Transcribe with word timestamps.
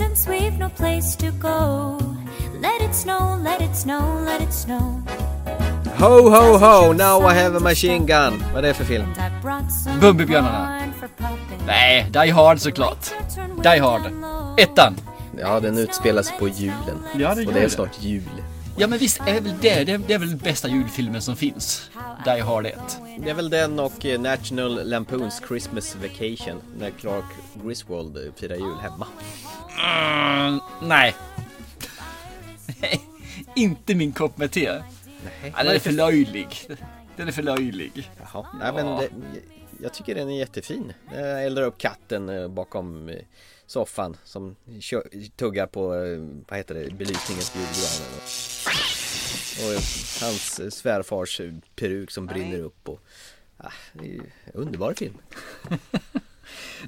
they've 0.00 0.58
no 0.58 0.68
place 0.68 1.16
to 1.16 1.30
go. 1.30 1.98
Let 2.60 2.82
it 2.82 2.94
snow, 2.94 3.38
let 3.42 3.60
it 3.60 3.76
snow, 3.76 4.22
let 4.24 4.42
it 4.42 4.52
snow. 4.52 5.02
Ho 5.98 6.30
ho 6.30 6.58
ho, 6.58 6.92
now 6.92 7.20
I 7.26 7.34
have 7.34 7.56
a 7.56 7.60
machine 7.60 8.06
gun. 8.06 8.44
Vad 8.54 8.64
är 8.64 8.68
det 8.68 8.74
för 8.74 8.84
film? 8.84 9.06
Bumbibjörnarna. 10.00 10.80
Nej, 11.66 12.06
Die 12.12 12.30
Hard 12.30 12.60
såklart. 12.60 13.10
Die 13.62 13.80
Hard. 13.80 14.02
Ettan. 14.58 14.96
Ja, 15.38 15.60
den 15.60 15.78
utspelar 15.78 16.22
sig 16.22 16.38
på 16.38 16.48
julen. 16.48 16.98
Ja, 17.18 17.34
det 17.34 17.46
Och 17.46 17.52
det 17.52 17.60
är 17.60 17.68
snart 17.68 18.02
jul. 18.02 18.22
Ja 18.76 18.86
men 18.86 18.98
visst 18.98 19.20
är 19.26 19.40
väl 19.40 19.54
det, 19.60 19.84
det, 19.84 19.96
det 19.96 20.14
är 20.14 20.18
väl 20.18 20.28
den 20.28 20.38
bästa 20.38 20.68
julfilmen 20.68 21.22
som 21.22 21.36
finns. 21.36 21.90
Die 22.24 22.40
Hard 22.40 22.66
1. 22.66 22.78
Det 23.18 23.30
är 23.30 23.34
väl 23.34 23.50
den 23.50 23.78
och 23.78 24.06
eh, 24.06 24.20
National 24.20 24.88
Lampoons 24.88 25.42
Christmas 25.48 25.96
Vacation 25.96 26.62
när 26.78 26.90
Clark 26.90 27.24
Griswold 27.64 28.32
firar 28.36 28.56
jul 28.56 28.76
hemma. 28.82 29.06
Mm, 30.46 30.60
nej. 30.82 31.14
Inte 33.56 33.94
min 33.94 34.12
kopp 34.12 34.38
med 34.38 34.50
te. 34.50 34.72
Nej, 34.72 35.54
Ja, 35.56 35.62
den 35.62 35.74
är 35.74 35.78
för 35.78 35.92
löjlig. 35.92 36.48
Den 37.16 37.28
är 37.28 37.32
för 37.32 37.42
löjlig. 37.42 38.10
Jaha. 38.20 38.46
Nej, 38.60 38.72
men 38.72 38.86
det, 38.86 39.08
jag 39.82 39.94
tycker 39.94 40.14
den 40.14 40.28
är 40.30 40.38
jättefin. 40.38 40.92
Jag 41.14 41.44
eldar 41.44 41.62
upp 41.62 41.78
katten 41.78 42.28
eh, 42.28 42.48
bakom 42.48 43.08
eh, 43.08 43.16
soffan 43.66 44.16
som 44.24 44.56
tuggar 45.36 45.66
på, 45.66 45.88
vad 46.48 46.58
heter 46.58 46.74
det, 46.74 46.90
belysningens 46.94 47.56
julgranen. 47.56 48.20
Och, 49.58 49.72
hans 50.20 50.60
eh, 50.60 50.70
svärfars 50.70 51.40
eh, 51.40 51.52
peruk 51.76 52.10
som 52.10 52.26
brinner 52.26 52.60
upp 52.60 52.88
och 52.88 53.00
ah, 53.56 53.72
det 53.92 54.04
är 54.04 54.12
ju 54.12 54.22
en 54.44 54.52
underbar 54.52 54.94
film. 54.94 55.14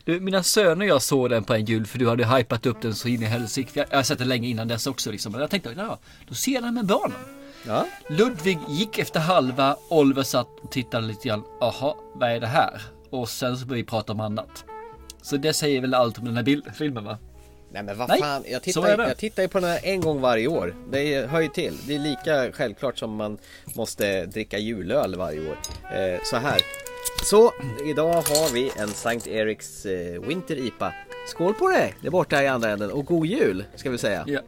Du, 0.05 0.21
mina 0.21 0.43
söner 0.43 0.85
och 0.85 0.91
jag 0.91 1.03
såg 1.03 1.31
den 1.31 1.45
på 1.45 1.55
en 1.55 1.65
jul 1.65 1.87
för 1.87 1.99
du 1.99 2.09
hade 2.09 2.37
hypat 2.37 2.67
upp 2.67 2.83
den 2.83 2.95
så 2.95 3.09
in 3.09 3.23
i 3.23 3.27
helsike. 3.27 3.71
Jag 3.75 3.87
jag 3.91 3.97
har 3.99 4.03
sett 4.03 4.19
den 4.19 4.29
länge 4.29 4.49
innan 4.49 4.69
dess 4.69 4.87
också 4.87 5.11
liksom. 5.11 5.33
Men 5.33 5.41
jag 5.41 5.51
tänkte, 5.51 5.75
ja, 5.77 5.99
då 6.29 6.35
ser 6.35 6.53
jag 6.53 6.63
den 6.63 6.75
med 6.75 6.87
barnen. 6.87 7.19
Ja, 7.67 7.87
Ludvig 8.09 8.59
gick 8.69 8.99
efter 8.99 9.21
halva, 9.21 9.77
Oliver 9.89 10.23
satt 10.23 10.49
och 10.63 10.71
tittade 10.71 11.07
lite 11.07 11.29
grann. 11.29 11.45
Jaha, 11.61 11.95
vad 12.15 12.31
är 12.31 12.41
det 12.41 12.47
här? 12.47 12.83
Och 13.11 13.29
sen 13.29 13.57
så 13.59 13.67
började 13.67 13.83
vi 13.83 13.89
prata 13.89 14.13
om 14.13 14.21
annat. 14.21 14.65
Så 15.23 15.37
det 15.37 15.53
säger 15.53 15.81
väl 15.81 15.95
allt 15.95 16.19
om 16.19 16.25
den 16.25 16.37
här 16.37 16.43
bild, 16.43 16.65
filmen 16.75 17.05
va? 17.05 17.19
Nej 17.73 17.83
men 17.83 17.99
vad 17.99 18.09
Nej, 18.09 18.21
fan, 18.21 18.45
jag 18.49 18.63
tittar, 18.63 18.99
jag 19.09 19.17
tittar 19.17 19.43
ju 19.43 19.49
på 19.49 19.61
den 19.61 19.71
här 19.71 19.81
en 19.83 20.01
gång 20.01 20.21
varje 20.21 20.49
år. 20.49 20.75
Det 20.91 21.27
hör 21.27 21.41
ju 21.41 21.49
till. 21.49 21.79
Det 21.87 21.95
är 21.95 21.99
lika 21.99 22.53
självklart 22.53 22.99
som 22.99 23.17
man 23.17 23.39
måste 23.75 24.27
dricka 24.27 24.59
julöl 24.59 25.17
varje 25.17 25.41
år. 25.41 25.59
Eh, 25.95 26.21
så 26.25 26.37
här. 26.37 26.61
Så, 27.25 27.53
idag 27.91 28.13
har 28.13 28.53
vi 28.53 28.73
en 28.77 28.89
Sankt 28.89 29.27
Eriks 29.27 29.87
eh, 29.87 30.21
Winter 30.23 30.57
IPA. 30.67 30.93
Skål 31.29 31.55
på 31.55 31.69
dig! 31.69 31.95
Det 32.01 32.07
är 32.07 32.11
borta 32.11 32.43
i 32.43 32.49
andra 32.49 32.71
änden. 32.71 32.91
Och 32.91 33.05
god 33.05 33.27
jul, 33.27 33.65
ska 33.77 33.91
vi 33.91 33.99
säga. 33.99 34.25
Ja, 34.27 34.41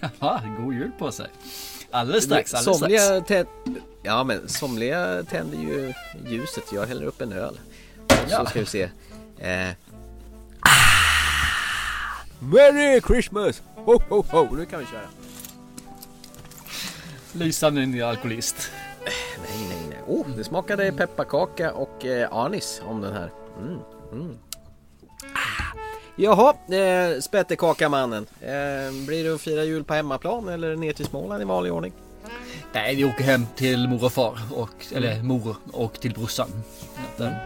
ja 0.20 0.42
god 0.58 0.74
jul 0.74 0.90
på 0.98 1.12
sig. 1.12 1.26
Alldeles 1.90 2.24
strax, 2.24 2.54
alldeles 2.54 2.76
strax. 2.78 3.04
somliga 3.06 3.20
tä- 3.20 3.76
Ja 4.02 4.24
men 4.24 4.48
somliga 4.48 5.22
tänder 5.22 5.58
ju 5.58 5.92
ljuset. 6.26 6.64
Jag 6.72 6.86
häller 6.86 7.06
upp 7.06 7.20
en 7.20 7.32
öl. 7.32 7.58
Ja. 8.30 8.38
Så 8.38 8.46
ska 8.46 8.60
vi 8.60 8.66
se. 8.66 8.82
Eh. 9.38 9.68
Merry 12.42 13.00
Christmas! 13.00 13.62
Ho 13.74 13.98
ho 14.08 14.22
ho! 14.22 14.56
Nu 14.56 14.66
kan 14.66 14.80
vi 14.80 14.86
köra. 14.86 15.08
Lysande 17.32 17.86
ny 17.86 18.02
alkoholist. 18.02 18.70
Nej, 19.04 19.68
nej, 19.68 19.78
nej. 19.88 19.98
Oh, 20.06 20.26
det 20.36 20.44
smakade 20.44 20.92
pepparkaka 20.92 21.72
och 21.72 22.04
eh, 22.04 22.32
anis 22.32 22.82
om 22.86 23.00
den 23.00 23.12
här. 23.12 23.30
Mm, 23.58 23.78
mm. 24.12 24.38
Ah. 25.34 25.78
Jaha, 26.16 26.54
eh, 26.76 27.20
spettekakamannen. 27.20 28.26
Eh, 28.40 29.06
blir 29.06 29.24
det 29.24 29.34
att 29.34 29.40
fira 29.40 29.64
jul 29.64 29.84
på 29.84 29.94
hemmaplan 29.94 30.48
eller 30.48 30.76
ner 30.76 30.92
till 30.92 31.06
Småland 31.06 31.42
i 31.42 31.44
vanlig 31.44 31.72
ordning? 31.72 31.92
Nej, 32.72 32.96
vi 32.96 33.04
åker 33.04 33.24
hem 33.24 33.46
till 33.56 33.88
mor 33.88 34.04
och 34.04 34.12
far. 34.12 34.38
Och, 34.54 34.86
eller 34.94 35.22
mor 35.22 35.56
och 35.72 36.00
till 36.00 36.12
brorsan. 36.14 36.48
Det, 37.16 37.36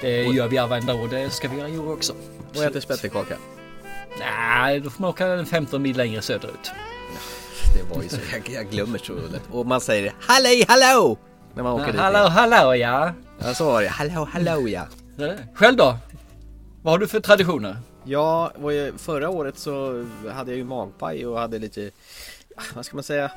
det 0.00 0.22
gör 0.22 0.48
vi 0.48 0.56
varenda 0.56 0.94
år. 0.94 1.08
Det 1.08 1.30
ska 1.30 1.48
vi 1.48 1.58
göra 1.58 1.68
i 1.68 1.78
år 1.78 1.92
också. 1.92 2.12
Och 2.54 2.64
äter 2.64 2.80
spettekaka. 2.80 3.36
Nej, 4.18 4.80
då 4.80 4.90
får 4.90 5.02
man 5.02 5.10
åka 5.10 5.26
en 5.26 5.46
15 5.46 5.82
mil 5.82 5.96
längre 5.96 6.22
söderut. 6.22 6.70
Det 7.74 7.94
var 7.94 8.02
ju 8.02 8.08
så, 8.08 8.16
jag, 8.32 8.48
jag 8.48 8.70
glömmer 8.70 8.98
så 8.98 9.12
lätt. 9.12 9.42
Och 9.50 9.66
man 9.66 9.80
säger 9.80 10.14
hallej 10.20 10.64
hallå! 10.68 11.18
När 11.54 11.62
man 11.62 11.72
åker 11.72 11.92
dit. 11.92 12.00
Hallå, 12.00 12.28
hallå 12.28 12.74
ja. 12.74 13.12
Ja, 13.38 13.54
så 13.54 13.64
var 13.64 13.82
det. 13.82 13.88
Hallå, 13.88 14.28
hallå 14.32 14.68
ja. 14.68 14.86
Det. 15.16 15.46
Själv 15.54 15.76
då? 15.76 15.98
Vad 16.82 16.92
har 16.94 16.98
du 16.98 17.08
för 17.08 17.20
traditioner? 17.20 17.76
Ja, 18.04 18.52
var 18.56 18.70
ju, 18.70 18.98
förra 18.98 19.28
året 19.30 19.58
så 19.58 20.06
hade 20.32 20.50
jag 20.50 20.58
ju 20.58 20.64
magpaj 20.64 21.26
och 21.26 21.38
hade 21.38 21.58
lite, 21.58 21.90
vad 22.74 22.86
ska 22.86 22.96
man 22.96 23.04
säga, 23.04 23.30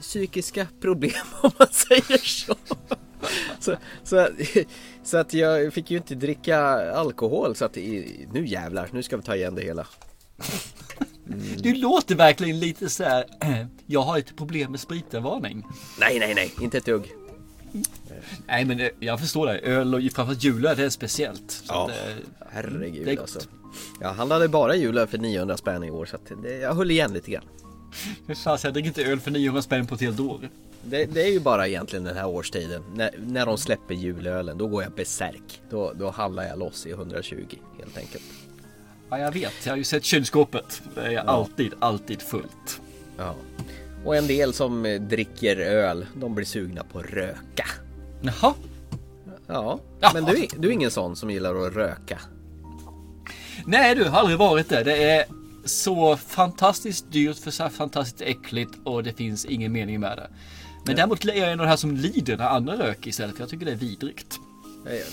psykiska 0.00 0.66
problem 0.80 1.12
om 1.40 1.50
man 1.58 1.68
säger 1.68 2.18
så. 2.18 2.54
Så, 3.60 3.76
så, 4.04 4.28
så 5.04 5.16
att 5.16 5.34
jag 5.34 5.72
fick 5.72 5.90
ju 5.90 5.96
inte 5.96 6.14
dricka 6.14 6.58
alkohol 6.92 7.54
så 7.56 7.64
att 7.64 7.76
nu 8.32 8.46
jävlar, 8.46 8.88
nu 8.92 9.02
ska 9.02 9.16
vi 9.16 9.22
ta 9.22 9.36
igen 9.36 9.54
det 9.54 9.62
hela. 9.62 9.86
Du 11.58 11.74
låter 11.74 12.14
verkligen 12.14 12.58
lite 12.60 12.88
så 12.88 13.04
här. 13.04 13.24
Jag 13.86 14.02
har 14.02 14.18
ett 14.18 14.36
problem 14.36 14.70
med 14.70 14.80
spritvarning. 14.80 15.66
Nej, 16.00 16.18
nej, 16.18 16.34
nej, 16.34 16.52
inte 16.60 16.78
ett 16.78 16.84
dugg. 16.84 17.12
Nej, 18.46 18.64
men 18.64 18.76
det- 18.78 18.90
jag 19.00 19.20
förstår 19.20 19.46
det. 19.46 19.58
Öl 19.58 19.94
och 19.94 20.00
framförallt 20.02 20.44
julöl, 20.44 20.76
det 20.76 20.84
är 20.84 20.88
speciellt. 20.90 21.50
Så 21.50 21.64
Ja. 21.68 21.84
att, 21.84 21.90
eh, 21.90 22.14
Herregud 22.50 23.06
Det 23.06 23.10
är 23.12 23.16
gott. 23.16 23.20
alltså. 23.22 23.40
Jag 24.00 24.12
handlade 24.12 24.48
bara 24.48 24.76
julöl 24.76 25.06
för 25.06 25.18
900 25.18 25.56
spänn 25.56 25.84
i 25.84 25.90
år 25.90 26.06
så 26.06 26.16
det, 26.42 26.56
jag 26.58 26.74
höll 26.74 26.90
igen 26.90 27.12
lite 27.12 27.30
grann. 27.30 27.44
Hur 28.26 28.34
fan, 28.34 28.58
jag 28.62 28.72
dricker 28.72 28.88
inte 28.88 29.04
öl 29.04 29.20
för 29.20 29.30
900 29.30 29.62
spänn 29.62 29.86
på 29.86 29.94
ett 29.94 30.00
helt 30.00 30.20
år. 30.20 30.48
Det, 30.82 31.04
det 31.04 31.22
är 31.22 31.30
ju 31.32 31.40
bara 31.40 31.68
egentligen 31.68 32.04
den 32.04 32.16
här 32.16 32.26
årstiden. 32.26 32.82
När, 32.94 33.10
när 33.26 33.46
de 33.46 33.58
släpper 33.58 33.94
julölen, 33.94 34.58
då 34.58 34.66
går 34.66 34.82
jag 34.82 34.92
besärk. 34.92 35.62
Då, 35.70 35.92
då 35.92 36.10
handlar 36.10 36.42
jag 36.44 36.58
loss 36.58 36.86
i 36.86 36.90
120 36.90 37.36
helt 37.78 37.98
enkelt. 37.98 38.24
Ja, 39.10 39.18
jag 39.18 39.32
vet. 39.32 39.52
Jag 39.66 39.72
har 39.72 39.76
ju 39.76 39.84
sett 39.84 40.04
kylskåpet. 40.04 40.82
Det 40.94 41.00
är 41.00 41.18
alltid, 41.18 41.72
alltid 41.78 42.22
fullt. 42.22 42.80
Ja. 43.18 43.34
Och 44.04 44.16
en 44.16 44.26
del 44.26 44.52
som 44.52 44.86
eh, 44.86 45.00
dricker 45.00 45.56
öl, 45.56 46.06
de 46.14 46.34
blir 46.34 46.44
sugna 46.46 46.84
på 46.84 46.98
att 46.98 47.04
röka. 47.06 47.66
Jaha. 48.22 48.54
Ja, 49.46 49.80
Ja. 50.00 50.10
men 50.14 50.24
du, 50.24 50.46
du 50.58 50.68
är 50.68 50.72
ingen 50.72 50.90
sån 50.90 51.16
som 51.16 51.30
gillar 51.30 51.66
att 51.66 51.74
röka. 51.74 52.20
Nej 53.66 53.94
du, 53.94 54.04
har 54.04 54.18
aldrig 54.20 54.38
varit 54.38 54.68
det. 54.68 54.84
Det 54.84 55.02
är 55.10 55.24
så 55.64 56.16
fantastiskt 56.16 57.12
dyrt 57.12 57.38
för 57.38 57.50
så 57.50 57.62
här 57.62 57.70
fantastiskt 57.70 58.20
äckligt 58.22 58.70
och 58.84 59.02
det 59.02 59.12
finns 59.12 59.44
ingen 59.44 59.72
mening 59.72 60.00
med 60.00 60.18
det. 60.18 60.30
Men 60.90 60.96
däremot 60.96 61.24
är 61.24 61.48
jag 61.48 61.58
de 61.58 61.66
här 61.66 61.76
som 61.76 61.96
lider 61.96 62.36
när 62.36 62.48
andra 62.48 62.78
röker 62.78 63.08
istället 63.08 63.34
för 63.36 63.42
jag 63.42 63.50
tycker 63.50 63.66
det 63.66 63.72
är 63.72 63.76
vidrigt. 63.76 64.40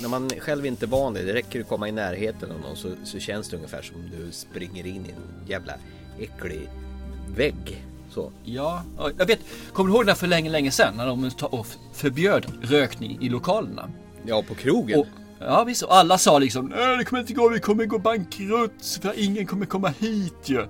När 0.02 0.10
man 0.10 0.30
själv 0.40 0.66
inte 0.66 0.86
är 0.86 0.88
van 0.88 1.14
det, 1.14 1.24
det 1.24 1.34
räcker 1.34 1.62
att 1.62 1.68
komma 1.68 1.90
i 1.90 1.92
närheten 1.92 2.52
av 2.52 2.60
någon 2.60 2.78
så, 2.78 2.90
så 3.04 3.20
känns 3.20 3.50
det 3.50 3.56
ungefär 3.56 3.82
som 3.82 3.96
du 4.12 4.32
springer 4.32 4.88
in 4.88 5.06
i 5.06 5.10
en 5.10 5.50
jävla 5.50 5.74
äcklig 6.20 6.70
vägg. 7.36 7.86
Så. 8.12 8.32
Ja, 8.44 8.84
jag 9.18 9.26
vet. 9.26 9.40
Kommer 9.74 9.90
du 9.90 9.96
ihåg 9.96 10.06
det 10.06 10.16
för 10.16 10.28
länge, 10.28 10.50
länge 10.50 10.72
sedan 10.72 10.94
när 10.97 11.06
de 11.06 11.32
förbjöd 11.94 12.46
rökning 12.62 13.18
i 13.22 13.30
lokalerna? 13.30 13.90
Ja, 14.26 14.44
på 14.47 14.56
krogen. 14.56 15.00
Och, 15.00 15.08
ja 15.40 15.64
visst, 15.64 15.84
och 15.84 15.96
alla 15.96 16.18
sa 16.18 16.40
liksom 16.40 16.66
Nej 16.66 16.97
det 16.97 17.03
kommer 17.06 17.22
inte 17.22 17.34
gå, 17.34 17.50
vi 17.50 17.59
kommer 17.59 17.85
gå 17.85 18.00
bankrutt 18.00 19.00
för 19.02 19.14
ingen 19.20 19.46
kommer 19.46 19.66
komma 19.66 19.94
hit 20.00 20.44
ju. 20.50 20.66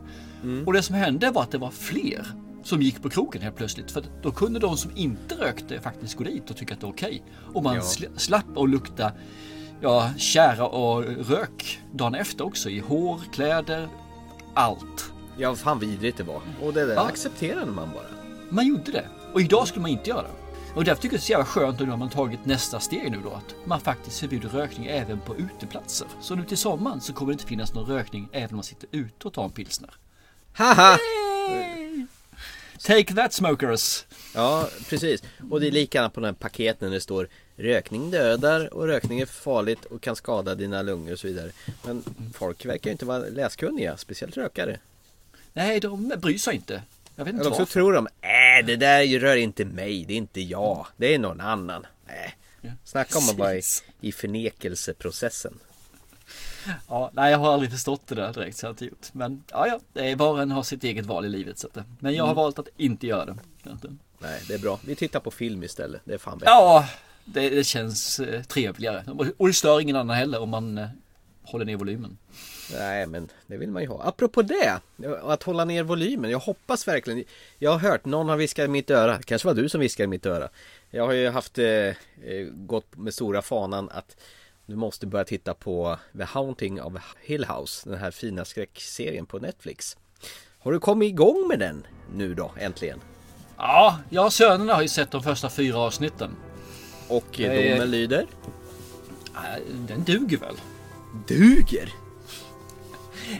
Och 0.65 0.73
det 0.73 0.81
som 0.81 0.95
hände 0.95 1.31
var 1.31 1.41
att 1.41 1.51
det 1.51 1.57
var 1.57 1.71
fler 1.71 2.27
som 2.67 2.81
gick 2.81 3.01
på 3.01 3.09
krogen 3.09 3.41
helt 3.41 3.55
plötsligt. 3.55 3.91
För 3.91 4.03
då 4.21 4.31
kunde 4.31 4.59
de 4.59 4.77
som 4.77 4.91
inte 4.95 5.35
rökte 5.35 5.81
faktiskt 5.81 6.15
gå 6.17 6.23
dit 6.23 6.49
och 6.49 6.57
tycka 6.57 6.73
att 6.73 6.79
det 6.79 6.85
var 6.85 6.93
okej. 6.93 7.23
Och 7.53 7.63
man 7.63 7.75
Ja. 7.75 7.81
sl- 7.81 8.17
slapp 8.17 8.57
att 8.57 8.69
lukta 8.69 9.11
ja, 9.81 10.11
kära 10.17 10.67
och 10.67 11.03
rök 11.03 11.79
dagen 11.91 12.15
efter 12.15 12.45
också 12.45 12.69
i 12.69 12.79
hår, 12.79 13.21
kläder, 13.33 13.87
allt. 14.53 15.11
Ja, 15.37 15.55
fan 15.55 15.79
vidrigt 15.79 16.17
det 16.17 16.23
var. 16.23 16.41
Och 16.61 16.73
det 16.73 16.85
där 16.85 16.93
Ja. 16.95 17.01
accepterade 17.07 17.71
man 17.71 17.89
bara. 17.93 18.05
Man 18.49 18.67
gjorde 18.67 18.91
det. 18.91 19.05
Och 19.33 19.41
idag 19.41 19.67
skulle 19.67 19.81
man 19.81 19.91
inte 19.91 20.09
göra 20.09 20.21
det. 20.21 20.29
Och 20.75 20.83
därför 20.83 21.01
tycker 21.01 21.13
jag 21.15 21.19
det 21.19 21.23
är 21.23 21.25
så 21.25 21.31
jävla 21.31 21.45
skönt 21.45 21.81
att 21.81 21.85
nu 21.85 21.91
har 21.91 21.97
man 21.97 22.09
tagit 22.09 22.45
nästa 22.45 22.79
steg 22.79 23.11
nu 23.11 23.19
då. 23.23 23.29
Att 23.31 23.55
man 23.65 23.79
faktiskt 23.79 24.19
förbjuder 24.19 24.49
rökning 24.49 24.85
även 24.85 25.19
på 25.19 25.35
uteplatser. 25.35 26.07
Så 26.21 26.35
nu 26.35 26.43
till 26.43 26.57
sommaren 26.57 27.01
så 27.01 27.13
kommer 27.13 27.31
det 27.31 27.33
inte 27.33 27.45
finnas 27.45 27.73
någon 27.73 27.85
rökning 27.85 28.29
även 28.31 28.49
om 28.49 28.55
man 28.55 28.63
sitter 28.63 28.89
ute 28.91 29.27
och 29.27 29.33
tar 29.33 29.43
en 29.43 29.49
pilsner. 29.51 29.89
Haha! 30.53 30.97
Take 32.83 33.13
that 33.13 33.33
smokers! 33.33 34.05
Ja, 34.33 34.69
precis. 34.89 35.23
Och 35.51 35.59
det 35.59 35.67
är 35.67 35.71
likadant 35.71 36.13
på 36.13 36.19
den 36.19 36.25
här 36.25 36.33
paketen 36.33 36.91
det 36.91 37.01
står 37.01 37.27
Rökning 37.59 38.11
dödar 38.11 38.73
och 38.73 38.87
rökning 38.87 39.19
är 39.19 39.25
farligt 39.25 39.85
och 39.85 40.01
kan 40.01 40.15
skada 40.15 40.55
dina 40.55 40.81
lungor 40.81 41.13
och 41.13 41.19
så 41.19 41.27
vidare. 41.27 41.51
Men 41.85 42.03
folk 42.33 42.65
verkar 42.65 42.89
ju 42.89 42.91
inte 42.91 43.05
vara 43.05 43.19
läskunniga, 43.19 43.97
speciellt 43.97 44.37
rökare. 44.37 44.79
Nej, 45.53 45.79
de 45.79 46.13
bryr 46.17 46.37
sig 46.37 46.55
inte. 46.55 46.81
Jag 47.15 47.25
vet 47.25 47.33
inte 47.33 47.41
Eller 47.41 47.49
också 47.49 47.61
varför. 47.61 47.73
tror 47.73 47.93
de, 47.93 48.07
äh 48.07 48.65
det 48.65 48.75
där 48.75 49.19
rör 49.19 49.35
inte 49.35 49.65
mig, 49.65 50.05
det 50.05 50.13
är 50.13 50.17
inte 50.17 50.41
jag, 50.41 50.87
det 50.97 51.13
är 51.13 51.19
någon 51.19 51.41
annan. 51.41 51.85
Äh. 52.07 52.71
Snacka 52.83 53.17
om 53.17 53.29
att 53.29 53.37
vara 53.37 53.55
i, 53.55 53.61
i 54.01 54.11
förnekelseprocessen. 54.11 55.59
Ja, 56.87 57.11
nej, 57.13 57.31
jag 57.31 57.37
har 57.39 57.53
aldrig 57.53 57.71
förstått 57.71 58.01
det 58.07 58.15
där 58.15 58.33
direkt 58.33 58.57
så 58.57 58.65
jag 58.65 58.67
har 58.69 58.73
inte 58.73 58.85
gjort. 58.85 59.07
Men 59.13 59.43
ja, 59.51 59.67
ja, 59.67 59.79
det 59.93 60.11
är 60.11 60.15
var 60.15 60.31
och 60.31 60.41
en 60.41 60.51
har 60.51 60.63
sitt 60.63 60.83
eget 60.83 61.05
val 61.05 61.25
i 61.25 61.29
livet. 61.29 61.57
Så 61.57 61.67
att, 61.67 61.77
men 61.99 62.13
jag 62.15 62.25
har 62.25 62.33
valt 62.33 62.59
att 62.59 62.67
inte 62.77 63.07
göra 63.07 63.25
det. 63.25 63.37
Nej, 64.19 64.41
det 64.47 64.53
är 64.53 64.59
bra. 64.59 64.79
Vi 64.85 64.95
tittar 64.95 65.19
på 65.19 65.31
film 65.31 65.63
istället. 65.63 66.01
Det 66.05 66.13
är 66.13 66.17
fan 66.17 66.37
bättre. 66.37 66.51
Ja, 66.51 66.89
det, 67.25 67.49
det 67.49 67.63
känns 67.63 68.19
eh, 68.19 68.41
trevligare. 68.43 69.03
Och- 69.11 69.25
Och 69.37 69.47
det 69.47 69.53
stör 69.53 69.79
ingen 69.81 69.95
annan 69.95 70.15
heller 70.17 70.41
om 70.41 70.49
man 70.49 70.77
eh, 70.77 70.87
håller 71.43 71.65
ner 71.65 71.75
volymen. 71.75 72.17
Nej, 72.73 73.05
men 73.07 73.29
det 73.47 73.57
vill 73.57 73.71
man 73.71 73.81
ju 73.81 73.87
ha. 73.87 74.03
Apropå 74.03 74.41
det, 74.41 74.79
att 75.23 75.43
hålla 75.43 75.65
ner 75.65 75.83
volymen. 75.83 76.31
Jag 76.31 76.39
hoppas 76.39 76.87
verkligen. 76.87 77.23
Jag 77.59 77.71
har 77.71 77.79
hört, 77.79 78.05
någon 78.05 78.29
har 78.29 78.37
viskat 78.37 78.65
i 78.65 78.67
mitt 78.67 78.89
öra. 78.89 79.19
Kanske 79.21 79.47
var 79.47 79.55
du 79.55 79.69
som 79.69 79.79
viskade 79.81 80.03
i 80.03 80.07
mitt 80.07 80.25
öra. 80.25 80.49
Jag 80.89 81.05
har 81.05 81.13
ju 81.13 81.29
haft, 81.29 81.57
eh, 81.57 81.65
eh, 81.65 81.93
gått 82.51 82.95
med 82.97 83.13
stora 83.13 83.41
fanan 83.41 83.89
att 83.89 84.17
du 84.67 84.75
måste 84.75 85.07
börja 85.07 85.25
titta 85.25 85.53
på 85.53 85.97
The 86.17 86.23
Haunting 86.23 86.81
of 86.81 86.93
Hill 87.21 87.45
House. 87.45 87.89
Den 87.89 87.99
här 87.99 88.11
fina 88.11 88.45
skräckserien 88.45 89.25
på 89.25 89.39
Netflix. 89.39 89.97
Har 90.59 90.71
du 90.71 90.79
kommit 90.79 91.09
igång 91.09 91.47
med 91.47 91.59
den 91.59 91.87
nu 92.13 92.33
då, 92.33 92.51
äntligen? 92.59 92.99
Ja, 93.57 93.99
jag 94.09 94.25
och 94.25 94.33
sönerna 94.33 94.73
har 94.73 94.81
ju 94.81 94.87
sett 94.87 95.11
de 95.11 95.23
första 95.23 95.49
fyra 95.49 95.77
avsnitten. 95.77 96.35
Och 97.07 97.25
domen 97.37 97.91
lyder? 97.91 98.25
Den 99.87 100.03
duger 100.03 100.37
väl? 100.37 100.55
Duger! 101.27 102.06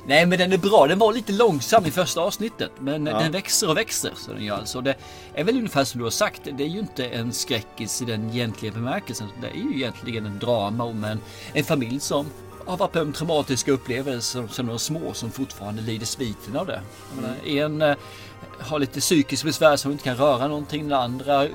Nej 0.08 0.26
men 0.26 0.38
den 0.40 0.54
är 0.54 0.58
bra, 0.58 0.88
den 0.88 1.00
var 1.00 1.14
lite 1.14 1.32
långsam 1.34 1.86
i 1.86 1.92
första 1.92 2.22
avsnittet 2.22 2.72
men 2.80 3.06
Ja. 3.06 3.20
den 3.20 3.32
växer 3.32 3.70
och 3.70 3.78
växer 3.78 4.12
så 4.16 4.34
den 4.34 4.44
gör 4.44 4.56
alltså. 4.58 4.82
Det 4.82 4.96
är 5.34 5.44
väl 5.44 5.58
ungefär 5.58 5.84
som 5.84 5.98
du 6.00 6.04
har 6.04 6.12
sagt, 6.12 6.42
det 6.58 6.64
är 6.64 6.68
ju 6.68 6.80
inte 6.80 7.06
en 7.08 7.34
skräckis 7.34 8.02
i 8.02 8.06
den 8.06 8.30
egentliga 8.30 8.72
bemärkelsen. 8.72 9.28
Det 9.42 9.48
är 9.48 9.54
ju 9.54 9.76
egentligen 9.76 10.26
en 10.26 10.40
drama 10.40 10.84
om 10.84 11.04
en, 11.04 11.20
en 11.54 11.64
familj 11.64 12.00
som 12.00 12.26
har 12.66 12.78
varit 12.78 12.92
på 12.92 13.00
en 13.00 13.14
traumatiska 13.14 13.72
upplevelser 13.72 14.48
som 14.52 14.66
de 14.66 14.72
var 14.72 14.78
små 14.78 15.14
som 15.14 15.32
fortfarande 15.32 15.82
lider 15.82 16.06
sviten 16.06 16.56
av 16.58 16.66
det. 16.68 16.82
Menar, 17.16 17.36
En 17.64 17.82
eh, 17.82 17.96
har 18.60 18.80
lite 18.80 19.00
psykisk 19.00 19.44
besvär 19.44 19.76
som 19.76 19.92
inte 19.92 20.04
kan 20.04 20.16
röra 20.16 20.48
någonting, 20.48 20.90
den 20.90 21.00
andra 21.00 21.48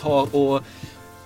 tar 0.00 0.36
och 0.36 0.62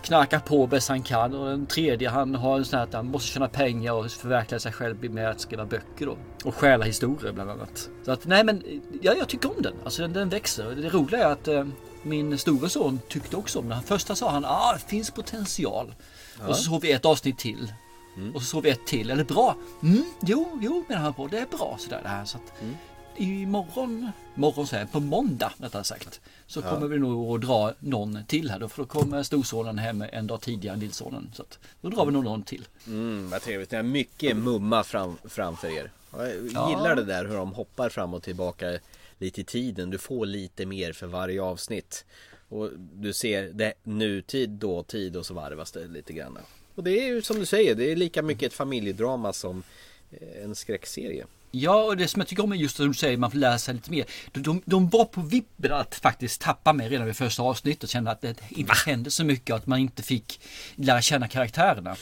knarkar 0.02 0.38
på 0.38 0.66
bäst 0.66 0.88
han 0.88 1.02
kan 1.02 1.34
och 1.34 1.46
den 1.50 1.66
tredje 1.66 2.08
han 2.08 2.34
har 2.34 2.56
en 2.58 2.64
sån 2.64 2.78
här 2.78 2.84
att 2.86 2.92
han 2.94 3.06
måste 3.06 3.28
tjäna 3.28 3.48
pengar 3.48 3.92
och 3.92 4.10
förverkliga 4.10 4.60
sig 4.60 4.72
själv 4.72 5.10
med 5.10 5.30
att 5.30 5.40
skriva 5.40 5.64
böcker 5.64 6.06
då. 6.06 6.16
Och 6.46 6.54
stjäla 6.54 6.84
historier 6.84 7.32
bland 7.32 7.50
annat. 7.50 7.90
Så 8.04 8.12
att 8.12 8.26
nej 8.26 8.44
men 8.44 8.62
ja, 9.02 9.14
jag 9.14 9.28
tycker 9.28 9.56
om 9.56 9.62
den. 9.62 9.74
Alltså 9.84 10.02
den, 10.02 10.12
den 10.12 10.28
växer. 10.28 10.70
Det 10.70 10.88
roliga 10.88 11.28
är 11.28 11.32
att 11.32 11.48
eh, 11.48 11.66
min 12.02 12.38
store 12.38 12.68
son 12.68 13.00
tyckte 13.08 13.36
också 13.36 13.58
om 13.58 13.68
den. 13.68 13.82
Första 13.82 14.14
sa 14.14 14.30
han 14.30 14.44
ah 14.44 14.72
det 14.72 14.90
finns 14.90 15.10
potential. 15.10 15.94
Och 16.48 16.56
så 16.56 16.62
såg 16.62 16.82
vi 16.82 16.92
ett 16.92 17.04
avsnitt 17.04 17.38
till. 17.38 17.72
Och 18.34 18.42
så 18.42 18.46
såg 18.46 18.62
vi 18.62 18.70
ett 18.70 18.86
till. 18.86 19.10
Eller 19.10 19.24
bra? 19.24 19.56
Mm, 19.82 20.04
jo, 20.22 20.58
jo 20.62 20.84
menar 20.88 21.02
han 21.02 21.14
på. 21.14 21.26
Det 21.26 21.38
är 21.38 21.46
bra 21.46 21.76
sådär 21.80 22.00
det 22.02 22.08
här. 22.08 22.24
Så 22.24 22.36
att, 22.36 22.52
Imorgon, 23.16 24.10
morgon 24.34 24.66
säger 24.66 24.86
på 24.86 25.00
måndag 25.00 25.52
rättare 25.58 25.84
sagt. 25.84 26.20
Så 26.46 26.62
kommer 26.62 26.86
vi 26.86 26.98
nog 26.98 27.34
att 27.34 27.48
dra 27.48 27.72
någon 27.78 28.24
till 28.26 28.50
här 28.50 28.58
då. 28.58 28.68
För 28.68 28.82
då 28.82 28.86
kommer 28.86 29.22
storsonen 29.22 29.78
hem 29.78 30.04
en 30.12 30.26
dag 30.26 30.40
tidigare 30.40 30.74
än 30.74 30.80
lillsonen. 30.80 31.30
Så 31.34 31.42
att 31.42 31.58
då 31.80 31.88
drar 31.88 32.06
vi 32.06 32.12
nog 32.12 32.24
någon 32.24 32.42
till. 32.42 32.68
Mm, 32.86 33.30
vad 33.30 33.42
trevligt. 33.42 33.70
Ni 33.70 33.76
har 33.76 33.84
mycket 33.84 34.36
mumma 34.36 34.84
fram, 34.84 35.16
framför 35.24 35.68
er. 35.68 35.90
Jag 36.18 36.50
Ja. 36.54 36.68
gillar 36.70 36.96
det 36.96 37.04
där 37.04 37.24
hur 37.24 37.36
de 37.36 37.52
hoppar 37.52 37.88
fram 37.88 38.14
och 38.14 38.22
tillbaka 38.22 38.78
lite 39.18 39.40
i 39.40 39.44
tiden. 39.44 39.90
Du 39.90 39.98
får 39.98 40.26
lite 40.26 40.66
mer 40.66 40.92
för 40.92 41.06
varje 41.06 41.42
avsnitt. 41.42 42.04
Och 42.48 42.70
du 42.94 43.12
ser 43.12 43.42
det 43.52 43.72
nutid, 43.82 44.50
dåtid 44.50 45.16
och 45.16 45.26
så 45.26 45.34
varvas 45.34 45.72
det 45.72 45.86
lite 45.86 46.12
grann. 46.12 46.38
Och 46.74 46.84
det 46.84 46.90
är 46.90 47.06
ju 47.06 47.22
som 47.22 47.38
du 47.38 47.46
säger, 47.46 47.74
det 47.74 47.92
är 47.92 47.96
lika 47.96 48.22
mycket 48.22 48.46
ett 48.46 48.52
familjedrama 48.54 49.32
som 49.32 49.62
eh, 50.10 50.44
en 50.44 50.54
skräckserie. 50.54 51.26
Ja, 51.50 51.82
och 51.84 51.96
det 51.96 52.08
som 52.08 52.20
jag 52.20 52.28
tycker 52.28 52.42
om 52.44 52.52
är 52.52 52.56
just 52.56 52.76
som 52.76 52.88
du 52.88 52.94
säger, 52.94 53.16
man 53.16 53.30
får 53.30 53.38
lära 53.38 53.58
sig 53.58 53.74
lite 53.74 53.90
mer. 53.90 54.04
De, 54.32 54.42
de, 54.42 54.62
de 54.64 54.88
var 54.88 55.04
på 55.04 55.20
vippen 55.20 55.72
att 55.72 55.94
faktiskt 55.94 56.40
tappa 56.40 56.72
mig 56.72 56.88
redan 56.88 57.06
vid 57.06 57.16
första 57.16 57.42
avsnittet 57.42 57.82
och 57.82 57.88
kände 57.88 58.10
att 58.10 58.20
det 58.20 58.34
inte 58.50 58.72
hände 58.86 59.10
så 59.10 59.24
mycket 59.24 59.56
att 59.56 59.66
man 59.66 59.78
inte 59.78 60.02
fick 60.02 60.40
lära 60.74 61.02
känna 61.02 61.28
karaktärerna. 61.28 61.96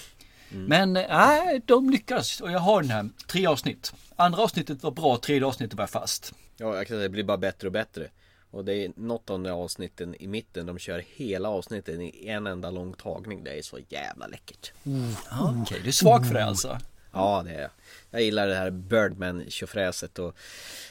Men 0.48 0.96
eh, 0.96 1.04
nej, 1.08 1.60
de 1.66 1.90
lyckades 1.90 2.40
och 2.40 2.50
jag 2.50 2.58
har 2.58 2.82
den 2.82 2.90
här, 2.90 3.08
tre 3.26 3.46
avsnitt. 3.46 3.92
Andra 4.16 4.42
avsnittet 4.42 4.82
var 4.82 4.90
bra, 4.90 5.16
tredje 5.16 5.46
avsnittet 5.46 5.78
var 5.78 5.86
fast. 5.86 6.32
Ja, 6.56 6.76
jag 6.76 6.86
kan 6.86 6.96
säga 6.96 7.02
det 7.02 7.08
blir 7.08 7.24
bara 7.24 7.36
bättre 7.36 7.68
och 7.68 7.72
bättre. 7.72 8.08
Och 8.50 8.64
det 8.64 8.74
är 8.74 8.92
något 8.96 9.30
av 9.30 9.42
de 9.42 9.50
avsnitten 9.50 10.14
i 10.14 10.26
mitten, 10.26 10.66
de 10.66 10.78
kör 10.78 11.04
hela 11.14 11.48
avsnitten 11.48 12.00
i 12.00 12.28
en 12.28 12.46
enda 12.46 12.70
lång 12.70 12.92
tagning. 12.92 13.44
Det 13.44 13.58
är 13.58 13.62
så 13.62 13.78
jävla 13.88 14.26
läckert. 14.26 14.72
Ja, 15.30 15.54
Okej, 15.62 15.80
du 15.82 15.88
är 15.88 15.92
svag 15.92 16.26
för 16.26 16.34
det 16.34 16.44
alltså. 16.44 16.78
Ja 17.12 17.42
det 17.46 17.50
är 17.50 17.60
jag. 17.60 17.70
Jag 18.10 18.22
gillar 18.22 18.48
det 18.48 18.54
här 18.54 18.70
Birdman 18.70 19.44
tjofräset 19.48 20.18
och 20.18 20.36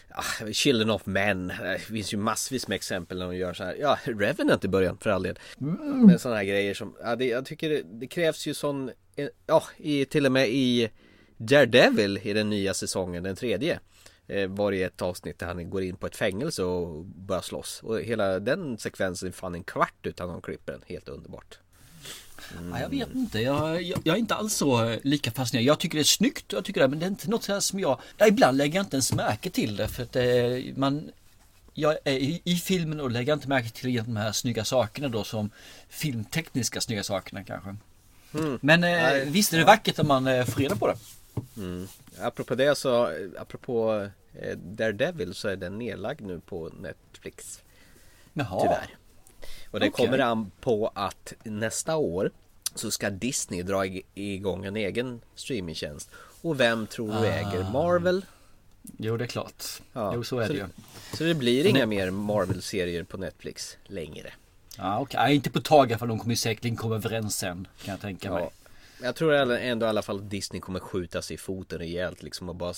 ja, 0.09 0.51
Children 0.51 0.89
of 0.89 1.05
Men. 1.05 1.47
Det 1.47 1.79
finns 1.79 2.13
ju 2.13 2.17
massvis 2.17 2.67
med 2.67 2.75
exempel 2.75 3.19
när 3.19 3.25
de 3.25 3.35
gör 3.35 3.53
så 3.53 3.63
här. 3.63 3.75
Ja, 3.79 3.97
Revenant 4.03 4.65
i 4.65 4.67
början 4.67 4.97
för 4.97 5.09
all 5.09 5.23
del. 5.23 5.39
Men 5.57 6.19
sådana 6.19 6.37
här 6.37 6.45
grejer 6.45 6.73
som, 6.73 6.95
ja, 7.03 7.15
det, 7.15 7.25
jag 7.25 7.45
tycker 7.45 7.69
det, 7.69 7.81
det 7.83 8.07
krävs 8.07 8.47
ju 8.47 8.53
sån, 8.53 8.91
eh, 9.15 9.27
ja, 9.45 9.63
i, 9.77 10.05
till 10.05 10.25
och 10.25 10.31
med 10.31 10.49
i 10.49 10.89
Daredevil 11.45 12.19
i 12.23 12.33
den 12.33 12.49
nya 12.49 12.73
säsongen, 12.73 13.23
den 13.23 13.35
tredje. 13.35 13.79
Eh, 14.27 14.47
var 14.47 14.71
det 14.71 14.83
ett 14.83 15.01
avsnitt 15.01 15.39
där 15.39 15.47
han 15.47 15.69
går 15.69 15.83
in 15.83 15.95
på 15.95 16.07
ett 16.07 16.15
fängelse 16.15 16.63
och 16.63 17.05
börjar 17.05 17.41
slåss. 17.41 17.79
Och 17.83 18.01
hela 18.01 18.39
den 18.39 18.77
sekvensen 18.77 19.27
är 19.27 19.33
fan 19.33 19.55
en 19.55 19.63
kvart 19.63 20.05
utan 20.05 20.27
någon 20.29 20.41
klipper 20.41 20.71
den. 20.71 20.81
Helt 20.87 21.09
underbart. 21.09 21.57
Ja, 22.71 22.79
jag 22.79 22.89
vet 22.89 23.15
inte, 23.15 23.39
jag, 23.39 23.81
jag, 23.81 23.99
jag 24.03 24.15
är 24.15 24.19
inte 24.19 24.35
alls 24.35 24.53
så 24.53 24.85
eh, 24.85 24.99
lika 25.03 25.31
fascinerad. 25.31 25.65
Jag 25.65 25.79
tycker 25.79 25.97
det 25.97 26.01
är 26.01 26.03
snyggt, 26.03 26.45
jag 26.53 26.65
tycker 26.65 26.81
det, 26.81 26.87
men 26.87 26.99
det 26.99 27.05
är 27.05 27.07
inte 27.07 27.29
något 27.29 27.45
här 27.45 27.59
som 27.59 27.79
jag... 27.79 27.99
Ja, 28.17 28.27
ibland 28.27 28.57
lägger 28.57 28.75
jag 28.75 28.83
inte 28.83 28.95
ens 28.95 29.13
märke 29.13 29.49
till 29.49 29.75
det 29.75 29.87
för 29.87 30.03
att 30.03 30.15
eh, 30.15 30.75
man... 30.75 31.11
Jag 31.73 31.97
är 32.03 32.13
i, 32.13 32.41
i 32.43 32.55
filmen 32.55 32.99
och 32.99 33.11
lägger 33.11 33.33
inte 33.33 33.49
märke 33.49 33.69
till 33.69 34.03
de 34.03 34.15
här 34.15 34.31
snygga 34.31 34.65
sakerna 34.65 35.07
då 35.07 35.23
som 35.23 35.49
filmtekniska 35.89 36.81
snygga 36.81 37.03
sakerna 37.03 37.43
kanske. 37.43 37.75
Men 38.61 38.83
eh, 38.83 39.13
visst 39.25 39.53
är 39.53 39.57
det 39.57 39.63
vackert 39.63 39.99
om 39.99 40.07
man 40.07 40.27
eh, 40.27 40.45
får 40.45 40.61
reda 40.61 40.75
på 40.75 40.87
det. 40.87 40.95
Apropå 42.19 42.55
det 42.55 42.75
så, 42.77 43.11
apropå 43.37 44.07
eh, 44.33 44.57
Daredevil 44.57 45.33
så 45.33 45.47
är 45.47 45.55
den 45.55 45.77
nedlagd 45.79 46.21
nu 46.21 46.39
på 46.39 46.69
Netflix. 46.81 47.61
Jaha. 48.33 48.61
Tyvärr. 48.61 48.95
Och 49.71 49.79
det 49.79 49.89
Okej. 49.89 50.05
kommer 50.05 50.19
an 50.19 50.51
på 50.61 50.91
att 50.95 51.33
nästa 51.43 51.95
år 51.95 52.31
så 52.75 52.91
ska 52.91 53.09
Disney 53.09 53.63
dra 53.63 53.85
ig- 53.85 54.03
igång 54.13 54.65
en 54.65 54.75
egen 54.75 55.21
streamingtjänst. 55.35 56.09
Och 56.41 56.59
vem 56.59 56.87
tror 56.87 57.11
du 57.21 57.27
äger 57.27 57.69
Marvel? 57.71 58.25
Jo, 58.97 59.17
det 59.17 59.23
är 59.25 59.27
klart. 59.27 59.63
Ja, 59.93 60.11
Jo, 60.15 60.23
så 60.23 60.39
är 60.39 60.47
det 60.47 60.53
ju. 60.53 60.65
Så 61.13 61.23
det 61.23 61.33
blir 61.35 61.65
inga 61.65 61.85
mer 61.85 62.09
Marvel-serier 62.11 63.03
på 63.03 63.17
Netflix 63.17 63.77
längre. 63.83 64.33
Ja, 64.77 64.99
okej. 64.99 65.19
Nej, 65.23 65.35
inte 65.35 65.49
på 65.49 65.59
ett 65.59 65.65
tag 65.65 65.99
för 65.99 66.07
de 66.07 66.19
kommer 66.19 66.35
säkerligen 66.35 66.77
komma 66.77 66.95
överens 66.95 67.37
sen 67.37 67.67
kan 67.83 67.91
jag 67.91 68.01
tänka 68.01 68.31
mig. 68.31 68.49
Ja. 68.99 69.05
Jag 69.05 69.15
tror 69.15 69.33
ändå 69.33 69.85
i 69.85 69.89
alla 69.89 70.01
fall 70.01 70.17
att 70.19 70.29
Disney 70.29 70.61
kommer 70.61 70.79
skjuta 70.79 71.21
sig 71.21 71.33
i 71.33 71.37
foten 71.37 71.79
rejält 71.79 72.23
liksom 72.23 72.49
och 72.49 72.55
bara 72.55 72.73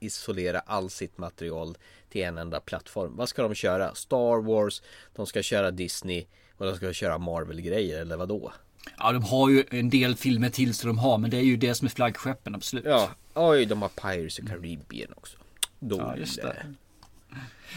isolera 0.00 0.60
all 0.60 0.90
sitt 0.90 1.18
material 1.18 1.76
till 2.08 2.22
en 2.24 2.38
enda 2.38 2.60
plattform. 2.60 3.16
Vad 3.16 3.28
ska 3.28 3.42
de 3.42 3.54
köra? 3.54 3.94
Star 3.94 4.42
Wars, 4.42 4.82
de 5.14 5.26
ska 5.26 5.42
köra 5.42 5.70
Disney 5.70 6.26
och 6.56 6.66
de 6.66 6.76
ska 6.76 6.92
köra 6.92 7.18
Marvel-grejer 7.18 8.00
eller 8.00 8.16
vad 8.16 8.28
då? 8.28 8.52
Ja, 8.98 9.12
de 9.12 9.22
har 9.22 9.48
ju 9.50 9.64
en 9.70 9.90
del 9.90 10.16
filmer 10.16 10.50
till 10.50 10.74
så 10.74 10.86
de 10.86 10.98
har, 10.98 11.18
men 11.18 11.30
det 11.30 11.36
är 11.36 11.42
ju 11.42 11.56
det 11.56 11.74
som 11.74 11.86
är 11.86 11.90
flaggskeppen, 11.90 12.54
absolut. 12.54 12.84
Ja, 12.84 13.10
oj 13.34 13.66
de 13.66 13.82
har 13.82 13.88
Pirates 13.88 14.38
of 14.38 14.46
Caribbean 14.48 15.12
också. 15.16 15.36
Då 15.78 15.96
Ja, 15.98 16.16
just 16.16 16.36
det. 16.42 16.66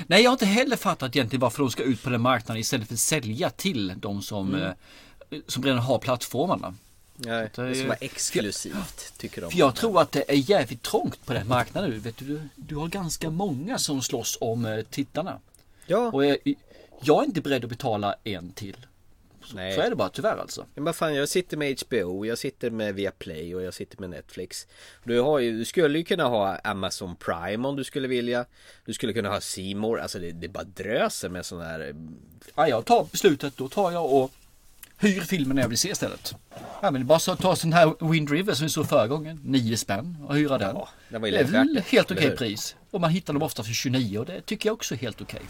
Nej, 0.08 0.24
jag 0.24 0.30
har 0.30 0.34
inte 0.36 0.46
heller 0.46 0.76
fattat 0.76 1.16
egentligen 1.16 1.42
varför 1.42 1.60
de 1.60 1.70
ska 1.72 1.84
ut 1.84 2.04
på 2.04 2.10
den 2.10 2.22
marknaden 2.22 2.62
istället 2.62 2.88
för 2.88 2.94
att 2.94 3.00
sälja 3.00 3.50
till 3.50 3.94
de 3.98 4.22
som, 4.22 4.56
Mm. 4.56 4.62
eh, 5.30 5.40
som 5.48 5.64
redan 5.64 5.80
har 5.80 6.00
plattformarna. 6.00 6.76
Nej, 7.20 7.50
Det 7.56 7.62
det 7.64 7.76
ska 7.76 7.88
vara 7.88 7.98
exklusivt 8.02 9.14
tycker 9.18 9.42
de. 9.42 9.52
För 9.52 9.58
jag 9.60 9.76
tror 9.76 10.02
att 10.02 10.12
det 10.12 10.32
är 10.32 10.50
jävligt 10.50 10.84
trångt 10.84 11.26
på 11.26 11.34
den 11.34 11.48
marknaden 11.48 11.90
nu. 11.90 11.98
Vet 11.98 12.18
du, 12.18 12.42
du 12.56 12.76
har 12.76 12.88
ganska 12.88 13.30
många 13.30 13.78
som 13.78 14.02
slåss 14.02 14.38
om 14.42 14.66
eh, 14.66 14.82
tittarna. 14.82 15.40
Ja, 15.86 16.12
Och 16.12 16.26
jag, 16.26 16.38
jag 17.02 17.24
är 17.24 17.26
inte 17.26 17.42
beredd 17.42 17.64
att 17.64 17.70
betala 17.70 18.16
en 18.24 18.52
till. 18.52 18.88
Så, 19.44 19.56
Nej. 19.56 19.76
så 19.76 19.82
är 19.82 19.90
det 19.90 19.96
bara 19.96 20.10
tyvärr 20.10 20.38
alltså. 20.38 20.66
Men 20.76 20.84
vad 20.84 20.96
fan, 20.96 21.16
jag 21.16 21.30
sitter 21.30 21.58
med 21.58 21.82
HBO, 21.88 22.26
jag 22.26 22.38
sitter 22.38 22.70
med 22.70 22.96
Viaplay 22.96 23.56
och 23.56 23.64
jag 23.64 23.74
sitter 23.74 24.00
med 24.00 24.10
Netflix. 24.10 24.68
Du, 25.04 25.20
har 25.20 25.40
ju, 25.40 25.58
du 25.58 25.66
skulle 25.66 25.98
ju 25.98 26.04
kunna 26.04 26.24
ha 26.28 26.58
Amazon 26.64 27.16
Prime 27.16 27.68
om 27.68 27.76
du 27.76 27.84
skulle 27.84 28.08
vilja. 28.08 28.46
Du 28.86 28.94
skulle 28.94 29.14
kunna 29.14 29.30
ha 29.30 29.42
More. 29.76 30.02
alltså 30.02 30.20
det, 30.20 30.32
det 30.32 30.48
bara 30.48 30.64
dröser 30.64 31.30
med 31.30 31.46
sådana 31.46 31.66
här... 31.66 31.96
Ja, 32.56 32.68
jag 32.68 32.86
tar 32.86 33.08
beslutet, 33.12 33.58
då 33.58 33.70
tar 33.70 33.92
jag 33.92 34.14
och 34.14 34.32
hyr 35.00 35.22
filmen 35.22 35.56
när 35.56 35.62
jag 35.64 35.70
vill 35.70 35.78
se 35.78 35.90
istället. 35.90 36.36
Ja, 36.82 36.92
men 36.92 37.08
bara 37.08 37.20
så 37.20 37.36
ta 37.36 37.56
sån 37.56 37.74
här 37.74 38.12
Wind 38.12 38.30
River 38.30 38.54
som 38.54 38.64
vi 38.64 38.70
såg 38.70 38.90
förra 38.90 39.08
gången. 39.08 39.40
9 39.44 39.78
spänn 39.78 40.18
och 40.28 40.36
hyra 40.36 40.58
den. 40.58 40.76
Ja, 40.76 40.90
det 41.10 41.18
var 41.18 41.28
det 41.28 41.38
är 41.38 41.44
väl 41.44 41.82
helt 41.88 42.12
okej 42.12 42.30
hur? 42.30 42.36
pris. 42.36 42.76
Och 42.92 43.02
man 43.02 43.10
hittar 43.10 43.34
dem 43.34 43.44
ofta 43.44 43.64
för 43.64 43.74
29 43.74 44.20
och 44.20 44.26
det 44.26 44.42
tycker 44.42 44.70
jag 44.70 44.74
också 44.74 44.96
är 44.96 45.00
helt 45.00 45.22
okej. 45.22 45.42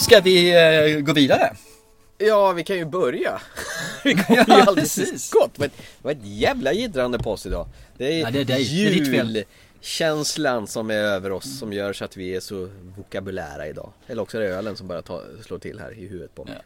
Ska 0.00 0.20
vi 0.20 0.50
eh, 0.94 1.00
gå 1.00 1.12
vidare? 1.12 1.56
Ja, 2.18 2.52
vi 2.52 2.64
kan 2.64 2.76
ju 2.76 2.84
börja. 2.84 3.40
Vi 4.04 4.14
kommer 4.14 4.38
ju 4.38 4.44
Ja, 4.48 4.66
till 4.66 4.74
precis. 4.74 5.24
skott. 5.24 5.50
Det 5.54 5.58
var 5.60 5.66
ett- 5.66 5.72
det 5.76 6.04
var 6.04 6.12
ett 6.12 6.18
jävla 6.22 6.72
jiddrande 6.72 7.18
på 7.18 7.30
oss 7.32 7.46
idag. 7.46 7.68
Det 7.98 8.06
är, 8.06 8.20
Ja, 8.20 8.30
det 8.44 8.52
är 8.54 8.58
julkänslan 8.58 10.66
som 10.66 10.90
är 10.90 10.94
över 10.94 11.32
oss 11.32 11.58
som 11.58 11.72
gör 11.72 11.92
så 11.92 12.04
att 12.04 12.16
vi 12.16 12.34
är 12.36 12.40
så 12.40 12.68
vokabulära 12.96 13.66
idag. 13.68 13.92
Eller 14.06 14.22
också 14.22 14.38
är 14.38 14.42
det 14.42 14.48
ölen 14.48 14.76
som 14.76 14.88
bara 14.88 15.02
tar, 15.02 15.24
slår 15.46 15.58
till 15.58 15.80
här 15.80 15.98
i 15.98 16.06
huvudet 16.06 16.34
på 16.34 16.44
mig. 16.44 16.58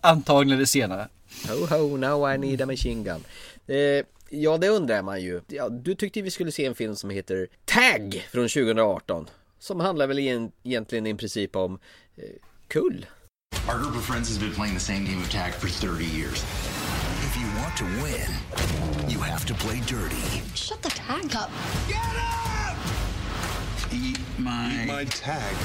Antagligen 0.00 0.58
det 0.58 0.66
senare. 0.66 1.08
Ho 1.48 1.66
ho, 1.66 1.96
now 1.96 2.34
I 2.34 2.38
need 2.38 2.62
a 2.62 2.66
machine 2.66 3.04
gun. 3.04 3.24
Eh, 3.66 4.04
ja, 4.30 4.58
det 4.58 4.68
undrar 4.68 5.02
man 5.02 5.22
ju. 5.22 5.40
Ja, 5.48 5.68
du 5.68 5.94
tyckte 5.94 6.22
vi 6.22 6.30
skulle 6.30 6.52
se 6.52 6.66
en 6.66 6.74
film 6.74 6.96
som 6.96 7.10
heter 7.10 7.48
Tag 7.64 8.26
från 8.32 8.48
2018. 8.48 9.26
Som 9.62 9.80
handlar 9.80 10.06
väl 10.06 10.18
igen, 10.18 10.52
egentligen 10.62 11.06
i 11.06 11.14
princip 11.14 11.56
om 11.56 11.78
eh, 12.16 12.24
kull. 12.68 13.06
Our 13.68 13.78
group 13.78 13.96
of 13.96 14.04
friends 14.04 14.28
has 14.28 14.38
been 14.38 14.54
playing 14.54 14.74
the 14.74 14.80
same 14.80 15.04
game 15.04 15.22
of 15.22 15.30
tag 15.30 15.54
for 15.54 15.68
30 15.68 16.04
years. 16.04 16.44
If 17.22 17.36
you 17.36 17.46
want 17.62 17.76
to 17.76 17.84
win, 17.84 18.30
you 19.08 19.20
have 19.20 19.46
to 19.46 19.54
play 19.54 19.80
dirty. 19.80 20.42
Shut 20.54 20.82
the 20.82 20.90
tag 20.90 21.36
up. 21.36 21.50
Eat 23.92 24.18
my... 24.38 24.84
My 24.86 25.04
tag. 25.04 25.56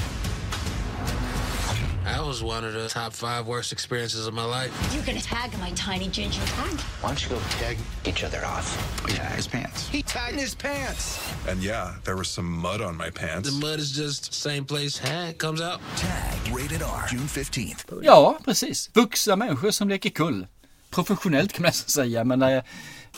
That 2.08 2.26
was 2.26 2.42
one 2.42 2.64
of 2.64 2.74
the 2.74 2.88
top 2.88 3.12
five 3.12 3.48
worst 3.48 3.74
experiences 3.74 4.28
of 4.28 4.34
my 4.34 4.46
life. 4.46 4.72
You're 4.94 5.04
gonna 5.04 5.20
tag 5.20 5.52
my 5.60 5.72
tiny 5.72 6.08
ginger 6.08 6.40
tag. 6.46 6.80
Why 7.02 7.10
don't 7.10 7.22
you 7.24 7.30
go 7.36 7.40
tag 7.60 7.78
each 8.06 8.24
other 8.24 8.46
off? 8.46 8.68
Yeah, 9.10 9.36
his 9.36 9.48
pants. 9.48 9.90
He 9.90 10.04
tagged 10.04 10.40
his 10.40 10.56
pants. 10.56 11.20
And 11.50 11.62
yeah, 11.62 11.96
there 12.06 12.16
was 12.16 12.30
some 12.30 12.50
mud 12.50 12.82
on 12.82 12.96
my 12.96 13.10
pants. 13.10 13.50
The 13.50 13.68
mud 13.68 13.80
is 13.80 13.92
just 13.92 14.34
same 14.34 14.66
place 14.66 14.98
Hag 14.98 15.38
comes 15.38 15.62
out. 15.62 15.82
Tag, 15.98 16.56
rated 16.56 16.82
R, 16.82 17.08
June 17.12 17.28
15th. 17.28 18.04
Ja, 18.04 18.40
precis. 18.46 18.90
Vuxna 18.94 19.36
människor 19.36 19.72
som 19.72 19.90
leker 19.90 20.10
kull. 20.10 20.48
Professionellt 20.90 21.54
kan 21.54 21.62
man 21.62 21.70
nästan 21.70 21.90
säga, 21.90 22.24
men 22.24 22.42
eh, 22.42 22.64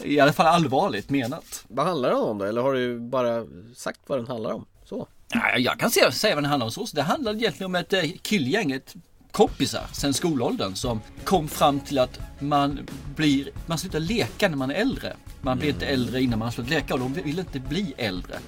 i 0.04 0.20
alla 0.20 0.34
fall 0.34 0.48
allvarligt 0.48 1.10
menat. 1.10 1.66
Vad 1.68 1.86
handlar 1.86 2.10
den 2.10 2.20
om 2.20 2.38
då? 2.38 2.46
Eller 2.46 2.62
har 2.62 2.74
du 2.74 3.00
bara 3.00 3.46
sagt 3.76 4.00
vad 4.08 4.20
den 4.20 4.28
handlar 4.28 4.54
om? 4.54 4.66
Så. 4.86 5.08
Ja, 5.34 5.58
jag 5.58 5.80
kan 5.80 5.92
säga, 5.92 6.12
säga 6.12 6.36
vad 6.36 6.44
det 6.44 6.48
handlar 6.48 6.66
om. 6.66 6.72
Så. 6.72 6.88
Det 6.94 7.02
handlar 7.02 7.36
egentligen 7.36 7.66
om 7.66 7.76
ett 7.76 7.94
eh, 7.94 8.04
killgäng, 8.22 8.72
ett 8.72 8.96
kompisar 9.32 9.84
sen 9.94 10.14
skolåldern 10.14 10.76
som 10.76 11.02
kom 11.24 11.48
fram 11.48 11.80
till 11.80 12.00
att 12.00 12.20
man 12.40 12.80
blir, 13.16 13.50
man 13.66 13.78
slutar 13.78 14.00
leka 14.00 14.50
när 14.50 14.58
man 14.58 14.72
är 14.72 14.76
äldre. 14.76 15.14
Man 15.42 15.60
blir 15.60 15.70
inte 15.70 15.86
äldre 15.86 16.22
innan 16.22 16.40
man 16.40 16.52
slutar 16.52 16.70
leka 16.70 16.94
och 16.94 17.00
de 17.00 17.14
vill 17.14 17.40
inte 17.40 17.60
bli 17.60 17.94
äldre. 17.98 18.40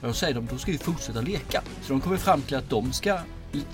Och 0.00 0.06
då 0.06 0.12
säger 0.12 0.34
de, 0.34 0.46
då 0.46 0.58
ska 0.58 0.72
vi 0.72 0.78
fortsätta 0.78 1.20
leka. 1.20 1.62
Så 1.82 1.92
de 1.92 2.00
kommer 2.00 2.16
fram 2.16 2.42
till 2.42 2.56
att 2.56 2.70
de 2.70 2.92
ska 2.92 3.18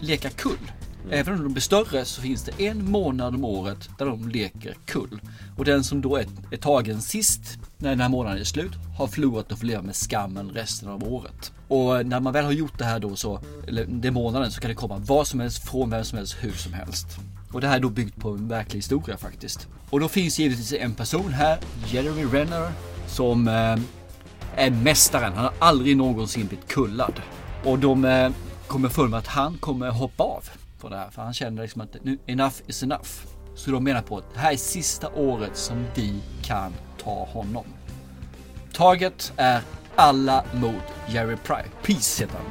leka 0.00 0.30
kull. 0.30 0.73
Mm. 1.06 1.18
Även 1.20 1.34
om 1.34 1.42
de 1.42 1.52
blir 1.52 1.62
större 1.62 2.04
så 2.04 2.20
finns 2.20 2.42
det 2.42 2.66
en 2.66 2.90
månad 2.90 3.34
om 3.34 3.44
året 3.44 3.88
där 3.98 4.06
de 4.06 4.28
leker 4.28 4.76
kull. 4.84 5.20
Och 5.56 5.64
den 5.64 5.84
som 5.84 6.00
då 6.00 6.16
är, 6.16 6.26
är 6.50 6.56
tagen 6.56 7.02
sist 7.02 7.58
när 7.78 7.90
den 7.90 8.00
här 8.00 8.08
månaden 8.08 8.40
är 8.40 8.44
slut 8.44 8.72
har 8.98 9.06
förlorat 9.06 9.52
och 9.52 9.58
får 9.58 9.66
leva 9.66 9.82
med 9.82 9.96
skammen 9.96 10.50
resten 10.50 10.88
av 10.88 11.12
året. 11.12 11.52
Och 11.68 12.06
när 12.06 12.20
man 12.20 12.32
väl 12.32 12.44
har 12.44 12.52
gjort 12.52 12.78
det 12.78 12.84
här 12.84 12.98
då 12.98 13.16
så, 13.16 13.40
eller 13.68 13.84
den 13.88 14.14
månaden 14.14 14.50
så 14.50 14.60
kan 14.60 14.68
det 14.68 14.75
komma 14.75 14.96
vad 14.98 15.26
som 15.26 15.40
helst 15.40 15.68
från 15.68 15.90
vem 15.90 16.04
som 16.04 16.18
helst 16.18 16.36
hur 16.40 16.52
som 16.52 16.72
helst. 16.72 17.06
Och 17.52 17.60
det 17.60 17.68
här 17.68 17.76
är 17.76 17.80
då 17.80 17.88
byggt 17.88 18.16
på 18.16 18.30
en 18.30 18.48
verklig 18.48 18.78
historia 18.78 19.16
faktiskt. 19.16 19.68
Och 19.90 20.00
då 20.00 20.08
finns 20.08 20.38
givetvis 20.38 20.72
en 20.72 20.94
person 20.94 21.32
här, 21.32 21.58
Jeremy 21.86 22.25
Renner, 22.25 22.70
som 23.06 23.48
eh, 23.48 23.76
är 24.56 24.70
mästaren. 24.70 25.32
Han 25.32 25.44
har 25.44 25.54
aldrig 25.58 25.96
någonsin 25.96 26.46
blivit 26.46 26.68
kullad. 26.68 27.22
Och 27.64 27.78
de 27.78 28.04
eh, 28.04 28.30
kommer 28.66 28.88
för 28.88 29.08
med 29.08 29.18
att 29.18 29.26
han 29.26 29.58
kommer 29.58 29.90
hoppa 29.90 30.25
av 30.25 30.44
på 30.86 30.94
det 30.94 30.96
här. 30.96 31.10
För 31.10 31.22
han 31.22 31.34
känner 31.34 31.62
liksom 31.62 31.80
att 31.80 31.96
nu, 32.02 32.18
enough 32.26 32.54
is 32.66 32.82
enough. 32.82 33.08
Så 33.54 33.70
de 33.70 33.84
menar 33.84 34.02
på 34.02 34.18
att 34.18 34.34
det 34.34 34.40
här 34.40 34.52
är 34.52 34.56
sista 34.56 35.08
året 35.08 35.56
som 35.56 35.86
vi 35.94 36.20
kan 36.42 36.72
ta 37.02 37.24
honom. 37.24 37.64
Taget 38.72 39.32
är 39.36 39.62
alla 39.96 40.44
mot 40.54 40.82
Jerry 41.08 41.36
Price. 41.36 41.68
Peace 41.82 42.22
heter 42.22 42.38
han. 42.38 42.46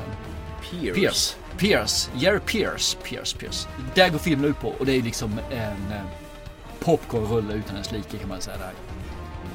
Pierce. 0.72 0.96
Pierce. 0.96 1.36
Pierce. 1.58 2.10
Jerry 2.16 2.40
Pierce. 2.40 2.98
Pierce, 3.04 3.38
Pierce. 3.38 3.68
Där 3.96 4.10
går 4.10 4.20
filmen 4.20 4.50
ut 4.50 4.60
på 4.60 4.70
och 4.70 4.86
det 4.86 4.92
är 4.92 5.02
liksom 5.02 5.40
en 5.52 5.92
eh, 5.92 6.06
popcornrulle 6.80 7.54
utan 7.54 7.76
dess 7.76 7.92
like 7.92 8.18
kan 8.18 8.30
man 8.30 8.42
säga. 8.42 8.58
Där. 8.58 8.74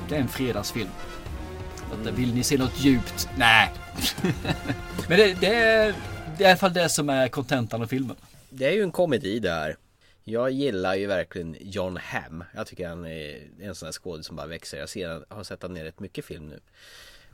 Det 0.09 0.17
är 0.17 0.21
en 0.21 0.29
fredagsfilm. 0.29 0.91
Att, 1.93 2.13
Vill 2.13 2.35
ni 2.35 2.43
se 2.43 2.59
något 2.59 2.81
djupt? 2.81 3.29
Nej. 3.37 3.73
Men 5.09 5.19
det, 5.19 5.41
det, 5.41 5.55
är, 5.55 5.95
det 6.39 6.45
är 6.45 6.49
i 6.49 6.51
alla 6.51 6.57
fall 6.57 6.73
det 6.73 6.89
som 6.89 7.09
är 7.09 7.29
kontentan 7.29 7.83
av 7.83 7.87
filmen. 7.87 8.17
Det 8.51 8.67
är 8.67 8.73
ju 8.73 8.83
en 8.83 8.93
komedi 8.93 9.39
där. 9.39 9.77
Jag 10.25 10.51
gillar 10.51 10.95
ju 10.95 11.07
verkligen 11.07 11.57
John 11.61 11.97
Hamm. 11.97 12.45
Jag 12.55 12.67
tycker 12.67 12.89
han 12.89 13.07
är 13.07 13.49
en 13.61 13.75
sån 13.75 13.87
här 13.87 13.93
skådis 13.93 14.27
som 14.27 14.37
bara 14.37 14.47
växer. 14.47 14.79
Jag 14.79 14.89
ser, 14.89 15.25
har 15.29 15.45
sett 15.45 15.63
han 15.63 15.77
i 15.77 15.85
rätt 15.85 16.01
mycket 16.01 16.25
film 16.25 16.49
nu. 16.49 16.61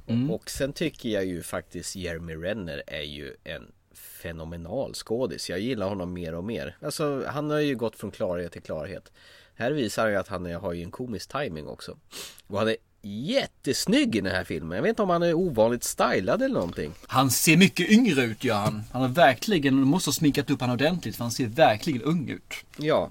Och, 0.06 0.34
och 0.34 0.50
sen 0.50 0.72
tycker 0.72 1.08
jag 1.08 1.24
ju 1.24 1.42
faktiskt 1.42 1.96
Jeremy 1.96 2.34
Renner 2.34 2.82
är 2.86 3.02
ju 3.02 3.34
en 3.44 3.72
fenomenal 3.94 4.94
skådis. 4.94 5.50
Jag 5.50 5.58
gillar 5.58 5.88
honom 5.88 6.12
mer 6.12 6.34
och 6.34 6.44
mer. 6.44 6.76
Alltså 6.80 7.24
han 7.26 7.50
har 7.50 7.58
ju 7.58 7.76
gått 7.76 7.96
från 7.96 8.10
klarhet 8.10 8.52
till 8.52 8.62
klarhet. 8.62 9.12
Här 9.54 9.72
visar 9.72 10.02
han 10.02 10.12
ju 10.12 10.18
att 10.18 10.28
han 10.28 10.54
har 10.54 10.72
ju 10.72 10.82
en 10.82 10.90
komisk 10.90 11.32
timing 11.32 11.68
också. 11.68 11.98
Och 12.46 12.58
han 12.58 12.68
är 12.68 12.76
jättesnygg 13.06 14.16
i 14.16 14.20
den 14.20 14.32
här 14.32 14.44
filmen. 14.44 14.76
Jag 14.76 14.82
vet 14.82 14.88
inte 14.88 15.02
om 15.02 15.10
han 15.10 15.22
är 15.22 15.34
ovanligt 15.34 15.84
stylad 15.84 16.42
eller 16.42 16.54
någonting. 16.54 16.92
Han 17.06 17.30
ser 17.30 17.56
mycket 17.56 17.90
yngre 17.90 18.22
ut 18.22 18.44
gör 18.44 18.54
han. 18.54 18.82
Han 18.92 19.02
har 19.02 19.08
verkligen, 19.08 19.80
de 19.80 19.88
måste 19.88 20.08
ha 20.08 20.12
sminkat 20.12 20.50
upp 20.50 20.60
han 20.60 20.70
ordentligt 20.70 21.16
för 21.16 21.24
han 21.24 21.30
ser 21.30 21.46
verkligen 21.46 22.02
ung 22.02 22.28
ut. 22.28 22.54
Ja, 22.76 23.10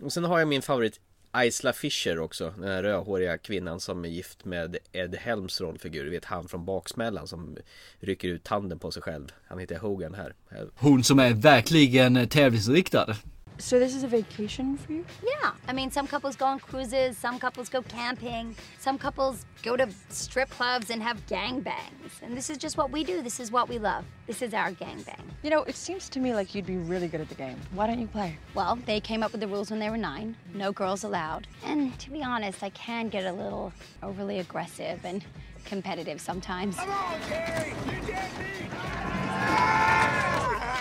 och 0.00 0.12
sen 0.12 0.24
har 0.24 0.38
jag 0.38 0.48
min 0.48 0.62
favorit 0.62 1.00
Isla 1.36 1.72
Fisher 1.72 2.18
också, 2.18 2.54
den 2.56 2.68
här 2.68 2.82
rödhåriga 2.82 3.38
kvinnan 3.38 3.80
som 3.80 4.04
är 4.04 4.08
gift 4.08 4.44
med 4.44 4.76
Ed 4.92 5.14
Helms 5.14 5.60
rollfigur, 5.60 6.04
du 6.04 6.10
vet 6.10 6.24
han 6.24 6.48
från 6.48 6.64
Baksmällan 6.64 7.28
som 7.28 7.56
rycker 8.00 8.28
ut 8.28 8.44
tanden 8.44 8.78
på 8.78 8.90
sig 8.90 9.02
själv. 9.02 9.32
Han 9.48 9.58
heter 9.58 9.78
Hogan 9.78 10.14
här. 10.14 10.34
Hon 10.74 11.04
som 11.04 11.18
är 11.18 11.34
verkligen 11.34 12.28
tävlingsriktad. 12.28 13.16
So 13.60 13.78
this 13.78 13.94
is 13.94 14.02
a 14.02 14.08
vacation 14.08 14.78
for 14.78 14.92
you? 14.92 15.04
Yeah. 15.22 15.52
I 15.68 15.74
mean, 15.74 15.90
some 15.90 16.06
couples 16.06 16.34
go 16.34 16.46
on 16.46 16.58
cruises, 16.60 17.18
some 17.18 17.38
couples 17.38 17.68
go 17.68 17.82
camping, 17.82 18.56
some 18.78 18.96
couples 18.96 19.44
go 19.62 19.76
to 19.76 19.86
strip 20.08 20.48
clubs 20.48 20.88
and 20.88 21.02
have 21.02 21.24
gangbangs. 21.26 22.22
And 22.22 22.34
this 22.34 22.48
is 22.48 22.56
just 22.56 22.78
what 22.78 22.90
we 22.90 23.04
do. 23.04 23.22
This 23.22 23.38
is 23.38 23.52
what 23.52 23.68
we 23.68 23.78
love. 23.78 24.04
This 24.26 24.40
is 24.40 24.54
our 24.54 24.72
gangbang. 24.72 25.20
You 25.42 25.50
know, 25.50 25.62
it 25.64 25.76
seems 25.76 26.08
to 26.08 26.20
me 26.20 26.34
like 26.34 26.54
you'd 26.54 26.66
be 26.66 26.78
really 26.78 27.06
good 27.06 27.20
at 27.20 27.28
the 27.28 27.34
game. 27.34 27.58
Why 27.74 27.86
don't 27.86 28.00
you 28.00 28.06
play? 28.06 28.38
Well, 28.54 28.76
they 28.86 28.98
came 28.98 29.22
up 29.22 29.32
with 29.32 29.42
the 29.42 29.48
rules 29.48 29.70
when 29.70 29.78
they 29.78 29.90
were 29.90 29.98
nine. 29.98 30.36
No 30.54 30.72
girls 30.72 31.04
allowed. 31.04 31.46
And 31.62 31.98
to 31.98 32.10
be 32.10 32.22
honest, 32.22 32.62
I 32.62 32.70
can 32.70 33.08
get 33.08 33.26
a 33.26 33.32
little 33.32 33.74
overly 34.02 34.38
aggressive 34.38 35.00
and 35.04 35.22
competitive 35.66 36.20
sometimes. 36.20 36.78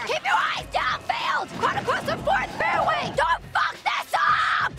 Keep 0.10 0.24
your 0.30 0.40
eyes 0.52 0.68
downfield! 0.80 1.48
Cut 1.62 1.76
across 1.82 2.06
the 2.06 2.18
fourth 2.18 2.52
fairway! 2.62 3.04
Don't 3.24 3.44
fuck 3.54 3.76
this 3.90 4.14
up! 4.66 4.74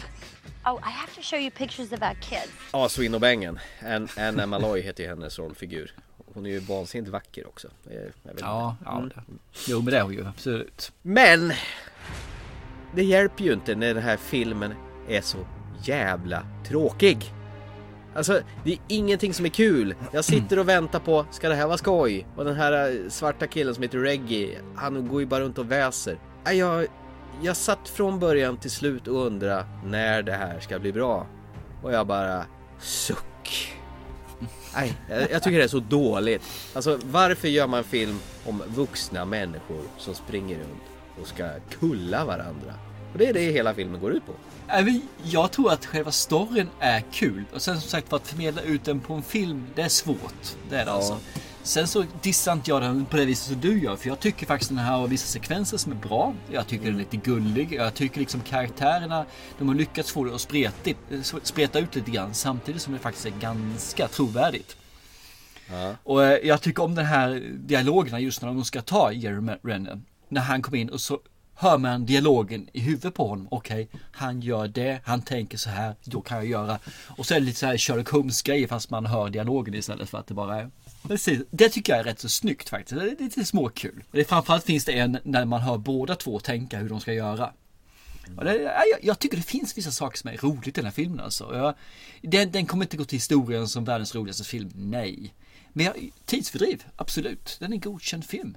Oh, 0.66 0.78
I 0.88 0.90
have 0.90 1.14
to 1.14 1.22
show 1.22 1.38
you 1.38 1.50
pictures 1.50 1.92
of 1.92 2.02
our 2.02 2.14
kids. 2.20 2.52
Ja, 2.72 2.88
Swin 2.88 3.14
och 3.14 3.20
Bengen. 3.20 3.58
Ann- 3.80 4.08
Anna 4.18 4.46
Malloy 4.46 4.80
heter 4.82 5.02
ju 5.02 5.08
hennes 5.08 5.38
rollfigur. 5.38 5.94
Hon 6.34 6.46
är 6.46 6.50
ju 6.50 6.58
vansinnigt 6.58 7.10
vacker 7.12 7.46
också. 7.49 7.68
Jag 7.84 7.92
vet 8.00 8.40
Ja, 8.40 8.76
ja. 8.84 9.02
Det. 9.14 9.22
Jo 9.68 9.82
men 9.82 9.92
det 9.92 9.99
är 9.99 10.02
hon 10.02 10.12
ju 10.12 10.26
absolut. 10.26 10.92
Men! 11.02 11.52
Det 12.94 13.04
hjälper 13.04 13.44
ju 13.44 13.52
inte 13.52 13.75
när 13.75 13.94
den 13.94 14.02
här 14.02 14.16
filmen 14.16 14.75
är 15.08 15.20
så 15.20 15.38
jävla 15.82 16.46
tråkig. 16.68 17.32
Alltså, 18.20 18.40
det 18.64 18.72
är 18.72 18.78
ingenting 18.88 19.34
som 19.34 19.44
är 19.44 19.50
kul. 19.50 19.94
Jag 20.12 20.24
sitter 20.24 20.58
och 20.58 20.68
väntar 20.68 20.98
på, 20.98 21.26
ska 21.30 21.48
det 21.48 21.54
här 21.54 21.66
vara 21.66 21.78
skoj? 21.78 22.26
Och 22.36 22.44
den 22.44 22.56
här 22.56 22.90
eh, 22.90 23.08
svarta 23.08 23.46
killen 23.46 23.74
som 23.74 23.82
heter 23.82 23.98
Reggie, 23.98 24.58
han 24.76 25.08
går 25.08 25.20
ju 25.20 25.26
bara 25.26 25.40
runt 25.40 25.58
och 25.58 25.70
väser. 25.70 26.18
Jag, 26.44 26.86
jag 27.42 27.56
satt 27.56 27.88
från 27.88 28.18
början 28.18 28.56
till 28.56 28.70
slut 28.70 29.08
och 29.08 29.26
undrade 29.26 29.64
när 29.84 30.22
det 30.22 30.32
här 30.32 30.60
ska 30.60 30.78
bli 30.78 30.92
bra. 30.92 31.26
Och 31.82 31.92
jag 31.92 32.06
bara, 32.06 32.44
suck. 32.78 33.74
Nej, 34.74 34.94
jag, 35.08 35.30
jag 35.30 35.42
tycker 35.42 35.58
det 35.58 35.64
är 35.64 35.68
så 35.68 35.80
dåligt. 35.80 36.42
Alltså 36.74 36.98
varför 37.04 37.48
gör 37.48 37.66
man 37.66 37.84
film 37.84 38.18
om 38.46 38.62
vuxna 38.66 39.24
människor 39.24 39.82
som 39.98 40.14
springer 40.14 40.56
runt 40.56 40.82
och 41.20 41.26
ska 41.26 41.48
kulla 41.80 42.24
varandra? 42.24 42.74
Och 43.12 43.18
det 43.18 43.26
är 43.26 43.34
det 43.34 43.40
hela 43.40 43.74
filmen 43.74 44.00
går 44.00 44.12
ut 44.12 44.26
på. 44.26 44.32
Äh, 44.78 44.96
Jag 45.24 45.52
tror 45.52 45.72
att 45.72 45.86
själva 45.86 46.12
storyn 46.12 46.68
är 46.80 47.00
kul. 47.12 47.44
Och 47.54 47.62
sen 47.62 47.80
som 47.80 47.90
sagt 47.90 48.08
för 48.08 48.16
att 48.16 48.28
förmedla 48.28 48.62
ut 48.62 48.84
den 48.84 49.00
på 49.00 49.14
en 49.14 49.22
film, 49.22 49.66
det 49.74 49.82
är 49.82 49.88
svårt. 49.88 50.56
Det 50.70 50.76
är 50.76 50.84
det 50.84 50.92
alltså. 50.92 51.18
Sen 51.62 51.88
så 51.88 52.04
dissar 52.22 52.52
inte 52.52 52.70
jag 52.70 52.82
den 52.82 53.04
på 53.04 53.16
det 53.16 53.24
viset 53.24 53.52
som 53.52 53.60
du 53.60 53.82
gör. 53.82 53.96
För 53.96 54.08
jag 54.08 54.20
tycker 54.20 54.46
faktiskt 54.46 54.68
den 54.70 54.78
här 54.78 54.98
har 54.98 55.08
vissa 55.08 55.26
sekvenser 55.26 55.76
som 55.76 55.92
är 55.92 55.96
bra. 55.96 56.34
Jag 56.52 56.66
tycker 56.66 56.84
den 56.84 56.94
är 56.94 56.98
lite 56.98 57.16
gullig. 57.16 57.72
Jag 57.72 57.94
tycker 57.94 58.20
liksom 58.20 58.40
karaktärerna, 58.40 59.24
de 59.58 59.68
har 59.68 59.74
lyckats 59.74 60.10
få 60.12 60.24
det 60.24 60.34
att 60.34 60.40
spretigt, 60.40 60.98
spreta 61.42 61.78
ut 61.78 61.94
lite 61.94 62.10
grann. 62.10 62.34
Samtidigt 62.34 62.82
som 62.82 62.92
det 62.92 62.98
faktiskt 62.98 63.26
är 63.26 63.30
ganska 63.40 64.08
trovärdigt. 64.08 64.76
Och 66.02 66.24
eh, 66.24 66.38
jag 66.48 66.60
tycker 66.62 66.82
om 66.82 66.94
den 66.94 67.06
här 67.06 67.42
dialogerna 67.54 68.20
just 68.20 68.42
när 68.42 68.48
de 68.48 68.64
ska 68.64 68.82
ta 68.82 69.12
Jeremy 69.12 69.52
Renner. 69.62 70.00
när 70.28 70.40
han 70.40 70.62
kom 70.62 70.74
in 70.74 70.88
och 70.88 71.00
så 71.00 71.20
hör 71.61 71.79
man 71.79 72.07
dialogen 72.07 72.69
i 72.73 72.81
huvudet 72.81 73.14
på 73.14 73.29
honom. 73.29 73.49
Okej, 73.50 73.88
han 74.12 74.40
gör 74.40 74.69
det, 74.69 75.00
han 75.05 75.23
tänker 75.23 75.59
så 75.59 75.71
här, 75.71 75.95
då 76.05 76.21
kan 76.21 76.37
jag 76.37 76.47
göra. 76.47 76.79
Och 77.17 77.26
så 77.26 77.35
är 77.35 77.40
det 77.40 77.47
lite 77.47 77.59
så 77.59 77.67
här 77.67 77.79
Sherlock 77.79 78.09
Holmes 78.09 78.43
grejer 78.43 78.67
fast 78.67 78.90
man 78.90 79.07
hör 79.07 79.31
dialogen 79.31 79.75
istället 79.75 80.09
för 80.09 80.19
att 80.19 80.26
det 80.26 80.35
bara 80.35 80.61
är 80.61 80.71
Precis, 81.02 81.43
det 81.50 81.69
tycker 81.69 81.93
jag 81.93 82.00
är 82.00 82.05
rätt 82.05 82.21
så 82.21 82.29
snyggt 82.29 82.69
faktiskt. 82.69 83.00
Det 83.00 83.07
är 83.07 83.25
lite 83.25 83.45
småkul. 83.45 84.05
Det 84.11 84.21
är, 84.21 84.25
framförallt 84.25 84.64
finns 84.64 84.85
det 84.85 84.93
en 84.93 85.19
när 85.25 85.45
man 85.45 85.61
hör 85.61 85.79
båda 85.79 86.17
två 86.17 86.40
tänka 86.40 86.79
hur 86.79 86.88
de 86.88 87.00
ska 87.00 87.12
göra. 87.12 87.52
Och 88.37 88.45
det, 88.45 88.62
jag, 88.62 88.99
jag 89.02 89.19
tycker 89.19 89.37
det 89.37 89.43
finns 89.43 89.79
vissa 89.79 89.90
saker 89.90 90.19
som 90.19 90.31
är 90.31 90.37
roligt 90.37 90.69
i 90.69 90.71
den 90.71 90.85
här 90.85 90.93
filmen 90.93 91.21
alltså. 91.21 91.55
Jag, 91.55 91.75
den, 92.23 92.50
den 92.50 92.67
kommer 92.67 92.85
inte 92.85 92.97
gå 92.97 93.05
till 93.05 93.17
historien 93.17 93.69
som 93.69 93.85
världens 93.85 94.14
roligaste 94.14 94.45
film, 94.45 94.71
nej. 94.75 95.35
Men 95.73 95.87
jag, 95.87 96.11
tidsfördriv, 96.25 96.85
absolut. 96.97 97.57
Den 97.61 97.73
är 97.73 97.75
en 97.75 97.81
godkänd 97.81 98.25
film. 98.25 98.57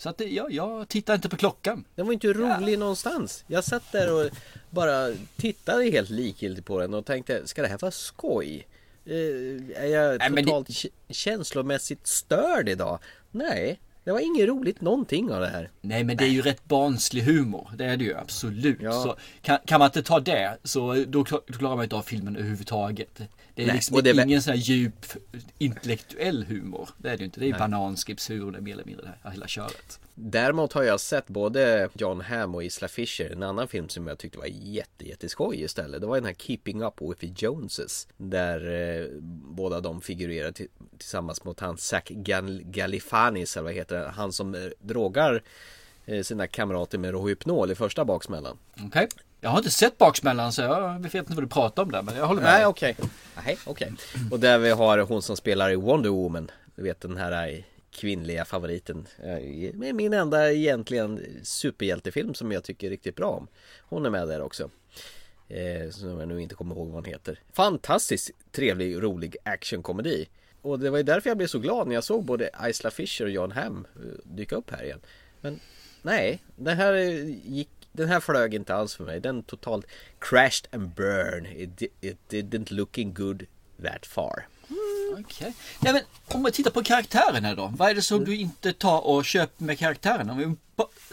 Så 0.00 0.08
att 0.08 0.18
det, 0.18 0.24
ja, 0.24 0.46
jag 0.50 0.88
tittar 0.88 1.14
inte 1.14 1.28
på 1.28 1.36
klockan. 1.36 1.84
Den 1.94 2.06
var 2.06 2.12
inte 2.12 2.32
rolig 2.32 2.78
någonstans. 2.78 3.44
Jag 3.46 3.64
satt 3.64 3.92
där 3.92 4.14
och 4.14 4.30
bara 4.70 5.08
tittade 5.36 5.84
helt 5.84 6.10
likgiltigt 6.10 6.66
på 6.66 6.80
den 6.80 6.94
och 6.94 7.06
tänkte, 7.06 7.46
ska 7.46 7.62
det 7.62 7.68
här 7.68 7.78
vara 7.78 7.90
skoj? 7.92 8.66
Eh, 9.06 9.82
är 9.82 9.86
jag 9.86 10.18
Nej, 10.32 10.44
totalt 10.44 10.68
k- 10.82 10.88
känslomässigt 11.08 12.06
störd 12.06 12.68
idag? 12.68 12.98
Nej, 13.30 13.80
det 14.04 14.12
var 14.12 14.20
inget 14.20 14.48
roligt 14.48 14.80
någonting 14.80 15.32
av 15.32 15.40
det 15.40 15.48
här. 15.48 15.70
Nej 15.80 16.04
men 16.04 16.16
det 16.16 16.24
är 16.24 16.28
ju 16.28 16.42
rätt 16.42 16.64
barnslig 16.64 17.22
humor. 17.22 17.70
Det 17.76 17.84
är 17.84 17.96
det 17.96 18.04
ju 18.04 18.16
absolut. 18.16 18.78
Ja. 18.82 18.92
Så 19.02 19.16
kan, 19.42 19.58
kan 19.66 19.78
man 19.78 19.86
inte 19.86 20.02
ta 20.02 20.20
det 20.20 20.58
så 20.64 21.04
då 21.08 21.24
klarar 21.24 21.76
man 21.76 21.82
inte 21.84 21.96
av 21.96 22.02
filmen 22.02 22.36
överhuvudtaget. 22.36 23.20
Det 23.60 23.64
är 23.64 23.66
Nej, 23.66 23.76
liksom 23.76 24.02
det 24.02 24.10
ingen 24.10 24.42
sån 24.42 24.52
här 24.52 24.60
djup 24.60 25.06
intellektuell 25.58 26.44
humor. 26.44 26.88
Det 26.98 27.08
är 27.08 27.12
det 27.16 27.18
ju 27.20 27.24
inte. 27.24 27.40
Det 27.40 27.48
är 27.48 27.58
bananskipshumor 27.58 28.52
det 28.52 28.58
är 28.58 28.62
mer 28.62 28.72
eller 28.72 28.84
mindre 28.84 29.04
det 29.06 29.14
här 29.22 29.30
hela 29.30 29.46
köret. 29.46 30.00
Däremot 30.14 30.72
har 30.72 30.82
jag 30.82 31.00
sett 31.00 31.28
både 31.28 31.88
John 31.94 32.20
Hamm 32.20 32.54
och 32.54 32.64
Isla 32.64 32.88
Fisher 32.88 33.30
En 33.32 33.42
annan 33.42 33.68
film 33.68 33.88
som 33.88 34.06
jag 34.06 34.18
tyckte 34.18 34.38
var 34.38 34.46
jätte, 34.46 35.08
jätteskoj 35.08 35.62
istället 35.62 36.00
Det 36.00 36.06
var 36.06 36.16
den 36.16 36.24
här 36.24 36.34
Keeping 36.34 36.82
Up 36.82 36.94
with 37.00 37.20
the 37.20 37.46
Joneses 37.46 38.08
Där 38.16 38.70
eh, 39.00 39.06
båda 39.42 39.80
de 39.80 40.00
figurerar 40.00 40.52
till, 40.52 40.68
tillsammans 40.98 41.44
mot 41.44 41.60
han 41.60 41.78
Zac 41.78 42.04
Gal- 42.08 42.62
Galifianis 42.64 43.56
eller 43.56 43.64
vad 43.64 43.74
heter 43.74 43.98
det 44.00 44.08
Han 44.08 44.32
som 44.32 44.54
eh, 44.54 44.60
drogar 44.80 45.42
eh, 46.06 46.22
sina 46.22 46.46
kamrater 46.46 46.98
med 46.98 47.10
Rohypnol 47.10 47.70
i 47.70 47.74
första 47.74 48.04
baksmällan 48.04 48.58
Okej. 48.86 49.08
Jag 49.40 49.50
har 49.50 49.58
inte 49.58 49.70
sett 49.70 49.98
baksmällan 49.98 50.52
så 50.52 50.62
jag 50.62 50.98
vet 51.02 51.14
inte 51.14 51.32
vad 51.34 51.44
du 51.44 51.48
pratar 51.48 51.82
om 51.82 51.90
där 51.92 52.02
men 52.02 52.16
jag 52.16 52.26
håller 52.26 52.42
med. 52.42 52.50
Nej 52.52 52.66
okej. 52.66 52.96
Nej 53.44 53.58
okej. 53.66 53.92
Och 54.30 54.40
där 54.40 54.58
vi 54.58 54.70
har 54.70 54.98
hon 54.98 55.22
som 55.22 55.36
spelar 55.36 55.70
i 55.70 55.76
Wonder 55.76 56.10
Woman. 56.10 56.50
Du 56.74 56.82
vet 56.82 57.00
den 57.00 57.16
här 57.16 57.48
eh, 57.52 57.58
kvinnliga 57.90 58.44
favoriten. 58.44 59.06
Eh, 59.22 59.72
min 59.94 60.12
enda 60.12 60.52
egentligen 60.52 61.26
superhjältefilm 61.42 62.34
som 62.34 62.52
jag 62.52 62.64
tycker 62.64 62.90
riktigt 62.90 63.16
bra 63.16 63.30
om. 63.30 63.48
Hon 63.80 64.06
är 64.06 64.10
med 64.10 64.28
där 64.28 64.40
också. 64.40 64.70
Eh, 65.48 65.90
Som 65.90 66.18
jag 66.20 66.28
nu 66.28 66.42
inte 66.42 66.54
kommer 66.54 66.74
ihåg 66.74 66.86
vad 66.86 66.94
hon 66.94 67.04
heter. 67.04 67.38
Fantastiskt 67.52 68.30
trevlig 68.52 69.02
rolig 69.02 69.36
actionkomedi. 69.44 70.28
Och 70.62 70.78
det 70.78 70.90
var 70.90 70.98
ju 70.98 71.04
därför 71.04 71.30
jag 71.30 71.36
blev 71.36 71.46
så 71.46 71.58
glad 71.58 71.86
när 71.88 71.94
jag 71.94 72.04
såg 72.04 72.24
både 72.24 72.50
Isla 72.68 72.90
Fisher 72.90 73.24
och 73.24 73.30
John 73.30 73.50
Hamm 73.52 73.86
dyka 74.24 74.56
upp 74.56 74.70
här 74.70 74.84
igen. 74.84 75.00
Men 75.40 75.60
nej, 76.02 76.42
den 76.56 76.76
här 76.76 76.94
gick 77.44 77.70
den 77.92 78.08
här 78.08 78.20
flög 78.20 78.54
inte 78.54 78.74
alls 78.74 78.94
för 78.96 79.04
mig. 79.04 79.20
Den 79.20 79.42
totalt 79.42 79.86
crashed 80.18 80.66
and 80.74 80.94
burned. 80.94 81.46
It, 81.56 81.82
it 82.00 82.18
didn't 82.28 82.72
looking 82.72 83.14
good 83.14 83.42
that 83.82 84.06
far. 84.06 84.46
Okej. 85.18 85.54
Nej 85.82 85.92
men 85.92 86.02
om 86.26 86.44
vi 86.44 86.52
tittar 86.52 86.70
på 86.70 86.82
karaktärerna 86.82 87.54
då. 87.54 87.72
Vad 87.76 87.90
är 87.90 87.94
det 87.94 88.02
som 88.02 88.16
Mm. 88.16 88.28
du 88.30 88.36
inte 88.36 88.72
tar 88.72 89.06
och 89.06 89.24
köper 89.24 89.64
med 89.64 89.78
karaktären? 89.78 90.30
Om 90.30 90.38
vi 90.38 90.54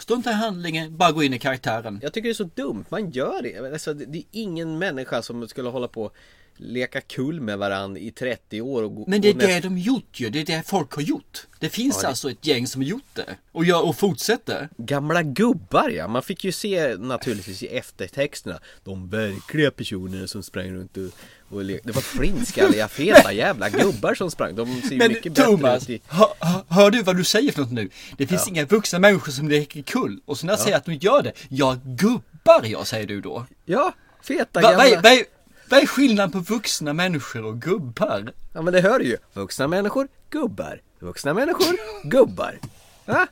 struntar 0.01 0.31
i 0.31 0.33
handlingen, 0.33 0.97
bara 0.97 1.11
gå 1.11 1.23
in 1.23 1.33
i 1.33 1.39
karaktären. 1.39 1.99
Jag 2.03 2.13
tycker 2.13 2.29
det 2.29 2.31
är 2.31 2.33
så 2.33 2.49
dumt. 2.55 2.85
Man 2.89 3.11
gör 3.11 3.41
det. 3.41 3.73
Alltså, 3.73 3.93
det 3.93 4.17
är 4.17 4.23
ingen 4.31 4.77
människa 4.77 5.21
som 5.21 5.47
skulle 5.47 5.69
hålla 5.69 5.87
på 5.87 6.11
leka 6.57 7.01
kull 7.01 7.41
med 7.41 7.57
varandra 7.57 7.99
i 8.01 8.11
30 8.11 8.61
år 8.61 8.83
och 8.83 8.95
gå, 8.95 9.03
Men 9.07 9.21
det 9.21 9.29
är 9.29 9.33
det 9.33 9.59
de 9.59 9.77
gjort 9.77 10.19
ju. 10.19 10.29
Det 10.29 10.39
är 10.39 10.45
det 10.45 10.67
folk 10.67 10.91
har 10.93 11.01
gjort. 11.01 11.47
Det 11.59 11.69
finns 11.69 11.95
Ja, 11.95 12.01
det- 12.01 12.07
alltså 12.07 12.31
ett 12.31 12.45
gäng 12.45 12.67
som 12.67 12.81
har 12.81 12.87
gjort 12.89 13.03
det. 13.13 13.35
Och, 13.51 13.65
gör, 13.65 13.85
och 13.85 13.95
fortsätter. 13.97 14.69
Gamla 14.77 15.23
gubbar 15.23 15.89
ja, 15.89 16.07
man 16.07 16.23
fick 16.23 16.43
ju 16.43 16.51
se 16.51 16.95
naturligtvis 16.97 17.63
i 17.63 17.67
eftertexterna 17.67 18.59
De 18.83 19.09
verkliga 19.09 19.71
personerna 19.71 20.27
som 20.27 20.43
sprang 20.43 20.71
runt 20.73 20.97
och, 20.97 21.55
och 21.55 21.63
le- 21.63 21.79
Det 21.83 21.91
var 21.91 22.01
flintskalliga 22.01 22.87
feta 22.87 23.33
jävla 23.33 23.69
gubbar 23.69 24.13
som 24.15 24.31
sprang 24.31 24.55
De 24.55 24.81
ser 24.81 24.97
Men 24.97 25.07
mycket 25.07 25.33
bättre 25.33 25.43
Thomas, 25.45 25.83
ut 25.83 25.89
i... 25.89 26.01
hör, 26.07 26.27
hör- 26.69 26.91
du 26.91 27.03
vad 27.03 27.17
du 27.17 27.23
säger 27.23 27.51
för 27.51 27.61
något 27.61 27.71
nu? 27.71 27.89
Det 28.17 28.27
finns 28.27 28.41
Ja. 28.45 28.49
inga 28.51 28.65
vuxna 28.65 28.99
människor 28.99 29.31
som 29.31 29.49
leker 29.49 29.81
kull. 29.81 30.19
Och 30.25 30.37
så 30.37 30.45
när 30.45 30.53
jag 30.53 30.59
Ja. 30.59 30.63
säger 30.63 30.77
att 30.77 30.85
de 30.85 30.93
gör 30.93 31.21
det, 31.21 31.33
ja 31.49 31.77
gubbar 31.85 32.63
jag 32.65 32.87
säger 32.87 33.07
du 33.07 33.21
då. 33.21 33.45
Ja, 33.65 33.93
feta 34.23 34.61
Va, 34.61 34.71
gamla 34.71 34.77
vad, 34.77 35.05
är, 35.05 35.23
vad, 35.69 35.77
är, 35.79 35.81
vad 35.81 35.89
skillnaden 35.89 36.31
på 36.31 36.53
vuxna 36.53 36.93
människor 36.93 37.45
och 37.45 37.61
gubbar? 37.61 38.33
Ja 38.53 38.61
men 38.61 38.73
det 38.73 38.81
hör 38.81 38.99
du 38.99 39.05
ju. 39.05 39.17
Vuxna 39.33 39.67
människor, 39.67 40.07
gubbar. 40.29 40.81
Vuxna 40.99 41.33
människor, 41.33 41.77
gubbar. 42.03 42.59
Va? 43.05 43.27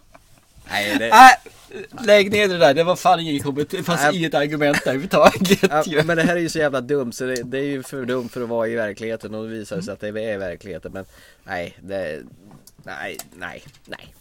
Nej, 0.69 0.95
det... 0.99 1.09
Nej, 1.09 1.37
lägg 2.05 2.31
ner 2.31 2.47
det 2.47 2.57
där. 2.57 2.73
Det 2.73 2.83
var 2.83 2.95
fan 2.95 3.19
ingen 3.19 3.43
komment. 3.43 3.69
Det 3.69 3.83
fanns 3.83 4.01
Nej. 4.01 4.17
inget 4.17 4.33
argument 4.33 4.77
där 4.83 4.91
överhuvudtaget. 4.91 5.63
Ja, 5.69 5.83
ju. 5.85 6.03
men 6.03 6.17
det 6.17 6.23
här 6.23 6.35
är 6.35 6.39
ju 6.39 6.49
så 6.49 6.59
jävla 6.59 6.81
dumt 6.81 7.11
så 7.11 7.23
det, 7.25 7.43
det 7.43 7.57
är 7.57 7.63
ju 7.63 7.83
för 7.83 8.05
dumt 8.05 8.29
för 8.29 8.41
att 8.41 8.49
vara 8.49 8.67
i 8.67 8.75
verkligheten 8.75 9.35
och 9.35 9.43
det 9.43 9.49
visar 9.49 9.81
sig 9.81 9.93
att 9.93 9.99
det 9.99 10.07
är 10.07 10.33
i 10.33 10.37
verkligheten 10.37 10.91
men 10.91 11.05
nej, 11.43 11.77
det, 11.81 12.23
nej, 12.83 13.17
nej, 13.35 13.63
nej. 13.85 14.13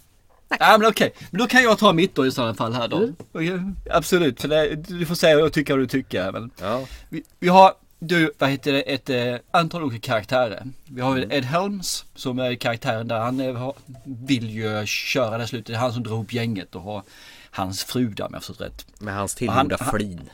Ja 0.59 0.79
men 0.79 0.89
okej, 0.89 1.15
men 1.31 1.39
då 1.41 1.47
kan 1.47 1.63
jag 1.63 1.79
ta 1.79 1.93
mitt 1.93 2.15
då 2.15 2.27
i 2.27 2.31
sådana 2.31 2.55
fall 2.55 2.73
här 2.73 2.89
då. 2.89 2.97
Mm. 2.97 3.17
Okej, 3.33 3.61
Absolut, 3.91 4.41
för 4.41 4.49
det, 4.49 4.75
du 4.75 5.07
får 5.07 5.15
säga 5.15 5.45
och 5.45 5.53
tycka 5.53 5.73
vad 5.73 5.83
du 5.83 5.87
tycker. 5.87 6.33
Men 6.33 6.51
Ja. 6.61 6.87
vi, 7.09 7.23
vi 7.41 7.49
har, 7.49 7.73
du, 7.99 8.33
vad 8.39 8.51
heter 8.51 8.73
det, 8.73 8.81
ett 8.81 9.11
eh, 9.11 9.37
antal 9.51 9.83
olika 9.83 10.07
karaktärer. 10.07 10.67
Vi 10.85 11.01
har 11.01 11.17
Mm. 11.17 11.31
Ed 11.31 11.45
Helms 11.45 12.05
som 12.15 12.39
är 12.39 12.55
karaktären 12.55 13.09
där 13.09 13.19
han 13.19 13.41
eh, 13.41 13.55
har, 13.55 13.75
vill 14.05 14.51
ju 14.51 14.87
köra 14.87 15.39
det 15.39 15.47
slutet. 15.47 15.67
Det 15.67 15.73
är 15.73 15.79
han 15.79 15.93
som 15.93 16.03
drar 16.03 16.13
ihop 16.13 16.33
gänget 16.33 16.75
och 16.75 16.83
har 16.83 17.03
hans 17.51 17.85
fru 17.85 18.09
där 18.09 18.25
om 18.25 18.31
jag 18.33 18.43
förstått 18.43 18.61
rätt. 18.61 18.87
Med 18.99 19.15
hans 19.15 19.35
tillgjorda 19.35 19.79
flin. 19.79 20.31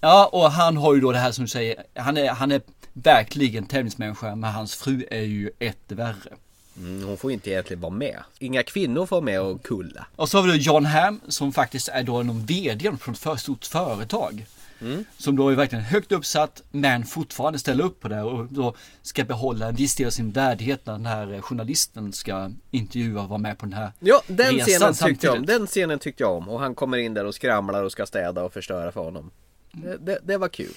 Ja, 0.00 0.30
och 0.32 0.50
han 0.50 0.76
har 0.76 0.94
ju 0.94 1.00
då 1.00 1.12
det 1.12 1.18
här 1.18 1.32
som 1.32 1.44
du 1.44 1.48
säger, 1.48 1.84
han 1.94 2.16
är, 2.16 2.30
han 2.30 2.52
är 2.52 2.60
verkligen 2.92 3.66
tävlingsmänniska 3.66 4.34
men 4.36 4.52
hans 4.52 4.74
fru 4.74 5.04
är 5.10 5.22
ju 5.22 5.50
ett 5.58 5.92
värre. 5.92 6.36
Mm, 6.76 7.04
hon 7.04 7.16
får 7.16 7.32
inte 7.32 7.50
egentligen 7.50 7.80
vara 7.80 7.92
med. 7.92 8.18
Inga 8.38 8.62
kvinnor 8.62 9.06
får 9.06 9.16
vara 9.16 9.24
med 9.24 9.40
och 9.40 9.62
kulla. 9.62 10.06
Och 10.16 10.28
så 10.28 10.38
har 10.38 10.42
vi 10.44 10.50
då 10.50 10.56
John 10.56 10.84
Hamm 10.84 11.20
som 11.28 11.52
faktiskt 11.52 11.88
är 11.88 12.02
då 12.02 12.22
någon 12.22 12.46
VD 12.46 12.90
på 12.90 13.10
ett 13.10 13.18
för 13.18 13.36
stort 13.36 13.64
företag. 13.64 14.46
Mm. 14.82 15.04
Som 15.18 15.36
då 15.36 15.48
är 15.48 15.54
verkligen 15.54 15.84
högt 15.84 16.12
uppsatt 16.12 16.62
men 16.70 17.04
fortfarande 17.04 17.58
ställer 17.58 17.84
upp 17.84 18.00
på 18.00 18.08
det 18.08 18.22
och 18.22 18.46
då 18.52 18.74
ska 19.02 19.24
behålla 19.24 19.68
en 19.68 19.74
viss 19.74 19.94
del 19.94 20.06
av 20.06 20.10
sin 20.10 20.30
värdighet 20.30 20.86
när 20.86 20.92
den 20.92 21.06
här 21.06 21.40
journalisten 21.40 22.12
ska 22.12 22.50
intervjua 22.70 23.22
och 23.22 23.28
vara 23.28 23.38
med 23.38 23.58
på 23.58 23.66
den 23.66 23.72
här 23.72 23.92
Ja, 24.00 24.22
den 24.26 24.54
resan 24.54 24.94
scenen 24.94 24.94
tyckte 24.94 25.26
jag 25.26 25.36
om. 25.36 25.46
Den 25.46 25.66
scenen 25.66 25.98
tyckte 25.98 26.22
jag 26.22 26.32
om. 26.32 26.48
Och 26.48 26.60
han 26.60 26.74
kommer 26.74 26.98
in 26.98 27.14
där 27.14 27.24
och 27.24 27.34
skramlar 27.34 27.82
och 27.82 27.92
ska 27.92 28.06
städa 28.06 28.44
och 28.44 28.52
förstöra 28.52 28.92
för 28.92 29.00
honom. 29.00 29.30
Det, 29.72 29.96
det, 29.96 30.18
det 30.22 30.36
var 30.36 30.48
kul. 30.48 30.74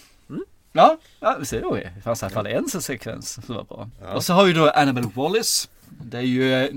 Ja, 0.72 0.98
ja 1.20 1.38
vi 1.40 1.46
ser 1.46 1.62
då. 1.62 1.76
Det 1.76 2.02
fanns 2.04 2.22
i 2.22 2.26
alla 2.26 2.34
fall 2.34 2.48
en 2.48 2.70
sekvens 2.70 3.46
som 3.46 3.56
var 3.56 3.64
bra. 3.64 3.90
Och 4.16 4.24
så 4.24 4.34
har 4.34 4.46
vi 4.46 4.54
då 4.54 4.70
Annabelle 4.70 5.10
Wallis. 5.14 5.70
Det 5.90 6.18
är 6.18 6.22
ju 6.22 6.54
eh, 6.54 6.70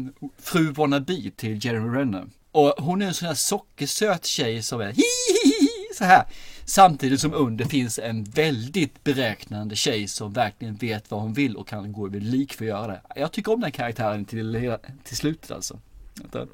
fru 0.42 0.72
wannabe 0.72 1.30
till 1.36 1.64
Jeremy 1.64 1.98
Renner. 1.98 2.26
Och 2.52 2.74
hon 2.78 3.02
är 3.02 3.06
en 3.06 3.14
sån 3.14 3.28
här 3.28 3.34
sockersöt 3.34 4.24
tjej 4.24 4.62
som 4.62 4.80
är 4.80 4.86
hihihi 4.86 5.68
så 5.94 6.04
här. 6.04 6.24
Samtidigt 6.68 7.20
som 7.20 7.34
under 7.34 7.64
finns 7.64 7.98
en 7.98 8.24
väldigt 8.24 9.04
beräknande 9.04 9.76
tjej 9.76 10.08
som 10.08 10.32
verkligen 10.32 10.74
vet 10.74 11.10
vad 11.10 11.20
hon 11.20 11.32
vill 11.32 11.56
och 11.56 11.68
kan 11.68 11.92
gå 11.92 12.06
över 12.06 12.20
lik 12.20 12.52
för 12.52 12.64
att 12.64 12.68
göra 12.68 12.86
det. 12.86 13.00
Jag 13.16 13.32
tycker 13.32 13.52
om 13.52 13.60
den 13.60 13.72
karaktären 13.72 14.24
till, 14.24 14.76
till 15.04 15.16
slutet 15.16 15.50
alltså. 15.50 15.78
Vänta. 16.14 16.40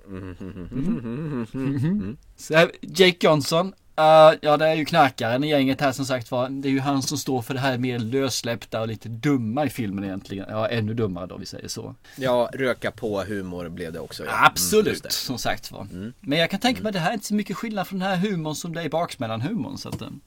Så 2.37 2.55
här, 2.55 2.71
Jake 2.81 3.27
Johnson. 3.27 3.73
Eh, 3.97 4.33
ja, 4.41 4.57
det 4.57 4.67
är 4.67 4.75
ju 4.75 4.85
knarkaren 4.85 5.45
i 5.45 5.49
gänget 5.49 5.81
här 5.81 5.93
som 5.93 6.05
sagt 6.07 6.31
var. 6.31 6.49
Det 6.49 6.69
är 6.69 6.73
ju 6.73 6.81
han 6.81 7.03
som 7.03 7.19
står 7.19 7.43
för 7.43 7.55
det 7.55 7.61
här 7.61 7.79
mer 7.79 7.99
lössläppta 7.99 8.81
och 8.81 8.89
lite 8.89 9.09
dumma 9.09 9.65
i 9.67 9.71
filmen 9.71 10.05
egentligen. 10.05 10.47
Ja, 10.49 10.69
ännu 10.69 10.95
dummare 10.95 11.27
då 11.27 11.37
vi 11.37 11.47
säger 11.47 11.69
så. 11.69 11.95
Ja, 12.17 12.51
röka 12.55 12.91
på 12.91 13.23
humor 13.23 13.69
blev 13.69 13.93
det 13.93 14.01
också. 14.01 14.25
Ja. 14.25 14.31
Mm, 14.33 14.45
Absolut, 14.45 15.03
det. 15.03 15.13
som 15.13 15.39
sagt 15.39 15.73
var. 15.73 15.87
Men 16.21 16.39
jag 16.39 16.51
kan 16.51 16.61
tänka 16.61 16.83
mig 16.83 16.89
att 16.91 16.95
det 16.95 16.99
här 17.01 17.11
är 17.11 17.15
inte 17.15 17.27
så 17.27 17.35
mycket 17.35 17.57
skillnad 17.57 17.87
från 17.87 17.99
den 17.99 18.09
här 18.09 18.17
humorn 18.17 18.55
som 18.55 18.75
det 18.75 18.81
är 18.81 18.85
i 18.85 18.89
baksmällan-humorn. 18.91 19.77
Så 19.79 19.89
att, 19.89 20.03
om 20.03 20.21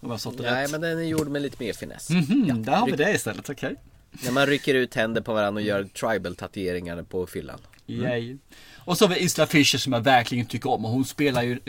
jag 0.00 0.08
har 0.08 0.16
förstått 0.16 0.38
det 0.38 0.50
Nej, 0.50 0.64
rätt. 0.64 0.70
men 0.70 0.80
den 0.80 0.98
är 0.98 1.02
gjord 1.02 1.28
med 1.28 1.42
lite 1.42 1.56
mer 1.64 1.72
finess. 1.72 2.10
Mhm, 2.10 2.62
där 2.64 2.72
har 2.72 2.86
vi 2.86 2.92
det 2.96 3.12
istället, 3.14 3.50
okej. 3.50 3.74
När 4.24 4.32
man 4.32 4.46
rycker 4.46 4.74
ut 4.74 4.94
händer 4.94 5.20
på 5.20 5.34
varandra 5.34 5.60
och 5.60 5.66
gör 5.66 5.84
tribal 5.84 6.36
tatueringar 6.36 7.02
på 7.02 7.26
fyllan. 7.26 7.58
Yay. 7.86 8.36
Och 8.76 8.98
så 8.98 9.04
har 9.06 9.14
vi 9.14 9.20
Isla 9.20 9.46
Fisher 9.46 9.78
som 9.78 9.92
jag 9.92 10.00
verkligen 10.00 10.46
tycker 10.46 10.70
om 10.70 10.84
och 10.84 10.90
hon 10.90 11.04
spelar 11.04 11.42
ju 11.42 11.60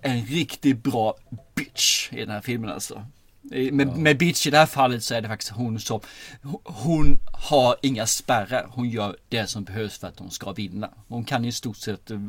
en 0.00 0.24
riktigt 0.26 0.82
bra 0.82 1.14
bitch 1.54 2.12
i 2.12 2.16
den 2.20 2.30
här 2.30 2.40
filmen 2.40 2.70
alltså. 2.70 3.04
Eh, 3.52 3.72
Med, 3.72 3.96
med 3.96 4.18
Bitch 4.18 4.46
i 4.46 4.50
det 4.50 4.58
här 4.58 4.66
fallet 4.66 5.04
så 5.04 5.14
är 5.14 5.20
det 5.20 5.28
faktiskt 5.28 5.52
hon 5.52 5.80
som 5.80 6.00
hon- 6.64 7.18
har 7.32 7.76
inga 7.82 8.06
spärrar. 8.06 8.66
Hon 8.70 8.88
gör 8.90 9.16
det 9.28 9.46
som 9.46 9.64
behövs 9.64 9.98
för 9.98 10.06
att 10.08 10.18
hon 10.18 10.30
ska 10.30 10.52
vinna. 10.52 10.90
Hon 11.08 11.24
kan 11.24 11.44
i 11.44 11.52
stort 11.52 11.76
sett 11.76 12.10
eh, 12.10 12.20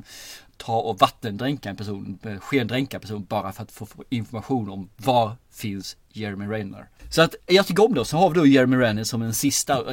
ta 0.58 0.80
och 0.80 1.00
vattendränka 1.00 1.70
en 1.70 1.76
person, 1.76 2.20
eh, 2.24 2.38
skendränka 2.38 2.98
en 2.98 3.02
person 3.02 3.26
bara 3.30 3.52
för 3.52 3.64
att 3.64 3.72
få 3.72 3.88
information 4.10 4.70
om 4.70 4.90
var 4.98 5.36
finns 5.52 5.98
Jeremy 6.14 6.46
Renner. 6.46 6.86
Så 7.10 7.22
att 7.22 7.36
jag 7.46 7.68
tycker 7.68 7.86
om 7.86 7.94
det. 7.94 8.06
Så 8.06 8.18
har 8.18 8.30
vi 8.30 8.36
då 8.40 8.46
Jeremy 8.46 8.78
Renner 8.78 9.04
som 9.04 9.22
en 9.22 9.34
sista. 9.34 9.84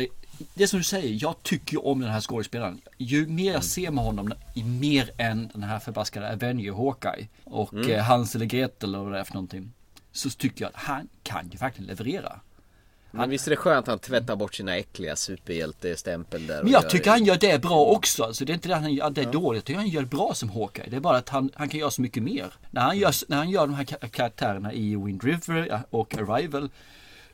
Det 0.54 0.66
som 0.68 0.78
du 0.78 0.84
säger, 0.84 1.18
jag 1.22 1.42
tycker 1.42 1.72
ju 1.72 1.78
om 1.78 2.00
den 2.00 2.10
här 2.10 2.20
skådespelaren. 2.20 2.80
Ju 2.98 3.26
mer 3.26 3.52
jag 3.52 3.64
ser 3.64 3.90
med 3.90 4.04
honom, 4.04 4.32
i 4.54 4.64
mer 4.64 5.10
än 5.18 5.50
den 5.54 5.62
här 5.62 5.78
förbaskade 5.78 6.32
Avenger 6.32 6.72
Hawkeye 6.72 7.28
och 7.44 7.74
eh, 7.88 8.04
Hans 8.04 8.34
eller 8.34 8.46
Gretel 8.46 8.88
eller 8.94 9.04
vad 9.04 9.12
det 9.12 9.18
är 9.20 9.24
för 9.24 9.34
någonting. 9.34 9.72
Så 10.12 10.30
tycker 10.30 10.64
jag 10.64 10.68
att 10.68 10.82
han 10.82 11.08
kan 11.22 11.48
ju 11.52 11.58
verkligen 11.58 11.86
leverera. 11.86 12.40
Men 13.10 13.30
visst 13.30 13.46
är 13.46 13.50
det 13.50 13.56
skönt 13.56 13.78
att 13.78 13.88
han 13.88 13.98
tvättar 13.98 14.36
bort 14.36 14.54
sina 14.54 14.76
äckliga 14.76 15.16
superhjältestämpel 15.16 16.46
där 16.46 16.62
Men 16.62 16.72
jag 16.72 16.82
gör- 16.82 16.90
tycker 16.90 17.10
han 17.10 17.24
gör 17.24 17.36
det 17.36 17.62
bra 17.62 17.84
också. 17.84 18.24
Alltså, 18.24 18.44
det 18.44 18.52
är 18.52 18.54
inte 18.54 18.68
det 18.68 18.76
att 18.76 18.82
han 18.82 18.94
gör 18.94 19.10
det 19.10 19.20
är 19.22 19.32
dåligt. 19.32 19.58
Jag 19.58 19.64
tycker 19.64 19.78
han 19.80 19.88
gör 19.88 20.00
det 20.00 20.06
bra 20.08 20.34
som 20.34 20.50
Hawkeye. 20.50 20.90
Det 20.90 20.96
är 20.96 21.00
bara 21.00 21.16
att 21.16 21.28
han, 21.28 21.50
han 21.54 21.68
kan 21.68 21.80
göra 21.80 21.90
så 21.90 22.02
mycket 22.02 22.22
mer. 22.22 22.52
När 22.70 22.80
han 22.82 22.98
gör, 22.98 23.14
när 23.28 23.36
han 23.36 23.50
gör 23.50 23.66
de 23.66 23.74
här 23.74 23.84
ka- 23.84 24.08
karaktärerna 24.08 24.72
i 24.72 24.96
Wind 24.96 25.24
River 25.24 25.66
ja, 25.70 25.80
och 25.90 26.14
Arrival. 26.18 26.70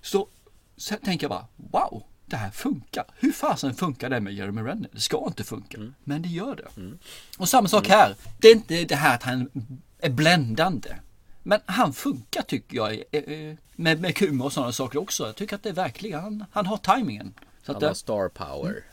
Så, 0.03 0.29
så 0.77 0.95
tänker 0.97 1.25
jag 1.25 1.31
bara 1.31 1.47
wow. 1.57 2.03
Det 2.33 2.39
här 2.39 2.51
funkar. 2.51 3.05
Hur 3.17 3.33
fasen 3.33 3.75
funkar 3.75 4.11
det 4.11 4.21
med 4.21 4.33
Jeremy 4.33 4.61
Renner? 4.63 4.89
Det 4.93 5.01
ska 5.01 5.25
inte 5.27 5.45
funka. 5.45 5.79
Men 6.05 6.23
det 6.23 6.29
gör 6.29 6.57
det. 6.57 6.69
Och 7.39 7.49
samma 7.49 7.69
sak 7.69 7.89
här. 7.89 8.17
Det 8.39 8.49
är 8.49 8.53
inte 8.55 8.85
det 8.85 8.95
här 8.95 9.15
att 9.15 9.23
han 9.23 9.51
är 9.99 10.11
bländande. 10.11 10.89
Men 11.43 11.61
han 11.67 11.93
funkar 11.93 12.43
tycker 12.43 12.77
jag 12.77 13.03
med, 13.77 14.01
med 14.01 14.19
humor 14.19 14.45
och 14.45 14.53
sådana 14.53 14.73
saker 14.73 14.99
också. 14.99 15.27
Jag 15.27 15.37
tycker 15.37 15.57
att 15.57 15.63
det 15.63 15.69
är 15.69 15.73
verkligen, 15.73 16.21
han, 16.21 16.45
han 16.53 16.67
har 16.67 16.77
tajmingen. 16.77 17.35
Så 17.67 17.73
Han 17.73 17.83
har 17.83 17.95
star 17.95 18.29
power. 18.29 18.85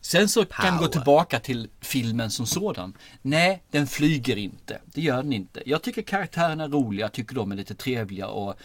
Sen 0.00 0.28
så 0.28 0.44
kan 0.44 0.64
vi 0.64 0.70
gå 0.70 0.76
Power. 0.78 0.88
tillbaka 0.88 1.40
till 1.40 1.68
filmen 1.80 2.30
som 2.30 2.46
sådan. 2.46 2.94
Nej, 3.22 3.62
den 3.70 3.86
flyger 3.86 4.36
inte. 4.36 4.80
Det 4.84 5.00
gör 5.00 5.22
den 5.22 5.32
inte. 5.32 5.62
Jag 5.66 5.82
tycker 5.82 6.02
karaktärerna 6.02 6.64
är 6.64 6.68
roliga, 6.68 7.04
jag 7.04 7.12
tycker 7.12 7.34
de 7.34 7.52
är 7.52 7.56
lite 7.56 7.74
trevliga 7.74 8.26
att 8.26 8.56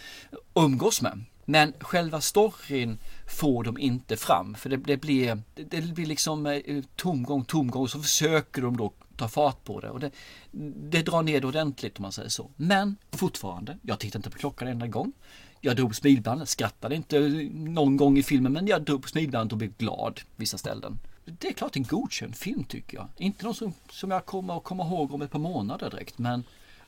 umgås 0.54 1.02
med. 1.02 1.24
Men 1.44 1.72
själva 1.80 2.20
storyn 2.20 2.98
får 3.26 3.64
de 3.64 3.78
inte 3.78 4.16
fram. 4.16 4.54
För 4.54 4.70
det, 4.70 4.76
det, 4.76 4.96
blir, 4.96 5.42
det, 5.54 5.64
det 5.64 5.94
blir 5.94 6.06
liksom 6.06 6.46
eh, 6.46 6.84
tomgång, 6.96 7.44
tomgång. 7.44 7.88
Så 7.88 8.02
försöker 8.02 8.62
de 8.62 8.76
då 8.76 8.92
ta 9.16 9.28
fart 9.28 9.64
på 9.64 9.80
det. 9.80 9.90
Och 9.90 10.00
det, 10.00 10.10
det 10.90 11.02
drar 11.02 11.22
ner 11.22 11.40
det 11.40 11.46
ordentligt 11.46 11.98
om 11.98 12.02
man 12.02 12.12
säger 12.12 12.28
så. 12.28 12.50
Men 12.56 12.96
fortfarande, 13.12 13.78
jag 13.82 13.98
tittar 13.98 14.18
inte 14.18 14.30
på 14.30 14.38
klockan 14.38 14.68
en 14.68 14.72
enda 14.72 14.86
gång. 14.86 15.12
Jag 15.60 15.76
drog 15.76 15.88
på 15.88 15.94
smilbandet, 15.94 16.48
skrattade 16.48 16.94
inte 16.94 17.18
eh, 17.18 17.22
någon 17.52 17.96
gång 17.96 18.18
i 18.18 18.22
filmen 18.22 18.52
men 18.52 18.66
jag 18.66 18.82
drog 18.82 19.02
på 19.02 19.08
smilbandet 19.08 19.52
och 19.52 19.58
blev 19.58 19.76
glad 19.76 20.20
vissa 20.36 20.58
ställen. 20.58 20.98
Det 21.24 21.48
är 21.48 21.52
klart 21.52 21.76
en 21.76 21.82
godkänd 21.82 22.36
film 22.36 22.64
tycker 22.64 22.96
jag. 22.96 23.08
Inte 23.16 23.44
någon 23.44 23.54
som, 23.54 23.72
som 23.90 24.10
jag 24.10 24.26
kommer 24.26 24.56
att 24.56 24.64
komma 24.64 24.86
ihåg 24.86 25.14
om 25.14 25.22
ett 25.22 25.30
par 25.30 25.38
månader 25.38 25.90
direkt 25.90 26.18
men 26.18 26.44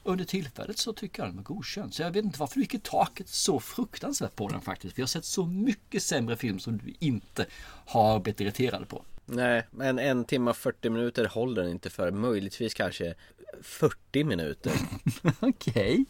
under 0.06 0.24
tillfället 0.24 0.78
så 0.78 0.92
tycker 0.92 1.22
jag 1.22 1.28
den 1.28 1.36
var 1.36 1.42
godkänd. 1.42 1.94
Så 1.94 2.02
jag 2.02 2.10
vet 2.10 2.24
inte 2.24 2.40
varför 2.40 2.54
du 2.54 2.60
gick 2.60 2.74
i 2.74 2.78
taket 2.78 3.28
så 3.28 3.60
fruktansvärt 3.60 4.36
på 4.36 4.48
den 4.48 4.60
faktiskt. 4.60 4.98
Vi 4.98 5.02
har 5.02 5.06
sett 5.06 5.24
så 5.24 5.46
mycket 5.46 6.02
sämre 6.02 6.36
film 6.36 6.58
som 6.58 6.78
du 6.78 6.94
inte 6.98 7.46
har 7.86 8.20
blivit 8.20 8.40
irriterad 8.40 8.88
på. 8.88 9.04
Nej, 9.24 9.66
men 9.70 9.98
en 9.98 10.24
timme 10.24 10.50
och 10.50 10.56
40 10.56 10.90
minuter 10.90 11.24
håller 11.24 11.62
den 11.62 11.70
inte 11.70 11.90
för. 11.90 12.10
Möjligtvis 12.10 12.74
kanske 12.74 13.14
40 13.62 14.24
minuter. 14.24 14.72
Okej. 15.40 16.04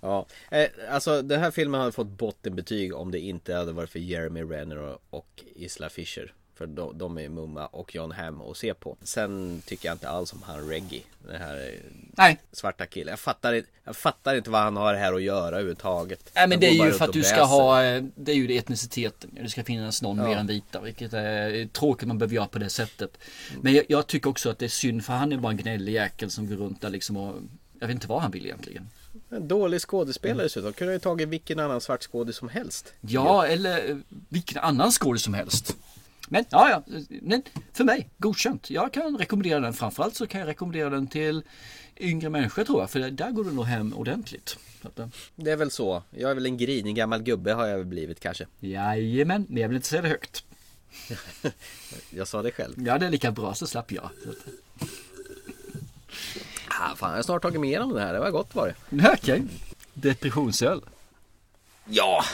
ja, 0.00 0.26
eh, 0.50 0.68
alltså 0.90 1.22
den 1.22 1.40
här 1.40 1.50
filmen 1.50 1.80
hade 1.80 1.92
fått 1.92 2.18
bottenbetyg 2.18 2.94
om 2.94 3.10
det 3.10 3.20
inte 3.20 3.54
hade 3.54 3.72
varit 3.72 3.90
för 3.90 3.98
Jeremy 3.98 4.42
Renner 4.42 4.78
och, 4.78 5.02
och 5.10 5.44
Isla 5.54 5.88
Fisher. 5.88 6.34
För 6.54 6.66
de, 6.66 6.98
de 6.98 7.18
är 7.18 7.28
mumma 7.28 7.66
och 7.66 7.94
John 7.94 8.12
Hamm 8.12 8.40
att 8.40 8.56
se 8.56 8.74
på. 8.74 8.96
Sen 9.02 9.62
tycker 9.66 9.88
jag 9.88 9.94
inte 9.94 10.08
alls 10.08 10.32
om 10.32 10.42
han 10.42 10.68
Reggie. 10.68 11.02
Den 11.26 11.40
här 11.40 11.56
eh, 11.56 11.80
Nej, 12.16 12.40
svarta 12.52 12.86
killen. 12.86 13.10
Jag 13.12 13.20
fattar, 13.20 13.52
inte- 13.52 13.68
jag 13.84 13.96
fattar 13.96 14.34
inte 14.36 14.50
vad 14.50 14.60
han 14.60 14.76
har 14.76 14.94
här 14.94 15.12
att 15.12 15.22
göra 15.22 15.46
överhuvudtaget. 15.48 16.30
Nej 16.34 16.48
men 16.48 16.60
det 16.60 16.66
är 16.66 16.86
ju 16.86 16.92
för 16.92 17.04
att 17.04 17.12
du 17.12 17.22
ska 17.22 17.44
ha, 17.44 17.82
eh, 17.84 18.04
det 18.16 18.32
är 18.32 18.36
ju 18.36 18.56
etniciteten. 18.58 19.30
Det 19.42 19.48
ska 19.48 19.64
finnas 19.64 20.02
någon 20.02 20.16
mer 20.16 20.36
än 20.36 20.46
vita, 20.46 20.80
vilket 20.80 21.12
är 21.12 21.66
tråkigt 21.66 22.08
man 22.08 22.18
behöver 22.18 22.34
göra 22.34 22.46
på 22.46 22.58
det 22.58 22.70
sättet. 22.70 23.18
Men 23.62 23.74
jag, 23.74 23.84
jag 23.88 24.06
tycker 24.06 24.30
också 24.30 24.50
att 24.50 24.58
det 24.58 24.64
är 24.64 24.68
synd 24.68 25.04
för 25.04 25.12
han 25.12 25.32
är 25.32 25.36
bara 25.36 25.50
en 25.52 25.56
gnällig 25.58 25.92
jäkel 25.92 26.30
som 26.30 26.48
går 26.48 26.56
runt 26.56 26.80
där 26.80 26.90
liksom 26.90 27.16
och 27.16 27.34
jag 27.80 27.86
vet 27.86 27.94
inte 27.94 28.06
vad 28.06 28.22
han 28.22 28.30
vill 28.30 28.46
egentligen. 28.46 28.88
En 29.30 29.48
dålig 29.48 29.80
skådespelare 29.80 30.42
dessutom. 30.42 30.72
Kunde 30.72 30.92
ju 30.92 30.98
tagit 30.98 31.28
vilken 31.28 31.58
annan 31.60 31.80
svart 31.80 32.02
skådis 32.02 32.36
som 32.36 32.48
helst. 32.48 32.92
Ja, 33.00 33.46
eller 33.46 33.90
eh, 33.90 33.96
vilken 34.28 34.58
annan 34.62 34.90
skådis 34.92 35.22
som 35.22 35.34
helst. 35.34 35.76
Men 36.28 36.44
ja, 36.50 36.70
ja, 36.70 36.82
men 37.22 37.42
för 37.72 37.84
mig 37.84 38.08
godkänt. 38.18 38.70
Jag 38.70 38.92
kan 38.92 39.18
rekommendera 39.18 39.60
den. 39.60 39.72
Framförallt 39.74 40.14
så 40.16 40.26
kan 40.26 40.40
jag 40.40 40.48
rekommendera 40.48 40.90
den 40.90 41.06
till 41.06 41.42
yngre 41.96 42.28
människor 42.30 42.64
tror 42.64 42.80
jag. 42.80 42.90
För 42.90 43.10
där 43.10 43.30
går 43.30 43.44
den 43.44 43.54
nog 43.56 43.64
hem 43.64 43.94
ordentligt. 43.94 44.58
Eh, 44.96 45.06
Det 45.36 45.50
är 45.50 45.56
väl 45.56 45.70
så. 45.70 46.02
Jag 46.10 46.30
är 46.30 46.34
väl 46.34 46.46
en 46.46 46.56
grinig 46.56 46.96
gammal 46.96 47.22
gubbe 47.22 47.52
har 47.52 47.66
jag 47.66 47.76
väl 47.78 47.86
blivit 47.86 48.20
kanske. 48.20 48.46
Jajamän, 48.60 49.46
men 49.48 49.62
jag 49.62 49.68
vill 49.68 49.76
inte 49.76 49.88
säga 49.88 50.02
det 50.02 50.08
högt. 50.08 50.44
Jag 52.10 52.28
sa 52.28 52.42
det 52.42 52.50
själv. 52.52 52.74
Ja, 52.86 52.98
det 52.98 53.06
är 53.06 53.10
lika 53.10 53.30
bra 53.30 53.54
så 53.54 53.66
slapp 53.66 53.92
jag. 53.92 54.04
Att- 54.04 54.46
Ah, 56.80 56.96
fan, 56.96 57.10
jag 57.10 57.16
har 57.18 57.22
snart 57.22 57.42
tagit 57.42 57.60
med 57.60 57.80
om 57.80 57.92
det 57.92 58.00
här. 58.00 58.12
Det 58.12 58.18
var 58.20 58.30
gott 58.30 58.54
var 58.54 58.74
det. 58.90 59.08
Okej. 59.12 59.42
Depressionsöl. 59.94 60.80
Ja! 61.84 62.24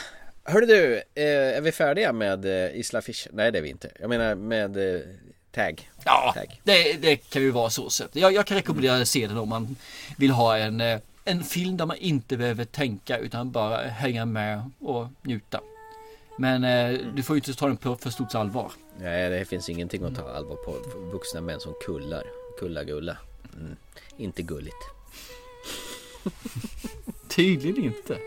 Hörru 0.43 0.65
du, 0.65 0.95
eh, 0.95 1.57
är 1.57 1.61
vi 1.61 1.71
färdiga 1.71 2.13
med 2.13 2.45
eh, 2.45 2.79
Isla 2.79 3.01
Fish? 3.01 3.27
Nej 3.31 3.51
det 3.51 3.57
är 3.57 3.61
vi 3.61 3.69
inte. 3.69 3.91
Jag 3.99 4.09
menar 4.09 4.35
med 4.35 4.95
eh, 4.95 5.01
Tag. 5.51 5.89
Ja, 6.05 6.33
Tag. 6.35 6.61
det, 6.63 6.93
det 6.93 7.15
kan 7.15 7.41
ju 7.41 7.51
vara 7.51 7.69
så 7.69 7.89
sett. 7.89 8.15
Jag, 8.15 8.33
jag 8.33 8.45
kan 8.45 8.57
rekommendera 8.57 9.01
att 9.01 9.07
se 9.07 9.27
den 9.27 9.37
om 9.37 9.49
man 9.49 9.75
vill 10.17 10.31
ha 10.31 10.57
en, 10.57 10.81
en 11.25 11.43
film 11.43 11.77
där 11.77 11.85
man 11.85 11.97
inte 11.97 12.37
behöver 12.37 12.65
tänka 12.65 13.17
utan 13.17 13.51
bara 13.51 13.77
hänga 13.77 14.25
med 14.25 14.69
och 14.79 15.07
njuta. 15.21 15.61
Men 16.37 16.63
eh, 16.63 16.99
du 17.15 17.23
får 17.23 17.35
ju 17.35 17.37
inte 17.37 17.53
ta 17.53 17.67
den 17.67 17.77
på 17.77 17.95
för 17.95 18.09
stort 18.09 18.35
allvar. 18.35 18.71
Nej 18.97 19.29
det 19.29 19.45
finns 19.45 19.69
ingenting 19.69 20.03
att 20.03 20.15
ta 20.15 20.29
allvar 20.29 20.55
på. 20.55 20.75
Vuxna 21.11 21.41
män 21.41 21.59
som 21.59 21.73
kullar. 21.85 22.23
Kulla 22.59 22.83
gulla. 22.83 23.17
Mm. 23.59 23.75
Inte 24.17 24.41
gulligt. 24.41 24.83
Tydligen 27.27 27.83
inte. 27.83 28.17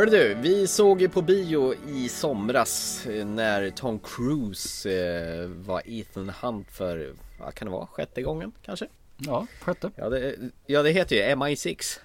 Hörru 0.00 0.10
du, 0.10 0.34
vi 0.34 0.66
såg 0.66 1.00
ju 1.00 1.08
på 1.08 1.22
bio 1.22 1.74
i 1.88 2.08
somras 2.08 3.06
eh, 3.06 3.26
när 3.26 3.70
Tom 3.70 3.98
Cruise 3.98 4.90
eh, 4.90 5.46
var 5.48 5.82
Ethan 5.86 6.32
Hunt 6.40 6.70
för, 6.70 7.14
vad 7.40 7.54
kan 7.54 7.66
det 7.66 7.72
vara, 7.72 7.86
sjätte 7.86 8.22
gången 8.22 8.52
kanske? 8.62 8.86
Ja, 9.16 9.46
sjätte. 9.60 9.90
Ja 9.96 10.08
det, 10.08 10.36
ja, 10.66 10.82
det 10.82 10.90
heter 10.90 11.16
ju 11.16 11.22
MI6 11.22 11.98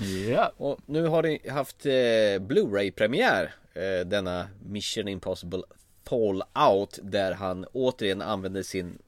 Ja. 0.30 0.52
Och 0.56 0.78
nu 0.86 1.06
har 1.06 1.22
de 1.22 1.50
haft 1.50 1.86
eh, 1.86 2.46
Blu-ray-premiär 2.46 3.54
eh, 3.74 4.06
Denna 4.06 4.48
Mission 4.66 5.08
Impossible 5.08 5.62
Fallout 6.04 6.98
Där 7.02 7.32
han 7.32 7.64
återigen 7.72 8.22
använder 8.22 8.62
sin 8.62 8.98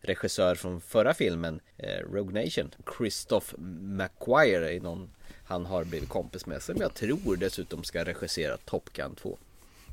regissör 0.00 0.54
från 0.54 0.80
förra 0.80 1.14
filmen 1.14 1.60
eh, 1.76 2.12
Rogue 2.12 2.44
Nation 2.44 2.70
Christoph 2.98 3.54
McQuire 3.58 4.74
är 4.74 4.80
någon 4.80 5.10
han 5.48 5.66
har 5.66 5.84
blivit 5.84 6.08
kompis 6.08 6.46
med 6.46 6.62
Som 6.62 6.76
jag 6.80 6.94
tror 6.94 7.36
dessutom 7.36 7.84
ska 7.84 8.04
regissera 8.04 8.56
Top 8.56 8.92
Gun 8.92 9.14
2 9.14 9.38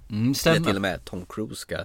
Mm, 0.10 0.22
Eller 0.24 0.34
till 0.34 0.60
och 0.62 0.66
stämmer. 0.66 0.80
med 0.80 1.06
Tom 1.06 1.26
Cruise 1.30 1.56
ska, 1.56 1.78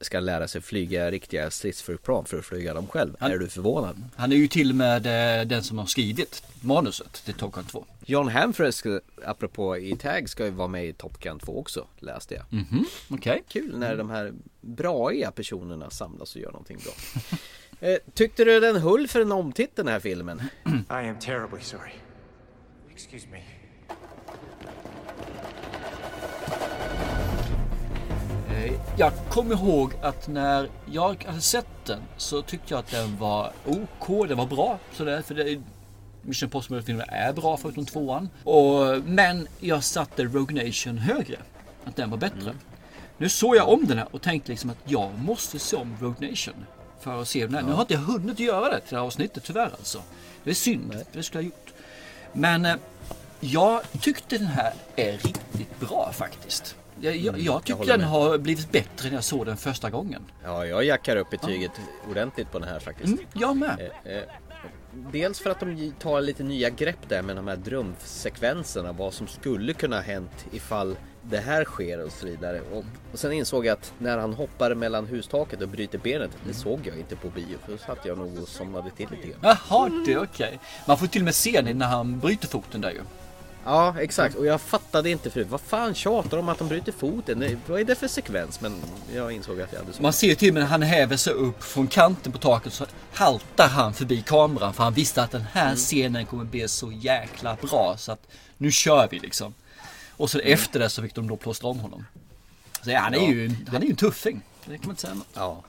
ska 0.00 0.20
lära 0.20 0.48
sig 0.48 0.60
flyga 0.60 1.10
riktiga 1.10 1.50
stridsflygplan 1.50 2.24
för 2.24 2.38
att 2.38 2.44
flyga 2.44 2.74
dem 2.74 2.86
själv 2.86 3.16
Han- 3.20 3.30
Är 3.32 3.38
du 3.38 3.48
förvånad? 3.48 4.04
Han 4.16 4.32
är 4.32 4.36
ju 4.36 4.48
till 4.48 4.74
med 4.74 5.06
eh, 5.40 5.46
den 5.46 5.62
som 5.62 5.78
har 5.78 5.86
skrivit 5.86 6.42
manuset 6.60 7.12
till 7.24 7.34
Top 7.34 7.52
Gun 7.54 7.64
2. 7.64 7.84
John 8.06 8.28
Hamm 8.28 8.52
förresten, 8.52 9.00
apropå 9.24 9.76
i 9.76 9.96
Tag 9.96 10.28
ska 10.28 10.44
ju 10.44 10.50
vara 10.50 10.68
med 10.68 10.86
i 10.86 10.92
Top 10.92 11.18
Gun 11.20 11.38
2 11.38 11.58
också 11.58 11.86
Läste 11.98 12.34
jag 12.34 12.44
Mhm, 12.50 12.84
okej. 13.08 13.42
Kul 13.48 13.78
när 13.78 13.96
de 13.96 14.10
här 14.10 14.32
braiga 14.60 15.30
personerna 15.30 15.90
samlas 15.90 16.34
och 16.34 16.40
gör 16.42 16.50
någonting 16.52 16.78
bra. 16.84 16.92
Eh, 17.80 17.96
tyckte 18.14 18.44
du 18.44 18.60
den 18.60 18.76
höll 18.76 19.08
för 19.08 19.20
en 19.20 19.32
omtitt 19.32 19.76
den 19.76 19.88
här 19.88 20.00
filmen? 20.00 20.42
I 20.66 20.92
am 21.08 21.18
terribly 21.18 21.60
sorry. 21.62 21.90
Excuse 22.94 23.26
me. 23.30 23.38
Eh, 28.50 28.72
Jag 28.98 29.12
kommer 29.30 29.54
ihåg 29.54 29.92
att 30.02 30.28
när 30.28 30.68
jag 30.92 31.24
hade 31.24 31.40
sett 31.40 31.66
den 31.86 32.00
så 32.16 32.42
tyckte 32.42 32.74
jag 32.74 32.78
att 32.78 32.90
den 32.90 33.16
var 33.18 33.52
OK, 33.66 34.28
den 34.28 34.38
var 34.38 34.46
bra. 34.46 34.78
Så 34.92 35.04
det, 35.04 35.22
för 35.22 35.34
det, 35.34 35.60
Mission 36.22 36.46
Impossible-filmer 36.46 37.06
är 37.08 37.32
bra 37.32 37.56
förutom 37.56 37.86
tvåan. 37.86 38.28
Och, 38.44 39.02
men 39.04 39.46
jag 39.60 39.84
satte 39.84 40.24
Rogue 40.24 40.64
Nation 40.66 40.98
högre. 40.98 41.36
Att 41.84 41.96
den 41.96 42.10
var 42.10 42.18
bättre. 42.18 42.54
Nu 43.18 43.28
såg 43.28 43.56
jag 43.56 43.68
om 43.68 43.86
den 43.86 43.98
här 43.98 44.08
och 44.10 44.22
tänkte 44.22 44.50
liksom 44.50 44.70
att 44.70 44.78
jag 44.84 45.18
måste 45.18 45.58
se 45.58 45.76
om 45.76 45.96
Rogue 46.00 46.30
Nation. 46.30 46.54
För 47.00 47.20
att 47.22 47.28
se 47.28 47.46
den 47.46 47.54
här. 47.54 47.62
Nu 47.62 47.72
har 47.72 47.80
inte 47.80 47.94
jag 47.94 48.00
hunnit 48.00 48.38
göra 48.40 48.70
det 48.70 48.80
till 48.80 48.90
det 48.90 48.96
här 48.96 49.06
avsnittet 49.06 49.44
tyvärr 49.44 49.70
alltså. 49.78 50.02
Det 50.44 50.50
är 50.50 50.54
synd, 50.54 50.92
för 50.92 51.04
det 51.12 51.22
skulle 51.22 51.42
jag 51.44 51.50
ha 51.50 51.56
gjort. 51.56 51.73
Men 52.34 52.64
eh, 52.64 52.74
jag 53.40 53.82
tyckte 54.00 54.38
den 54.38 54.46
här 54.46 54.72
är 54.96 55.12
riktigt 55.12 55.80
bra 55.80 56.12
faktiskt. 56.12 56.76
Jag, 57.00 57.16
jag, 57.16 57.38
jag 57.38 57.64
tycker 57.64 57.78
håller 57.78 57.98
den 57.98 58.06
har 58.08 58.38
blivit 58.38 58.72
bättre 58.72 59.08
när 59.08 59.14
jag 59.14 59.24
såg 59.24 59.46
den 59.46 59.56
första 59.56 59.90
gången. 59.90 60.22
Ja, 60.44 60.66
jag 60.66 60.84
jackar 60.84 61.16
upp 61.16 61.30
betyget 61.30 61.70
ordentligt 62.10 62.52
på 62.52 62.58
den 62.58 62.68
här 62.68 62.80
faktiskt. 62.80 63.12
Mm, 63.12 63.26
jag 63.34 63.56
med. 63.56 63.90
Eh, 64.04 64.12
eh, 64.16 64.22
Dels 65.12 65.40
för 65.40 65.50
att 65.50 65.60
de 65.60 65.92
tar 66.00 66.20
lite 66.20 66.42
nya 66.42 66.70
grepp 66.70 67.08
där 67.08 67.22
med 67.22 67.36
de 67.36 67.48
här 67.48 67.56
drömsekvenserna. 67.56 68.92
Vad 68.92 69.14
som 69.14 69.26
skulle 69.26 69.72
kunna 69.72 69.96
ha 69.96 70.02
hänt 70.02 70.46
ifall 70.52 70.96
det 71.30 71.38
här 71.38 71.64
sker 71.64 72.04
och 72.04 72.12
så 72.12 72.26
vidare. 72.26 72.60
Och, 72.72 72.84
och 73.12 73.18
sen 73.18 73.32
insåg 73.32 73.66
jag 73.66 73.72
att 73.72 73.92
när 73.98 74.18
han 74.18 74.34
hoppar 74.34 74.74
mellan 74.74 75.06
hustaket 75.06 75.62
och 75.62 75.68
bryter 75.68 75.98
benet. 75.98 76.30
Det 76.46 76.54
såg 76.54 76.80
jag 76.84 76.98
inte 76.98 77.16
på 77.16 77.28
bio. 77.28 77.58
För 77.64 77.72
då 77.72 77.78
satt 77.78 77.98
jag 78.04 78.18
nog 78.18 78.42
och 78.42 78.48
somnade 78.48 78.90
till 78.90 79.08
lite 79.10 79.28
grann. 79.28 79.38
Jaha, 79.68 79.90
det 80.06 80.12
är 80.12 80.22
okej. 80.22 80.58
Man 80.86 80.98
får 80.98 81.06
till 81.06 81.20
och 81.20 81.24
med 81.24 81.34
se 81.34 81.60
det 81.60 81.74
när 81.74 81.86
han 81.86 82.20
bryter 82.20 82.48
foten 82.48 82.80
där 82.80 82.90
ju. 82.90 83.00
Ja, 83.64 83.94
exakt. 84.00 84.34
Och 84.34 84.46
jag 84.46 84.60
fattade 84.60 85.10
inte 85.10 85.30
förut. 85.30 85.46
Vad 85.50 85.60
fan 85.60 85.94
tjatar 85.94 86.30
de 86.30 86.38
om 86.38 86.48
att 86.48 86.58
de 86.58 86.68
bryter 86.68 86.92
foten? 86.92 87.38
Nej, 87.38 87.56
Vad 87.66 87.80
är 87.80 87.84
det 87.84 87.94
för 87.94 88.08
sekvens? 88.08 88.60
Men 88.60 88.82
jag 89.14 89.32
insåg 89.32 89.60
att 89.60 89.72
jag 89.72 89.80
hade 89.80 89.92
så. 89.92 90.02
Man 90.02 90.12
ser 90.12 90.26
ju 90.26 90.34
till 90.34 90.48
och 90.48 90.54
med 90.54 90.62
när 90.62 90.70
han 90.70 90.82
häver 90.82 91.16
sig 91.16 91.32
upp 91.32 91.62
från 91.64 91.86
kanten 91.86 92.32
på 92.32 92.38
taket 92.38 92.72
så 92.72 92.86
haltar 93.12 93.68
han 93.68 93.94
förbi 93.94 94.22
kameran 94.22 94.74
för 94.74 94.84
han 94.84 94.94
visste 94.94 95.22
att 95.22 95.30
den 95.30 95.44
här 95.52 95.76
scenen 95.76 96.26
kommer 96.26 96.44
bli 96.44 96.68
så 96.68 96.92
jäkla 96.92 97.56
bra 97.62 97.96
så 97.98 98.12
att 98.12 98.26
nu 98.58 98.70
kör 98.72 99.08
vi 99.10 99.18
liksom. 99.18 99.54
Och 100.16 100.30
så 100.30 100.38
efter 100.38 100.80
det 100.80 100.88
så 100.88 101.02
fick 101.02 101.14
de 101.14 101.26
då 101.28 101.36
plåstra 101.36 101.68
om 101.68 101.78
honom. 101.78 102.04
Så 102.84 102.90
ja, 102.90 102.98
han 102.98 103.14
är 103.14 103.18
Ja. 103.18 103.24
ju 103.28 103.50
han 103.68 103.76
är 103.82 103.84
ju 103.86 103.90
en 103.90 103.96
tuffing. 103.96 104.42
Det 104.64 104.78
kan 104.78 104.80
man 104.86 104.90
inte 104.90 105.02
säga 105.02 105.14
något. 105.14 105.26
Ja. 105.34 105.64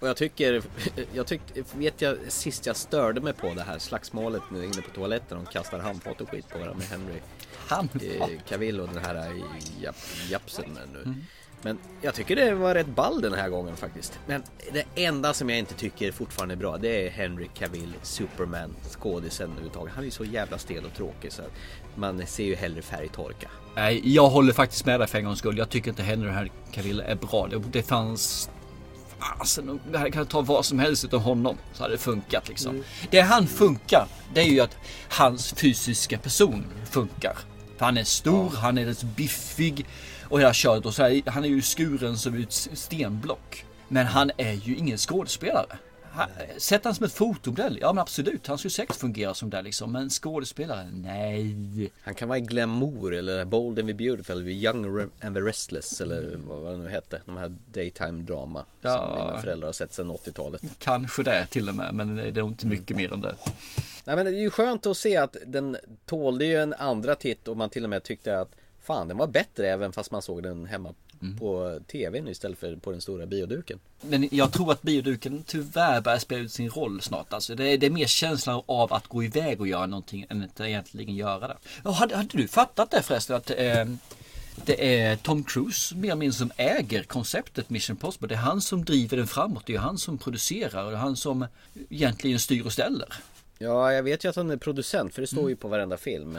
Och 0.00 0.08
jag 0.08 0.16
tycker, 0.16 0.62
jag 1.14 1.26
tyck, 1.26 1.40
vet 1.74 2.00
jag 2.00 2.16
sist 2.28 2.66
jag 2.66 2.76
störde 2.76 3.20
mig 3.20 3.32
på 3.32 3.54
det 3.54 3.62
här 3.62 3.78
slagsmålet 3.78 4.42
nu 4.52 4.64
inne 4.64 4.82
på 4.82 4.90
toaletten. 4.94 5.44
De 5.44 5.52
kastar 5.52 5.78
handfat 5.78 6.20
och 6.20 6.28
skit 6.30 6.48
på 6.48 6.58
varandra 6.58 6.78
med 6.78 6.86
Henry 6.86 7.20
Handfat? 7.68 8.02
eh, 8.02 8.28
Cavill 8.48 8.80
och 8.80 8.88
den 8.88 9.04
här 9.04 9.32
jap, 9.80 9.96
japsen 10.30 10.78
nu. 10.92 11.14
Men 11.64 11.78
jag 12.00 12.14
tycker 12.14 12.36
det 12.36 12.54
var 12.54 12.74
rätt 12.74 12.86
ball 12.86 13.20
den 13.20 13.34
här 13.34 13.48
gången 13.48 13.76
faktiskt. 13.76 14.18
Men 14.26 14.42
det 14.72 15.04
enda 15.04 15.34
som 15.34 15.50
jag 15.50 15.58
inte 15.58 15.74
tycker 15.74 16.12
fortfarande 16.12 16.54
är 16.54 16.56
bra 16.56 16.78
det 16.78 17.06
är 17.06 17.10
Henry 17.10 17.48
Cavill, 17.54 17.94
Superman, 18.02 18.76
skådisen 18.90 19.50
överhuvudtaget. 19.50 19.94
Han 19.94 20.02
är 20.02 20.04
ju 20.04 20.10
så 20.10 20.24
jävla 20.24 20.58
stel 20.58 20.84
och 20.84 20.94
tråkig 20.96 21.32
så 21.32 21.42
man 21.94 22.26
ser 22.26 22.44
ju 22.44 22.54
hellre 22.54 22.82
färgtorka. 22.82 23.50
Nej, 23.74 24.14
jag 24.14 24.28
håller 24.28 24.52
faktiskt 24.52 24.86
med 24.86 25.00
dig 25.00 25.08
för 25.08 25.18
en 25.18 25.24
gångs 25.24 25.38
skull. 25.38 25.58
Jag 25.58 25.70
tycker 25.70 25.90
inte 25.90 26.02
Henry 26.02 26.50
Cavill 26.72 27.00
är 27.00 27.14
bra. 27.14 27.46
Det, 27.46 27.62
det 27.72 27.82
fanns... 27.82 28.50
Alltså, 29.38 29.78
det 29.92 29.98
här 29.98 30.10
kan 30.10 30.26
ta 30.26 30.40
vad 30.40 30.64
som 30.64 30.78
helst 30.78 31.04
utan 31.04 31.20
honom 31.20 31.56
så 31.72 31.82
hade 31.82 31.94
det 31.94 31.98
funkat 31.98 32.48
liksom. 32.48 32.84
Det 33.10 33.20
han 33.20 33.46
funkar, 33.46 34.06
det 34.34 34.40
är 34.40 34.48
ju 34.48 34.60
att 34.60 34.76
hans 35.08 35.52
fysiska 35.52 36.18
person 36.18 36.64
funkar. 36.90 37.36
För 37.78 37.84
han 37.84 37.96
är 37.96 38.04
stor, 38.04 38.50
han 38.50 38.78
är 38.78 38.84
rätt 38.84 39.02
biffig 39.02 39.86
och 40.28 40.40
hela 40.40 40.52
köret 40.52 40.86
och 40.86 40.94
så 40.94 41.02
här, 41.02 41.22
han 41.26 41.44
är 41.44 41.48
ju 41.48 41.62
skuren 41.62 42.18
som 42.18 42.42
ett 42.42 42.52
stenblock. 42.52 43.64
Men 43.88 44.06
han 44.06 44.30
är 44.36 44.52
ju 44.52 44.76
ingen 44.76 44.98
skådespelare. 44.98 45.66
Han- 46.12 46.28
Sätt 46.58 46.84
han 46.84 46.94
som 46.94 47.06
ett 47.06 47.12
fotomodell, 47.12 47.78
ja 47.80 47.92
men 47.92 48.02
absolut, 48.02 48.46
han 48.46 48.58
skulle 48.58 48.70
säkert 48.70 48.96
fungera 48.96 49.34
som 49.34 49.50
det 49.50 49.62
liksom. 49.62 49.92
Men 49.92 50.10
skådespelare, 50.10 50.88
nej. 50.92 51.90
Han 52.02 52.14
kan 52.14 52.28
vara 52.28 52.38
i 52.38 52.40
Glamour 52.40 53.14
eller 53.14 53.44
Bold 53.44 53.78
and 53.78 53.88
the 53.88 53.94
Beautiful 53.94 54.38
eller 54.40 54.50
Young 54.50 55.10
and 55.20 55.36
the 55.36 55.40
Restless 55.42 56.00
eller 56.00 56.38
vad 56.46 56.72
det 56.72 56.78
nu 56.78 56.88
hette. 56.88 57.20
De 57.26 57.36
här 57.36 57.54
daytime 57.72 58.22
drama 58.22 58.64
Ja. 58.80 58.96
som 59.16 59.24
mina 59.26 59.40
föräldrar 59.40 59.68
har 59.68 59.72
sett 59.72 59.94
sedan 59.94 60.10
80-talet. 60.10 60.62
Kanske 60.78 61.22
det 61.22 61.46
till 61.46 61.68
och 61.68 61.74
med, 61.74 61.94
men 61.94 62.16
det 62.16 62.22
är 62.28 62.32
nog 62.32 62.50
inte 62.50 62.66
mycket 62.66 62.96
mer 62.96 63.12
än 63.12 63.20
det. 63.20 63.34
Nej 64.04 64.16
men 64.16 64.24
det 64.26 64.30
är 64.32 64.40
ju 64.40 64.50
skönt 64.50 64.86
att 64.86 64.96
se 64.96 65.16
att 65.16 65.36
den 65.46 65.76
tålde 66.06 66.44
ju 66.44 66.56
en 66.56 66.74
andra 66.74 67.14
titt 67.14 67.48
och 67.48 67.56
man 67.56 67.70
till 67.70 67.84
och 67.84 67.90
med 67.90 68.02
tyckte 68.02 68.38
att 68.40 68.50
fan 68.84 69.08
den 69.08 69.16
var 69.16 69.26
bättre 69.26 69.68
även 69.68 69.92
fast 69.92 70.10
man 70.10 70.22
såg 70.22 70.42
den 70.42 70.66
hemma 70.66 70.94
på 71.38 71.80
tvn 71.86 72.28
istället 72.28 72.58
för 72.58 72.76
på 72.76 72.90
den 72.90 73.00
stora 73.00 73.26
bioduken. 73.26 73.78
Men 74.00 74.28
jag 74.30 74.52
tror 74.52 74.72
att 74.72 74.82
bioduken 74.82 75.44
tyvärr 75.46 76.00
börjar 76.00 76.18
spela 76.18 76.42
ut 76.42 76.52
sin 76.52 76.70
roll 76.70 77.02
snart. 77.02 77.32
Alltså 77.32 77.54
det, 77.54 77.68
är, 77.68 77.78
det 77.78 77.86
är 77.86 77.90
mer 77.90 78.06
känslan 78.06 78.62
av 78.66 78.92
att 78.92 79.06
gå 79.06 79.24
iväg 79.24 79.60
och 79.60 79.68
göra 79.68 79.86
någonting 79.86 80.26
än 80.28 80.42
att 80.42 80.60
egentligen 80.60 81.16
göra 81.16 81.48
det. 81.48 81.56
Ja, 81.84 81.90
hade, 81.90 82.16
hade 82.16 82.38
du 82.38 82.48
fattat 82.48 82.90
det 82.90 83.02
förresten? 83.02 83.36
Att 83.36 83.50
eh, 83.50 83.84
det 84.64 84.96
är 84.98 85.16
Tom 85.16 85.44
Cruise 85.44 85.94
mer 85.94 86.08
eller 86.08 86.16
mindre 86.16 86.38
som 86.38 86.50
äger 86.56 87.02
konceptet 87.02 87.70
Mission 87.70 87.94
Impossible. 87.94 88.28
Det 88.28 88.34
är 88.34 88.38
han 88.38 88.60
som 88.60 88.84
driver 88.84 89.16
den 89.16 89.26
framåt. 89.26 89.62
Det 89.66 89.74
är 89.74 89.78
han 89.78 89.98
som 89.98 90.18
producerar 90.18 90.84
och 90.84 90.90
det 90.90 90.96
är 90.96 91.00
han 91.00 91.16
som 91.16 91.46
egentligen 91.90 92.38
styr 92.38 92.66
och 92.66 92.72
ställer. 92.72 93.08
Ja 93.58 93.92
jag 93.92 94.02
vet 94.02 94.24
ju 94.24 94.28
att 94.28 94.36
han 94.36 94.50
är 94.50 94.56
producent 94.56 95.14
för 95.14 95.20
det 95.20 95.26
står 95.26 95.50
ju 95.50 95.56
på 95.56 95.68
varenda 95.68 95.96
film. 95.96 96.38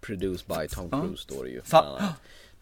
Produced 0.00 0.46
by 0.46 0.68
Tom 0.68 0.88
Ja. 0.92 1.00
Cruise 1.00 1.22
står 1.22 1.44
det 1.44 1.50
ju. 1.50 1.62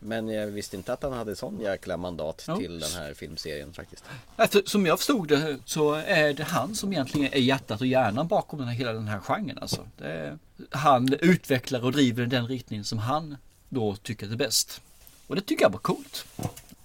Men 0.01 0.29
jag 0.29 0.47
visste 0.47 0.77
inte 0.77 0.93
att 0.93 1.03
han 1.03 1.13
hade 1.13 1.37
sån 1.37 1.61
jäkla 1.61 1.97
mandat 1.97 2.45
Ja. 2.47 2.57
till 2.57 2.81
den 2.81 2.91
här 2.93 3.15
filmserien 3.15 3.73
faktiskt. 3.73 4.05
Efter, 4.37 4.63
som 4.67 4.87
jag 4.87 4.99
förstod 4.99 5.29
det 5.29 5.59
så 5.65 5.93
är 5.95 6.33
det 6.35 6.45
han 6.45 6.75
som 6.75 6.93
egentligen 6.93 7.33
är 7.33 7.39
hjärtat 7.41 7.81
och 7.81 7.87
hjärnan 7.87 8.29
bakom 8.29 8.59
den 8.59 8.69
här, 8.69 8.75
hela 8.75 8.93
den 8.93 9.09
här 9.09 9.21
genren. 9.21 9.59
Alltså. 9.61 9.89
Det 9.99 10.05
är, 10.13 10.39
han 10.71 11.13
utvecklar 11.15 11.85
och 11.85 11.93
driver 11.93 12.27
den 12.27 12.47
riktning 12.47 12.85
som 12.85 12.99
han 12.99 13.37
då 13.69 13.97
tycker 13.97 14.33
är 14.33 14.37
bäst. 14.37 14.81
Och 15.27 15.35
det 15.37 15.41
tycker 15.43 15.63
jag 15.65 15.71
var 15.71 15.79
coolt. 15.79 16.27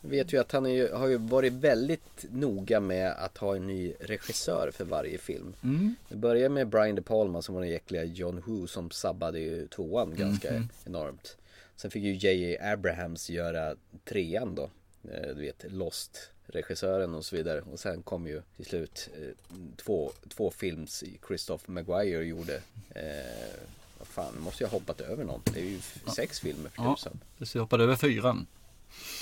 Vet 0.05 0.33
ju 0.33 0.37
att 0.37 0.51
han 0.51 0.73
ju, 0.73 0.91
har 0.91 1.07
ju 1.07 1.17
varit 1.17 1.53
väldigt 1.53 2.25
noga 2.31 2.79
med 2.79 3.11
att 3.11 3.37
ha 3.37 3.55
en 3.55 3.67
ny 3.67 3.93
regissör 3.99 4.71
för 4.73 4.85
varje 4.85 5.17
film. 5.17 5.53
Mm. 5.63 5.95
Det 6.09 6.15
började 6.15 6.49
med 6.49 6.67
Brian 6.67 6.95
De 6.95 7.01
Palma 7.01 7.41
som 7.41 7.55
var 7.55 7.61
den 7.61 7.69
jäkliga 7.71 8.03
John 8.03 8.43
Woo 8.45 8.67
som 8.67 8.91
sabbade 8.91 9.39
ju 9.39 9.67
tvåan 9.67 10.15
ganska 10.15 10.51
Mhm. 10.53 10.69
enormt. 10.85 11.37
Sen 11.75 11.91
fick 11.91 12.03
ju 12.03 12.13
J.A. 12.13 12.73
Abrahams 12.73 13.29
göra 13.29 13.75
trean 14.05 14.55
då. 14.55 14.69
Eh, 15.11 15.27
Du 15.35 15.41
vet 15.41 15.65
Lost 15.71 16.29
regissören 16.47 17.13
och 17.15 17.25
så 17.25 17.35
vidare. 17.35 17.61
Och 17.71 17.79
sen 17.79 18.01
kom 18.03 18.27
ju 18.27 18.41
till 18.55 18.65
slut 18.65 19.09
eh, 19.21 19.27
två, 19.75 20.11
två 20.29 20.51
films 20.51 21.03
Christopher 21.27 21.71
Maguire 21.71 22.23
gjorde. 22.25 22.55
Eh, 22.89 23.59
vad 23.97 24.07
fan, 24.07 24.33
måste 24.39 24.63
jag 24.63 24.69
ha 24.69 24.77
hoppat 24.79 25.01
över 25.01 25.23
någon. 25.23 25.41
Det 25.53 25.59
är 25.59 25.65
ju 25.65 25.79
sex 26.15 26.39
filmer 26.39 26.69
för 26.69 26.83
Ja, 26.83 26.95
tusan. 26.95 27.19
så 27.41 27.57
jag 27.57 27.63
hoppade 27.63 27.83
över 27.83 27.95
fyran. 27.95 28.47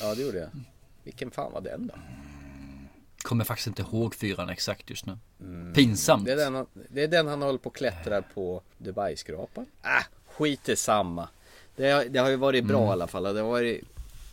Ja, 0.01 0.15
det 0.15 0.21
gjorde 0.21 0.37
jag. 0.37 0.49
Vilken 1.03 1.31
fan 1.31 1.51
var 1.51 1.61
den 1.61 1.87
då? 1.87 1.93
Kommer 3.21 3.43
faktiskt 3.43 3.67
inte 3.67 3.81
ihåg 3.81 4.15
fyran 4.15 4.49
exakt 4.49 4.89
just 4.89 5.05
nu. 5.05 5.17
Pinsamt. 5.75 6.25
Det 6.25 6.31
är, 6.31 6.35
den, 6.37 6.55
han- 6.55 6.65
det 6.89 7.03
är 7.03 7.07
den 7.07 7.27
han 7.27 7.41
håller 7.41 7.59
på 7.59 7.69
och 7.69 7.75
klättrar 7.75 8.21
på 8.33 8.61
Dubai-skrapan. 8.77 9.65
Ah, 9.81 10.03
skit 10.27 10.69
i 10.69 10.75
samma. 10.75 11.29
Det, 11.75 11.91
har- 11.91 12.05
det 12.05 12.19
har 12.19 12.29
ju 12.29 12.35
varit 12.35 12.65
bra 12.65 12.77
Mm. 12.77 12.89
i 12.89 12.91
alla 12.91 13.07
fall. 13.07 13.23
Det 13.23 13.41
har 13.41 13.49
varit 13.49 13.81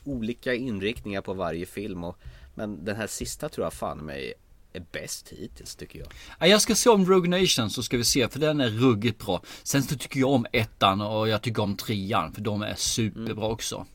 olika 0.04 0.54
inriktningar 0.54 1.20
på 1.20 1.35
varje 1.35 1.66
film. 1.66 2.04
Och, 2.04 2.18
men 2.54 2.85
den 2.85 2.96
här 2.96 3.07
sista 3.07 3.48
tror 3.48 3.66
jag 3.66 3.72
fan 3.72 3.98
mig 3.98 4.35
är 4.72 4.85
bäst 4.92 5.28
hittills 5.28 5.76
tycker 5.76 5.98
jag. 5.98 6.09
Ja, 6.40 6.46
jag 6.46 6.62
ska 6.62 6.74
se 6.74 6.90
om 6.90 7.07
Rogue 7.07 7.40
Nation 7.40 7.70
så 7.70 7.83
ska 7.83 7.96
vi 7.96 8.04
se 8.04 8.28
för 8.28 8.38
den 8.40 8.61
är 8.61 8.68
ruggigt 8.68 9.24
bra. 9.26 9.42
Sen 9.62 9.83
så 9.83 9.96
tycker 9.96 10.20
jag 10.20 10.31
om 10.31 10.46
ettan 10.52 11.00
och 11.00 11.28
jag 11.28 11.42
tycker 11.42 11.62
om 11.62 11.76
trean 11.76 12.33
för 12.33 12.40
de 12.40 12.62
är 12.62 12.74
superbra 12.74 13.46
också. 13.46 13.87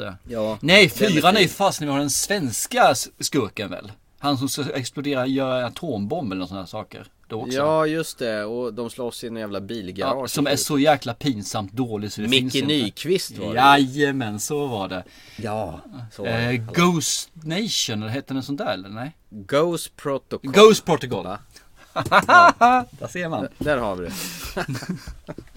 Eh, 0.00 0.12
Ja, 0.28 0.58
Nej, 0.60 0.88
fyran 0.88 1.36
är 1.36 1.40
ju 1.40 1.48
fast 1.48 1.80
när 1.80 1.86
vi 1.86 1.92
har 1.92 2.00
den 2.00 2.10
svenska 2.10 2.94
skurken 3.20 3.70
väl? 3.70 3.92
Han 4.18 4.38
som 4.38 4.48
ska 4.48 4.72
explodera, 4.74 5.26
göra 5.26 5.58
en 5.58 5.64
atombomb 5.64 6.32
eller 6.32 6.46
sådana 6.46 6.66
saker. 6.66 7.06
Då 7.28 7.40
också. 7.40 7.52
Ja, 7.58 7.86
just 7.86 8.18
det. 8.18 8.44
Och 8.44 8.74
de 8.74 8.90
slåss 8.90 9.24
i 9.24 9.26
en 9.26 9.36
jävla 9.36 9.60
bilgarage. 9.60 10.24
Ja, 10.24 10.28
som 10.28 10.46
är 10.46 10.56
så 10.56 10.78
jäkla 10.78 11.14
pinsamt 11.14 11.72
dålig 11.72 12.12
så 12.12 12.20
det 12.20 12.28
Micke 12.28 12.40
finns 12.42 12.54
inte. 12.54 12.66
Nyqvist 12.66 13.38
var 13.38 13.54
det. 13.54 13.54
Jajamän, 13.60 14.40
så 14.40 14.66
var 14.66 14.88
det. 14.88 15.04
Ja, 15.36 15.80
så 16.12 16.22
var 16.22 16.30
det. 16.30 16.38
Eh, 16.38 16.62
Ghost 16.72 17.30
Nation, 17.34 18.02
eller 18.02 18.08
hette 18.12 18.34
den 18.34 18.42
sånt 18.42 18.58
där 18.58 18.72
eller 18.74 18.88
nej? 18.88 19.16
Ghost 19.30 19.96
Protocol. 19.96 20.50
Ghost 20.52 20.84
Protocol. 20.84 21.24
Va? 21.24 21.38
Där 22.90 23.08
ser 23.08 23.28
man. 23.28 23.48
Där 23.58 23.76
har 23.76 23.96
vi 23.96 24.04
det. 24.06 24.12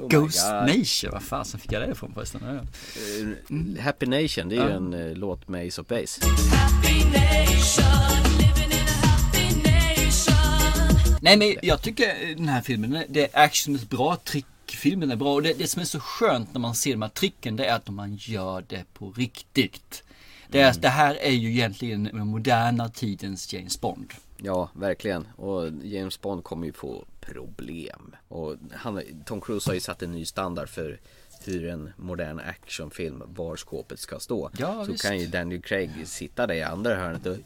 Oh 0.00 0.08
Ghost 0.08 0.46
God. 0.46 0.78
Nation, 0.78 1.10
vad 1.12 1.22
fasen 1.22 1.60
fick 1.60 1.72
jag 1.72 1.82
det 1.82 1.92
ifrån 1.92 2.14
förresten? 2.14 2.40
Eh, 2.44 3.82
Happy 3.82 4.06
Nation, 4.06 4.48
det 4.48 4.56
är 4.56 4.68
ju 4.68 4.70
en 4.70 4.94
eh, 4.94 5.16
låt 5.16 5.48
med 5.48 5.66
Ace 5.66 5.80
of 5.80 5.86
Base. 5.86 6.20
Nej 11.22 11.36
men 11.36 11.54
jag 11.62 11.82
tycker 11.82 12.34
den 12.36 12.48
här 12.48 12.60
filmen, 12.60 13.04
det 13.08 13.34
är 13.34 13.44
action 13.44 13.74
är 13.74 13.86
bra, 13.86 14.16
trickfilmen 14.24 15.10
är 15.10 15.16
bra 15.16 15.34
och 15.34 15.42
det, 15.42 15.58
det 15.58 15.66
som 15.66 15.82
är 15.82 15.86
så 15.86 16.00
skönt 16.00 16.54
när 16.54 16.60
man 16.60 16.74
ser 16.74 16.90
de 16.90 17.02
här 17.02 17.08
tricken 17.08 17.56
det 17.56 17.64
är 17.64 17.76
att 17.76 17.88
man 17.88 18.14
gör 18.20 18.64
det 18.68 18.84
på 18.94 19.12
riktigt. 19.12 20.02
Det, 20.48 20.60
är, 20.60 20.74
det 20.80 20.88
här 20.88 21.14
är 21.14 21.30
ju 21.30 21.50
egentligen 21.50 22.04
den 22.04 22.26
moderna 22.26 22.88
tidens 22.88 23.52
James 23.52 23.80
Bond. 23.80 24.12
Ja, 24.36 24.70
verkligen. 24.74 25.26
Och 25.36 25.70
James 25.82 26.20
Bond 26.20 26.44
kommer 26.44 26.66
ju 26.66 26.72
få 26.72 27.04
problem. 27.20 28.16
Och 28.28 28.56
han, 28.72 29.02
Tom 29.26 29.40
Cruise 29.40 29.70
har 29.70 29.74
ju 29.74 29.80
satt 29.80 30.02
en 30.02 30.12
ny 30.12 30.24
standard 30.24 30.68
för 30.68 31.00
hur 31.48 31.68
en 31.68 31.92
modern 31.96 32.38
actionfilm, 32.38 33.22
var 33.26 33.56
skåpet 33.56 33.98
ska 33.98 34.18
stå. 34.18 34.50
Ja, 34.58 34.84
så 34.84 34.92
visst. 34.92 35.04
kan 35.04 35.18
ju 35.18 35.26
Daniel 35.26 35.62
Craig 35.62 35.90
sitta 36.04 36.46
där 36.46 36.54
i 36.54 36.62
andra 36.62 36.94
hörnet 36.94 37.26
och 37.26 37.36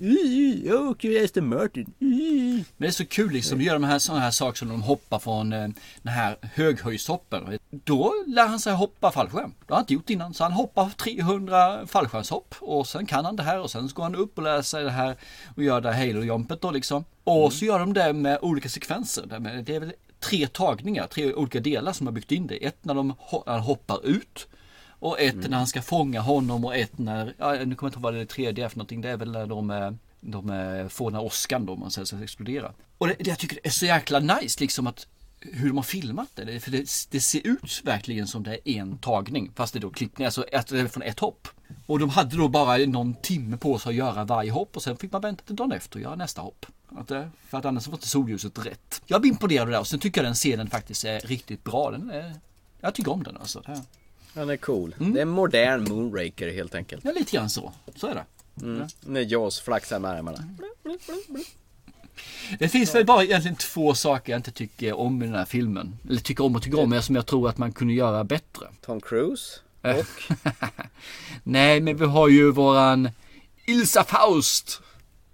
Jag 0.65 0.89
åker 0.91 1.25
Aston 1.25 1.49
Martin. 1.49 1.93
Men 1.99 2.65
det 2.77 2.87
är 2.87 2.91
så 2.91 3.07
kul 3.07 3.33
liksom, 3.33 3.59
att 3.59 3.65
göra 3.65 3.79
de 3.79 3.85
här 3.85 3.99
sådana 3.99 4.23
här 4.23 4.31
saker 4.31 4.59
som 4.59 4.69
de 4.69 4.83
hoppar 4.83 5.19
från 5.19 5.53
eh, 5.53 5.69
den 6.03 6.13
här 6.13 6.37
höghöjdshoppen. 6.43 7.59
Då 7.71 8.25
lär 8.27 8.47
han 8.47 8.61
sig 8.61 8.73
hoppa 8.73 9.11
fallskärm. 9.11 9.55
Det 9.67 9.73
har 9.73 9.77
han 9.77 9.83
inte 9.83 9.95
gjort 9.95 10.11
innan. 10.11 10.35
Så 10.35 10.45
han 10.45 10.53
hoppar 10.53 10.91
300 10.97 11.87
fallskärmshopp 11.87 12.55
och 12.61 12.87
sen 12.87 13.07
kan 13.07 13.25
han 13.25 13.37
det 13.37 13.43
här 13.43 13.61
och 13.61 13.71
sen 13.71 13.89
så 13.89 13.95
går 13.95 14.03
han 14.03 14.15
upp 14.15 14.39
och 14.39 14.45
lär 14.45 14.63
sig 14.63 14.85
det 14.85 14.91
här 14.91 15.17
och 15.57 15.63
gör 15.63 15.81
det 15.81 15.93
här 15.93 16.07
halo-jumpet 16.07 16.61
då 16.61 16.71
liksom. 16.71 17.05
Och 17.25 17.53
så 17.53 17.65
gör 17.65 17.79
de 17.79 17.93
det 17.93 18.13
med 18.13 18.39
olika 18.43 18.69
sekvenser. 18.69 19.63
Det 19.67 19.75
är 19.77 19.81
väl 19.81 19.93
tre 20.25 20.47
tagningar, 20.47 21.07
tre 21.07 21.35
olika 21.35 21.61
delar 21.61 21.93
som 21.93 22.07
har 22.07 22.15
byggt 22.15 22.33
in 22.33 22.47
det. 22.47 22.67
Ett 22.67 22.85
när 22.85 22.95
de 22.95 23.15
hoppar 23.47 24.07
ut. 24.07 24.49
Och 24.99 25.21
ett 25.21 25.51
när 25.51 25.59
han 25.59 25.67
ska 25.67 25.83
fånga 25.83 26.21
honom 26.21 26.65
och 26.65 26.77
ett 26.77 26.99
när, 26.99 27.35
ja, 27.39 27.53
nu 27.53 27.59
kommer 27.59 27.69
jag 27.69 27.89
inte 27.89 27.97
ihåg 27.97 28.03
vad 28.03 28.15
det 28.15 28.27
tredje 28.27 28.65
är 28.65 28.69
för 28.69 28.79
någonting. 28.79 29.01
Det 29.01 29.11
är 29.11 29.17
väl 29.17 29.33
när 29.33 29.47
de, 29.47 29.71
eh, 29.71 29.91
de 30.21 30.51
eh, 30.51 30.89
får 30.89 31.11
den 31.11 31.15
här 31.15 31.25
åskan 31.25 31.67
då, 31.67 31.73
om 31.73 31.81
man 31.81 31.91
säger 31.91 32.07
så, 32.07 32.19
explodera. 32.19 32.73
Och 32.99 33.07
det, 33.07 33.15
det, 33.19 33.31
jag 33.31 33.39
tycker 33.39 33.59
är 33.63 33.71
så 33.71 33.87
jäkla 33.87 34.19
nice 34.19 34.61
liksom 34.61 34.87
att 34.87 35.07
hur 35.41 35.69
de 35.69 35.77
har 35.77 35.85
filmat 35.85 36.29
det. 36.35 36.61
För 36.61 36.71
det, 36.71 36.91
det 37.11 37.21
ser 37.21 37.47
ut 37.47 37.81
verkligen 37.85 38.27
som 38.27 38.43
det 38.43 38.69
är 38.71 38.81
en 38.81 38.99
tagning. 38.99 39.51
Fast 39.55 39.73
det 39.73 39.79
är 39.79 39.81
då 39.81 39.91
klippning, 39.91 40.25
alltså 40.25 40.45
ett, 40.45 40.67
det 40.67 40.81
är 40.81 40.89
från 40.89 41.03
ett 41.03 41.21
hopp. 41.21 41.49
Och 41.87 41.99
de 41.99 42.09
hade 42.11 42.37
då 42.37 42.49
bara 42.49 42.77
någon 42.77 43.15
timme 43.15 43.57
på 43.57 43.79
sig 43.79 43.91
att 43.91 43.95
göra 43.97 44.25
varje 44.25 44.51
hopp 44.51 44.77
och 44.77 44.83
sen 44.83 44.97
fick 44.97 45.13
man 45.13 45.21
vänta 45.21 45.45
till 45.45 45.57
dagen 45.57 45.73
efter 45.73 45.97
och 45.97 46.03
göra 46.03 46.15
nästa 46.17 46.43
hopp. 46.43 46.67
Det, 47.09 47.31
för 47.49 47.59
att 47.59 47.65
annars 47.65 47.87
var 47.87 47.95
inte 47.95 48.09
solljuset 48.09 48.67
rätt. 48.67 49.03
Jag 49.07 49.21
blir 49.21 49.31
imponerad 49.31 49.69
där 49.69 49.81
och 49.81 49.87
sen 49.87 49.99
tycker 50.01 50.21
jag 50.21 50.27
den 50.27 50.35
scenen 50.35 50.71
faktiskt 50.71 51.05
är 51.05 51.21
riktigt 51.21 51.65
bra. 51.65 51.91
Den 51.91 52.11
är, 52.11 52.35
jag 52.81 52.95
tycker 52.95 53.13
om 53.13 53.23
den 53.23 53.37
alltså. 53.37 53.63
Det 53.67 53.73
är- 53.73 54.57
cool. 54.57 54.95
Det 54.99 55.19
är 55.19 55.23
en 55.23 55.29
modern 55.29 55.85
Moonraker 55.89 56.53
helt 56.53 56.75
enkelt. 56.75 57.05
Ja, 57.05 57.13
lite 57.13 57.37
grann 57.37 57.51
så. 57.51 57.73
Så 57.97 58.07
är 58.07 58.15
det. 58.15 58.25
Mm. 58.67 58.89
När 59.01 59.21
Jaws 59.21 59.61
flaxar 59.61 59.99
med 59.99 60.11
armarna. 60.11 60.39
Det 62.59 62.69
finns 62.69 62.95
väl 62.95 63.05
bara 63.07 63.25
egentligen 63.25 63.57
två 63.57 63.95
saker 63.95 64.33
jag 64.33 64.39
inte 64.39 64.51
tycker 64.51 64.93
om 64.93 65.23
i 65.23 65.27
den 65.27 65.35
här 65.35 65.45
filmen. 65.45 65.97
Eller 66.09 66.21
tycker 66.21 66.45
om 66.45 66.57
och 66.57 66.63
tycker 66.63 66.81
om, 66.81 66.91
men 66.91 67.03
som 67.03 67.15
jag 67.17 67.27
tror 67.27 67.49
att 67.49 67.59
man 67.59 67.73
kunde 67.73 67.95
göra 67.95 68.25
bättre. 68.25 68.67
Tom 68.87 69.01
Cruise 69.01 69.61
Eh. 69.61 69.64
Och 69.85 70.35
Nej, 71.43 71.81
men 71.81 71.97
vi 71.97 72.05
har 72.05 72.29
ju 72.29 72.51
våran 72.51 73.11
Ilsa 73.67 74.05
Faust. 74.05 74.81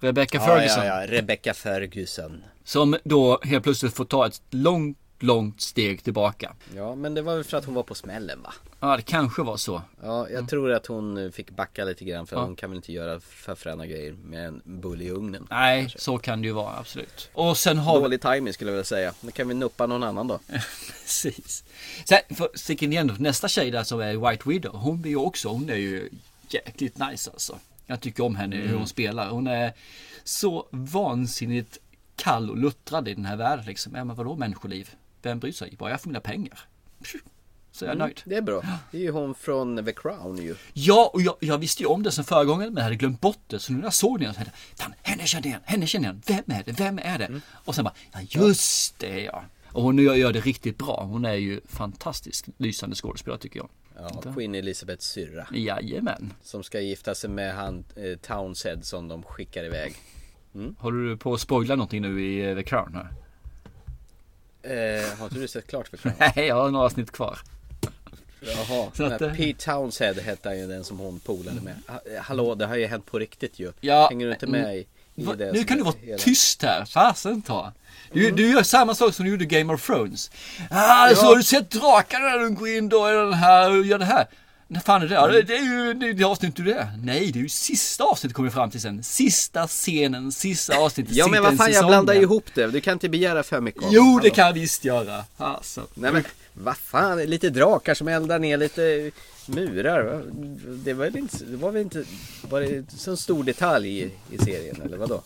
Rebecca 0.00 0.38
ja, 0.38 0.46
Ferguson. 0.46 0.86
ja, 0.86 1.00
ja, 1.00 1.06
Rebecca 1.06 1.54
Ferguson. 1.54 2.44
Som 2.64 2.96
då 3.04 3.40
helt 3.42 3.64
plötsligt 3.64 3.94
får 3.94 4.04
ta 4.04 4.26
ett 4.26 4.42
långt, 4.50 4.98
långt 5.22 5.60
steg 5.60 6.04
tillbaka. 6.04 6.52
Ja, 6.76 6.94
men 6.94 7.14
det 7.14 7.22
var 7.22 7.34
väl 7.34 7.44
för 7.44 7.56
att 7.56 7.64
hon 7.64 7.74
var 7.74 7.82
på 7.82 7.94
smällen 7.94 8.42
va? 8.42 8.52
Ja, 8.80 8.96
det 8.96 9.02
kanske 9.02 9.42
var 9.42 9.56
så. 9.56 9.82
Ja, 10.02 10.28
jag 10.30 10.48
tror 10.48 10.72
att 10.72 10.86
hon 10.86 11.32
fick 11.32 11.50
backa 11.50 11.84
lite 11.84 12.04
grann 12.04 12.26
för 12.26 12.36
Ja. 12.36 12.42
hon 12.42 12.56
kan 12.56 12.70
väl 12.70 12.76
inte 12.76 12.92
göra 12.92 13.20
för 13.20 13.54
fräna 13.54 13.86
grejer 13.86 14.12
med 14.12 14.46
en 14.46 14.62
bull 14.64 15.02
i 15.02 15.10
ugnen. 15.10 15.46
Nej, 15.50 15.94
så 15.98 16.18
kan 16.18 16.40
det 16.42 16.46
ju 16.48 16.52
vara, 16.52 16.76
absolut. 16.78 17.30
Och 17.32 17.56
sen 17.56 17.78
har. 17.78 18.00
Dålig 18.00 18.20
timing 18.22 18.52
skulle 18.54 18.70
jag 18.70 18.74
vilja 18.74 18.84
säga. 18.84 19.12
Nu 19.20 19.30
kan 19.30 19.48
vi 19.48 19.54
nuppa 19.54 19.86
någon 19.86 20.02
annan 20.02 20.28
då. 20.28 20.38
Precis. 21.02 21.64
Sen, 22.08 22.36
för 22.36 22.48
stick 22.54 22.82
in 22.82 22.92
igen 22.92 23.06
då, 23.06 23.14
nästa 23.18 23.48
tjej 23.48 23.70
där 23.70 23.84
som 23.84 24.00
är 24.00 24.30
White 24.30 24.48
Widow, 24.48 24.76
hon 24.76 25.00
blir 25.02 25.10
ju 25.12 25.16
också, 25.18 25.48
hon 25.48 25.70
är 25.70 25.76
ju 25.76 26.08
jäkligt 26.48 26.98
nice 26.98 27.30
alltså. 27.30 27.58
Jag 27.86 28.00
tycker 28.00 28.24
om 28.24 28.36
henne, 28.36 28.56
hur 28.56 28.76
hon 28.76 28.86
spelar. 28.86 29.30
Hon 29.30 29.46
är 29.46 29.72
så 30.24 30.66
vansinnigt 30.70 31.78
kall 32.16 32.50
och 32.50 32.56
luttrad 32.58 33.08
i 33.08 33.14
den 33.14 33.24
här 33.24 33.36
världen 33.36 33.64
liksom. 33.66 33.94
Ja 33.94 34.04
men 34.04 34.16
vadå 34.16 34.36
människoliv? 34.36 34.90
Vem 35.22 35.38
bryr 35.38 35.52
sig? 35.52 35.74
Bara 35.78 35.90
jag 35.90 36.00
får 36.00 36.08
mina 36.10 36.20
pengar. 36.20 36.60
Så 37.72 37.84
är 37.84 37.88
jag 37.88 37.98
nöjd. 37.98 38.20
Det 38.24 38.36
är 38.36 38.42
bra. 38.42 38.62
Det 38.90 38.98
är 38.98 39.02
ju 39.02 39.10
hon 39.10 39.34
från 39.34 39.84
The 39.84 39.92
Crown 39.92 40.36
ju. 40.36 40.54
Ja, 40.72 41.10
och 41.14 41.22
jag, 41.22 41.36
jag 41.40 41.58
visste 41.58 41.82
ju 41.82 41.86
om 41.86 42.02
det 42.02 42.12
sen 42.12 42.24
förra 42.24 42.44
gången 42.44 42.66
men 42.68 42.76
jag 42.76 42.82
hade 42.84 42.96
glömt 42.96 43.20
bort 43.20 43.42
det. 43.46 43.58
Så 43.58 43.72
nu 43.72 43.78
när 43.78 43.86
jag 43.86 43.94
såg 43.94 44.20
den 44.20 44.34
så 44.34 44.40
tänkte 44.40 44.52
jag, 44.76 45.10
henne 45.10 45.26
känner 45.26 45.46
jag 45.46 45.50
igen, 45.50 45.60
henne 45.64 45.86
känner 45.86 46.08
jag 46.08 46.14
igen. 46.14 46.42
Vem 46.46 46.56
är 46.56 46.62
det, 46.64 46.72
vem 46.72 46.98
är 46.98 47.18
det? 47.18 47.40
Och 47.52 47.74
sen 47.74 47.84
bara, 47.84 47.94
ja 48.12 48.20
just 48.22 48.98
det 48.98 49.20
ja. 49.20 49.44
Och 49.72 49.82
hon 49.82 49.98
gör, 49.98 50.32
det 50.32 50.40
riktigt 50.40 50.78
bra. 50.78 51.04
Hon 51.10 51.24
är 51.24 51.34
ju 51.34 51.60
fantastiskt 51.68 52.48
lysande 52.56 52.96
skådespelare 52.96 53.40
tycker 53.40 53.58
jag. 53.60 53.68
Ja, 53.96 54.32
Queen 54.34 54.54
Elizabeths 54.54 55.06
syrra. 55.06 55.46
Jajamän. 55.52 56.32
Som 56.42 56.62
ska 56.62 56.80
gifta 56.80 57.14
sig 57.14 57.30
med 57.30 57.54
han 57.54 57.84
eh, 57.96 58.18
Townsend 58.18 58.84
som 58.84 59.08
de 59.08 59.22
skickar 59.22 59.64
iväg. 59.64 59.94
Håller 60.78 61.10
du 61.10 61.16
på 61.16 61.34
att 61.34 61.40
spoila 61.40 61.76
någonting 61.76 62.02
nu 62.02 62.24
i 62.24 62.50
eh, 62.50 62.56
The 62.56 62.62
Crown 62.62 62.94
här? 62.94 63.08
Eh, 64.62 65.18
har 65.18 65.24
inte 65.26 65.38
du 65.38 65.48
sett 65.48 65.66
klart 65.66 65.90
The 65.90 65.96
Crown? 65.96 66.14
Nej, 66.18 66.32
jag 66.46 66.54
har 66.54 66.70
några 66.70 66.84
avsnitt 66.86 67.10
kvar. 67.12 67.38
Jaha, 68.40 68.90
Så 68.96 69.04
att, 69.04 69.20
eh, 69.20 69.34
Pete 69.34 69.64
Townsend 69.64 70.18
hette 70.18 70.48
han 70.48 70.58
ju 70.58 70.66
den 70.66 70.84
som 70.84 70.98
hon 70.98 71.20
polade 71.20 71.60
med. 71.60 71.74
Ha- 71.88 72.00
Hallå, 72.22 72.54
det 72.54 72.66
har 72.66 72.76
ju 72.76 72.86
hänt 72.86 73.06
på 73.06 73.18
riktigt 73.18 73.58
ju. 73.58 73.72
Ja, 73.80 74.08
Hänger 74.08 74.26
du 74.26 74.32
inte 74.32 74.46
med 74.46 74.76
i, 74.76 74.86
i 75.14 75.24
Va, 75.24 75.34
det? 75.34 75.52
nu 75.52 75.64
kan 75.64 75.76
du 75.76 75.82
vara 75.82 75.94
hela- 76.02 76.18
tyst 76.18 76.62
här, 76.62 76.84
fasen 76.84 77.42
ta. 77.42 77.72
Du, 78.12 78.30
du 78.30 78.50
gör 78.52 78.62
samma 78.62 78.94
sak 78.94 79.14
som 79.14 79.24
du 79.24 79.30
gjorde 79.30 79.44
i 79.44 79.46
Game 79.46 79.74
of 79.74 79.86
Thrones. 79.86 80.30
Ah, 80.70 81.14
så 81.14 81.26
har 81.26 81.36
du 81.36 81.42
sett 81.42 81.70
drakarna 81.70 82.24
när 82.24 82.38
de 82.38 82.54
går 82.54 82.68
in 82.68 82.88
då 82.88 83.10
i 83.10 83.12
den 83.12 83.32
här 83.34 83.70
och 83.78 83.86
gör 83.86 83.98
det 83.98 84.04
här. 84.04 84.26
När 84.72 84.80
fan 84.80 85.02
är 85.02 85.08
det? 85.08 85.14
Ja, 85.14 85.26
det, 85.26 85.42
det 85.42 85.56
är 85.56 85.62
ju 85.62 85.94
det, 85.94 86.12
det 86.12 86.24
avsnitt 86.24 86.56
du 86.56 86.62
det. 86.64 86.88
Nej, 87.04 87.32
det 87.32 87.38
är 87.38 87.42
ju 87.42 87.48
sista 87.48 88.04
avsnittet 88.04 88.34
kommer 88.36 88.48
vi 88.48 88.52
fram 88.54 88.70
till 88.70 88.80
sen. 88.80 89.02
Sista 89.02 89.66
scenen, 89.66 90.32
sista 90.32 90.76
avsnittet. 90.78 91.14
Ja 91.16 91.28
men 91.28 91.42
vad 91.42 91.56
fan 91.56 91.72
jag 91.72 91.86
blandar 91.86 92.14
ihop 92.14 92.44
det. 92.54 92.66
Du 92.66 92.80
kan 92.80 92.92
inte 92.92 93.08
begära 93.08 93.42
för 93.42 93.60
mycket 93.60 93.82
av 93.82 93.88
Jo, 93.92 94.02
dem. 94.02 94.12
det 94.12 94.18
Hallå. 94.22 94.34
kan 94.34 94.46
jag 94.46 94.52
visst 94.52 94.84
göra. 94.84 95.24
Alltså. 95.36 95.86
Nej 95.94 96.12
men 96.12 96.24
vad 96.52 96.76
fan, 96.76 97.18
lite 97.18 97.50
drakar 97.50 97.94
som 97.94 98.08
eldar 98.08 98.38
ner 98.38 98.56
lite 98.56 99.10
murar. 99.46 100.22
Det 100.84 100.92
var 100.92 101.04
väl 101.04 101.16
inte, 101.16 101.44
det 101.44 101.56
var 101.56 101.70
väl 101.72 101.82
inte, 101.82 102.04
var 102.42 102.60
det 102.60 102.84
så 102.98 103.16
stor 103.16 103.44
detalj 103.44 103.98
i, 104.00 104.10
i 104.30 104.38
serien 104.38 104.82
eller 104.82 104.96
vadå? 104.96 105.22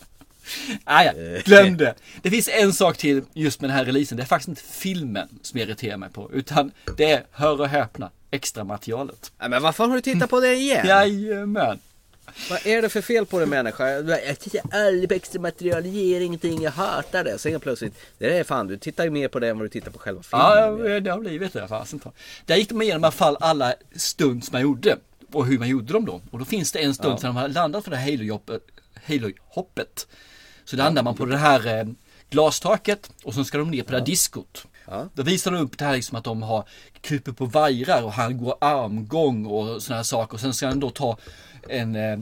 Ah, 0.84 1.02
ja, 1.04 1.12
glöm 1.44 1.76
det. 1.76 1.94
Det 2.22 2.30
finns 2.30 2.48
en 2.52 2.72
sak 2.72 2.96
till 2.96 3.22
just 3.32 3.60
med 3.60 3.70
den 3.70 3.76
här 3.76 3.84
releasen. 3.84 4.16
Det 4.16 4.22
är 4.22 4.26
faktiskt 4.26 4.48
inte 4.48 4.62
filmen 4.62 5.28
som 5.42 5.60
jag 5.60 5.68
irriterar 5.68 5.96
mig 5.96 6.10
på. 6.10 6.30
Utan 6.32 6.70
det 6.96 7.12
är, 7.12 7.24
hör 7.30 7.60
och 7.60 7.68
häpna, 7.68 8.10
extra 8.34 8.64
materialet. 8.64 9.32
Nej 9.38 9.48
men 9.48 9.62
vad 9.62 9.74
fan 9.74 9.90
har 9.90 9.96
du 9.96 10.02
tittat 10.02 10.30
på 10.30 10.40
det 10.40 10.54
igen? 10.54 10.86
Jajamän. 10.88 11.78
Vad 12.50 12.66
är 12.66 12.82
det 12.82 12.88
för 12.88 13.00
fel 13.00 13.26
på 13.26 13.38
dig 13.38 13.48
människa? 13.48 13.88
Jag 13.88 14.38
tittar 14.38 14.60
aldrig 14.72 15.08
på 15.08 15.14
extra 15.14 15.40
material, 15.40 15.86
ger 15.86 16.20
ingenting, 16.20 16.62
jag 16.62 16.70
hatar 16.70 17.24
det. 17.24 17.38
Sen 17.38 17.60
plötsligt, 17.60 17.94
det 18.18 18.38
är 18.38 18.44
fan, 18.44 18.66
du 18.66 18.76
tittar 18.76 19.04
ju 19.04 19.10
mer 19.10 19.28
på 19.28 19.38
det 19.38 19.48
än 19.48 19.58
vad 19.58 19.64
du 19.64 19.68
tittar 19.70 19.90
på 19.90 19.98
själva 19.98 20.22
filmen. 20.22 20.92
Ja, 20.92 21.00
det 21.00 21.10
har 21.10 21.18
blivit 21.18 21.52
det. 21.52 21.68
Fasen 21.68 21.98
ta. 21.98 22.12
Där 22.46 22.56
gick 22.56 22.68
de 22.68 22.82
igenom 22.82 23.02
i 23.02 23.04
alla 23.04 23.12
fall 23.12 23.36
alla 23.40 23.74
stunts 23.96 24.52
man 24.52 24.62
gjorde. 24.62 24.96
Och 25.32 25.46
hur 25.46 25.58
man 25.58 25.68
gjorde 25.68 25.92
dem 25.92 26.04
då. 26.04 26.20
Och 26.30 26.38
då 26.38 26.44
finns 26.44 26.72
det 26.72 26.78
en 26.78 26.94
stund 26.94 27.12
Ja. 27.12 27.18
när 27.22 27.28
de 27.28 27.36
har 27.36 27.48
landat 27.48 27.84
för 27.84 27.90
det 27.90 27.96
här 27.96 28.38
halo-hoppet. 29.06 30.06
Så 30.64 30.76
landar 30.76 31.02
man 31.02 31.14
på 31.16 31.24
det 31.24 31.36
här 31.36 31.78
eh, 31.78 31.84
glastaket 32.30 33.10
och 33.24 33.34
så 33.34 33.44
ska 33.44 33.58
de 33.58 33.70
ner 33.70 33.82
på 33.82 33.92
det 33.92 33.98
här 33.98 34.06
diskot. 34.06 34.66
Ja. 34.86 35.08
Då 35.14 35.22
visar 35.22 35.50
de 35.50 35.60
upp 35.60 35.78
det 35.78 35.84
här 35.84 35.94
liksom 35.94 36.18
att 36.18 36.24
de 36.24 36.42
har 36.42 36.64
kryper 37.00 37.32
på 37.32 37.46
vajrar 37.46 38.02
och 38.02 38.12
han 38.12 38.38
går 38.38 38.56
armgång 38.60 39.46
och 39.46 39.82
sådana 39.82 39.98
här 39.98 40.04
saker. 40.04 40.34
Och 40.34 40.40
sen 40.40 40.54
ska 40.54 40.66
han 40.66 40.80
då 40.80 40.90
ta 40.90 41.16
en 41.68 41.96
eh, 41.96 42.18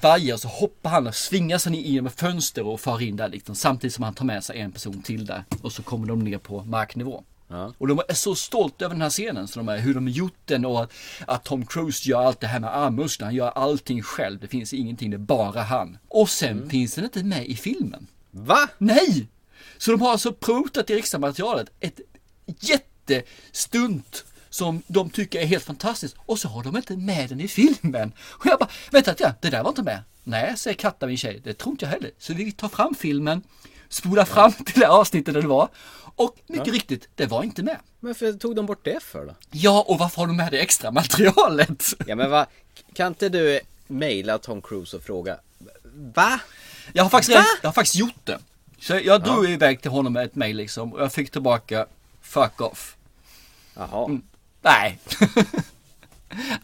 tagg 0.00 0.30
och 0.32 0.40
så 0.40 0.48
hoppar 0.48 0.90
han 0.90 1.06
och 1.06 1.14
svingar 1.14 1.58
sig 1.58 1.76
in 1.76 1.92
genom 1.92 2.06
ett 2.06 2.20
fönster 2.20 2.66
och 2.66 2.80
far 2.80 3.02
in 3.02 3.16
där 3.16 3.28
liksom. 3.28 3.54
Samtidigt 3.54 3.94
som 3.94 4.04
han 4.04 4.14
tar 4.14 4.24
med 4.24 4.44
sig 4.44 4.60
en 4.60 4.72
person 4.72 5.02
till 5.02 5.26
där. 5.26 5.44
Och 5.62 5.72
så 5.72 5.82
kommer 5.82 6.06
de 6.06 6.18
ner 6.18 6.38
på 6.38 6.62
marknivå. 6.64 7.24
Ja. 7.48 7.72
Och 7.78 7.88
de 7.88 8.00
är 8.08 8.14
så 8.14 8.34
stolta 8.34 8.84
över 8.84 8.94
den 8.94 9.02
här 9.02 9.10
scenen, 9.10 9.48
så 9.48 9.58
de 9.58 9.68
är, 9.68 9.78
hur 9.78 9.94
de 9.94 10.06
har 10.06 10.10
gjort 10.10 10.38
den 10.44 10.64
och 10.64 10.82
att, 10.82 10.92
att 11.26 11.44
Tom 11.44 11.66
Cruise 11.66 12.08
gör 12.10 12.22
allt 12.22 12.40
det 12.40 12.46
här 12.46 12.60
med 12.60 12.76
armmusklerna. 12.76 13.28
Han 13.28 13.34
gör 13.34 13.50
allting 13.50 14.02
själv, 14.02 14.40
det 14.40 14.48
finns 14.48 14.72
ingenting, 14.72 15.10
det 15.10 15.16
är 15.16 15.18
bara 15.18 15.62
han. 15.62 15.98
Och 16.08 16.28
sen 16.28 16.70
finns 16.70 16.94
den 16.94 17.04
inte 17.04 17.24
med 17.24 17.46
i 17.46 17.56
filmen. 17.56 18.06
Va? 18.30 18.68
Nej! 18.78 19.28
Så 19.80 19.90
de 19.90 20.00
har 20.02 20.10
alltså 20.10 20.32
protat 20.32 20.90
i 20.90 20.98
extra 20.98 21.20
materialet 21.20 21.68
ett 21.80 22.00
jättestunt 22.46 24.24
som 24.50 24.82
de 24.86 25.10
tycker 25.10 25.40
är 25.40 25.46
helt 25.46 25.64
fantastiskt 25.64 26.16
och 26.26 26.38
så 26.38 26.48
har 26.48 26.62
de 26.62 26.76
inte 26.76 26.96
med 26.96 27.28
den 27.28 27.40
i 27.40 27.48
filmen. 27.48 28.12
Och 28.20 28.46
jag 28.46 28.58
bara, 28.58 28.68
vänta 28.90 29.14
ja, 29.18 29.32
det 29.40 29.50
där 29.50 29.62
var 29.62 29.70
inte 29.70 29.82
med. 29.82 30.02
Nej, 30.24 30.58
säger 30.58 30.76
Katta 30.76 31.06
min 31.06 31.16
tjej, 31.16 31.40
det 31.44 31.54
tror 31.54 31.72
inte 31.72 31.84
jag 31.84 31.90
heller. 31.90 32.10
Så 32.18 32.34
vi 32.34 32.52
tar 32.52 32.68
fram 32.68 32.94
filmen, 32.94 33.42
spolar 33.88 34.24
fram 34.24 34.52
till 34.52 34.80
det 34.80 34.88
avsnittet 34.88 35.34
där 35.34 35.42
det 35.42 35.48
var 35.48 35.68
och 36.16 36.36
mycket 36.46 36.66
Ja. 36.66 36.72
riktigt, 36.72 37.08
det 37.14 37.26
var 37.26 37.42
inte 37.42 37.62
med. 37.62 37.76
Varför 38.00 38.32
tog 38.32 38.56
de 38.56 38.66
bort 38.66 38.84
det 38.84 39.02
för 39.02 39.26
då? 39.26 39.34
Ja, 39.50 39.84
och 39.88 39.98
varför 39.98 40.16
har 40.16 40.26
de 40.26 40.36
med 40.36 40.52
det 40.52 40.58
extra 40.60 40.90
materialet? 40.90 41.84
Ja 42.06 42.16
men 42.16 42.30
va, 42.30 42.46
kan 42.94 43.06
inte 43.06 43.28
du 43.28 43.60
mejla 43.86 44.38
Tom 44.38 44.62
Cruise 44.62 44.96
och 44.96 45.02
fråga 45.02 45.38
Va? 46.14 46.40
Jag 46.92 47.02
har 47.02 47.10
faktiskt, 47.10 47.38
Va? 47.38 47.44
jag 47.62 47.68
har 47.68 47.72
faktiskt 47.72 47.96
gjort 47.96 48.26
det. 48.26 48.38
Så 48.80 49.00
jag 49.04 49.22
drog 49.22 49.50
iväg 49.50 49.82
till 49.82 49.90
honom 49.90 50.12
med 50.12 50.24
ett 50.24 50.34
mail 50.34 50.56
liksom 50.56 50.92
och 50.92 51.00
jag 51.00 51.12
fick 51.12 51.30
tillbaka 51.30 51.86
fuck 52.20 52.60
off. 52.60 52.96
Jaha. 53.74 54.20
Nej. 54.62 54.98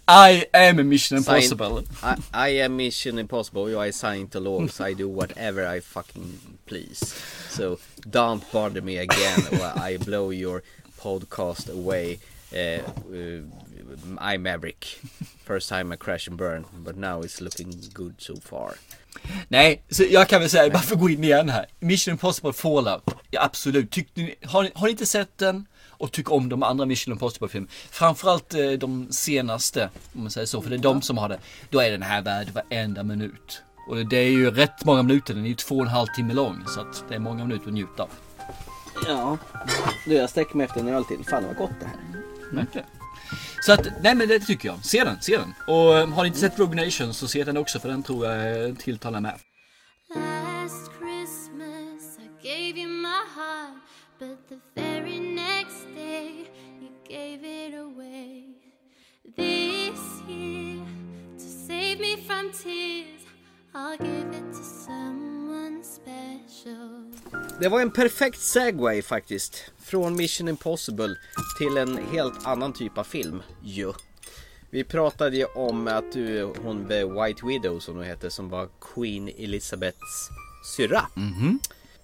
I 0.09 0.45
am 0.53 0.89
Mission 0.89 1.19
Impossible. 1.19 1.83
I, 2.03 2.49
I 2.49 2.63
am 2.63 2.77
Mission 2.77 3.19
Impossible, 3.19 3.93
sign 3.93 4.29
to 4.29 4.41
laws, 4.41 4.81
I 4.81 4.95
do 4.95 5.09
whatever 5.09 5.77
I 5.77 5.81
fucking 5.81 6.39
please. 6.67 7.15
So 7.51 7.79
don't 8.11 8.53
bother 8.53 8.81
me 8.83 8.99
again 8.99 9.41
or 9.53 9.73
I 9.77 9.97
blow 9.97 10.31
your 10.31 10.63
podcast 11.01 11.69
away. 11.69 12.21
Uh, 12.55 12.81
uh, 13.13 13.43
I'm 14.19 14.43
Maverick. 14.43 14.85
First 15.45 15.69
time 15.69 15.93
I 15.93 15.97
crash 15.97 16.29
and 16.29 16.37
burn, 16.37 16.65
but 16.85 16.97
now 16.97 17.23
it's 17.23 17.41
looking 17.41 17.75
good 17.93 18.21
so 18.21 18.37
far. 18.37 18.77
Nej, 19.49 19.83
så 19.91 20.05
jag 20.11 20.29
kan 20.29 20.41
väl 20.41 20.51
säga, 20.51 20.71
bara 20.71 20.83
för 20.83 20.95
att 20.95 21.01
gå 21.01 21.11
in 21.11 21.25
igen 21.25 21.49
här. 21.49 21.67
Mission 21.81 22.13
Impossible 22.13 22.53
Fallout, 22.53 23.03
ja, 23.31 23.43
absolut. 23.43 23.91
Tyckte 23.91 24.21
ni, 24.21 24.35
har, 24.45 24.63
ni, 24.63 24.71
har 24.75 24.87
ni 24.87 24.91
inte 24.91 25.07
sett 25.07 25.39
den? 25.39 25.67
Och 25.99 26.13
tycker 26.13 26.33
om 26.33 26.49
de 26.49 26.63
andra 26.63 26.87
Mission 26.87 27.13
Impossible 27.13 27.49
filmerna. 27.49 27.73
Framförallt 27.91 28.55
eh, 28.55 28.71
de 28.71 29.09
senaste, 29.11 29.91
om 30.15 30.21
man 30.21 30.31
säger 30.31 30.47
så, 30.47 30.63
för 30.63 30.71
det 30.71 30.77
är 30.77 30.79
de 30.79 31.03
som 31.03 31.19
har 31.19 31.29
det. 31.29 31.39
Då 31.71 31.81
är 31.81 31.91
den 31.91 32.03
här 32.03 32.23
värd 32.23 32.49
varenda 32.55 33.03
minut. 33.03 33.63
Och 33.89 34.07
det 34.07 34.17
är 34.17 34.31
ju 34.31 34.51
rätt 34.51 34.85
många 34.85 35.03
minuter, 35.03 35.35
den 35.35 35.45
är 35.45 35.49
ju 35.49 35.55
två 35.55 35.75
och 35.75 35.83
en 35.83 35.89
halv 35.89 36.07
timme 36.07 36.35
lång. 36.35 36.65
Så 36.67 36.81
att 36.81 37.05
det 37.09 37.15
är 37.15 37.19
många 37.19 37.45
minuter 37.45 37.67
att 37.67 37.73
njuta 37.73 38.03
av. 38.03 38.11
Ja, 39.07 39.39
du 40.07 40.15
jag 40.15 40.31
sträcker 40.31 40.57
mig 40.57 40.67
efter 40.67 40.81
en 40.81 40.89
öl 40.89 41.05
till. 41.05 41.25
Fan 41.25 41.45
vad 41.47 41.57
gott 41.57 41.81
det 41.81 41.87
här. 41.87 41.97
Verkligen. 42.53 42.87
Så 43.61 43.73
att, 43.73 43.87
nej 44.03 44.15
men 44.15 44.29
det 44.29 44.41
tycker 44.41 44.69
jag. 44.69 44.85
Se 44.85 45.05
den, 45.05 45.21
se 45.21 45.37
den. 45.37 45.55
Och 45.67 45.99
eh, 45.99 46.09
har 46.09 46.23
ni 46.23 46.27
inte 46.27 46.41
sett 46.41 46.59
Rogue 46.59 46.85
Nation 46.85 47.15
så 47.15 47.29
se 47.29 47.45
den 47.45 47.57
också 47.57 47.79
för 47.81 47.89
den 47.89 48.03
tror 48.03 48.27
jag 48.27 48.79
tilltalar 48.79 49.21
med. 49.21 49.35
Last 50.15 50.91
Christmas 50.99 52.19
I 52.19 52.49
gave 52.49 52.79
you 52.81 52.89
my 52.89 53.23
heart, 53.37 53.75
but 54.19 54.49
the 54.49 54.81
very 54.81 55.19
next 55.19 55.87
day 55.95 56.47
you 56.81 56.91
gave 57.09 57.45
it 57.45 57.75
away. 57.75 58.45
This 59.37 60.01
year, 60.29 60.87
to 61.39 61.45
save 61.67 61.99
me 62.01 62.17
from 62.17 62.53
tears, 62.53 63.23
I'll 63.75 63.99
give 63.99 64.29
it 64.39 64.53
to 64.53 64.63
someone. 64.63 65.26
Det 67.61 67.69
var 67.69 67.81
en 67.81 67.91
perfekt 67.91 68.41
segway 68.41 69.03
faktiskt. 69.03 69.73
Från 69.79 70.17
Mission 70.17 70.49
Impossible 70.49 71.17
till 71.59 71.77
en 71.77 71.99
helt 72.13 72.47
annan 72.47 72.73
typ 72.73 72.99
av 72.99 73.05
film. 73.05 73.43
ju. 73.65 73.93
Vi 74.71 74.85
pratade 74.85 75.37
ju 75.37 75.45
om 75.45 75.89
att 75.89 76.13
du, 76.13 76.43
hon 76.63 76.89
var 76.89 77.27
White 77.27 77.47
Widow 77.47 77.81
som 77.81 77.97
hon 77.97 78.05
heter, 78.05 78.29
som 78.29 78.49
var 78.49 78.69
Queen 78.95 79.29
Elizabeths 79.39 80.29
syrra. 80.77 81.07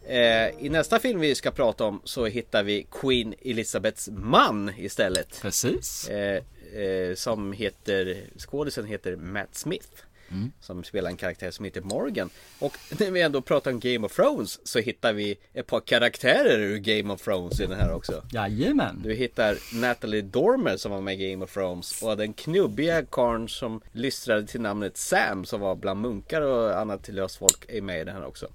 Eh, 0.07 0.64
I 0.64 0.68
nästa 0.70 0.98
film 0.98 1.20
vi 1.20 1.34
ska 1.34 1.50
prata 1.50 1.84
om 1.84 2.00
så 2.05 2.26
hittar 2.26 2.62
vi 2.62 2.86
Queen 2.90 3.34
Elizabeths 3.42 4.09
man 4.12 4.72
istället. 4.76 5.38
Precis. 5.42 6.09
Eh, 6.09 6.42
eh, 6.82 7.14
som 7.14 7.53
heter, 7.53 8.24
skådisen 8.38 8.86
heter 8.86 9.16
Matt 9.16 9.55
Smith. 9.55 9.88
Mm. 10.32 10.52
Som 10.60 10.84
spelar 10.84 11.10
en 11.10 11.16
karaktär 11.16 11.50
som 11.50 11.64
heter 11.64 11.80
Morgan. 11.80 12.30
Och 12.58 12.78
när 12.98 13.10
vi 13.10 13.22
ändå 13.22 13.40
pratar 13.40 13.70
om 13.70 13.80
Game 13.80 14.06
of 14.06 14.16
Thrones 14.16 14.66
så 14.66 14.78
hittar 14.78 15.12
vi 15.12 15.38
ett 15.52 15.66
par 15.66 15.80
karaktärer 15.80 16.58
ur 16.58 16.78
Game 16.78 17.14
of 17.14 17.22
Thrones 17.22 17.60
i 17.60 17.66
den 17.66 17.78
här 17.78 17.92
också. 17.92 18.22
Jajamän. 18.32 19.00
Du 19.04 19.14
hittar 19.14 19.56
Natalie 19.80 20.22
Dormer 20.22 20.76
som 20.76 20.92
var 20.92 21.00
med 21.00 21.20
i 21.20 21.30
Game 21.30 21.44
of 21.44 21.54
Thrones 21.54 22.02
och 22.02 22.16
den 22.16 22.32
knubbiga 22.32 23.04
karln 23.04 23.48
som 23.48 23.80
lystrade 23.92 24.46
till 24.46 24.60
namnet 24.60 24.96
Sam 24.96 25.44
som 25.44 25.60
var 25.60 25.74
bland 25.74 26.00
munkar 26.00 26.40
och 26.40 26.80
annat 26.80 27.08
löst 27.08 27.36
folk 27.36 27.64
är 27.68 27.82
med 27.82 28.00
i 28.00 28.04
den 28.04 28.14
här 28.14 28.24
också. 28.24 28.46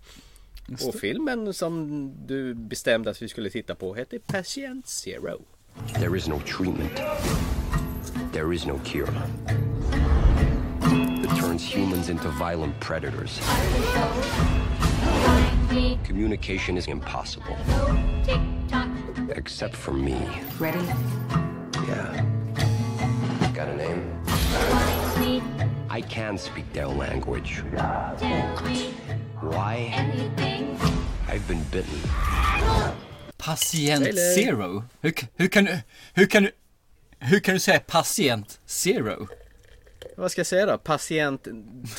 Och 0.86 0.95
filmen 0.95 1.53
som 1.53 2.11
du 2.28 2.53
bestämde 2.53 3.09
att 3.09 3.21
vi 3.21 3.30
skulle 3.30 3.49
titta 3.49 3.75
på 3.75 3.95
heter 3.95 4.19
Patient 4.19 4.88
Zero. 4.88 5.41
There 5.93 6.17
is 6.17 6.28
no 6.28 6.39
treatment. 6.39 6.95
There 8.34 8.55
is 8.55 8.65
no 8.65 8.80
cure. 8.86 9.13
That 11.58 11.64
turns 11.64 11.74
humans 11.74 12.10
into 12.10 12.30
violent 12.30 12.80
predators. 12.80 13.39
Communication 16.03 16.78
is 16.78 16.86
impossible. 16.88 17.58
Except 19.30 19.76
for 19.76 19.91
me. 19.91 20.20
Ready? 20.60 20.86
Yeah. 21.88 22.24
Got 23.55 23.70
a 23.70 23.76
name? 23.76 24.22
I 25.89 26.01
can 26.01 26.38
speak 26.38 26.72
their 26.74 26.88
language. 26.88 27.64
Why? 29.41 29.76
I've 31.28 31.47
been 31.47 31.64
bitten. 31.72 31.99
Patient 33.39 34.05
Eller- 34.05 34.34
Zero? 34.36 34.84
Hur, 35.01 35.12
k- 35.12 35.28
hur, 35.39 35.47
kan 35.47 35.66
du, 35.66 35.84
hur, 36.16 36.28
kan 36.28 36.43
du, 36.43 36.51
hur 37.22 37.39
kan 37.39 37.55
du 37.55 37.60
säga 37.60 37.80
Patient 37.88 38.60
Zero? 38.70 39.28
Vad 40.18 40.32
ska 40.32 40.39
jag 40.39 40.47
säga 40.47 40.66
då? 40.66 40.78
Patient 40.78 41.47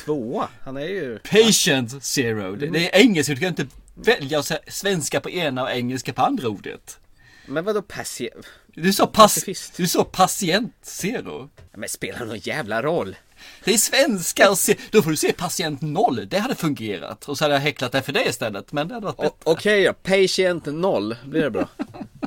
2. 0.05 0.43
Han 0.61 0.77
är 0.77 0.81
ju... 0.87 1.19
Patient 1.19 2.03
Zero. 2.03 2.55
Det, 2.55 2.67
det 2.67 2.95
är 2.95 3.01
engelska, 3.01 3.33
du 3.33 3.39
kan 3.39 3.49
inte 3.49 3.67
välja 3.95 4.39
att 4.39 4.45
säga 4.45 4.59
svenska 4.67 5.19
på 5.19 5.29
ena 5.29 5.63
och 5.63 5.71
engelska 5.71 6.13
på 6.13 6.21
andra 6.21 6.47
ordet. 6.47 6.99
Men 7.45 7.65
vadå 7.65 7.81
patient? 7.81 8.45
Du 8.67 8.93
sa, 8.93 9.07
Pacifist. 9.07 9.77
du 9.77 9.87
sa 9.87 10.03
patient 10.03 10.73
zero. 10.81 11.49
Men 11.73 11.89
spelar 11.89 12.25
någon 12.25 12.37
jävla 12.37 12.81
roll? 12.81 13.15
Det 13.63 13.73
är 13.73 13.77
svenska 13.77 14.49
och 14.49 14.57
se, 14.57 14.75
då 14.91 15.01
får 15.01 15.11
du 15.11 15.17
se 15.17 15.33
patient 15.33 15.81
noll. 15.81 16.27
Det 16.29 16.39
hade 16.39 16.55
fungerat. 16.55 17.29
Och 17.29 17.37
så 17.37 17.43
hade 17.43 17.53
jag 17.53 17.61
häcklat 17.61 17.91
det 17.91 18.01
för 18.01 18.13
det 18.13 18.25
istället. 18.29 18.71
Men 18.71 18.87
det 18.87 18.93
hade 18.93 19.05
varit 19.05 19.17
bättre. 19.17 19.33
Okej 19.43 19.83
då, 19.83 19.93
patient 19.93 20.65
0. 20.65 21.15
Blir 21.25 21.41
det 21.41 21.51
bra? 21.51 21.67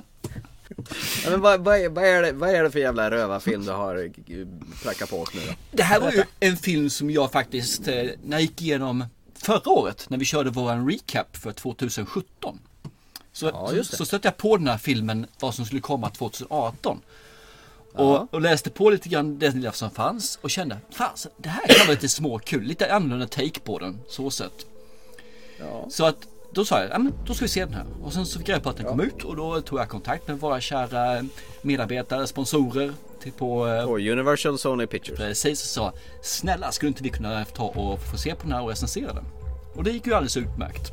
ja, 1.25 1.31
men 1.31 1.41
vad, 1.41 1.65
vad, 1.65 1.77
är, 1.77 1.89
vad, 1.89 2.05
är 2.05 2.23
det, 2.23 2.33
vad 2.33 2.51
är 2.51 2.63
det 2.63 2.71
för 2.71 2.79
jävla 2.79 3.11
rövarfilm 3.11 3.65
du 3.65 3.73
har 3.73 3.97
eh, 3.97 4.47
prackat 4.83 5.11
på 5.11 5.21
oss 5.21 5.35
nu 5.35 5.41
då? 5.47 5.53
Det 5.71 5.83
här 5.83 6.01
var 6.01 6.13
ju 6.13 6.23
en 6.41 6.57
film 6.57 6.91
som 6.91 7.11
jag 7.11 7.33
faktiskt, 7.33 7.89
eh, 7.89 7.95
när 7.95 8.13
jag 8.31 8.41
gick 8.41 8.63
igenom 8.63 9.05
förra 9.35 9.71
året, 9.71 10.11
när 10.11 10.19
vi 10.19 10.25
körde 10.25 10.51
våran 10.51 10.91
recap 10.91 11.37
för 11.37 11.53
2017. 11.53 12.59
Så, 13.33 13.47
Ja, 13.47 13.85
så 13.85 14.05
stötte 14.05 14.29
jag 14.29 14.37
på 14.37 14.57
den 14.57 14.69
här 14.69 14.79
filmen, 14.79 15.27
vad 15.41 15.55
som 15.55 15.67
skulle 15.67 15.81
komma 15.81 16.11
2018. 16.11 17.01
Och, 17.95 18.35
och 18.35 18.41
läste 18.41 18.71
på 18.71 18.91
lite 18.91 19.09
grann 19.09 19.39
det 19.39 19.55
lilla 19.55 19.73
som 19.73 19.91
fanns 19.91 20.39
och 20.43 20.51
kände, 20.51 20.79
fan, 20.91 21.17
det 21.37 21.49
här 21.49 21.67
kan 21.67 21.87
vara 21.87 21.95
lite 21.95 22.09
småkul, 22.09 22.63
lite 22.63 22.95
annorlunda 22.95 23.27
take 23.27 23.61
på 23.61 23.79
den, 23.79 24.01
så 24.09 24.31
sett. 24.31 24.67
Ja. 25.59 25.87
Så 25.91 26.05
att 26.05 26.17
då 26.55 26.65
sa 26.65 26.81
jag, 26.81 26.91
ja 26.91 26.99
men 26.99 27.13
då 27.27 27.35
ska 27.35 27.45
vi 27.45 27.49
se 27.49 27.65
den 27.65 27.75
här. 27.75 27.87
Och 28.03 28.13
sen 28.13 28.27
så 28.27 28.39
fick 28.39 28.49
jag 28.49 28.55
reda 28.55 28.63
på 28.63 28.71
att 28.71 28.77
den 28.77 28.87
kom 28.87 29.01
ut 29.01 29.25
och 29.25 29.37
då 29.37 29.61
tog 29.61 29.79
jag 29.79 29.89
kontakt 29.89 30.29
med 30.29 30.41
våra 30.41 30.61
kära 30.61 31.25
medarbetare, 31.63 32.27
sponsorer 32.27 32.93
till 33.23 33.33
på 33.33 33.69
eh, 33.69 33.85
Och 33.85 33.99
Universal 33.99 34.59
Sony 34.59 34.87
Pictures. 34.87 35.19
Precis 35.19 35.63
och 35.63 35.69
sa 35.69 35.93
Snälla 36.23 36.73
skulle 36.73 36.89
inte 36.89 37.03
vi 37.03 37.09
kunna 37.09 37.45
ta 37.45 37.65
och 37.65 38.01
få 38.03 38.19
se 38.19 38.35
på 38.35 38.43
den 38.43 38.53
här 38.53 38.63
och 38.63 38.69
recensera 38.69 39.13
den? 39.13 39.25
Och 39.75 39.85
det 39.85 39.91
gick 39.91 40.07
ju 40.07 40.15
alldeles 40.15 40.37
utmärkt. 40.37 40.93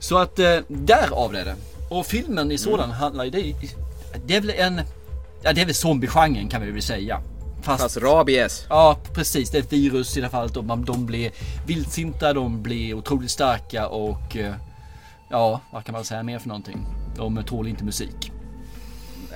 Så 0.00 0.18
att 0.18 0.38
eh, 0.38 0.58
därav 0.68 1.34
är 1.34 1.44
det. 1.44 1.56
Och 1.90 2.06
filmen 2.06 2.52
i 2.52 2.58
sådan 2.58 2.90
handlar 2.90 3.24
ju, 3.24 3.30
det, 3.30 3.54
det 4.26 4.36
är 4.36 4.40
väl 4.40 4.50
en, 4.50 4.80
ja 5.42 5.52
det 5.52 5.60
är 5.60 5.66
väl 5.66 5.74
zombiegenren 5.74 6.48
kan 6.48 6.62
vi 6.62 6.70
väl 6.70 6.82
säga. 6.82 7.22
Fast, 7.62 7.82
Fast 7.82 7.96
rabies. 7.96 8.66
ja 8.68 8.98
precis, 9.14 9.50
det 9.50 9.58
är 9.58 9.62
ett 9.62 9.72
virus 9.72 10.16
i 10.16 10.20
det 10.20 10.26
här 10.26 10.30
fallet 10.30 10.56
och 10.56 10.64
man, 10.64 10.84
de 10.84 11.06
blir 11.06 11.30
vildsinta, 11.66 12.32
de 12.32 12.62
blir 12.62 12.94
otroligt 12.94 13.30
starka 13.30 13.88
och 13.88 14.36
eh, 14.36 14.54
ja, 15.28 15.60
vad 15.72 15.84
kan 15.84 15.92
man 15.92 16.04
säga 16.04 16.22
mer 16.22 16.38
för 16.38 16.48
någonting? 16.48 16.86
De 17.16 17.42
tål 17.44 17.68
inte 17.68 17.84
musik. 17.84 18.32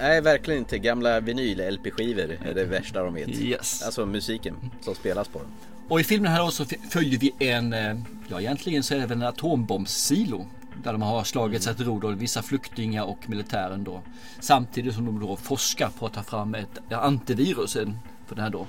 Nej, 0.01 0.21
verkligen 0.21 0.59
inte. 0.61 0.79
Gamla 0.79 1.21
vinyl-LP-skivor 1.21 2.39
är 2.49 2.55
det 2.55 2.65
värsta 2.65 3.03
de 3.03 3.15
vet. 3.15 3.29
Yes. 3.29 3.83
Alltså 3.83 4.07
musiken 4.07 4.55
som 4.81 4.95
spelas 4.95 5.29
på 5.29 5.39
dem. 5.39 5.49
Och 5.89 6.01
i 6.01 6.05
filmen 6.05 6.33
här 6.33 6.63
f- 6.63 6.79
följer 6.91 7.19
vi 7.19 7.33
en, 7.39 7.73
eh, 7.73 7.97
ja 8.29 8.41
egentligen 8.41 8.83
så 8.83 8.95
är 8.95 8.99
det 8.99 9.07
väl 9.07 9.19
en 9.23 9.29
atombombssilo. 9.29 10.47
Där 10.85 10.93
de 10.93 11.03
har 11.03 11.25
slagit 11.25 11.63
sig 11.63 11.75
till 11.75 11.85
ro 11.85 12.09
vissa 12.09 12.43
flyktingar 12.43 13.05
och 13.05 13.19
militären 13.29 13.85
då. 13.85 14.01
Samtidigt 14.41 14.95
som 14.95 15.07
de 15.07 15.21
då 15.21 15.37
forskar 15.37 15.91
på 15.99 16.07
att 16.07 16.13
ta 16.13 16.23
fram 16.23 16.55
ett 16.55 16.93
antivirus 16.93 17.77
eh, 17.77 17.89
för 18.33 18.37
den 18.37 18.45
här 18.45 18.51
då. 18.51 18.67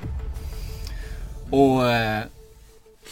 Och 1.58 1.92
eh, 1.92 2.24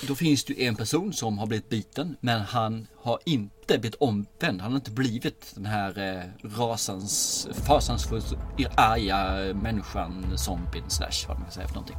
då 0.07 0.15
finns 0.15 0.43
det 0.43 0.53
ju 0.53 0.65
en 0.67 0.75
person 0.75 1.13
som 1.13 1.37
har 1.37 1.47
blivit 1.47 1.69
biten 1.69 2.15
men 2.19 2.41
han 2.41 2.87
har 3.01 3.19
inte 3.25 3.79
blivit 3.79 3.95
omvänd. 3.95 4.61
Han 4.61 4.71
har 4.71 4.75
inte 4.75 4.91
blivit 4.91 5.51
den 5.55 5.65
här 5.65 6.17
eh, 6.17 6.49
rasans, 6.57 7.47
fasansfullt 7.53 8.33
arga 8.75 9.53
människan, 9.53 10.37
zombien 10.37 10.89
slash 10.89 11.27
vad 11.27 11.39
man 11.39 11.51
ska 11.51 11.55
säga 11.55 11.67
för 11.67 11.75
någonting. 11.75 11.97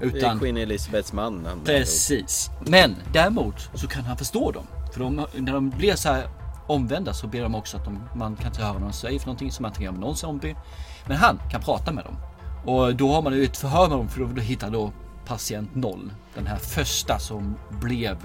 Det 0.00 0.06
Utan 0.06 0.38
Queen 0.38 0.56
Elizabeths 0.56 1.12
man. 1.12 1.48
Precis. 1.64 2.50
Men 2.66 2.96
däremot 3.12 3.70
så 3.74 3.86
kan 3.88 4.04
han 4.04 4.16
förstå 4.16 4.50
dem. 4.50 4.66
För 4.92 5.00
de, 5.00 5.26
när 5.34 5.52
de 5.52 5.70
blir 5.70 5.94
så 5.94 6.08
här 6.08 6.28
omvända 6.66 7.14
så 7.14 7.26
ber 7.26 7.42
de 7.42 7.54
också 7.54 7.76
att 7.76 7.84
de, 7.84 8.08
man 8.14 8.36
kan 8.36 8.46
inte 8.46 8.62
höra 8.62 8.72
vad 8.72 8.82
de 8.82 8.92
säger 8.92 9.18
för 9.18 9.26
någonting 9.26 9.52
som 9.52 9.72
kan 9.72 9.82
göra 9.82 9.92
med 9.92 10.00
någon 10.00 10.16
zombie. 10.16 10.56
Men 11.06 11.16
han 11.16 11.40
kan 11.50 11.60
prata 11.60 11.92
med 11.92 12.04
dem. 12.04 12.16
Och 12.64 12.96
då 12.96 13.12
har 13.14 13.22
man 13.22 13.32
ju 13.32 13.44
ett 13.44 13.56
förhör 13.56 13.88
med 13.88 13.98
dem 13.98 14.08
för 14.08 14.20
då, 14.20 14.26
då 14.26 14.40
hittar 14.40 14.70
då 14.70 14.92
patient 15.26 15.74
noll. 15.74 16.12
Den 16.34 16.46
här 16.46 16.56
första 16.56 17.18
som 17.18 17.54
blev 17.70 18.16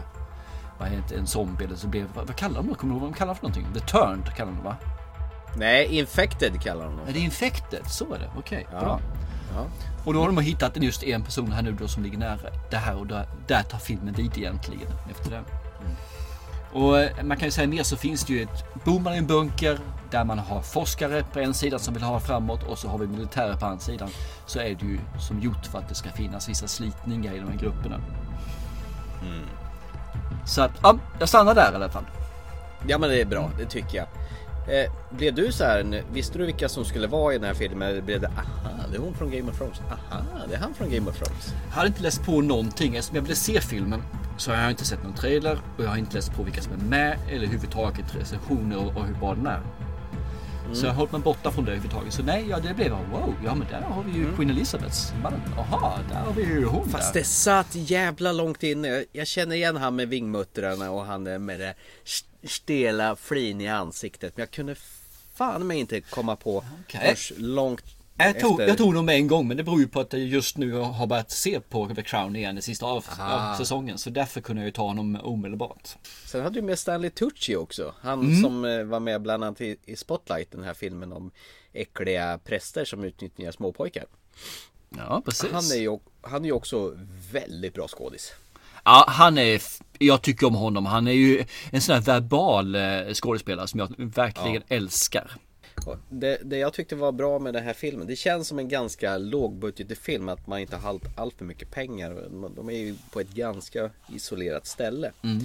vad 0.80 0.88
heter 0.90 1.18
en 1.18 1.28
zombie 1.28 1.66
eller 1.66 1.76
så 1.76 1.88
blev, 1.88 2.08
vad, 2.16 2.28
vad 2.28 2.36
kallar 2.36 2.56
de 2.56 2.68
det? 2.68 2.76
Kommer 2.76 2.94
du 2.94 2.98
ihåg 3.00 3.02
vad 3.02 3.14
de 3.14 3.18
kallar 3.18 3.34
för 3.34 3.44
någonting? 3.44 3.68
The 3.74 3.80
turned 3.80 4.36
kallar 4.36 4.52
de 4.52 4.64
va? 4.64 4.76
Nej, 5.58 5.86
Infected 6.00 6.62
kallar 6.62 6.86
de 6.86 6.94
Är 6.94 6.98
dem. 6.98 7.14
det 7.14 7.20
infected? 7.20 7.88
Så 7.88 8.14
är 8.14 8.20
det, 8.20 8.30
okej. 8.38 8.68
Ja. 8.72 8.80
Bra. 8.80 9.00
Ja. 9.56 9.66
Och 10.06 10.14
då 10.14 10.20
har 10.20 10.28
de 10.28 10.38
hittat 10.38 10.84
just 10.84 11.04
en 11.04 11.24
person 11.24 11.52
här 11.52 11.62
nu 11.62 11.72
då 11.72 11.88
som 11.88 12.04
ligger 12.04 12.18
nära 12.18 12.40
det 12.72 12.78
här 12.78 12.96
och 12.96 13.08
där, 13.08 13.28
där 13.48 13.64
tar 13.64 13.78
filmen 13.78 14.14
vid 14.14 14.38
egentligen 14.38 14.88
efter 15.12 15.32
det. 15.32 15.42
Och 16.80 17.00
eh, 17.00 17.24
man 17.24 17.38
kan 17.38 17.48
ju 17.48 17.52
säga 17.52 17.68
mer 17.68 17.84
så 17.84 17.98
finns 17.98 18.24
det 18.26 18.34
ju 18.34 18.44
ett, 18.44 18.84
bor 18.86 19.00
man 19.00 19.14
i 19.14 19.18
en 19.18 19.28
bunker 19.28 19.80
där 20.18 20.24
man 20.26 20.40
har 20.40 20.62
forskare 20.62 21.24
på 21.34 21.40
en 21.40 21.54
sida 21.54 21.80
som 21.80 21.94
vill 21.94 22.04
ha 22.04 22.20
framåt 22.20 22.64
och 22.64 22.78
så 22.78 22.88
har 22.88 22.98
vi 22.98 23.08
militärer 23.08 23.56
på 23.56 23.66
andra 23.66 23.80
sidan. 23.80 24.10
Så 24.46 24.60
är 24.60 24.64
det 24.64 24.86
ju 24.86 25.00
som 25.20 25.40
gjort 25.40 25.66
för 25.66 25.80
att 25.80 25.90
det 25.90 25.96
ska 25.96 26.10
finnas 26.10 26.50
vissa 26.50 26.68
slitningar 26.68 27.34
i 27.34 27.40
de 27.40 27.48
här 27.52 27.58
grupperna. 27.58 28.02
Så 30.46 30.62
att, 30.62 30.72
ja, 30.84 30.98
jag 31.20 31.30
stannar 31.30 31.56
där 31.56 31.72
i 31.72 31.76
alla 31.76 31.90
fall. 31.90 32.06
Ja 32.88 32.98
men 32.98 33.10
det 33.10 33.22
är 33.22 33.26
bra, 33.26 33.50
det 33.58 33.66
tycker 33.66 33.98
jag. 33.98 34.08
Eh, 34.68 34.92
blev 35.10 35.34
du 35.34 35.52
så 35.52 35.64
här, 35.64 36.04
visste 36.14 36.38
du 36.38 36.46
vilka 36.46 36.70
som 36.70 36.86
skulle 36.86 37.08
vara 37.08 37.34
i 37.34 37.38
den 37.38 37.48
här 37.48 37.54
filmen? 37.54 37.90
Eller 37.90 38.02
blev 38.02 38.22
det, 38.22 38.28
aha, 38.28 38.70
det 38.92 38.98
är 38.98 39.02
hon 39.02 39.14
från 39.14 39.32
Game 39.32 39.52
of 39.52 39.58
Thrones. 39.58 39.82
Aha, 39.90 40.22
det 40.50 40.56
är 40.56 40.60
han 40.60 40.74
från 40.74 40.92
Game 40.92 41.10
of 41.10 41.18
Thrones. 41.18 41.54
Jag 41.70 41.76
hade 41.76 41.88
inte 41.88 42.04
läst 42.04 42.26
på 42.26 42.42
någonting. 42.42 42.96
Eftersom 42.96 43.16
jag 43.16 43.22
ville 43.22 43.36
se 43.36 43.62
filmen 43.62 44.02
så 44.38 44.52
har 44.52 44.62
jag 44.62 44.70
inte 44.70 44.86
sett 44.86 45.04
någon 45.04 45.14
trailer 45.14 45.60
och 45.78 45.84
jag 45.84 45.90
har 45.90 45.98
inte 45.98 46.16
läst 46.16 46.34
på 46.36 46.44
vilka 46.44 46.62
som 46.62 46.74
är 46.74 46.78
med 46.78 47.18
eller 47.28 47.38
överhuvudtaget 47.38 48.16
recensioner 48.16 48.78
och, 48.78 48.98
och 48.98 49.06
hur 49.06 49.16
bra 49.16 49.36
den 49.36 49.48
är. 49.48 49.62
Så 50.76 50.86
jag 50.86 50.92
har 50.92 50.98
hållit 50.98 51.12
mig 51.12 51.22
borta 51.22 51.52
från 51.52 51.66
det 51.66 51.72
överhuvudtaget. 51.72 52.14
Så 52.14 52.24
nej, 52.24 52.46
ja, 52.50 52.60
det 52.60 52.74
blev 52.74 52.90
bara 52.92 53.04
wow, 53.12 53.34
ja 53.46 53.56
men 53.56 53.68
där 53.68 53.82
har 53.82 54.04
vi 54.04 54.12
ju 54.12 54.36
Queen 54.36 54.50
Elizabeths 54.50 55.14
man. 55.24 55.34
Jaha, 55.58 56.00
där 56.10 56.16
har 56.16 56.34
vi 56.34 56.44
ju 56.44 56.66
hon 56.66 56.90
Fast 56.90 57.14
där. 57.14 57.20
det 57.20 57.26
satt 57.26 57.68
jävla 57.76 58.32
långt 58.32 58.64
inne. 58.64 59.06
Jag 59.12 59.28
känner 59.28 59.56
igen 59.56 59.78
han 59.78 59.96
med 59.96 60.08
vingmuttrarna 60.10 60.92
och 60.92 61.06
han 61.06 61.24
med 61.46 61.60
det 61.60 61.74
st- 62.04 62.48
stela 62.48 63.16
flin 63.16 63.62
i 63.62 63.68
ansiktet. 63.68 64.38
Men 64.38 64.42
jag 64.42 64.52
kunde 64.52 64.76
fan 65.36 65.68
mig 65.68 65.78
inte 65.80 66.02
komma 66.02 66.36
på 66.36 66.64
först 67.10 67.32
långt 67.38 67.84
Jag 68.18 68.40
tog, 68.40 68.52
efter. 68.52 68.68
jag 68.68 68.78
tog 68.78 68.94
nog 68.94 69.04
med 69.04 69.16
en 69.16 69.28
gång 69.28 69.48
men 69.48 69.58
det 69.58 69.64
beror 69.64 69.80
ju 69.80 69.88
på 69.88 70.00
att 70.00 70.14
jag 70.14 70.22
just 70.22 70.58
nu 70.58 70.72
har 70.72 71.08
börjat 71.08 71.32
se 71.32 71.60
på 71.60 71.96
The 71.96 72.02
Crown 72.02 72.36
igen, 72.36 72.56
den 72.56 72.62
sista 72.62 72.86
av, 72.86 73.06
av 73.20 73.56
säsongen. 73.56 73.98
Så 73.98 74.10
därför 74.10 74.42
kunde 74.42 74.62
jag 74.62 74.66
ju 74.66 74.72
ta 74.72 74.82
honom 74.88 75.20
omedelbart. 75.24 75.90
Sen 76.26 76.42
hade 76.44 76.56
du 76.56 76.62
med 76.62 76.80
Stanley 76.80 77.10
Tucci 77.10 77.56
också. 77.56 77.94
Han 78.02 78.22
Mm. 78.22 78.42
som 78.44 78.66
eh, 78.66 78.84
var 78.84 79.00
med 79.00 79.22
bland 79.22 79.44
annat 79.44 79.62
i, 79.62 79.78
i 79.86 79.96
Spotlight, 79.96 80.52
den 80.52 80.64
här 80.64 80.74
filmen 80.74 81.14
om 81.14 81.32
äckliga 81.74 82.40
präster 82.46 82.86
som 82.86 83.04
utnyttjar 83.04 83.52
småpojkar. 83.52 84.06
Ja, 84.98 85.22
precis. 85.26 85.52
Han 85.52 85.64
är 85.72 85.76
ju, 85.76 86.00
han 86.22 86.42
är 86.42 86.46
ju 86.46 86.52
också 86.52 86.98
väldigt 87.32 87.74
bra 87.74 87.88
skådis. 87.88 88.32
Ja, 88.84 89.06
han 89.08 89.38
är, 89.38 89.62
jag 90.00 90.22
tycker 90.22 90.48
om 90.48 90.56
honom. 90.56 90.86
Han 90.86 91.08
är 91.08 91.12
ju 91.12 91.46
en 91.72 91.82
sån 91.82 91.96
här 91.96 92.02
verbal 92.02 92.76
eh, 92.76 93.14
skådespelare 93.14 93.68
som 93.68 93.80
jag 93.80 93.94
verkligen 93.98 94.62
älskar. 94.68 95.32
Och 95.88 95.98
Det, 96.10 96.40
det 96.44 96.58
jag 96.58 96.74
tyckte 96.74 96.96
var 96.96 97.12
bra 97.12 97.40
med 97.40 97.54
den 97.54 97.64
här 97.64 97.74
filmen, 97.74 98.08
det 98.08 98.16
känns 98.16 98.48
som 98.48 98.60
en 98.60 98.70
ganska 98.70 99.18
lågbudgetig 99.18 99.98
film 99.98 100.30
att 100.30 100.48
man 100.48 100.60
inte 100.60 100.76
har 100.76 100.90
allt, 100.90 101.04
allt 101.18 101.34
för 101.34 101.46
mycket 101.46 101.72
pengar. 101.72 102.30
De 102.56 102.70
är 102.70 102.78
ju 102.78 102.96
på 103.12 103.20
ett 103.20 103.32
ganska 103.32 103.92
isolerat 104.16 104.66
ställe. 104.66 105.12
Mm. 105.24 105.40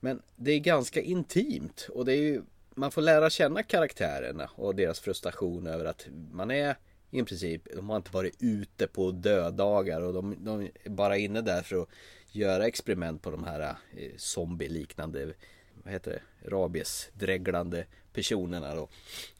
Men 0.00 0.22
det 0.36 0.52
är 0.52 0.58
ganska 0.58 1.00
intimt 1.00 1.88
och 1.94 2.04
det 2.04 2.12
är 2.12 2.22
ju, 2.22 2.42
man 2.74 2.90
får 2.90 3.02
lära 3.02 3.30
känna 3.30 3.62
karaktärerna 3.62 4.50
och 4.54 4.74
deras 4.74 5.00
frustration 5.00 5.66
över 5.66 5.84
att 5.84 6.06
man 6.32 6.50
är 6.50 6.76
i 7.10 7.22
princip, 7.22 7.68
de 7.74 7.90
har 7.90 7.96
inte 7.96 8.12
varit 8.12 8.36
ute 8.38 8.86
på 8.86 9.10
döddagar 9.10 10.00
och 10.00 10.12
de, 10.12 10.36
de 10.44 10.68
är 10.84 10.90
bara 10.90 11.16
inne 11.16 11.40
där 11.40 11.62
för 11.62 11.82
att 11.82 11.88
göra 12.32 12.66
experiment 12.66 13.22
på 13.22 13.30
de 13.30 13.44
här 13.44 13.60
eh, 13.60 14.10
zombie-liknande, 14.16 15.32
vad 15.84 15.92
heter 15.92 16.10
det, 16.10 16.50
rabiesdreglande 16.50 17.86
personerna 18.12 18.74
då. 18.74 18.88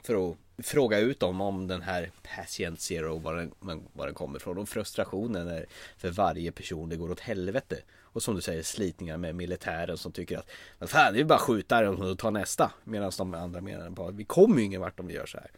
För 0.02 0.30
att 0.30 0.36
fråga 0.66 0.98
ut 0.98 1.20
dem 1.20 1.40
om 1.40 1.66
den 1.66 1.82
här 1.82 2.10
patient 2.36 2.80
zero, 2.80 3.18
var 3.18 3.34
den, 3.34 3.52
var 3.92 4.06
den 4.06 4.14
kommer 4.14 4.36
ifrån. 4.36 4.58
Och 4.58 4.68
frustrationen 4.68 5.48
är 5.48 5.66
för 5.96 6.10
varje 6.10 6.52
person 6.52 6.88
det 6.88 6.96
går 6.96 7.10
åt 7.10 7.20
helvete. 7.20 7.76
Och 8.00 8.22
som 8.22 8.34
du 8.34 8.40
säger 8.40 8.62
slitningar 8.62 9.16
med 9.16 9.34
militären 9.34 9.98
som 9.98 10.12
tycker 10.12 10.38
att 10.38 10.50
vad 10.78 10.90
fan 10.90 11.14
det 11.14 11.20
är 11.20 11.24
bara 11.24 11.34
att 11.34 11.40
skjuta 11.40 11.82
dem 11.82 12.00
och 12.00 12.18
ta 12.18 12.30
nästa. 12.30 12.72
Medan 12.84 13.12
de 13.18 13.34
andra 13.34 13.60
menar 13.60 13.90
på 13.90 14.08
att 14.08 14.14
vi 14.14 14.24
kommer 14.24 14.58
ju 14.58 14.64
ingen 14.64 14.80
vart 14.80 15.00
om 15.00 15.06
vi 15.06 15.14
gör 15.14 15.26
så 15.26 15.38
här. 15.38 15.50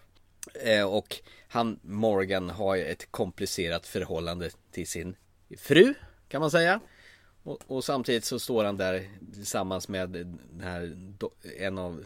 Eh, 0.54 0.86
och 0.86 1.16
han 1.48 1.78
Morgan 1.82 2.50
har 2.50 2.74
ju 2.74 2.84
ett 2.84 3.10
komplicerat 3.10 3.86
förhållande 3.86 4.50
till 4.70 4.86
sin 4.86 5.16
fru 5.58 5.94
kan 6.28 6.40
man 6.40 6.50
säga. 6.50 6.80
Och, 7.42 7.58
och 7.66 7.84
samtidigt 7.84 8.24
så 8.24 8.38
står 8.38 8.64
han 8.64 8.76
där 8.76 9.08
tillsammans 9.34 9.88
med 9.88 10.10
den 10.10 10.60
här 10.62 10.96
en 11.58 11.78
av 11.78 12.04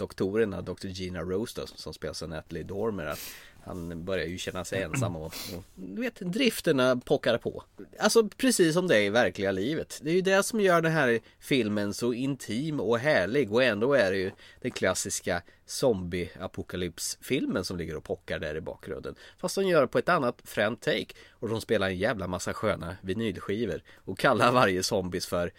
doktorerna, 0.00 0.62
Dr. 0.62 0.86
Gina 0.86 1.20
Rose 1.20 1.60
då, 1.60 1.66
som 1.66 1.94
spelas 1.94 2.22
av 2.22 2.28
Natalie 2.28 2.62
Dormer. 2.62 3.06
Att 3.06 3.20
han 3.64 4.04
börjar 4.04 4.26
ju 4.26 4.38
känna 4.38 4.64
sig 4.64 4.82
ensam 4.82 5.16
och, 5.16 5.26
och 5.26 5.64
du 5.74 6.00
vet, 6.02 6.20
drifterna 6.20 6.96
pockar 6.96 7.38
på. 7.38 7.64
Alltså 7.98 8.28
precis 8.28 8.74
som 8.74 8.88
det 8.88 8.96
är 8.96 9.02
i 9.02 9.10
verkliga 9.10 9.52
livet. 9.52 10.00
Det 10.02 10.10
är 10.10 10.14
ju 10.14 10.20
det 10.20 10.42
som 10.42 10.60
gör 10.60 10.82
den 10.82 10.92
här 10.92 11.20
filmen 11.38 11.94
så 11.94 12.12
intim 12.12 12.80
och 12.80 12.98
härlig 12.98 13.52
och 13.52 13.62
ändå 13.62 13.94
är 13.94 14.10
det 14.10 14.18
ju 14.18 14.30
den 14.60 14.70
klassiska 14.70 15.42
zombie-apokalypsfilmen 15.66 17.64
som 17.64 17.76
ligger 17.78 17.96
och 17.96 18.04
pockar 18.04 18.38
där 18.38 18.54
i 18.54 18.60
bakgrunden. 18.60 19.14
Fast 19.38 19.54
de 19.54 19.66
gör 19.66 19.80
det 19.80 19.88
på 19.88 19.98
ett 19.98 20.08
annat 20.08 20.42
fränt 20.44 20.80
take 20.80 21.14
och 21.30 21.48
de 21.48 21.60
spelar 21.60 21.86
en 21.86 21.98
jävla 21.98 22.26
massa 22.26 22.52
sköna 22.52 22.96
vinylskivor 23.00 23.82
och 23.94 24.18
kallar 24.18 24.52
varje 24.52 24.82
zombies 24.82 25.26
för 25.26 25.52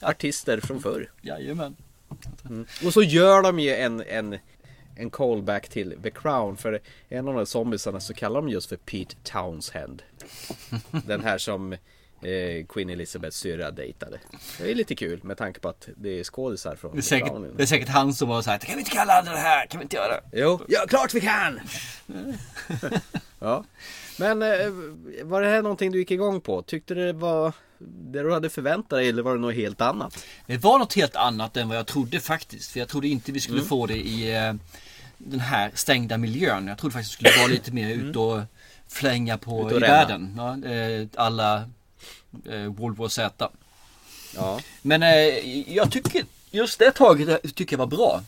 artister 0.00 0.60
från 0.60 0.80
förr. 0.80 1.10
Jajamän. 1.22 1.76
Mm. 2.48 2.66
Och 2.84 2.92
så 2.92 3.02
gör 3.02 3.42
de 3.42 3.58
ju 3.58 3.74
en, 3.74 4.00
en, 4.00 4.38
en 4.96 5.10
callback 5.10 5.68
till 5.68 5.98
The 6.02 6.10
Crown 6.10 6.56
för 6.56 6.80
en 7.08 7.18
av 7.28 7.34
de 7.34 7.38
här 7.38 7.44
zombiesarna 7.44 8.00
så 8.00 8.14
kallar 8.14 8.40
de 8.42 8.48
just 8.48 8.68
för 8.68 8.76
Pete 8.76 9.16
Townsend. 9.22 10.02
Den 11.06 11.24
här 11.24 11.38
som 11.38 11.72
eh, 11.72 12.66
Queen 12.68 12.90
Elizabeths 12.90 13.36
syrra 13.36 13.70
dejtade. 13.70 14.18
Det 14.58 14.70
är 14.70 14.74
lite 14.74 14.94
kul 14.94 15.20
med 15.22 15.36
tanke 15.36 15.60
på 15.60 15.68
att 15.68 15.88
det 15.96 16.20
är 16.20 16.24
skådisar 16.24 16.76
från 16.76 16.92
Det 16.92 16.98
är, 16.98 17.02
The 17.02 17.08
säkert, 17.08 17.28
Crown. 17.28 17.56
det 17.56 17.62
är 17.62 17.66
säkert 17.66 17.88
han 17.88 18.14
som 18.14 18.28
har 18.28 18.42
sagt 18.42 18.64
kan 18.64 18.74
vi 18.74 18.80
inte 18.80 18.90
kalla 18.90 19.22
det 19.22 19.30
här? 19.30 19.66
Kan 19.66 19.78
vi 19.80 19.82
inte 19.82 19.96
göra 19.96 20.08
det? 20.08 20.22
Jo, 20.40 20.60
ja 20.68 20.84
klart 20.88 21.14
vi 21.14 21.20
kan! 21.20 21.60
ja. 23.38 23.64
Men 24.18 24.42
eh, 24.42 24.70
var 25.22 25.42
det 25.42 25.48
här 25.48 25.62
någonting 25.62 25.92
du 25.92 25.98
gick 25.98 26.10
igång 26.10 26.40
på? 26.40 26.62
Tyckte 26.62 26.94
du 26.94 27.06
det 27.06 27.12
var 27.12 27.52
det 27.78 28.22
du 28.22 28.32
hade 28.32 28.50
förväntat 28.50 28.90
dig 28.90 29.08
eller 29.08 29.22
var 29.22 29.34
det 29.34 29.40
något 29.40 29.54
helt 29.54 29.80
annat? 29.80 30.24
Det 30.46 30.56
var 30.56 30.78
något 30.78 30.94
helt 30.94 31.16
annat 31.16 31.56
än 31.56 31.68
vad 31.68 31.78
jag 31.78 31.86
trodde 31.86 32.20
faktiskt. 32.20 32.70
För 32.72 32.78
jag 32.80 32.88
trodde 32.88 33.08
inte 33.08 33.32
vi 33.32 33.40
skulle 33.40 33.58
Mm. 33.58 33.68
få 33.68 33.86
det 33.86 33.96
i 33.96 34.34
eh, 34.36 34.54
den 35.18 35.40
här 35.40 35.70
stängda 35.74 36.18
miljön. 36.18 36.66
Jag 36.66 36.78
trodde 36.78 36.92
faktiskt 36.92 37.10
det 37.20 37.28
skulle 37.28 37.42
vara 37.42 37.52
lite 37.52 37.72
mer 37.72 37.90
ut 37.90 38.16
och 38.16 38.40
flänga 38.88 39.38
på 39.38 39.70
i 39.70 39.78
världen. 39.78 40.34
Ja, 40.36 40.70
eh, 40.70 41.06
alla 41.16 41.56
eh, 42.50 42.62
World 42.64 42.96
War 42.96 43.08
Z. 43.08 43.48
Ja. 44.36 44.60
Men 44.82 45.02
jag 45.66 45.90
tycker 45.92 46.24
just 46.50 46.78
det 46.78 46.90
taget 46.90 47.54
tycker 47.54 47.74
jag 47.74 47.78
var 47.78 47.86
bra. 47.86 48.22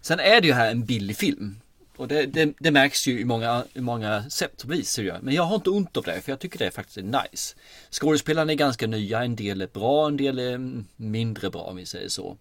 Sen 0.00 0.20
är 0.20 0.40
det 0.40 0.46
ju 0.46 0.52
här 0.52 0.70
en 0.70 0.84
billig 0.84 1.16
film. 1.16 1.60
Och 2.00 2.08
det, 2.08 2.26
det, 2.26 2.52
det 2.58 2.70
märks 2.70 3.06
ju 3.06 3.20
i 3.20 3.24
många, 3.24 3.64
i 3.74 3.80
många 3.80 4.30
sätt 4.30 4.62
och 4.62 4.72
vis. 4.72 4.98
Men 5.22 5.34
jag 5.34 5.42
har 5.42 5.54
inte 5.54 5.70
ont 5.70 5.96
av 5.96 6.02
det 6.02 6.20
för 6.20 6.32
jag 6.32 6.38
tycker 6.38 6.58
det 6.58 6.70
faktiskt 6.70 6.96
är 6.98 7.02
nice. 7.02 7.56
Skådespelarna 7.90 8.52
är 8.52 8.56
ganska 8.56 8.86
nya, 8.86 9.22
en 9.24 9.36
del 9.36 9.62
är 9.62 9.66
bra, 9.66 10.06
en 10.06 10.16
del 10.16 10.38
är 10.38 10.82
mindre 10.96 11.50
bra 11.50 11.62
om 11.62 11.76
vi 11.76 11.86
säger 11.86 12.08
så. 12.08 12.36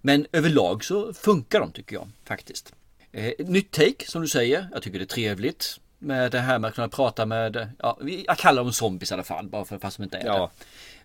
Men 0.00 0.26
överlag 0.32 0.84
så 0.84 1.12
funkar 1.14 1.60
de 1.60 1.72
tycker 1.72 1.96
jag 1.96 2.08
faktiskt. 2.24 2.72
Eh, 3.12 3.32
nytt 3.38 3.70
take 3.70 4.06
som 4.06 4.22
du 4.22 4.28
säger, 4.28 4.68
jag 4.72 4.82
tycker 4.82 4.98
det 4.98 5.04
är 5.04 5.06
trevligt. 5.06 5.80
Med 5.98 6.32
det 6.32 6.40
här 6.40 6.58
med 6.58 6.68
att 6.68 6.74
kunna 6.74 6.88
prata 6.88 7.26
med, 7.26 7.68
ja, 7.78 7.98
jag 8.26 8.38
kallar 8.38 8.64
dem 8.64 8.72
zombies 8.72 9.10
i 9.10 9.14
alla 9.14 9.24
fall, 9.24 9.48
bara 9.48 9.64
för 9.64 9.78
fast 9.78 9.96
de 9.96 10.02
inte 10.02 10.18
är 10.18 10.26
Ja. 10.26 10.50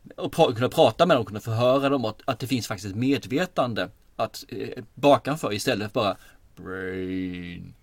det. 0.03 0.13
Och 0.21 0.31
pra, 0.31 0.53
kunna 0.53 0.69
prata 0.69 1.05
med 1.05 1.17
dem, 1.17 1.25
kunna 1.25 1.39
förhöra 1.39 1.89
dem 1.89 2.05
att, 2.05 2.21
att 2.25 2.39
det 2.39 2.47
finns 2.47 2.67
faktiskt 2.67 2.89
ett 2.91 2.97
medvetande 2.99 3.89
att 4.15 4.45
eh, 4.49 4.83
bakanför 4.93 5.53
istället 5.53 5.93
för 5.93 5.99
bara 6.01 6.17
brain. 6.55 7.73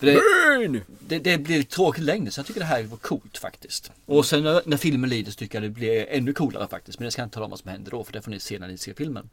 Det, 0.00 0.20
det, 1.00 1.18
det 1.18 1.38
blir 1.38 1.62
tråkigt 1.62 2.04
längre 2.04 2.30
så 2.30 2.38
jag 2.38 2.46
tycker 2.46 2.60
det 2.60 2.66
här 2.66 2.82
var 2.82 2.96
coolt 2.96 3.38
faktiskt. 3.38 3.92
Och 4.06 4.26
sen 4.26 4.42
när, 4.42 4.62
när 4.66 4.76
filmen 4.76 5.10
lider 5.10 5.30
så 5.30 5.36
tycker 5.36 5.56
jag 5.56 5.62
det 5.62 5.74
blir 5.74 6.06
ännu 6.08 6.32
coolare 6.32 6.68
faktiskt. 6.68 6.98
Men 6.98 7.04
jag 7.04 7.12
ska 7.12 7.22
inte 7.22 7.34
tala 7.34 7.44
om 7.44 7.50
vad 7.50 7.60
som 7.60 7.70
händer 7.70 7.90
då 7.90 8.04
för 8.04 8.12
det 8.12 8.22
får 8.22 8.30
ni 8.30 8.40
se 8.40 8.58
när 8.58 8.68
ni 8.68 8.78
ser 8.78 8.94
filmen. 8.94 9.30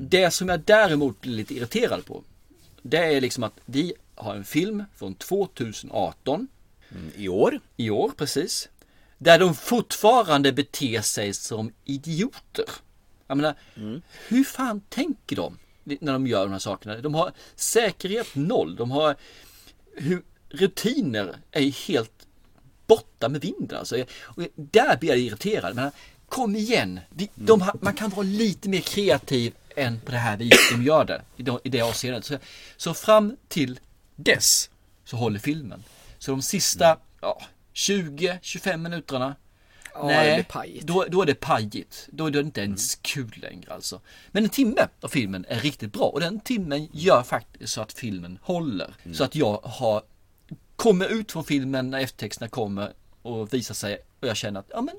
Det 0.00 0.30
som 0.30 0.48
jag 0.48 0.60
däremot 0.60 1.20
blir 1.20 1.32
lite 1.32 1.54
irriterad 1.54 2.04
på. 2.04 2.22
Det 2.82 2.98
är 2.98 3.20
liksom 3.20 3.44
att 3.44 3.60
vi 3.64 3.92
har 4.14 4.34
en 4.34 4.44
film 4.44 4.84
från 4.96 5.14
2018. 5.14 6.48
I 7.16 7.28
år? 7.28 7.60
I 7.76 7.90
år, 7.90 8.12
precis. 8.16 8.68
Där 9.18 9.38
de 9.38 9.54
fortfarande 9.54 10.52
beter 10.52 11.00
sig 11.00 11.34
som 11.34 11.72
idioter. 11.84 12.64
Jag 13.26 13.36
menar, 13.36 13.54
hur 14.28 14.44
fan 14.44 14.80
tänker 14.88 15.36
de 15.36 15.58
när 16.00 16.12
de 16.12 16.26
gör 16.26 16.42
de 16.44 16.52
här 16.52 16.58
sakerna? 16.58 16.96
De 17.00 17.14
har 17.14 17.32
säkerhet 17.56 18.34
noll. 18.34 18.76
De 18.76 18.90
har 18.90 19.16
hur 19.96 20.22
rutiner 20.48 21.36
är 21.50 21.86
helt 21.88 22.12
borta 22.86 23.28
med 23.28 23.40
vinden. 23.40 23.78
Alltså. 23.78 24.04
Och 24.20 24.42
där 24.56 24.96
blir 24.96 25.08
jag 25.10 25.18
irriterad. 25.18 25.76
Men 25.76 25.90
kom 26.28 26.56
igen, 26.56 27.00
De, 27.10 27.28
de, 27.34 27.60
har- 27.60 27.76
man 27.82 27.94
kan 27.94 28.10
vara 28.10 28.22
lite 28.22 28.68
mer 28.68 28.80
kreativ 28.80 29.52
än 29.76 30.00
på 30.00 30.12
det 30.12 30.18
här 30.18 30.36
viset 30.36 30.58
de 30.70 30.82
gör 30.82 31.04
det. 31.04 31.22
I 31.36 31.42
det, 31.42 31.58
i 31.64 31.68
det 31.68 31.80
avseendet. 31.80 32.24
Så, 32.24 32.38
så 32.76 32.94
fram 32.94 33.36
till 33.48 33.80
dess 34.16 34.70
så 35.04 35.16
håller 35.16 35.38
filmen. 35.38 35.84
Så 36.18 36.30
de 36.30 36.42
sista 36.42 36.98
ja, 37.20 37.40
20-25 37.74 38.76
minuterna. 38.76 39.36
Ja, 40.02 40.22
det 40.22 40.34
blir 40.34 40.44
pajigt. 40.44 40.86
då, 40.86 41.04
då 41.08 41.22
är 41.22 41.26
det 41.26 41.34
pajigt. 41.34 42.08
Då 42.12 42.26
är 42.26 42.30
det 42.30 42.40
inte 42.40 42.60
ens 42.60 42.94
kul 42.94 43.34
längre 43.42 43.72
alltså. 43.72 44.00
Men 44.28 44.44
en 44.44 44.50
timme 44.50 44.88
av 45.00 45.08
filmen 45.08 45.44
är 45.48 45.60
riktigt 45.60 45.92
bra 45.92 46.04
och 46.04 46.20
den 46.20 46.40
timmen 46.40 46.88
gör 46.92 47.22
faktiskt 47.22 47.72
så 47.72 47.80
att 47.80 47.92
filmen 47.92 48.38
håller. 48.42 48.94
Så 49.12 49.24
att 49.24 49.34
jag 49.34 49.60
har 49.64 50.02
kommer 50.76 51.08
ut 51.08 51.32
från 51.32 51.44
filmen 51.44 51.90
när 51.90 52.00
eftertexterna 52.00 52.48
kommer 52.48 52.92
och 53.22 53.54
visar 53.54 53.74
sig 53.74 53.98
och 54.20 54.28
jag 54.28 54.36
känner 54.36 54.60
att 54.60 54.70
ja 54.70 54.80
men 54.80 54.94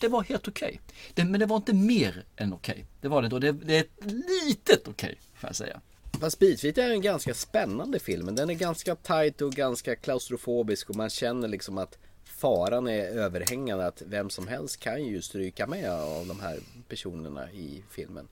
det 0.00 0.08
var 0.08 0.22
helt 0.22 0.48
okej. 0.48 0.80
Det, 1.14 1.24
men 1.24 1.40
det 1.40 1.46
var 1.46 1.56
inte 1.56 1.72
mer 1.72 2.24
än 2.36 2.52
okej. 2.52 2.86
Det 3.00 3.08
var 3.08 3.22
det 3.22 3.34
och 3.34 3.40
det, 3.40 3.52
det 3.52 3.76
är 3.76 3.80
ett 3.80 4.12
litet 4.46 4.88
okej 4.88 5.18
får 5.34 5.48
jag 5.48 5.56
säga. 5.56 5.80
Fast 6.20 6.38
bitvis 6.38 6.78
är 6.78 6.90
en 6.90 7.00
ganska 7.00 7.34
spännande 7.34 7.98
film. 7.98 8.34
Den 8.34 8.50
är 8.50 8.54
ganska 8.54 8.96
tight 8.96 9.40
och 9.40 9.52
ganska 9.52 9.96
klaustrofobisk 9.96 10.90
och 10.90 10.96
man 10.96 11.10
känner 11.10 11.48
liksom 11.48 11.78
att 11.78 11.98
faran 12.38 12.86
är 12.86 13.02
överhängande 13.02 13.86
att 13.86 14.02
vem 14.06 14.30
som 14.30 14.48
helst 14.48 14.80
kan 14.80 15.04
ju 15.04 15.22
stryka 15.22 15.66
med 15.66 15.90
av 15.90 16.26
de 16.26 16.40
här 16.40 16.58
personerna 16.88 17.50
i 17.52 17.82
filmen. 17.90 18.28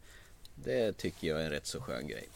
Det 0.54 0.92
tycker 0.92 1.28
jag 1.28 1.40
är 1.40 1.44
en 1.44 1.50
rätt 1.50 1.66
så 1.66 1.80
skön 1.80 2.08
grej. 2.08 2.28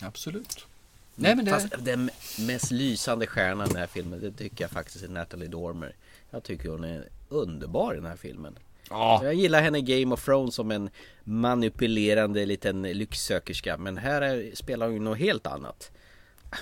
Absolut. 0.00 0.66
Nej 1.14 1.36
men 1.36 1.44
det... 1.44 1.50
Fast 1.50 1.74
den 1.78 2.10
mest 2.38 2.70
lysande 2.70 3.26
stjärnan 3.26 3.66
i 3.66 3.68
den 3.68 3.78
här 3.78 3.86
filmen 3.86 4.20
det 4.20 4.32
tycker 4.32 4.64
jag 4.64 4.70
faktiskt 4.70 5.04
är 5.04 5.08
Natalie 5.08 5.48
Dormer. 5.48 5.94
Jag 6.30 6.42
tycker 6.42 6.68
hon 6.68 6.84
är 6.84 7.08
underbar 7.28 7.92
i 7.92 7.96
den 7.96 8.06
här 8.06 8.16
filmen. 8.16 8.58
Ja. 8.90 9.20
Jag 9.24 9.34
gillar 9.34 9.62
henne 9.62 9.78
i 9.78 9.82
Game 9.82 10.14
of 10.14 10.24
Thrones 10.24 10.54
som 10.54 10.70
en 10.70 10.90
manipulerande 11.24 12.46
liten 12.46 12.82
lycksökerska 12.82 13.76
men 13.76 13.96
här 13.96 14.22
är, 14.22 14.54
spelar 14.54 14.86
hon 14.86 14.94
ju 14.94 15.00
något 15.00 15.18
helt 15.18 15.46
annat. 15.46 15.90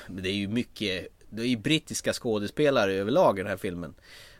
Det 0.08 0.28
är 0.28 0.34
ju 0.34 0.48
mycket, 0.48 1.08
det 1.36 1.42
är 1.42 1.46
ju 1.46 1.56
brittiska 1.56 2.12
skådespelare 2.12 2.92
överlag 2.92 3.38
i 3.38 3.42
den 3.42 3.50
här 3.50 3.56
filmen. 3.56 3.94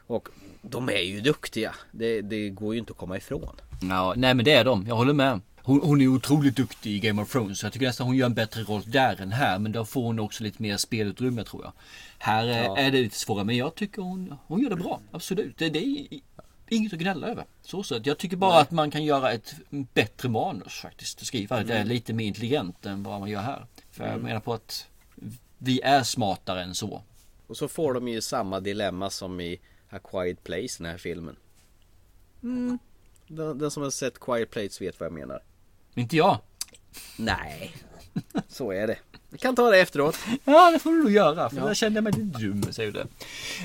Och 0.07 0.29
de 0.63 0.89
är 0.89 1.01
ju 1.03 1.21
duktiga. 1.21 1.75
Det, 1.93 2.21
det 2.21 2.49
går 2.51 2.75
ju 2.75 2.81
inte 2.81 2.91
att 2.93 2.97
komma 2.99 3.17
ifrån. 3.17 3.57
Ja, 3.83 4.15
nej 4.17 4.35
men 4.35 4.45
det 4.45 4.53
är 4.53 4.65
de, 4.65 4.87
jag 4.89 4.95
håller 4.97 5.13
med. 5.13 5.41
Hon, 5.63 5.81
hon 5.83 6.01
är 6.01 6.09
otroligt 6.09 6.57
duktig 6.57 6.91
i 6.93 6.99
Game 7.01 7.23
of 7.23 7.33
Thrones. 7.33 7.63
Jag 7.63 7.73
tycker 7.73 7.87
nästan 7.87 8.07
hon 8.07 8.17
gör 8.17 8.27
en 8.27 8.35
bättre 8.35 8.63
roll 8.63 8.83
där 8.87 9.21
än 9.21 9.33
här. 9.33 9.59
Men 9.59 9.73
då 9.73 9.85
får 9.85 10.03
hon 10.03 10.19
också 10.19 10.43
lite 10.45 10.63
mer 10.63 10.77
spelutrymme 10.77 11.45
tror 11.45 11.63
jag. 11.65 11.73
Här 12.19 12.49
eh, 12.49 12.57
Ja. 12.65 12.77
är 12.79 12.91
det 12.91 12.99
lite 13.03 13.19
svårare. 13.19 13.45
Men 13.45 13.57
jag 13.57 13.75
tycker 13.75 14.03
hon, 14.03 14.35
hon 14.47 14.61
gör 14.63 14.71
det 14.71 14.77
bra. 14.77 15.01
Absolut. 15.13 15.59
Det, 15.59 15.69
det 15.69 15.79
är 15.79 16.07
inget 16.69 16.93
att 16.93 16.99
gnälla 16.99 17.27
över. 17.27 17.45
Så 17.63 17.83
sett. 17.83 18.07
Jag 18.07 18.19
tycker 18.19 18.37
bara 18.37 18.61
att 18.61 18.71
man 18.71 18.91
kan 18.91 19.05
göra 19.05 19.33
ett 19.33 19.55
bättre 19.71 20.29
manus 20.29 20.73
faktiskt. 20.75 21.27
Skriva 21.27 21.63
det 21.63 21.73
är 21.73 21.77
Mm. 21.77 21.89
lite 21.89 22.13
mer 22.13 22.27
intelligent 22.27 22.87
än 22.87 23.03
vad 23.03 23.21
man 23.21 23.31
gör 23.31 23.41
här. 23.41 23.67
För 23.91 24.05
jag 24.05 24.13
Mm. 24.13 24.25
menar 24.25 24.41
på 24.41 24.53
att 24.55 24.87
vi 25.65 25.81
är 25.81 26.03
smartare 26.03 26.63
än 26.63 26.75
så. 26.75 27.03
Och 27.47 27.57
så 27.57 27.69
får 27.69 27.95
de 27.95 28.09
ju 28.09 28.21
samma 28.21 28.61
dilemma 28.61 29.11
som 29.11 29.41
i 29.41 29.61
A 29.91 29.99
Quiet 30.11 30.45
Place, 30.45 30.75
den 30.83 30.87
här 30.91 30.99
filmen. 30.99 31.37
Mm. 32.43 32.79
Den, 33.29 33.59
den 33.59 33.71
som 33.71 33.83
har 33.83 33.91
sett 33.91 34.21
Quiet 34.21 34.51
Place 34.51 34.85
vet 34.85 35.01
vad 35.01 35.07
jag 35.07 35.13
menar. 35.13 35.41
Inte 35.95 36.17
jag. 36.17 36.39
Nej, 37.17 37.77
så 38.49 38.73
är 38.73 38.87
det. 38.87 38.99
Vi 39.31 39.39
kan 39.39 39.57
ta 39.57 39.71
det 39.71 39.81
efteråt. 39.81 40.17
Ja, 40.45 40.71
det 40.71 40.79
får 40.79 40.91
du 40.91 41.03
nog 41.03 41.11
göra. 41.11 41.51
För 41.51 41.57
Ja. 41.57 41.67
jag 41.67 41.77
känner 41.77 42.01
mig 42.01 42.13
lite 42.13 42.39
dum, 42.39 42.63
säger 42.73 42.93
du 42.93 42.99
det. 42.99 43.07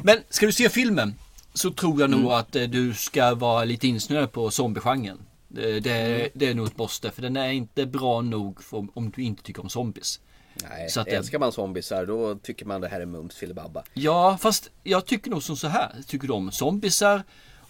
Men 0.03 0.17
ska 0.29 0.45
du 0.45 0.51
se 0.51 0.69
filmen 0.69 1.15
så 1.53 1.71
tror 1.71 2.01
jag 2.01 2.09
nog 2.09 2.19
Mm. 2.19 2.31
att 2.31 2.55
eh, 2.55 2.63
du 2.63 2.93
ska 2.93 3.35
vara 3.35 3.63
lite 3.65 3.87
insnöad 3.87 4.31
på 4.31 4.51
zombiegenren. 4.51 5.17
Det, 5.47 5.79
det, 5.79 5.91
Mm. 6.15 6.29
det 6.33 6.47
är 6.47 6.53
nog 6.53 6.67
ett 6.67 6.77
måste, 6.77 7.11
för 7.11 7.21
den 7.21 7.37
är 7.37 7.51
inte 7.51 7.85
bra 7.85 8.21
nog 8.21 8.63
för, 8.63 8.87
om 8.93 9.11
du 9.15 9.21
inte 9.23 9.43
tycker 9.43 9.61
om 9.63 9.69
zombies. 9.69 10.19
Nej, 10.69 10.89
Så 10.89 10.99
att 10.99 11.07
älskar 11.07 11.39
man 11.39 11.51
zombiesar 11.51 12.05
då 12.05 12.35
tycker 12.35 12.65
man 12.65 12.81
det 12.81 12.87
här 12.87 13.01
är 13.01 13.05
mums 13.05 13.35
filibabba. 13.35 13.83
Ja, 13.93 14.37
fast 14.41 14.69
jag 14.83 15.05
tycker 15.05 15.31
nog 15.31 15.43
som 15.43 15.57
så 15.57 15.67
här. 15.67 15.95
Tycker 16.07 16.27
du 16.27 16.33
om 16.33 16.51
zombiesar 16.51 17.23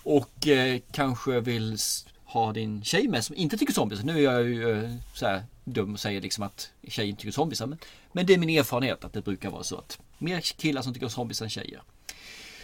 och 0.04 0.48
eh, 0.48 0.80
kanske 0.92 1.40
vill 1.40 1.78
ha 2.24 2.54
din 2.54 2.84
tjej 2.84 3.08
med 3.08 3.26
som 3.26 3.36
inte 3.36 3.58
tycker 3.58 3.74
zombies. 3.74 4.04
Nu 4.04 4.18
är 4.18 4.24
jag 4.34 4.44
ju 4.44 4.84
eh, 4.84 4.92
så 5.16 5.26
här 5.26 5.44
dum 5.64 5.94
och 5.94 6.00
säger 6.00 6.22
liksom 6.22 6.44
att 6.44 6.72
tjejer 6.88 7.10
inte 7.10 7.22
tycker 7.22 7.34
zombiesar. 7.34 7.66
Men, 7.66 7.78
men 8.12 8.26
det 8.26 8.34
är 8.34 8.38
min 8.38 8.50
erfarenhet 8.50 9.06
att 9.06 9.14
det 9.14 9.22
brukar 9.22 9.50
vara 9.50 9.64
så 9.64 9.78
att 9.78 10.00
mer 10.18 10.40
killar 10.40 10.82
som 10.82 10.94
tycker 10.94 11.06
om 11.06 11.10
zombies 11.10 11.42
än 11.42 11.50
tjejer. 11.50 11.82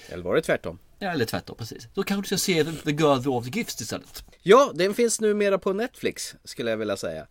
Eller 0.09 0.23
var 0.23 0.35
det 0.35 0.41
tvärtom? 0.41 0.79
Ja, 0.99 1.11
eller 1.11 1.25
tvärtom 1.25 1.55
precis. 1.55 1.87
Då 1.93 2.03
kanske 2.03 2.21
du 2.21 2.37
ska 2.37 2.45
se 2.45 2.63
The 2.63 2.71
The 2.71 2.91
Girl 2.91 3.17
with 3.17 3.29
All 3.29 3.43
the 3.43 3.59
Gifts 3.59 3.81
istället. 3.81 4.23
Ja, 4.41 4.71
den 4.75 4.93
finns 4.93 5.21
numera 5.21 5.57
på 5.57 5.73
Netflix 5.73 6.35
skulle 6.43 6.69
jag 6.69 6.77
vilja 6.77 6.97
säga. 6.97 7.27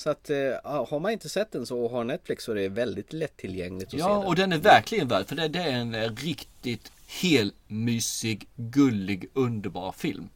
Så 0.00 0.10
att 0.10 0.30
eh, 0.30 0.36
har 0.64 1.00
man 1.00 1.12
inte 1.12 1.28
sett 1.28 1.52
den 1.52 1.66
så 1.66 1.80
och 1.80 1.90
har 1.90 2.04
Netflix 2.04 2.44
så 2.44 2.52
är 2.52 2.56
det 2.56 2.68
väldigt 2.68 3.12
lättillgängligt 3.12 3.86
att 3.86 3.90
se 3.90 3.98
Ja, 3.98 4.26
och 4.26 4.36
den 4.36 4.52
är 4.52 4.58
verkligen 4.58 5.08
värd 5.08 5.26
för 5.26 5.36
det, 5.36 5.48
det 5.48 5.58
är 5.58 5.72
en 5.72 5.94
eh, 5.94 6.10
riktigt 6.12 6.92
helmysig, 7.06 8.48
gullig, 8.56 9.30
underbar 9.34 9.92
film. 9.92 10.28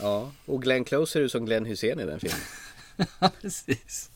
Ja, 0.00 0.32
och 0.46 0.62
Glenn 0.62 0.84
Close 0.84 1.12
ser 1.12 1.20
ut 1.20 1.32
som 1.32 1.46
Glenn 1.46 1.66
Hussein 1.66 2.00
i 2.00 2.04
den 2.04 2.20
filmen. 2.20 2.40
Precis. 3.40 4.10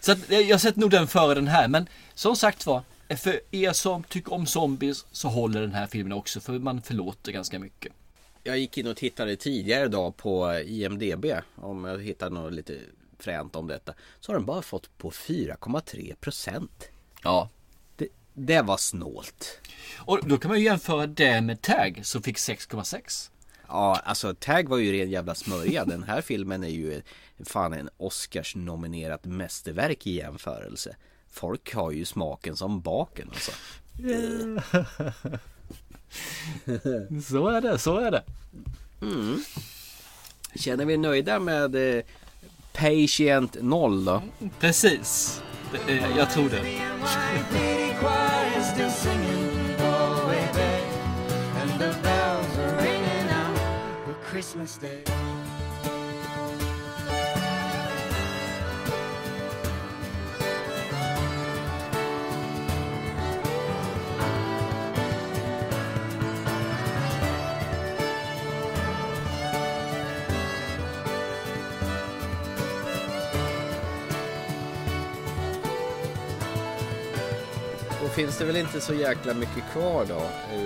Så 0.00 0.12
att, 0.12 0.30
eh, 0.30 0.38
jag 0.38 0.54
har 0.54 0.58
sett 0.58 0.76
nog 0.76 0.90
den 0.90 1.06
före 1.06 1.34
den 1.34 1.48
här, 1.48 1.68
men 1.68 1.88
som 2.14 2.36
sagt 2.36 2.66
var, 2.66 2.82
för 3.16 3.40
er 3.50 3.72
som 3.72 4.02
tycker 4.02 4.32
om 4.32 4.46
zombies 4.46 5.06
så 5.12 5.28
håller 5.28 5.60
den 5.60 5.72
här 5.72 5.86
filmen 5.86 6.12
också, 6.12 6.40
för 6.40 6.52
man 6.52 6.82
förlåter 6.82 7.32
ganska 7.32 7.58
mycket. 7.58 7.92
Jag 8.42 8.58
gick 8.58 8.78
in 8.78 8.86
och 8.86 8.96
tittade 8.96 9.36
tidigare 9.36 9.84
idag 9.84 10.16
på 10.16 10.54
IMDB 10.66 11.26
om 11.54 11.84
jag 11.84 12.02
hittade 12.02 12.34
något 12.34 12.52
lite 12.52 12.78
fränt 13.20 13.56
om 13.56 13.66
detta. 13.66 13.94
Så 14.20 14.32
har 14.32 14.36
den 14.36 14.46
bara 14.46 14.62
fått 14.62 14.98
på 14.98 15.10
4,3 15.10 16.14
procent. 16.14 16.88
Ja. 17.22 17.48
Det, 17.96 18.08
det 18.34 18.62
var 18.62 18.76
snålt. 18.76 19.60
Och 19.98 20.20
då 20.28 20.38
kan 20.38 20.48
man 20.48 20.58
ju 20.58 20.64
jämföra 20.64 21.06
det 21.06 21.40
med 21.40 21.62
Tag 21.62 22.00
som 22.02 22.22
fick 22.22 22.36
6,6. 22.36 23.30
Ja, 23.68 24.00
alltså 24.04 24.34
Tag 24.34 24.68
var 24.68 24.78
ju 24.78 24.92
ren 24.92 25.10
jävla 25.10 25.34
smörja. 25.34 25.84
Den 25.84 26.02
här 26.02 26.20
filmen 26.20 26.64
är 26.64 26.68
ju 26.68 27.02
fan 27.44 27.72
en 27.72 27.90
Oscars 27.96 28.56
nominerat 28.56 29.24
mästerverk 29.24 30.06
i 30.06 30.10
jämförelse. 30.10 30.96
Folk 31.30 31.74
har 31.74 31.90
ju 31.90 32.04
smaken 32.04 32.56
som 32.56 32.80
baken 32.80 33.30
alltså. 33.32 33.52
så 37.28 37.48
är 37.48 37.60
det, 37.60 37.78
så 37.78 37.98
är 37.98 38.10
det. 38.10 38.22
Mm. 39.02 39.44
Känner 40.54 40.84
vi 40.84 40.96
nöjda 40.96 41.40
med 41.40 41.96
eh, 41.96 42.04
Patient 42.80 43.56
0 43.60 44.04
då? 44.04 44.22
Precis. 44.60 45.42
Det, 45.86 46.02
jag 46.16 46.30
tror 46.30 46.48
det. 46.48 46.62
Christmas 54.32 54.78
Day. 54.78 55.04
Finns 78.20 78.38
det 78.38 78.44
väl 78.44 78.56
inte 78.56 78.80
så 78.80 78.94
jäkla 78.94 79.34
mycket 79.34 79.64
kvar 79.72 80.06
då 80.08 80.22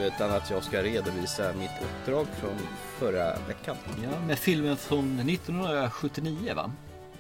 utan 0.07 0.31
att 0.31 0.51
jag 0.51 0.65
ska 0.65 0.83
redovisa 0.83 1.53
mitt 1.53 1.71
uppdrag 1.83 2.27
från 2.41 2.59
förra 2.99 3.39
veckan. 3.49 3.77
Ja, 4.03 4.21
med 4.27 4.39
filmen 4.39 4.77
från 4.77 5.19
1979 5.21 6.55
va? 6.55 6.73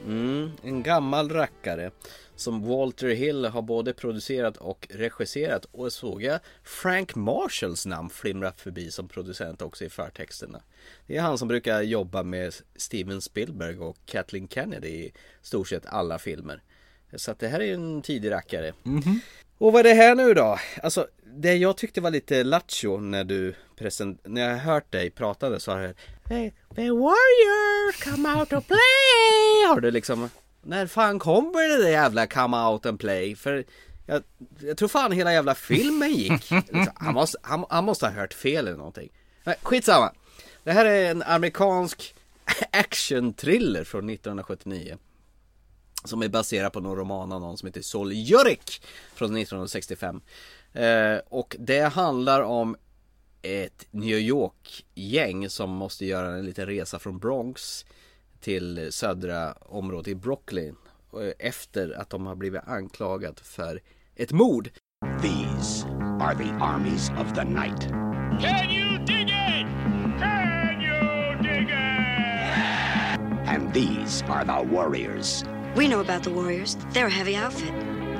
Mm, 0.06 0.50
en 0.62 0.82
gammal 0.82 1.30
rackare 1.30 1.90
som 2.36 2.68
Walter 2.68 3.08
Hill 3.08 3.44
har 3.44 3.62
både 3.62 3.92
producerat 3.92 4.56
och 4.56 4.88
regisserat 4.90 5.64
och 5.72 5.92
såg 5.92 6.22
jag 6.22 6.40
Frank 6.62 7.14
Marshalls 7.14 7.86
namn 7.86 8.10
flimra 8.10 8.52
förbi 8.52 8.90
som 8.90 9.08
producent 9.08 9.62
också 9.62 9.84
i 9.84 9.88
förtexterna. 9.88 10.62
Det 11.06 11.16
är 11.16 11.22
han 11.22 11.38
som 11.38 11.48
brukar 11.48 11.82
jobba 11.82 12.22
med 12.22 12.54
Steven 12.76 13.20
Spielberg 13.20 13.78
och 13.78 13.96
Kathleen 14.06 14.48
Kennedy 14.48 14.88
i 14.88 15.12
stort 15.42 15.68
sett 15.68 15.86
alla 15.86 16.18
filmer. 16.18 16.62
Så 17.16 17.30
att 17.30 17.38
det 17.38 17.48
här 17.48 17.60
är 17.60 17.74
en 17.74 18.02
tidig 18.02 18.30
rackare. 18.30 18.72
Och 19.58 19.72
vad 19.72 19.80
är 19.80 19.84
det 19.84 19.94
här 19.94 20.14
nu 20.14 20.34
då? 20.34 20.58
Alltså 20.82 21.06
det 21.36 21.54
jag 21.54 21.76
tyckte 21.76 22.00
var 22.00 22.10
lite 22.10 22.44
lattjo 22.44 23.00
när 23.00 23.24
du 23.24 23.54
present... 23.76 24.20
när 24.24 24.50
jag 24.50 24.58
hört 24.58 24.92
dig 24.92 25.10
prata 25.10 25.60
så 25.60 25.72
har 25.72 25.80
jag 25.80 25.94
hey, 26.28 26.50
The 26.74 26.90
Warriors 26.90 28.02
come 28.04 28.34
out 28.34 28.48
to 28.48 28.60
play! 28.60 29.66
Har 29.68 29.80
du 29.80 29.90
liksom 29.90 30.30
När 30.62 30.86
fan 30.86 31.18
kommer 31.18 31.68
det 31.68 31.84
där 31.84 31.90
jävla 31.90 32.26
come 32.26 32.56
out 32.56 32.86
and 32.86 33.00
play? 33.00 33.36
För 33.36 33.64
jag, 34.06 34.22
jag 34.60 34.76
tror 34.76 34.88
fan 34.88 35.12
hela 35.12 35.32
jävla 35.32 35.54
filmen 35.54 36.10
gick. 36.10 36.50
Liksom, 36.50 36.88
han, 36.94 37.14
måste, 37.14 37.38
han, 37.42 37.64
han 37.68 37.84
måste 37.84 38.06
ha 38.06 38.12
hört 38.12 38.34
fel 38.34 38.66
eller 38.66 38.78
någonting. 38.78 39.08
Nej, 39.44 39.56
skitsamma. 39.62 40.12
Det 40.62 40.72
här 40.72 40.84
är 40.84 41.10
en 41.10 41.22
amerikansk 41.22 42.14
action-thriller 42.70 43.84
från 43.84 44.10
1979. 44.10 44.98
Som 46.04 46.22
är 46.22 46.28
baserad 46.28 46.72
på 46.72 46.80
någon 46.80 46.96
roman 46.96 47.32
av 47.32 47.40
någon 47.40 47.58
som 47.58 47.66
heter 47.66 47.82
Sol 47.82 48.12
Jurek 48.12 48.82
från 49.14 49.36
1965. 49.36 50.20
Eh, 50.72 51.16
och 51.28 51.56
det 51.58 51.80
handlar 51.80 52.40
om 52.40 52.76
ett 53.42 53.86
New 53.90 54.18
York-gäng 54.18 55.50
som 55.50 55.70
måste 55.70 56.06
göra 56.06 56.36
en 56.36 56.46
liten 56.46 56.66
resa 56.66 56.98
från 56.98 57.18
Bronx 57.18 57.84
till 58.40 58.92
södra 58.92 59.52
området 59.52 60.08
i 60.08 60.14
Brooklyn 60.14 60.76
eh, 61.12 61.46
efter 61.48 62.00
att 62.00 62.10
de 62.10 62.26
har 62.26 62.34
blivit 62.34 62.62
anklagat 62.66 63.40
för 63.40 63.80
ett 64.16 64.32
mord. 64.32 64.70
These 65.22 65.86
are 66.20 66.34
the 66.34 66.50
armies 66.60 67.10
of 67.10 67.34
the 67.34 67.44
night. 67.44 67.80
Can 68.40 68.70
you 68.70 68.98
dig 68.98 69.22
it? 69.22 69.66
Can 70.18 70.80
you 70.80 71.42
dig 71.42 71.62
it? 71.62 72.14
And 73.48 73.74
these 73.74 74.24
are 74.24 74.44
the 74.44 74.74
warriors. 74.74 75.44
We 75.74 75.88
know 75.88 75.98
about 75.98 76.22
the 76.22 76.30
Warriors. 76.30 76.76
They're 76.90 77.08
a 77.08 77.10
heavy 77.10 77.34
outfit. 77.34 77.74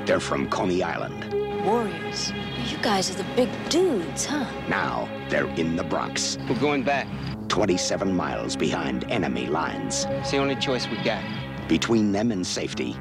They're 0.05 0.19
from 0.19 0.49
Coney 0.49 0.83
Island. 0.83 1.33
Warriors? 1.65 2.33
You 2.69 2.77
guys 2.79 3.09
are 3.09 3.13
the 3.13 3.23
big 3.35 3.49
dudes, 3.69 4.25
huh? 4.25 4.45
Now 4.67 5.07
they're 5.29 5.47
in 5.55 5.77
the 5.77 5.83
Bronx. 5.85 6.37
We're 6.49 6.59
going 6.59 6.83
back. 6.83 7.07
27 7.47 8.13
miles 8.13 8.57
behind 8.57 9.05
enemy 9.09 9.47
lines. 9.47 10.05
It's 10.09 10.31
the 10.31 10.37
only 10.37 10.57
choice 10.57 10.85
we 10.89 10.97
got. 10.97 11.23
Between 11.69 12.11
them 12.11 12.33
and 12.33 12.45
safety 12.45 12.97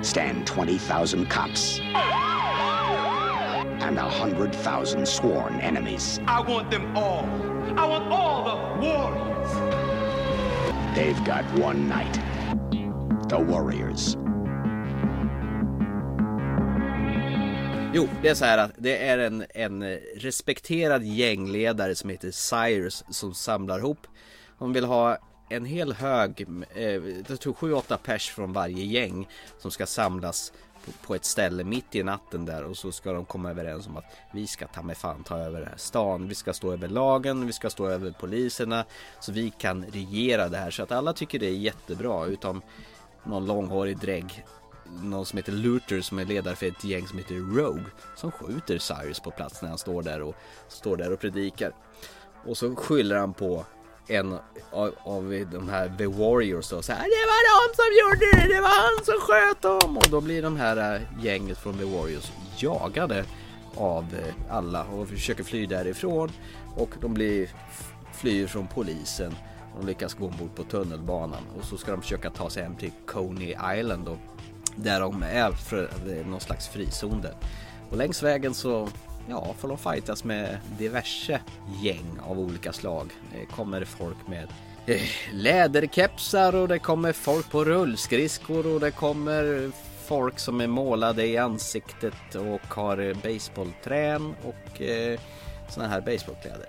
stand 0.00 0.46
20,000 0.46 1.26
cops 1.26 1.78
and 3.82 3.96
100,000 3.96 5.06
sworn 5.06 5.60
enemies. 5.60 6.18
I 6.26 6.40
want 6.40 6.70
them 6.70 6.96
all. 6.96 7.26
I 7.76 7.86
want 7.86 8.10
all 8.10 8.44
the 8.44 8.56
warriors. 8.86 9.52
They've 10.96 11.22
got 11.24 11.44
one 11.58 11.88
night. 11.88 12.31
The 13.32 13.44
Warriors. 13.44 14.16
Jo, 17.94 18.08
det 18.22 18.28
är 18.28 18.34
så 18.34 18.44
här 18.44 18.58
att 18.58 18.70
det 18.76 19.08
är 19.08 19.18
en, 19.18 19.44
en 19.54 19.82
respekterad 20.16 21.04
gängledare 21.04 21.94
som 21.94 22.10
heter 22.10 22.30
Cyrus 22.30 23.04
som 23.10 23.34
samlar 23.34 23.78
ihop. 23.78 24.06
De 24.58 24.72
vill 24.72 24.84
ha 24.84 25.18
en 25.48 25.64
hel 25.64 25.92
hög, 25.92 26.46
eh, 26.74 26.84
jag 27.28 27.40
tror 27.40 27.52
7-8 27.52 27.96
pers 27.96 28.30
från 28.30 28.52
varje 28.52 28.84
gäng 28.84 29.28
som 29.58 29.70
ska 29.70 29.86
samlas 29.86 30.52
på, 30.84 30.92
på 31.06 31.14
ett 31.14 31.24
ställe 31.24 31.64
mitt 31.64 31.94
i 31.94 32.02
natten 32.02 32.44
där 32.44 32.64
och 32.64 32.76
så 32.76 32.92
ska 32.92 33.12
de 33.12 33.24
komma 33.24 33.50
överens 33.50 33.86
om 33.86 33.96
att 33.96 34.16
vi 34.32 34.46
ska 34.46 34.66
ta 34.66 34.82
med 34.82 34.96
fan 34.96 35.24
ta 35.24 35.38
över 35.38 35.60
den 35.60 35.68
här 35.68 35.76
stan. 35.76 36.28
Vi 36.28 36.34
ska 36.34 36.52
stå 36.52 36.72
över 36.72 36.88
lagen, 36.88 37.46
vi 37.46 37.52
ska 37.52 37.70
stå 37.70 37.88
över 37.88 38.10
poliserna 38.10 38.84
så 39.20 39.32
vi 39.32 39.50
kan 39.50 39.84
regera 39.84 40.48
det 40.48 40.58
här 40.58 40.70
så 40.70 40.82
att 40.82 40.92
alla 40.92 41.12
tycker 41.12 41.38
det 41.38 41.46
är 41.46 41.56
jättebra 41.56 42.26
utom 42.26 42.62
någon 43.24 43.46
långhårig 43.46 43.98
drägg 43.98 44.44
någon 45.00 45.26
som 45.26 45.36
heter 45.36 45.52
Luther 45.52 46.00
som 46.00 46.18
är 46.18 46.24
ledare 46.24 46.56
för 46.56 46.66
ett 46.66 46.84
gäng 46.84 47.06
som 47.06 47.18
heter 47.18 47.34
Rogue 47.34 47.84
som 48.16 48.32
skjuter 48.32 48.78
Cyrus 48.78 49.20
på 49.20 49.30
plats 49.30 49.62
när 49.62 49.68
han 49.68 49.78
står 49.78 50.02
där 50.02 50.22
och 50.22 50.34
står 50.68 50.96
där 50.96 51.12
och 51.12 51.20
predikar. 51.20 51.72
Och 52.46 52.56
så 52.56 52.76
skyller 52.76 53.16
han 53.16 53.34
på 53.34 53.64
en 54.06 54.32
av, 54.70 54.94
av 55.02 55.46
de 55.52 55.68
här 55.68 55.94
The 55.98 56.06
Warriors 56.06 56.70
då, 56.70 56.82
så 56.82 56.92
här, 56.92 57.00
ah, 57.00 57.04
det 57.04 57.26
var 57.32 57.68
de 57.68 57.74
som 57.76 57.84
gjorde 58.00 58.36
det, 58.36 58.54
det 58.54 58.60
var 58.60 58.68
han 58.68 59.04
som 59.04 59.14
sköt 59.20 59.62
dem. 59.62 59.96
Och 59.96 60.08
då 60.10 60.20
blir 60.20 60.42
de 60.42 60.56
här 60.56 60.94
eh, 60.94 61.24
gänget 61.24 61.58
från 61.58 61.78
The 61.78 61.84
Warriors 61.84 62.32
jagade 62.56 63.24
av 63.76 64.04
eh, 64.14 64.56
alla 64.56 64.84
och 64.84 65.08
försöker 65.08 65.44
fly 65.44 65.66
därifrån. 65.66 66.30
Och 66.76 66.90
de 67.00 67.14
blir 67.14 67.50
flyr 68.12 68.46
från 68.46 68.66
polisen 68.66 69.34
de 69.80 69.86
lyckas 69.86 70.14
gå 70.14 70.26
ombord 70.26 70.54
på 70.54 70.62
tunnelbanan 70.62 71.42
och 71.58 71.64
så 71.64 71.76
ska 71.76 71.90
de 71.90 72.02
försöka 72.02 72.30
ta 72.30 72.50
sig 72.50 72.62
hem 72.62 72.76
till 72.76 72.92
Coney 73.06 73.56
Island 73.78 74.04
då 74.04 74.16
där 74.76 75.00
de 75.00 75.22
är 75.22 75.52
för 75.52 75.90
någon 76.24 76.40
slags 76.40 76.68
frizon 76.68 77.20
där. 77.20 77.34
Och 77.90 77.96
längs 77.96 78.22
vägen 78.22 78.54
så 78.54 78.88
ja, 79.28 79.54
får 79.58 79.68
de 79.68 79.78
fightas 79.78 80.24
med 80.24 80.58
diverse 80.78 81.40
gäng 81.82 82.18
av 82.22 82.38
olika 82.38 82.72
slag. 82.72 83.10
Det 83.32 83.46
kommer 83.46 83.84
folk 83.84 84.28
med 84.28 84.48
eh, 84.86 85.02
läderkepsar 85.32 86.54
och 86.54 86.68
det 86.68 86.78
kommer 86.78 87.12
folk 87.12 87.50
på 87.50 87.64
rullskridskor 87.64 88.74
och 88.74 88.80
det 88.80 88.90
kommer 88.90 89.70
folk 90.06 90.38
som 90.38 90.60
är 90.60 90.66
målade 90.66 91.26
i 91.26 91.38
ansiktet 91.38 92.34
och 92.34 92.74
har 92.74 92.98
eh, 92.98 93.16
baseballträn 93.22 94.34
och 94.42 94.82
eh, 94.82 95.20
såna 95.68 95.88
här 95.88 96.00
baseballkläder. 96.00 96.68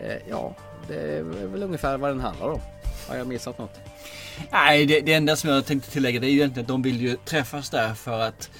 Eh, 0.00 0.16
ja, 0.28 0.54
det 0.88 0.94
är 0.94 1.22
väl 1.22 1.62
ungefär 1.62 1.98
vad 1.98 2.10
den 2.10 2.20
handlar 2.20 2.48
om. 2.48 2.60
Har 3.08 3.16
jag 3.16 3.26
missat 3.26 3.58
något? 3.58 3.80
Nej, 4.52 4.86
det, 4.86 5.00
det 5.00 5.12
enda 5.12 5.36
som 5.36 5.50
jag 5.50 5.66
tänkte 5.66 5.90
tillägga 5.90 6.20
det 6.20 6.26
är 6.26 6.30
ju 6.30 6.36
egentligen 6.36 6.64
att 6.64 6.68
de 6.68 6.82
vill 6.82 7.00
ju 7.00 7.16
träffas 7.16 7.70
där 7.70 7.94
för 7.94 8.20
att 8.20 8.50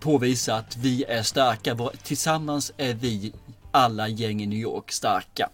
påvisa 0.00 0.54
att 0.54 0.76
vi 0.76 1.04
är 1.04 1.22
starka. 1.22 1.76
Tillsammans 2.02 2.72
är 2.76 2.94
vi 2.94 3.32
alla 3.70 4.08
gäng 4.08 4.42
i 4.42 4.46
New 4.46 4.58
York 4.58 4.92
starka. 4.92 5.50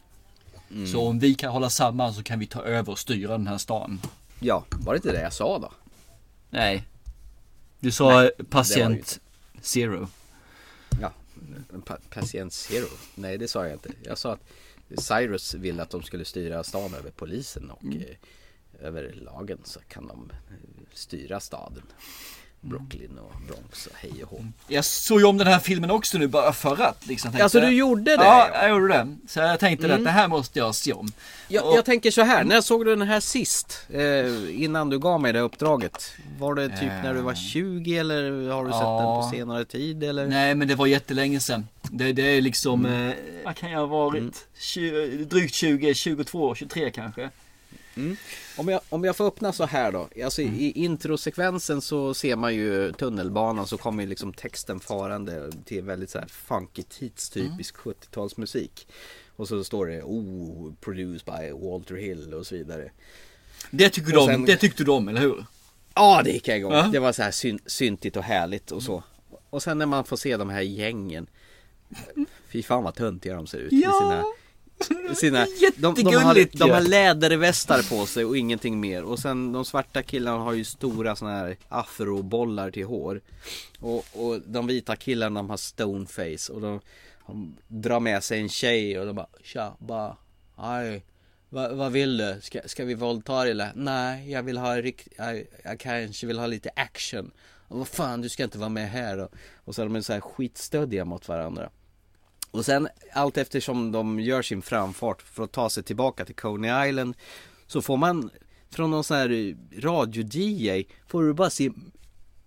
Mm. 0.71 0.87
Så 0.87 1.07
om 1.09 1.19
vi 1.19 1.35
kan 1.35 1.53
hålla 1.53 1.71
samman 1.71 2.14
så 2.14 2.23
kan 2.23 2.39
vi 2.39 2.47
ta 2.47 2.62
över 2.62 2.93
och 2.93 2.99
styra 2.99 3.33
den 3.33 3.47
här 3.47 3.59
stan. 3.59 4.01
Ja, 4.41 4.64
var 4.71 4.93
det 4.93 4.97
inte 4.97 5.12
det 5.12 5.23
jag 5.23 5.33
sa 5.33 5.59
då? 5.59 5.73
Nej. 6.51 6.85
Du 7.81 7.91
sa 7.91 8.21
Nej, 8.21 8.31
patient 8.51 9.21
zero. 9.61 10.09
Ja, 11.01 11.12
pa 11.85 11.97
patient 12.11 12.53
zero. 12.53 12.87
Nej, 13.14 13.39
det 13.39 13.49
sa 13.49 13.64
jag 13.64 13.73
inte. 13.73 13.91
Jag 14.03 14.19
sa 14.19 14.33
att 14.33 14.41
Cyrus 14.97 15.55
ville 15.55 15.82
att 15.82 15.91
de 15.91 16.03
skulle 16.03 16.24
styra 16.24 16.64
stan 16.64 16.95
över 16.95 17.11
polisen 17.11 17.70
och 17.70 17.84
mm. 17.84 18.01
eh, 18.01 18.16
över 18.86 19.12
lagen 19.12 19.59
så 19.64 19.80
kan 19.80 20.07
de 20.07 20.30
eh, 20.30 20.57
styra 20.93 21.41
staden. 21.41 21.82
Brooklyn 22.61 23.18
och 23.18 23.32
Bronx 23.46 23.86
och 23.86 23.92
hej 23.96 24.24
och 24.24 24.30
hå. 24.30 24.44
Jag 24.68 24.84
såg 24.84 25.20
ju 25.20 25.26
om 25.26 25.38
den 25.38 25.46
här 25.46 25.59
filmen 25.59 25.90
också 25.90 26.18
nu 26.18 26.26
bara 26.26 26.52
för 26.52 26.82
att 26.82 27.06
liksom. 27.06 27.30
Tänkte, 27.30 27.44
alltså 27.44 27.61
du 27.61 27.70
gjorde 27.70 28.16
det? 28.16 28.24
Ja, 28.24 28.50
jag 28.52 28.70
gjorde 28.70 28.88
det. 28.88 29.16
Så 29.28 29.40
jag 29.40 29.61
tänkte 29.61 29.86
mm. 29.86 29.98
att 29.98 30.04
det 30.04 30.11
här 30.11 30.28
måste 30.28 30.59
jag 30.59 30.74
se 30.74 30.92
om. 30.92 31.09
Jag, 31.48 31.66
och, 31.66 31.76
jag 31.76 31.84
tänker 31.84 32.11
så 32.11 32.22
här, 32.22 32.44
när 32.44 32.61
såg 32.61 32.84
du 32.84 32.96
den 32.96 33.09
här 33.09 33.20
sist? 33.20 33.86
Eh, 33.90 34.62
innan 34.64 34.90
du 34.90 34.98
gav 34.98 35.20
mig 35.20 35.32
det 35.32 35.40
uppdraget? 35.40 36.12
Var 36.38 36.54
det 36.54 36.68
typ 36.68 36.82
eh, 36.82 37.02
när 37.02 37.14
du 37.14 37.20
var 37.20 37.34
20 37.34 37.96
eller 37.96 38.50
har 38.50 38.64
du 38.64 38.70
ja, 38.70 38.78
sett 38.78 39.04
den 39.04 39.22
på 39.22 39.30
senare 39.32 39.64
tid 39.64 40.04
eller? 40.04 40.26
Nej 40.26 40.54
men 40.54 40.68
det 40.68 40.74
var 40.74 40.86
jättelänge 40.86 41.40
sedan. 41.40 41.68
Det, 41.82 42.12
det 42.12 42.22
är 42.22 42.40
liksom, 42.40 42.86
mm. 42.86 43.09
eh, 43.09 43.14
vad 43.44 43.56
kan 43.56 43.70
jag 43.70 43.78
ha 43.78 43.86
varit? 43.86 44.20
Mm. 44.20 44.32
20, 44.59 45.24
drygt 45.24 45.54
20, 45.54 45.94
22, 45.94 46.54
23 46.54 46.90
kanske. 46.90 47.30
Mm. 47.99 48.16
Om, 48.57 48.68
jag, 48.68 48.80
om 48.88 49.05
jag 49.05 49.16
får 49.16 49.26
öppna 49.26 49.53
så 49.53 49.64
här 49.64 49.92
då. 49.92 50.09
Alltså 50.24 50.42
mm. 50.42 50.55
i 50.55 50.70
introsekvensen 50.70 51.80
så 51.80 52.14
ser 52.14 52.36
man 52.36 52.55
ju 52.55 52.92
tunnelbanan 52.92 53.66
så 53.66 53.76
kommer 53.76 54.03
ju 54.03 54.09
liksom 54.09 54.32
texten 54.32 54.80
farande 54.80 55.53
till 55.64 55.84
väldigt 55.84 56.11
så 56.11 56.18
här 56.18 56.26
funky 56.26 56.82
tidstypisk 56.82 57.74
mm. 57.84 57.96
70-talsmusik. 58.01 58.86
Och 59.36 59.49
så 59.49 59.64
står 59.64 59.86
det 59.86 60.03
oh, 60.03 60.72
produced 60.80 61.24
by 61.24 61.66
Walter 61.68 61.94
Hill 61.94 62.34
och 62.34 62.46
så 62.46 62.55
vidare. 62.55 62.90
Det 63.70 63.90
tycker 63.90 64.12
du 64.12 64.18
om, 64.18 64.44
det 64.44 64.57
tyckte 64.57 64.90
om, 64.90 65.09
eller 65.09 65.20
hur? 65.20 65.44
Ja, 65.94 66.22
det 66.24 66.30
gick 66.30 66.49
jag 66.49 66.59
igång. 66.59 66.72
Ja. 66.72 66.88
Det 66.92 66.99
var 66.99 67.12
så 67.12 67.22
här 67.22 67.30
syn, 67.30 67.59
syntigt 67.66 68.16
och 68.16 68.22
härligt 68.22 68.70
och 68.70 68.82
så. 68.82 69.03
Och 69.51 69.62
sen 69.62 69.78
när 69.78 69.86
man 69.86 70.05
får 70.05 70.16
se 70.16 70.36
de 70.36 70.51
här 70.51 70.61
gängen. 70.61 71.26
Fy 72.49 72.62
fan 72.62 72.82
vad 72.82 72.94
töntiga 72.94 73.34
de 73.34 73.46
ser 73.46 73.59
ut 73.59 73.72
ja. 73.72 73.78
i 73.78 73.82
sina 73.82 74.24
sina, 75.14 75.47
de, 75.76 75.95
de, 75.95 76.14
har, 76.14 76.59
de 76.59 76.70
har 76.70 76.81
lädervästar 76.81 77.83
på 77.83 78.07
sig 78.07 78.24
och 78.24 78.37
ingenting 78.37 78.81
mer. 78.81 79.03
Och 79.03 79.18
sen 79.18 79.53
de 79.53 79.64
svarta 79.64 80.03
killarna 80.03 80.39
har 80.39 80.53
ju 80.53 80.64
stora 80.64 81.16
såna 81.16 81.31
här 81.31 81.57
afrobollar 81.68 82.70
till 82.70 82.85
hår. 82.85 83.20
Och, 83.81 84.05
och 84.12 84.41
de 84.47 84.66
vita 84.66 84.97
killarna 84.97 85.41
de 85.41 85.51
har 85.51 85.57
stoneface 85.57 86.53
och 86.53 86.61
de, 86.61 86.81
de 87.26 87.57
drar 87.68 88.01
med 88.01 88.24
sig 88.24 88.41
en 88.41 88.49
tjej 88.49 89.01
och 89.01 89.07
de 89.07 89.16
bara 89.16 89.26
Tja, 89.43 89.76
bara 89.79 90.16
vad, 91.49 91.76
vad 91.76 91.93
vill 91.93 92.16
du? 92.16 92.37
Ska, 92.43 92.61
ska 92.64 92.85
vi 92.85 92.95
våldta 92.95 93.43
dig 93.43 93.51
eller? 93.51 93.72
Nej, 93.74 94.33
jag 94.33 94.43
vill 94.43 94.59
ha 94.59 94.76
rikt... 94.76 95.09
Jag, 95.16 95.45
jag 95.64 95.81
kanske 95.81 96.26
vill 96.26 96.39
ha 96.39 96.47
lite 96.47 96.70
action. 96.76 97.31
Och 97.68 97.79
vad 97.79 97.89
fan, 97.89 98.20
du 98.20 98.29
ska 98.29 98.45
inte 98.45 98.59
vara 98.59 98.68
med 98.68 98.91
här 98.91 99.18
och, 99.18 99.35
och 99.64 99.74
så 99.74 99.83
är 99.83 99.89
de 99.89 100.03
så 100.03 100.12
här 100.12 100.20
skitstöddiga 100.20 101.05
mot 101.05 101.29
varandra 101.29 101.70
och 102.51 102.64
sen 102.64 102.88
allt 103.12 103.36
eftersom 103.36 103.92
de 103.92 104.20
gör 104.20 104.42
sin 104.42 104.62
framfart 104.62 105.22
för 105.22 105.44
att 105.44 105.53
ta 105.53 105.70
sig 105.70 105.82
tillbaka 105.82 106.24
till 106.24 106.34
Coney 106.34 106.88
Island 106.88 107.14
Så 107.66 107.82
får 107.82 107.96
man 107.96 108.30
från 108.70 108.90
någon 108.90 109.05
sån 109.05 109.16
här 109.16 109.57
radio-DJ 109.80 110.84
Får 111.07 111.22
du 111.22 111.34
bara 111.34 111.51
se 111.51 111.70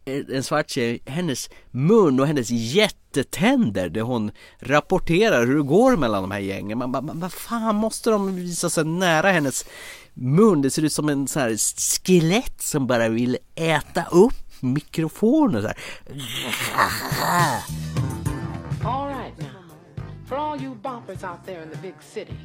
en 0.06 0.44
svart 0.44 0.70
tjej, 0.70 1.02
hennes 1.06 1.50
mun 1.72 2.20
och 2.20 2.28
hennes 2.28 2.50
jättetänder 2.50 3.90
där 3.90 4.02
hon 4.02 4.32
rapporterar 4.60 5.46
hur 5.46 5.56
det 5.56 5.64
går 5.64 5.98
mellan 5.98 6.22
de 6.22 6.32
här 6.32 6.40
gängen. 6.40 6.78
Man 6.78 6.92
bara, 6.92 7.02
vad 7.02 7.34
fan 7.34 7.76
måste 7.76 8.10
de 8.10 8.36
visa 8.36 8.70
sig 8.70 8.86
nära 8.86 9.32
hennes 9.32 9.66
mun? 10.14 10.62
Det 10.62 10.70
ser 10.70 10.82
ut 10.82 10.94
som 10.94 11.10
en 11.10 11.28
sån 11.28 11.42
här 11.42 11.58
skelett 12.06 12.62
som 12.62 12.88
bara 12.88 13.10
vill 13.10 13.38
äta 13.56 14.06
upp 14.12 14.34
mikrofonen 14.60 15.62
så 15.62 15.68
här. 15.68 15.78
For 20.32 20.38
all 20.38 20.56
you 20.56 20.76
boppers 20.76 21.26
out 21.26 21.46
there 21.46 21.62
in 21.62 21.70
the 21.70 21.78
big 21.80 22.02
city, 22.02 22.38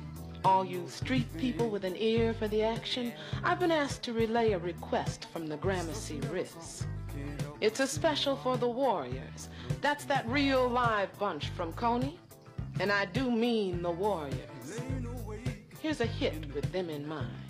all 0.44 0.64
you 0.64 0.88
street 0.88 1.28
people 1.38 1.70
with 1.70 1.84
an 1.84 1.94
ear 1.96 2.34
for 2.34 2.48
the 2.48 2.60
action, 2.60 3.12
I've 3.44 3.60
been 3.60 3.70
asked 3.70 4.02
to 4.02 4.12
relay 4.12 4.54
a 4.54 4.58
request 4.58 5.26
from 5.32 5.46
the 5.46 5.56
Gramercy 5.58 6.18
Riffs. 6.22 6.84
It's 7.60 7.78
a 7.78 7.86
special 7.86 8.34
for 8.34 8.56
the 8.56 8.68
Warriors. 8.68 9.50
That's 9.82 10.04
that 10.06 10.26
real 10.26 10.68
live 10.68 11.16
bunch 11.20 11.50
from 11.50 11.72
Coney. 11.74 12.18
And 12.80 12.90
I 12.90 13.04
do 13.04 13.30
mean 13.30 13.82
the 13.82 13.92
Warriors. 13.92 14.80
Here's 15.80 16.00
a 16.00 16.06
hit 16.06 16.52
with 16.56 16.72
them 16.72 16.90
in 16.90 17.06
mind. 17.06 17.45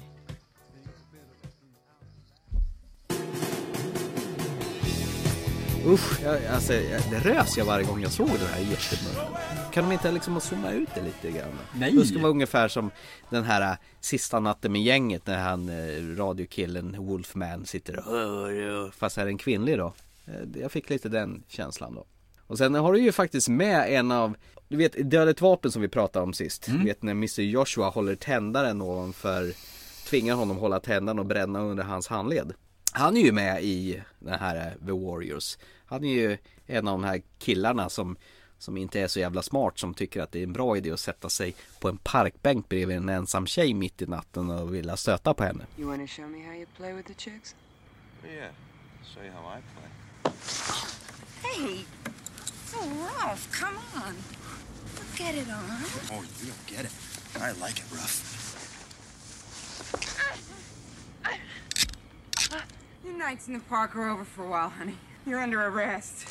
Usch, 5.86 6.22
jag, 6.22 6.46
alltså, 6.46 6.72
jag, 6.72 7.02
det 7.10 7.18
rös 7.18 7.56
jag 7.58 7.64
varje 7.64 7.86
gång 7.86 8.02
jag 8.02 8.12
såg 8.12 8.28
den 8.28 8.48
här 8.52 8.60
jättemörken. 8.60 9.32
Kan 9.72 9.84
de 9.84 9.92
inte 9.92 10.12
liksom 10.12 10.40
zooma 10.40 10.70
ut 10.72 10.88
det 10.94 11.02
lite 11.02 11.38
grann? 11.38 11.58
Nej. 11.74 11.92
Det 11.92 12.06
ska 12.06 12.18
vara 12.18 12.30
ungefär 12.30 12.68
som 12.68 12.90
den 13.30 13.44
här 13.44 13.72
äh, 13.72 13.76
sista 14.00 14.40
natten 14.40 14.72
med 14.72 14.82
gänget 14.82 15.26
när 15.26 15.38
han 15.38 15.68
äh, 15.68 16.16
radiokillen 16.16 16.96
Wolfman 16.98 17.66
sitter 17.66 17.98
och 17.98 18.94
fast 18.94 19.18
är 19.18 19.26
en 19.26 19.38
kvinnlig 19.38 19.78
då. 19.78 19.92
Eh, 20.26 20.60
Jag 20.60 20.72
fick 20.72 20.90
lite 20.90 21.08
den 21.08 21.42
känslan 21.48 21.94
då. 21.94 22.04
Och 22.46 22.58
sen 22.58 22.74
har 22.74 22.92
du 22.92 22.98
ju 23.00 23.12
faktiskt 23.12 23.48
med 23.48 23.92
en 23.92 24.12
av 24.12 24.36
du 24.68 24.76
vet 24.76 25.10
dödligt 25.10 25.40
vapen 25.40 25.72
som 25.72 25.82
vi 25.82 25.88
pratade 25.88 26.22
om 26.22 26.32
sist. 26.32 26.66
Du 26.66 26.84
vet 26.84 27.02
när 27.02 27.12
Mr 27.12 27.40
Joshua 27.40 27.88
håller 27.88 28.14
tändaren 28.14 28.82
ovanför 28.82 29.52
Tvingar 30.08 30.34
honom 30.34 30.56
hålla 30.56 30.80
tändaren 30.80 31.18
och 31.18 31.26
bränna 31.26 31.60
under 31.60 31.84
hans 31.84 32.08
handled. 32.08 32.52
Han 32.96 33.16
är 33.16 33.20
ju 33.20 33.32
med 33.32 33.64
i 33.64 34.02
den 34.18 34.38
här 34.40 34.56
eh, 34.56 34.86
The 34.86 34.92
Warriors. 34.92 35.58
Han 35.86 36.04
är 36.04 36.12
ju 36.12 36.38
en 36.66 36.88
av 36.88 37.00
de 37.00 37.04
här 37.04 37.22
killarna 37.38 37.88
som 37.88 38.16
som 38.58 38.76
inte 38.76 39.00
är 39.00 39.08
så 39.08 39.20
jävla 39.20 39.42
smart 39.42 39.78
som 39.78 39.94
tycker 39.94 40.22
att 40.22 40.32
det 40.32 40.38
är 40.38 40.42
en 40.42 40.52
bra 40.52 40.76
idé 40.76 40.90
att 40.90 41.00
sätta 41.00 41.28
sig 41.28 41.54
på 41.80 41.88
en 41.88 41.98
parkbänk 41.98 42.68
bredvid 42.68 42.96
en 42.96 43.08
ensam 43.08 43.46
tjej 43.46 43.74
mitt 43.74 44.02
i 44.02 44.06
natten 44.06 44.50
och 44.50 44.74
vilja 44.74 44.96
stöta 44.96 45.34
på 45.34 45.44
henne. 45.44 45.66
You 45.78 45.88
want 45.88 46.10
to 46.10 46.16
show 46.16 46.30
me 46.30 46.46
how 46.46 46.54
you 46.54 46.66
play 46.76 46.92
with 46.92 47.08
the 47.08 47.14
chicks? 47.14 47.54
Yeah, 48.24 48.50
show 49.14 49.24
you 49.24 49.32
how 49.32 49.58
I 49.58 49.62
play. 49.74 50.32
Hey, 51.42 51.84
so 52.66 52.78
rough. 52.78 53.60
Come 53.60 53.76
on. 53.94 54.14
Look 54.96 55.20
at 55.28 55.34
it 55.34 55.48
on. 55.48 56.16
Oh, 56.16 56.24
you 56.40 56.50
don't 56.50 56.76
get 56.76 56.84
it. 56.84 56.92
I 57.36 57.66
like 57.66 57.78
it 57.78 57.92
rough. 57.92 58.36
Your 63.06 63.28
nights 63.28 63.48
in 63.48 63.54
the 63.60 63.64
park 63.68 63.96
are 63.96 64.10
over 64.10 64.24
for 64.24 64.42
a 64.44 64.48
while, 64.48 64.70
honey. 64.78 64.94
You're 65.24 65.42
under 65.42 65.60
arrest. 65.60 66.26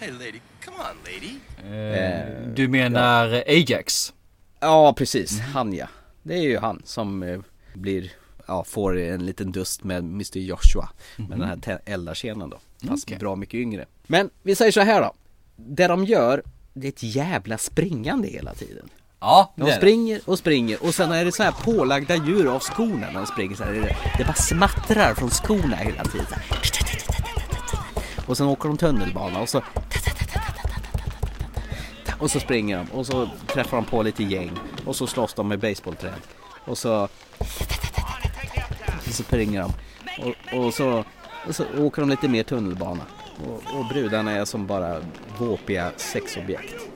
Hey, 0.00 0.10
lady. 0.10 0.40
Come 0.64 0.76
on, 0.78 0.96
lady. 1.04 1.40
Eh, 1.76 2.48
du 2.54 2.68
menar 2.68 3.42
Ajax? 3.46 4.12
Ja, 4.60 4.92
precis. 4.96 5.40
Han 5.40 5.72
ja. 5.72 5.86
Det 6.22 6.34
är 6.34 6.42
ju 6.42 6.58
han 6.58 6.82
som 6.84 7.22
eh, 7.22 7.40
blir, 7.74 8.12
ja, 8.46 8.64
får 8.64 8.98
en 8.98 9.26
liten 9.26 9.52
dust 9.52 9.84
med 9.84 9.98
Mr 10.04 10.38
Joshua. 10.38 10.88
Med 11.16 11.38
den 11.38 11.48
här 11.48 11.56
te- 11.56 11.78
eldarscenen 11.92 12.50
då. 12.50 12.60
Fast 12.88 13.04
Okej. 13.04 13.18
bra 13.18 13.36
mycket 13.36 13.54
yngre. 13.54 13.86
Men 14.06 14.30
vi 14.42 14.54
säger 14.54 14.72
så 14.72 14.80
här 14.80 15.00
då. 15.02 15.14
Det 15.56 15.86
de 15.86 16.04
gör, 16.04 16.42
det 16.72 16.86
är 16.86 16.92
ett 16.92 17.02
jävla 17.02 17.58
springande 17.58 18.28
hela 18.28 18.54
tiden. 18.54 18.88
Ja, 19.20 19.52
De 19.56 19.62
det 19.64 19.70
är 19.70 19.74
det. 19.74 19.80
springer 19.80 20.20
och 20.24 20.38
springer 20.38 20.82
och 20.84 20.94
sen 20.94 21.12
är 21.12 21.24
det 21.24 21.32
så 21.32 21.42
här 21.42 21.52
pålagda 21.52 22.16
djur 22.16 22.54
av 22.54 22.60
skorna 22.60 23.06
när 23.06 23.12
de 23.20 23.26
springer 23.26 23.56
så 23.56 23.64
här. 23.64 23.72
Det, 23.72 23.96
det 24.18 24.24
bara 24.24 24.34
smattrar 24.34 25.14
från 25.14 25.30
skorna 25.30 25.76
hela 25.76 26.04
tiden. 26.04 26.26
Så 26.26 26.34
här. 26.34 26.44
Och 28.26 28.36
sen 28.36 28.46
åker 28.46 28.68
de 28.68 28.76
tunnelbana 28.78 29.40
och 29.40 29.48
så 29.48 29.62
och 32.18 32.30
så 32.30 32.40
springer 32.40 32.76
de 32.76 32.86
och 32.98 33.06
så 33.06 33.28
träffar 33.46 33.76
de 33.76 33.84
på 33.86 34.02
lite 34.02 34.24
gäng 34.24 34.50
och 34.86 34.96
så 34.96 35.06
slåss 35.06 35.34
de 35.34 35.48
med 35.48 35.58
baseballträd 35.58 36.12
och 36.64 36.78
så 36.78 37.08
och 39.06 39.12
så 39.14 39.22
springer 39.22 39.60
de 39.62 39.72
och, 40.52 40.64
och, 40.66 40.74
så, 40.74 41.04
och 41.48 41.56
så 41.56 41.64
åker 41.78 42.02
de 42.02 42.10
lite 42.10 42.28
mer 42.28 42.42
tunnelbana 42.42 43.02
och, 43.46 43.78
och 43.78 43.84
brudarna 43.88 44.32
är 44.32 44.44
som 44.44 44.66
bara 44.66 45.00
våpiga 45.38 45.90
sexobjekt. 45.96 46.89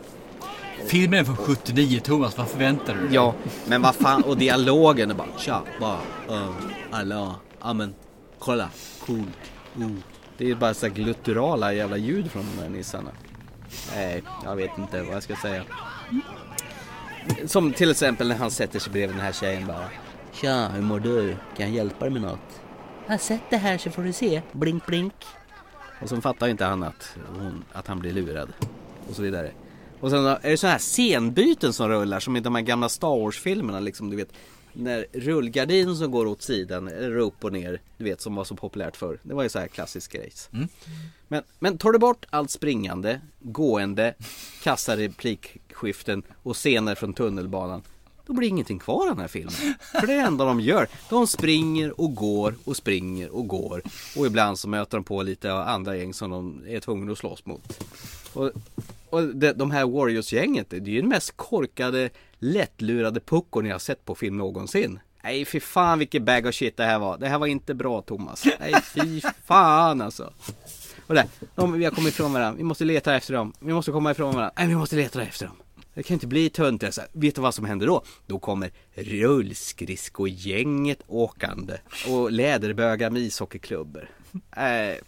Filmen 0.87 1.20
är 1.20 1.24
från 1.24 1.37
79 1.37 2.01
Thomas, 2.01 2.39
vad 2.39 2.49
förväntar 2.49 2.95
du 2.95 3.01
dig? 3.01 3.14
Ja, 3.14 3.35
men 3.66 3.82
vad 3.82 3.95
fan, 3.95 4.22
och 4.22 4.37
dialogen 4.37 5.11
är 5.11 5.14
bara 5.14 5.39
tja, 5.39 5.62
bara, 5.80 5.99
uh, 6.30 6.51
alla, 6.91 7.35
amen, 7.61 7.95
kolla, 8.39 8.68
cool, 9.07 9.24
uh. 9.78 9.91
Det 10.39 10.51
är 10.51 10.55
bara 10.55 10.74
så 10.74 10.89
glutturala 10.89 11.72
jävla 11.72 11.97
ljud 11.97 12.30
från 12.30 12.47
de 12.57 12.62
här 12.62 12.68
nissarna. 12.68 13.11
Nej, 13.95 14.22
jag 14.45 14.57
vet 14.57 14.78
inte 14.78 15.03
vad 15.03 15.14
jag 15.14 15.22
ska 15.22 15.37
säga. 15.37 15.62
Som 17.47 17.72
till 17.72 17.91
exempel 17.91 18.28
när 18.28 18.37
han 18.37 18.51
sätter 18.51 18.78
sig 18.78 18.93
bredvid 18.93 19.16
den 19.16 19.24
här 19.24 19.32
tjejen 19.32 19.66
bara. 19.66 19.89
Tja, 20.32 20.68
hur 20.68 20.82
mår 20.82 21.01
du? 21.01 21.37
Kan 21.57 21.66
jag 21.66 21.70
hjälpa 21.70 22.05
dig 22.05 22.11
med 22.11 22.22
något? 22.22 22.61
Ja, 23.07 23.18
sätt 23.18 23.43
det 23.51 23.57
här 23.57 23.78
så 23.78 23.91
får 23.91 24.03
du 24.03 24.12
se. 24.12 24.43
Blink, 24.53 24.87
blink. 24.87 25.14
Och 26.03 26.09
så 26.09 26.20
fattar 26.20 26.47
ju 26.47 26.53
inte 26.53 26.64
han 26.64 26.82
att, 26.82 27.16
hon, 27.39 27.64
att 27.72 27.87
han 27.87 27.99
blir 27.99 28.12
lurad. 28.12 28.53
Och 29.09 29.16
så 29.16 29.22
vidare. 29.22 29.51
Och 30.05 30.11
sen 30.11 30.27
är 30.27 30.51
det 30.51 30.57
så 30.57 30.67
här 30.67 30.79
scenbyten 30.79 31.73
som 31.73 31.89
rullar 31.89 32.21
som 32.21 32.37
i 32.37 32.41
de 32.41 32.55
här 32.55 32.63
gamla 32.63 32.89
Star 32.89 33.21
Wars-filmerna 33.21 33.81
liksom 33.81 34.11
du 34.11 34.17
vet 34.17 34.33
När 34.73 35.07
rullgardinen 35.13 35.97
som 35.97 36.11
går 36.11 36.27
åt 36.27 36.43
sidan 36.43 36.89
eller 36.89 37.17
upp 37.17 37.45
och 37.45 37.53
ner 37.53 37.81
Du 37.97 38.05
vet 38.05 38.21
som 38.21 38.35
var 38.35 38.45
så 38.45 38.55
populärt 38.55 38.97
förr. 38.97 39.19
Det 39.23 39.35
var 39.35 39.43
ju 39.43 39.49
så 39.49 39.59
här 39.59 39.69
klassisk 39.69 40.13
grejs 40.13 40.49
men, 41.29 41.43
men 41.59 41.79
tar 41.79 41.93
du 41.93 41.99
bort 41.99 42.27
allt 42.31 42.51
springande, 42.51 43.21
gående, 43.41 44.15
kassa 44.63 44.97
replikskiften 44.97 46.23
och 46.43 46.57
scener 46.57 46.95
från 46.95 47.15
tunnelbanan 47.15 47.83
Då 48.27 48.33
blir 48.33 48.49
ingenting 48.49 48.79
kvar 48.79 49.03
av 49.03 49.17
den 49.17 49.21
här 49.21 49.29
filmen. 49.29 49.55
För 50.01 50.07
det 50.07 50.13
är 50.13 50.17
det 50.17 50.27
enda 50.27 50.45
de 50.45 50.61
gör. 50.61 50.87
De 51.11 51.27
springer 51.27 52.01
och 52.01 52.15
går 52.15 52.55
och 52.65 52.77
springer 52.77 53.35
och 53.35 53.49
går. 53.49 53.83
Och 54.17 54.27
ibland 54.27 54.59
så 54.59 54.69
möter 54.69 54.97
de 54.97 55.05
på 55.05 55.23
lite 55.23 55.53
andra 55.53 55.97
gäng 55.97 56.15
som 56.15 56.31
de 56.31 56.63
är 56.67 56.81
tvungna 56.81 57.13
att 57.13 57.19
slåss 57.19 57.47
mot. 57.47 57.85
Och, 58.33 58.53
och 59.15 59.37
de, 59.37 59.53
de 59.53 59.71
här 59.71 59.87
Warriors-gänget, 59.87 60.71
det 60.71 60.77
är 60.77 60.89
ju 60.89 61.01
den 61.01 61.09
mest 61.09 61.37
korkade, 61.37 62.11
lättlurade 62.39 63.21
puckon 63.21 63.67
jag 63.67 63.75
har 63.75 63.79
sett 63.79 64.05
på 64.05 64.15
film 64.15 64.39
någonsin. 64.39 64.99
Nej 65.25 65.45
fy 65.45 65.61
fan 65.61 65.99
vilken 65.99 66.25
bag 66.25 66.47
of 66.47 66.55
shit 66.55 66.77
det 66.77 66.85
här 66.85 66.99
var. 66.99 67.19
Det 67.19 67.29
här 67.29 67.39
var 67.39 67.47
inte 67.47 67.75
bra 67.75 68.03
Thomas. 68.03 68.45
Nej 68.61 68.75
fy 68.95 69.21
fan 69.45 70.01
alltså. 70.01 70.33
Och 71.07 71.15
där, 71.15 71.27
de, 71.55 71.73
vi 71.73 71.85
har 71.85 71.93
kommit 71.93 72.15
ifrån 72.15 72.33
varandra. 72.33 72.59
Vi 72.59 72.65
måste 72.65 72.85
leta 72.85 73.17
efter 73.17 73.35
dem. 73.35 73.53
Vi 73.61 73.73
måste 73.73 73.93
komma 73.93 74.11
ifrån 74.11 74.35
varandra. 74.35 74.53
Nej 74.57 74.67
vi 74.67 74.77
måste 74.77 74.97
leta 74.97 75.23
efter 75.23 75.47
dem. 75.47 75.57
Det 75.95 76.03
kan 76.03 76.15
inte 76.15 76.27
bli 76.27 76.51
töntigare 76.51 76.89
alltså. 76.89 77.03
Vet 77.12 77.35
du 77.35 77.41
vad 77.41 77.55
som 77.55 77.65
händer 77.65 77.87
då? 77.87 78.03
Då 78.27 78.39
kommer 78.39 78.71
rullskridskogänget 78.95 81.03
åkande 81.07 81.75
och 82.09 82.33
läderbögar 82.33 83.11
med 83.11 83.23
ishockeyklubbor. 83.23 84.11
Nej, 84.57 85.01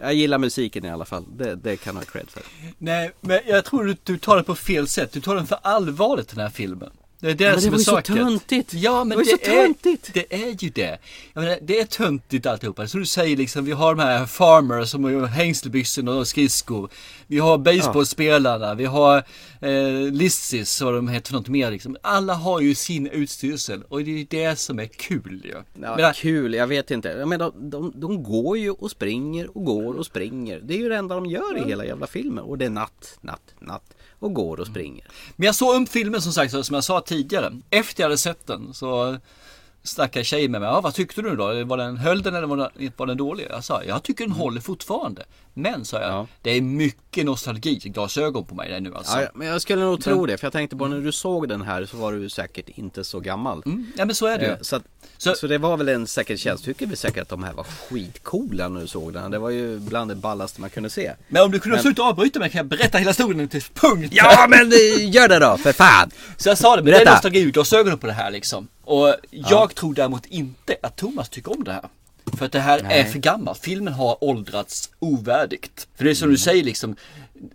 jag 0.00 0.14
gillar 0.14 0.38
musiken 0.38 0.84
i 0.84 0.90
alla 0.90 1.04
fall. 1.04 1.24
Det, 1.36 1.54
det 1.54 1.76
kan 1.76 1.94
jag 1.94 2.00
ha 2.00 2.06
cred 2.06 2.30
för. 2.30 2.42
Nej, 2.78 3.12
men 3.20 3.40
jag 3.46 3.64
tror 3.64 3.84
du, 3.84 3.96
du 4.02 4.18
tar 4.18 4.36
det 4.36 4.42
på 4.42 4.54
fel 4.54 4.88
sätt. 4.88 5.12
Du 5.12 5.20
tar 5.20 5.34
den 5.34 5.46
för 5.46 5.58
allvarligt 5.62 6.28
den 6.28 6.40
här 6.40 6.50
filmen. 6.50 6.90
Det 7.24 7.30
är 7.30 7.34
det 7.34 7.44
men 7.44 7.54
det 7.54 7.60
som 7.60 7.70
var 7.70 7.76
är 7.76 7.78
ju 7.78 7.84
så 7.84 7.90
saken. 7.90 8.16
töntigt. 8.16 8.74
Ja, 8.74 9.04
men 9.04 9.08
Det 9.08 9.16
var 9.16 9.24
det, 9.24 9.44
så 9.44 9.50
är, 9.50 9.64
töntigt. 9.64 10.10
det 10.14 10.34
är 10.34 10.62
ju 10.64 10.70
det. 10.70 10.98
Jag 11.32 11.42
menar, 11.44 11.58
det 11.62 11.80
är 11.80 11.84
töntigt 11.84 12.46
alltihopa. 12.46 12.86
Som 12.86 13.00
du 13.00 13.06
säger 13.06 13.36
liksom, 13.36 13.64
vi 13.64 13.72
har 13.72 13.94
de 13.94 14.02
här 14.02 14.26
farmers 14.26 14.88
som 14.90 15.04
har 15.04 15.26
hängselbyxor 15.26 16.08
och 16.08 16.28
skridskor. 16.28 16.88
Vi 17.26 17.38
har 17.38 17.58
baseballspelarna, 17.58 18.74
vi 18.74 18.84
har 18.84 19.16
eh, 19.60 20.12
lissis 20.12 20.80
och 20.82 20.92
de 20.92 21.08
heter 21.08 21.28
för 21.28 21.34
något 21.38 21.48
mer 21.48 21.70
liksom. 21.70 21.96
Alla 22.02 22.34
har 22.34 22.60
ju 22.60 22.74
sin 22.74 23.06
utstyrsel 23.06 23.82
och 23.88 24.04
det 24.04 24.10
är 24.10 24.18
ju 24.18 24.24
det 24.24 24.58
som 24.58 24.78
är 24.78 24.86
kul 24.86 25.40
ju. 25.44 25.54
Ja, 25.82 25.96
Men- 25.96 26.14
kul, 26.14 26.54
jag 26.54 26.66
vet 26.66 26.90
inte. 26.90 27.08
Jag 27.08 27.28
menar, 27.28 27.52
de, 27.56 27.70
de, 27.70 27.92
de 28.00 28.22
går 28.22 28.58
ju 28.58 28.70
och 28.70 28.90
springer 28.90 29.56
och 29.56 29.64
går 29.64 29.94
och 29.94 30.06
springer. 30.06 30.60
Det 30.60 30.74
är 30.74 30.78
ju 30.78 30.88
det 30.88 30.96
enda 30.96 31.14
de 31.14 31.26
gör 31.26 31.56
i 31.64 31.68
hela 31.68 31.84
jävla 31.84 32.06
filmen. 32.06 32.44
Och 32.44 32.58
det 32.58 32.64
är 32.64 32.70
natt, 32.70 33.18
natt, 33.20 33.54
natt. 33.60 33.82
Och 34.18 34.34
går 34.34 34.60
och 34.60 34.66
springer. 34.66 35.04
Men 35.36 35.46
jag 35.46 35.54
såg 35.54 35.76
om 35.76 35.86
filmen 35.86 36.22
som 36.22 36.32
sagt, 36.32 36.64
som 36.66 36.74
jag 36.74 36.84
sa 36.84 37.00
tidigare. 37.00 37.13
Efter 37.70 38.02
jag 38.02 38.06
hade 38.06 38.18
sett 38.18 38.46
den 38.46 38.74
så 38.74 39.16
snackade 39.82 40.24
tjejen 40.24 40.50
med 40.50 40.60
mig. 40.60 40.70
Ja, 40.70 40.80
vad 40.80 40.94
tyckte 40.94 41.22
du 41.22 41.36
då? 41.36 41.64
Var 41.64 41.76
den, 41.76 41.96
höll 41.96 42.22
den 42.22 42.34
eller 42.34 42.46
var 42.46 42.56
den, 42.56 42.92
var 42.96 43.06
den 43.06 43.16
dålig? 43.16 43.46
Jag 43.50 43.64
sa, 43.64 43.84
jag 43.84 44.02
tycker 44.02 44.24
den 44.24 44.34
håller 44.34 44.60
fortfarande. 44.60 45.24
Men, 45.56 45.84
sa 45.84 46.00
jag, 46.00 46.26
det 46.42 46.50
är 46.50 46.60
mycket 46.60 47.24
nostalgiglasögon 47.24 48.44
på 48.44 48.54
mig 48.54 48.80
nu 48.80 48.94
alltså. 48.94 49.20
Ja, 49.20 49.28
men 49.34 49.46
jag 49.48 49.62
skulle 49.62 49.82
nog 49.84 50.02
tro 50.04 50.26
det. 50.26 50.36
För 50.38 50.46
jag 50.46 50.52
tänkte 50.52 50.76
på 50.76 50.86
när 50.88 51.00
du 51.00 51.12
såg 51.12 51.48
den 51.48 51.62
här 51.62 51.86
så 51.86 51.96
var 51.96 52.12
du 52.12 52.28
säkert 52.28 52.68
inte 52.68 53.04
så 53.04 53.20
gammal. 53.20 53.62
Ja 53.96 54.04
men 54.04 54.14
så 54.14 54.26
är 54.26 54.38
det 54.38 54.44
ju. 54.44 54.50
Eh, 54.50 54.58
Så, 54.60 54.76
att, 54.76 55.38
så, 55.38 55.46
det 55.46 55.58
var 55.58 55.76
väl 55.76 55.88
en 55.88 56.06
säker 56.06 56.36
känsla. 56.36 56.64
Tycker 56.64 56.86
vi 56.86 56.96
säkert 56.96 57.22
att 57.22 57.28
de 57.28 57.44
här 57.44 57.52
var 57.52 57.64
skitcoola 57.64 58.68
när 58.68 58.80
du 58.80 58.86
såg 58.86 59.12
den. 59.12 59.30
Det 59.30 59.38
var 59.38 59.50
ju 59.50 59.78
bland 59.78 60.10
det 60.10 60.14
ballaste 60.14 60.60
man 60.60 60.70
kunde 60.70 60.90
se. 60.90 61.12
Men 61.28 61.42
om 61.42 61.50
du 61.50 61.60
kunde 61.60 61.76
Men- 61.76 61.82
sluta 61.82 62.02
avbryta 62.02 62.38
mig 62.38 62.50
kan 62.50 62.58
jag 62.58 62.66
berätta 62.66 62.98
hela 62.98 63.10
historien 63.10 63.48
till 63.48 63.62
punkt. 63.74 64.08
Ja 64.12 64.46
men 64.48 64.72
eh, 64.72 65.10
gör 65.14 65.28
det 65.28 65.38
då, 65.38 65.56
för 65.56 65.72
fan! 65.72 66.10
Så 66.36 66.48
jag 66.48 66.58
sa 66.58 66.76
det, 66.76 66.82
men 66.82 66.84
det 66.84 66.90
är 66.90 66.98
Berätta. 66.98 67.12
nostalgiglasögonen 67.12 67.98
på 67.98 68.06
det 68.06 68.12
här 68.12 68.30
liksom. 68.30 68.68
Och 68.84 69.14
jag 69.30 69.74
tror 69.74 69.94
däremot 69.94 70.26
inte 70.26 70.76
att 70.82 70.96
Thomas 70.96 71.28
tycker 71.28 71.52
om 71.52 71.64
det 71.64 71.72
här. 71.72 71.84
För 72.38 72.46
att 72.46 72.52
det 72.52 72.60
här 72.60 72.78
är 72.78 72.82
Nej. 72.82 73.04
för 73.04 73.18
gammalt. 73.18 73.58
Filmen 73.58 73.94
har 73.94 74.24
åldrats 74.24 74.90
ovärdigt. 74.98 75.88
För 75.94 76.04
det 76.04 76.10
är 76.10 76.14
som 76.14 76.30
du 76.30 76.38
säger 76.38 76.64
liksom, 76.64 76.96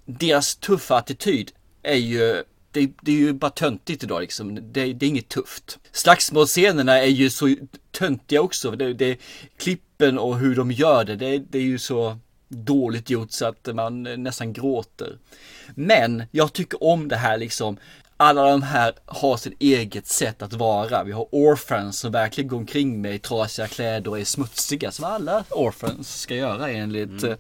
deras 0.06 0.56
tuffa 0.56 0.98
attityd 0.98 1.52
är 1.84 1.96
ju 1.96 2.44
det, 2.72 2.92
det 3.02 3.12
är 3.12 3.16
ju 3.16 3.34
bara 3.34 3.52
töntigt 3.52 4.04
idag 4.04 4.22
liksom. 4.22 4.56
Det, 4.56 4.94
det 4.94 5.06
är 5.06 5.08
inget 5.08 5.30
tufft. 5.30 5.80
Slagsmålscenerna 5.92 6.98
är 6.98 7.08
ju 7.08 7.30
så 7.30 7.56
töntiga 7.92 8.42
också. 8.42 8.72
Det, 8.72 8.94
det, 8.94 9.18
klippen 9.58 10.20
och 10.20 10.40
hur 10.40 10.56
de 10.56 10.72
gör 10.72 11.04
det, 11.04 11.16
det, 11.16 11.38
det 11.38 11.58
är 11.58 11.64
ju 11.64 11.80
så 11.80 12.18
dåligt 12.48 13.10
gjort 13.10 13.32
så 13.32 13.46
att 13.46 13.70
man 13.74 14.04
nästan 14.04 14.54
gråter. 14.54 15.18
Men 15.76 16.24
jag 16.32 16.54
tycker 16.54 16.84
om 16.84 17.08
det 17.08 17.16
här 17.16 17.38
liksom 17.38 17.78
alla 18.22 18.52
de 18.52 18.62
här 18.62 18.94
har 19.06 19.38
sitt 19.38 19.62
eget 19.62 20.08
sätt 20.08 20.42
att 20.42 20.54
vara. 20.54 21.04
Vi 21.04 21.12
har 21.12 21.28
orphans 21.32 22.00
som 22.00 22.12
verkligen 22.12 22.48
går 22.48 22.58
omkring 22.58 23.02
med 23.02 23.22
trasiga 23.22 23.68
kläder 23.68 24.12
och 24.12 24.20
är 24.20 24.24
smutsiga 24.24 24.92
som 24.92 25.06
alla 25.06 25.44
orphans 25.50 26.22
ska 26.22 26.36
göra 26.36 26.70
enligt 26.70 27.24
mm. 27.24 27.38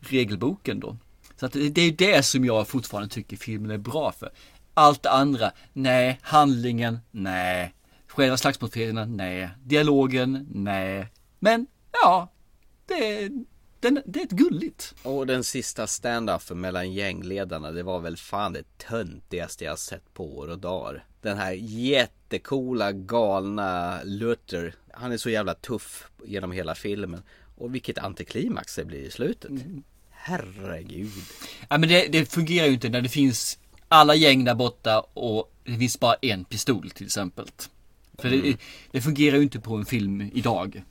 regelboken 0.00 0.80
då. 0.80 0.96
Så 1.36 1.46
att 1.46 1.52
det 1.52 1.80
är 1.80 1.92
det 1.92 2.22
som 2.22 2.44
jag 2.44 2.68
fortfarande 2.68 3.08
tycker 3.08 3.36
filmen 3.36 3.70
är 3.70 3.78
bra 3.78 4.12
för. 4.12 4.30
Allt 4.74 5.02
det 5.02 5.10
andra, 5.10 5.52
nej. 5.72 6.18
Handlingen, 6.22 6.98
nej. 7.10 7.74
Själva 8.06 8.36
slagsmålsscenerna, 8.36 9.04
nej. 9.04 9.48
Dialogen, 9.64 10.46
nej. 10.50 11.06
Men, 11.38 11.66
ja. 11.92 12.28
Det 12.86 13.30
den, 13.80 14.02
det 14.06 14.20
är 14.20 14.24
ett 14.24 14.30
gulligt. 14.30 14.94
Och 15.02 15.26
den 15.26 15.44
sista 15.44 15.86
stand-upen 15.86 16.54
mellan 16.54 16.92
gängledarna 16.92 17.72
det 17.72 17.82
var 17.82 18.00
väl 18.00 18.16
fan 18.16 18.52
det 18.52 18.78
töntigaste 18.78 19.64
jag 19.64 19.78
sett 19.78 20.14
på 20.14 20.38
år 20.38 20.48
och 20.48 20.58
dagar. 20.58 21.04
Den 21.22 21.38
här 21.38 21.52
jättekola 21.60 22.92
galna 22.92 24.02
Luther. 24.04 24.74
Han 24.92 25.12
är 25.12 25.16
så 25.16 25.30
jävla 25.30 25.54
tuff 25.54 26.08
genom 26.24 26.52
hela 26.52 26.74
filmen. 26.74 27.22
Och 27.56 27.74
vilket 27.74 27.98
antiklimax 27.98 28.76
det 28.76 28.84
blir 28.84 29.02
i 29.02 29.10
slutet. 29.10 29.50
Mm. 29.50 29.82
Herregud. 30.10 31.12
Ja 31.68 31.78
men 31.78 31.88
det, 31.88 32.06
det 32.06 32.26
fungerar 32.26 32.66
ju 32.66 32.72
inte 32.72 32.88
när 32.88 33.00
det 33.00 33.08
finns 33.08 33.58
alla 33.88 34.14
gäng 34.14 34.44
där 34.44 34.54
borta 34.54 35.00
och 35.00 35.52
det 35.64 35.78
finns 35.78 36.00
bara 36.00 36.14
en 36.14 36.44
pistol 36.44 36.90
till 36.90 37.06
exempel. 37.06 37.46
För 38.18 38.28
mm. 38.28 38.42
det, 38.42 38.56
det 38.90 39.00
fungerar 39.00 39.36
ju 39.36 39.42
inte 39.42 39.60
på 39.60 39.76
en 39.76 39.86
film 39.86 40.30
idag. 40.34 40.82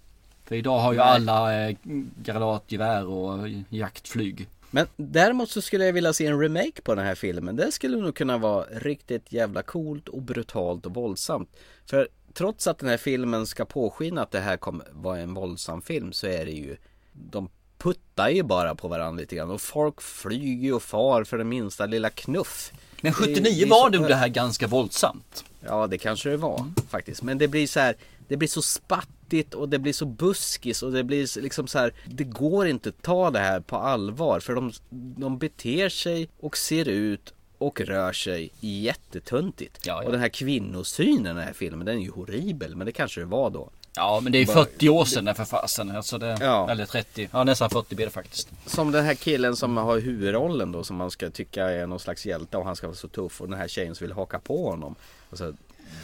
För 0.47 0.55
idag 0.55 0.79
har 0.79 0.93
ju 0.93 0.97
Nej. 0.97 1.07
alla 1.07 1.67
eh, 1.67 1.75
granatgevär 2.23 3.05
och 3.05 3.49
jaktflyg. 3.69 4.47
Men 4.71 4.87
däremot 4.95 5.49
så 5.49 5.61
skulle 5.61 5.85
jag 5.85 5.93
vilja 5.93 6.13
se 6.13 6.25
en 6.25 6.39
remake 6.39 6.81
på 6.83 6.95
den 6.95 7.05
här 7.05 7.15
filmen. 7.15 7.55
Det 7.55 7.71
skulle 7.71 7.97
nog 7.97 8.15
kunna 8.15 8.37
vara 8.37 8.65
riktigt 8.71 9.33
jävla 9.33 9.63
coolt 9.63 10.09
och 10.09 10.21
brutalt 10.21 10.85
och 10.85 10.93
våldsamt. 10.93 11.49
För 11.85 12.07
trots 12.33 12.67
att 12.67 12.79
den 12.79 12.89
här 12.89 12.97
filmen 12.97 13.47
ska 13.47 13.65
påskina 13.65 14.21
att 14.21 14.31
det 14.31 14.39
här 14.39 14.57
kommer 14.57 14.85
vara 14.91 15.19
en 15.19 15.33
våldsam 15.33 15.81
film 15.81 16.13
så 16.13 16.27
är 16.27 16.45
det 16.45 16.51
ju 16.51 16.77
De 17.13 17.49
puttar 17.77 18.29
ju 18.29 18.43
bara 18.43 18.75
på 18.75 18.87
varandra 18.87 19.21
lite 19.21 19.35
grann 19.35 19.51
och 19.51 19.61
folk 19.61 20.01
flyger 20.01 20.73
och 20.73 20.83
far 20.83 21.23
för 21.23 21.37
den 21.37 21.49
minsta 21.49 21.85
lilla 21.85 22.09
knuff. 22.09 22.71
Men 23.01 23.13
79 23.13 23.43
det, 23.43 23.63
det 23.63 23.69
var 23.69 23.89
nog 23.89 24.07
det 24.07 24.15
här 24.15 24.27
ganska 24.27 24.67
våldsamt. 24.67 25.45
Ja 25.59 25.87
det 25.87 25.97
kanske 25.97 26.29
det 26.29 26.37
var 26.37 26.59
mm. 26.59 26.73
faktiskt. 26.89 27.23
Men 27.23 27.37
det 27.37 27.47
blir 27.47 27.67
så 27.67 27.79
här 27.79 27.95
Det 28.27 28.37
blir 28.37 28.47
så 28.47 28.61
spatt 28.61 29.09
fattigt 29.27 29.53
och 29.53 29.69
det 29.69 29.79
blir 29.79 29.93
så 29.93 30.05
buskis 30.05 30.83
och 30.83 30.91
det 30.91 31.03
blir 31.03 31.41
liksom 31.41 31.67
så 31.67 31.79
här 31.79 31.93
Det 32.05 32.23
går 32.23 32.67
inte 32.67 32.89
att 32.89 33.01
ta 33.01 33.31
det 33.31 33.39
här 33.39 33.59
på 33.59 33.75
allvar 33.75 34.39
för 34.39 34.55
de, 34.55 34.71
de 34.89 35.37
beter 35.37 35.89
sig 35.89 36.29
och 36.39 36.57
ser 36.57 36.87
ut 36.87 37.33
och 37.59 37.81
rör 37.81 38.13
sig 38.13 38.51
jättetuntigt. 38.59 39.79
Ja, 39.85 40.01
ja. 40.01 40.05
Och 40.05 40.11
den 40.11 40.21
här 40.21 40.29
kvinnosynen 40.29 41.25
i 41.25 41.27
den 41.27 41.37
här 41.37 41.53
filmen 41.53 41.85
den 41.85 41.97
är 41.97 42.01
ju 42.01 42.11
horribel 42.11 42.75
men 42.75 42.85
det 42.85 42.91
kanske 42.91 43.21
det 43.21 43.25
var 43.25 43.49
då. 43.49 43.69
Ja 43.95 44.19
men 44.23 44.31
det 44.31 44.41
är 44.41 44.45
40 44.45 44.89
år 44.89 45.05
sedan 45.05 45.35
för 45.35 45.45
fasen. 45.45 45.91
Alltså 45.91 46.17
det, 46.17 46.37
ja. 46.41 46.69
Eller 46.69 46.85
30. 46.85 47.29
Ja 47.31 47.43
nästan 47.43 47.69
40 47.69 47.95
blir 47.95 48.05
det 48.05 48.11
faktiskt. 48.11 48.49
Som 48.65 48.91
den 48.91 49.05
här 49.05 49.15
killen 49.15 49.55
som 49.55 49.77
har 49.77 49.99
huvudrollen 49.99 50.71
då 50.71 50.83
som 50.83 50.95
man 50.95 51.11
ska 51.11 51.29
tycka 51.29 51.65
är 51.65 51.87
någon 51.87 51.99
slags 51.99 52.25
hjälte 52.25 52.57
och 52.57 52.65
han 52.65 52.75
ska 52.75 52.87
vara 52.87 52.97
så 52.97 53.07
tuff 53.07 53.41
och 53.41 53.49
den 53.49 53.59
här 53.59 53.67
tjejen 53.67 53.95
som 53.95 54.07
vill 54.07 54.15
haka 54.15 54.39
på 54.39 54.69
honom. 54.69 54.95
Alltså, 55.29 55.53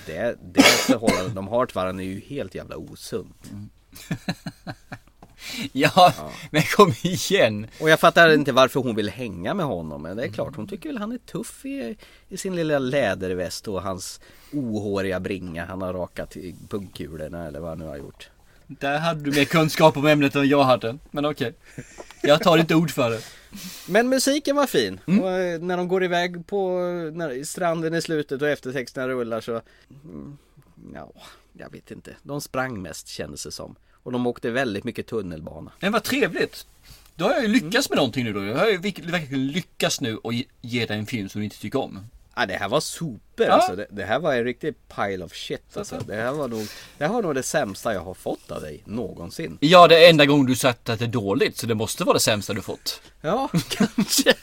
det, 0.05 0.37
det 0.53 0.63
förhållandet 0.63 1.35
de 1.35 1.47
har 1.47 1.65
till 1.65 1.75
varandra 1.75 2.03
är 2.03 2.07
ju 2.07 2.19
helt 2.19 2.55
jävla 2.55 2.77
osunt. 2.77 3.51
Mm. 3.51 3.69
ja, 5.71 5.91
ja, 5.95 6.31
men 6.51 6.61
kom 6.61 6.93
igen. 7.01 7.67
Och 7.79 7.89
jag 7.89 7.99
fattar 7.99 8.33
inte 8.33 8.51
varför 8.51 8.79
hon 8.79 8.95
vill 8.95 9.09
hänga 9.09 9.53
med 9.53 9.65
honom. 9.65 10.01
Men 10.01 10.17
det 10.17 10.23
är 10.23 10.27
klart, 10.27 10.55
hon 10.55 10.67
tycker 10.67 10.89
väl 10.89 10.97
han 10.97 11.11
är 11.11 11.17
tuff 11.17 11.65
i, 11.65 11.97
i 12.29 12.37
sin 12.37 12.55
lilla 12.55 12.79
läderväst 12.79 13.67
och 13.67 13.81
hans 13.81 14.19
ohåriga 14.53 15.19
bringa. 15.19 15.65
Han 15.65 15.81
har 15.81 15.93
rakat 15.93 16.37
i 16.37 16.55
pungkulorna 16.69 17.47
eller 17.47 17.59
vad 17.59 17.69
han 17.69 17.79
nu 17.79 17.85
har 17.85 17.97
gjort. 17.97 18.29
Där 18.67 18.99
hade 18.99 19.23
du 19.23 19.31
mer 19.31 19.45
kunskap 19.45 19.97
om 19.97 20.05
ämnet 20.05 20.35
än 20.35 20.49
jag 20.49 20.63
hade. 20.63 20.97
Men 21.11 21.25
okej. 21.25 21.47
Okay. 21.47 21.83
Jag 22.21 22.43
tar 22.43 22.57
ditt 22.57 22.71
ord 22.71 22.91
för 22.91 23.09
det. 23.09 23.21
Men 23.87 24.09
musiken 24.09 24.55
var 24.55 24.67
fin. 24.67 24.99
Mm. 25.07 25.23
Och 25.23 25.31
eh, 25.31 25.59
när 25.59 25.77
de 25.77 25.87
går 25.87 26.03
iväg 26.03 26.47
på 26.47 26.79
när 27.13 27.43
stranden 27.43 27.93
i 27.93 28.01
slutet 28.01 28.41
och 28.41 28.47
eftertexterna 28.47 29.07
rullar 29.07 29.41
så 29.41 29.61
mm, 30.03 30.37
Ja, 30.93 31.11
jag 31.53 31.71
vet 31.71 31.91
inte. 31.91 32.15
De 32.23 32.41
sprang 32.41 32.81
mest 32.81 33.07
kändes 33.07 33.43
det 33.43 33.51
som. 33.51 33.75
Och 33.91 34.11
de 34.11 34.27
åkte 34.27 34.51
väldigt 34.51 34.83
mycket 34.83 35.07
tunnelbana. 35.07 35.71
Men 35.79 35.91
vad 35.91 36.03
trevligt. 36.03 36.67
Då 37.15 37.25
har 37.25 37.31
jag 37.31 37.41
ju 37.41 37.47
lyckats 37.47 37.89
med 37.89 37.97
någonting 37.97 38.23
nu 38.23 38.33
då. 38.33 38.45
Jag 38.45 38.57
har 38.57 38.67
ju 38.67 38.77
verkligen 38.77 39.47
lyckats 39.47 40.01
nu 40.01 40.17
och 40.17 40.33
ge 40.61 40.85
dig 40.85 40.97
en 40.99 41.05
film 41.05 41.29
som 41.29 41.41
du 41.41 41.45
inte 41.45 41.59
tycker 41.59 41.79
om. 41.79 41.99
Ja, 42.35 42.45
det 42.45 42.53
här 42.53 42.69
var 42.69 42.79
super 42.79 43.43
ja. 43.43 43.51
alltså. 43.51 43.75
Det, 43.75 43.87
det, 43.89 44.03
här 44.03 44.19
var 44.19 44.33
en 44.33 44.43
riktig 44.43 44.75
pile 44.95 45.25
of 45.25 45.33
shit 45.33 45.77
alltså. 45.77 45.99
Det 46.07 46.15
här 46.15 46.31
var 46.31 46.47
nog 46.47 46.67
Det 46.97 47.05
här 47.05 47.13
var 47.13 47.21
nog 47.21 47.35
det 47.35 47.43
sämsta 47.43 47.93
jag 47.93 48.01
har 48.01 48.13
fått 48.13 48.51
av 48.51 48.61
dig 48.61 48.81
någonsin. 48.85 49.57
Ja, 49.61 49.87
det 49.87 50.05
är 50.05 50.09
enda 50.09 50.25
gången 50.25 50.45
du 50.45 50.55
sagt 50.55 50.89
att 50.89 50.99
det 50.99 51.05
är 51.05 51.09
dåligt. 51.09 51.57
Så 51.57 51.67
det 51.67 51.75
måste 51.75 52.03
vara 52.03 52.13
det 52.13 52.19
sämsta 52.19 52.53
du 52.53 52.61
fått. 52.61 53.01
Ja, 53.21 53.49
kanske. 53.69 54.33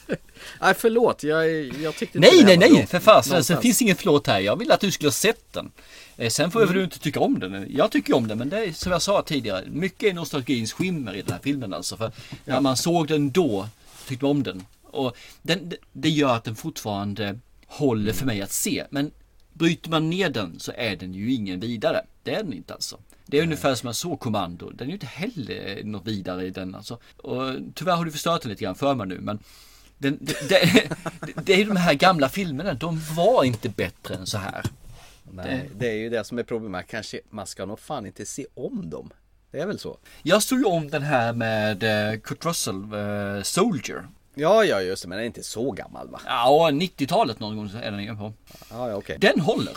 Nej, 0.60 0.74
förlåt. 0.74 1.22
Jag, 1.22 1.64
jag 1.64 1.96
tyckte 1.96 2.18
inte 2.18 2.30
Nej, 2.30 2.44
nej, 2.44 2.70
nej. 2.70 2.86
För 2.86 2.98
fasen. 2.98 3.42
Det 3.48 3.62
finns 3.62 3.82
ingen 3.82 3.96
förlåt 3.96 4.26
här. 4.26 4.40
Jag 4.40 4.56
ville 4.56 4.74
att 4.74 4.80
du 4.80 4.90
skulle 4.90 5.08
ha 5.08 5.12
sett 5.12 5.52
den. 5.52 5.72
Eh, 6.16 6.30
sen 6.30 6.50
får 6.50 6.62
mm. 6.62 6.74
du 6.74 6.84
inte 6.84 6.98
tycka 6.98 7.20
om 7.20 7.38
den. 7.38 7.66
Jag 7.70 7.90
tycker 7.90 8.16
om 8.16 8.28
den, 8.28 8.38
men 8.38 8.48
det 8.48 8.58
är 8.58 8.72
som 8.72 8.92
jag 8.92 9.02
sa 9.02 9.22
tidigare. 9.22 9.64
Mycket 9.66 10.10
är 10.10 10.14
nostalgins 10.14 10.72
skimmer 10.72 11.14
i 11.14 11.22
den 11.22 11.32
här 11.32 11.40
filmen 11.42 11.74
alltså. 11.74 11.96
För 11.96 12.12
när 12.44 12.54
ja. 12.54 12.60
man 12.60 12.76
såg 12.76 13.08
den 13.08 13.30
då 13.30 13.68
tyckte 14.08 14.24
man 14.24 14.30
om 14.30 14.42
den. 14.42 14.66
Och 14.82 15.16
den, 15.42 15.72
det 15.92 16.08
gör 16.08 16.34
att 16.34 16.44
den 16.44 16.56
fortfarande 16.56 17.38
håller 17.70 18.12
för 18.12 18.26
mig 18.26 18.42
att 18.42 18.52
se. 18.52 18.84
Men 18.90 19.10
bryter 19.52 19.90
man 19.90 20.10
ner 20.10 20.30
den 20.30 20.60
så 20.60 20.72
är 20.76 20.96
den 20.96 21.14
ju 21.14 21.32
ingen 21.32 21.60
vidare. 21.60 22.04
Det 22.22 22.34
är 22.34 22.42
den 22.42 22.52
inte 22.52 22.74
alltså. 22.74 22.98
Det 23.26 23.36
är 23.36 23.40
Nej. 23.40 23.46
ungefär 23.46 23.74
som 23.74 23.86
jag 23.86 23.96
såg 23.96 24.20
Kommando. 24.20 24.70
Den 24.70 24.86
är 24.86 24.86
ju 24.86 24.92
inte 24.92 25.06
heller 25.06 25.84
något 25.84 26.06
vidare 26.06 26.46
i 26.46 26.50
den 26.50 26.74
alltså. 26.74 26.98
Och 27.16 27.42
tyvärr 27.74 27.96
har 27.96 28.04
du 28.04 28.10
förstört 28.12 28.42
den 28.42 28.50
lite 28.50 28.64
grann 28.64 28.74
för 28.74 28.94
mig 28.94 29.06
nu 29.06 29.20
men 29.20 29.38
den, 29.98 30.18
det, 30.20 30.48
det, 30.48 30.88
det 31.44 31.52
är 31.52 31.58
ju 31.58 31.64
de 31.64 31.76
här 31.76 31.94
gamla 31.94 32.28
filmerna, 32.28 32.74
de 32.74 33.00
var 33.16 33.44
inte 33.44 33.68
bättre 33.68 34.14
än 34.14 34.26
så 34.26 34.38
här. 34.38 34.64
Nej, 35.32 35.70
det 35.76 35.88
är 35.88 35.94
ju 35.94 36.10
det 36.10 36.24
som 36.24 36.38
är 36.38 36.42
problemet. 36.42 36.86
Kanske 36.88 37.20
man 37.30 37.46
ska 37.46 37.66
nog 37.66 37.80
fan 37.80 38.06
inte 38.06 38.26
se 38.26 38.46
om 38.54 38.90
dem. 38.90 39.10
Det 39.50 39.60
är 39.60 39.66
väl 39.66 39.78
så. 39.78 39.98
Jag 40.22 40.42
såg 40.42 40.58
ju 40.58 40.64
om 40.64 40.90
den 40.90 41.02
här 41.02 41.32
med 41.32 41.82
eh, 41.82 42.20
Kurt 42.20 42.44
Russell, 42.44 42.94
uh, 42.94 43.42
Soldier. 43.42 44.08
Ja, 44.40 44.64
ja 44.64 44.80
just 44.80 45.02
det, 45.02 45.08
men 45.08 45.16
den 45.16 45.22
är 45.22 45.26
inte 45.26 45.42
så 45.42 45.70
gammal 45.70 46.08
va? 46.08 46.20
Ja, 46.26 46.68
90-talet 46.72 47.40
någon 47.40 47.56
gång 47.56 47.70
är 47.82 47.90
den 47.90 48.16
på. 48.16 48.32
Ja, 48.70 48.88
ja, 48.88 48.96
okay. 48.96 49.18
Den 49.18 49.40
håller. 49.40 49.76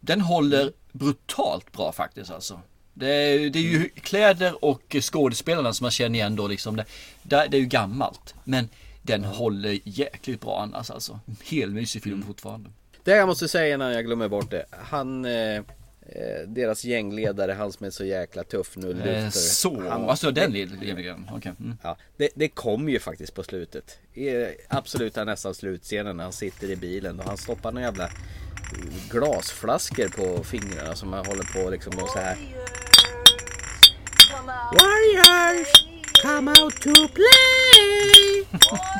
Den 0.00 0.20
håller 0.20 0.72
brutalt 0.92 1.72
bra 1.72 1.92
faktiskt 1.92 2.30
alltså. 2.30 2.60
Det 2.94 3.06
är, 3.06 3.50
det 3.50 3.58
är 3.58 3.62
ju 3.62 3.88
kläder 3.88 4.64
och 4.64 4.96
skådespelarna 5.00 5.72
som 5.72 5.84
man 5.84 5.90
känner 5.90 6.18
igen 6.18 6.36
då 6.36 6.48
liksom. 6.48 6.76
Det, 6.76 6.84
det, 7.22 7.56
är 7.56 7.60
ju 7.60 7.66
gammalt. 7.66 8.34
Men 8.44 8.68
den 9.02 9.24
mm. 9.24 9.36
håller 9.36 9.78
jäkligt 9.84 10.40
bra 10.40 10.60
annars 10.60 10.90
alltså. 10.90 11.20
Helt 11.44 11.72
mysig 11.72 12.02
film 12.02 12.14
mm. 12.14 12.26
fortfarande. 12.26 12.70
Det 13.04 13.10
jag 13.10 13.28
måste 13.28 13.48
säga 13.48 13.74
innan 13.74 13.92
jag 13.92 14.04
glömmer 14.04 14.28
bort 14.28 14.50
det. 14.50 14.64
Han 14.70 15.24
Eh, 15.24 15.62
deras 16.46 16.84
gängledare, 16.84 17.52
han 17.52 17.72
som 17.72 17.86
är 17.86 17.90
så 17.90 18.04
jäkla 18.04 18.44
tuff 18.44 18.76
nu, 18.76 18.94
Luther. 18.94 19.24
Eh, 19.24 19.30
så, 19.30 19.88
han, 19.88 20.08
alltså 20.08 20.30
den 20.30 20.52
ledaren, 20.52 21.26
okej. 21.32 21.36
Okay. 21.36 21.52
Mm. 21.60 21.76
Ja, 21.82 21.96
det, 22.16 22.28
det 22.34 22.48
kom 22.48 22.88
ju 22.88 22.98
faktiskt 22.98 23.34
på 23.34 23.42
slutet. 23.42 23.98
I 24.14 24.30
absoluta 24.68 25.24
nästan 25.24 25.54
slutscenen 25.54 26.16
när 26.16 26.24
han 26.24 26.32
sitter 26.32 26.70
i 26.70 26.76
bilen 26.76 27.20
och 27.20 27.26
han 27.26 27.36
stoppar 27.36 27.72
några 27.72 27.86
jävla 27.86 28.10
glasflaskor 29.10 30.08
på 30.08 30.44
fingrarna 30.44 30.96
som 30.96 31.12
han 31.12 31.26
håller 31.26 31.62
på 31.62 31.70
liksom 31.70 31.92
och 31.98 32.08
så 32.08 32.18
här. 32.18 32.36
Warriors, 34.72 35.68
come 36.22 36.50
out 36.50 36.80
to 36.80 37.08
play! 37.14 38.44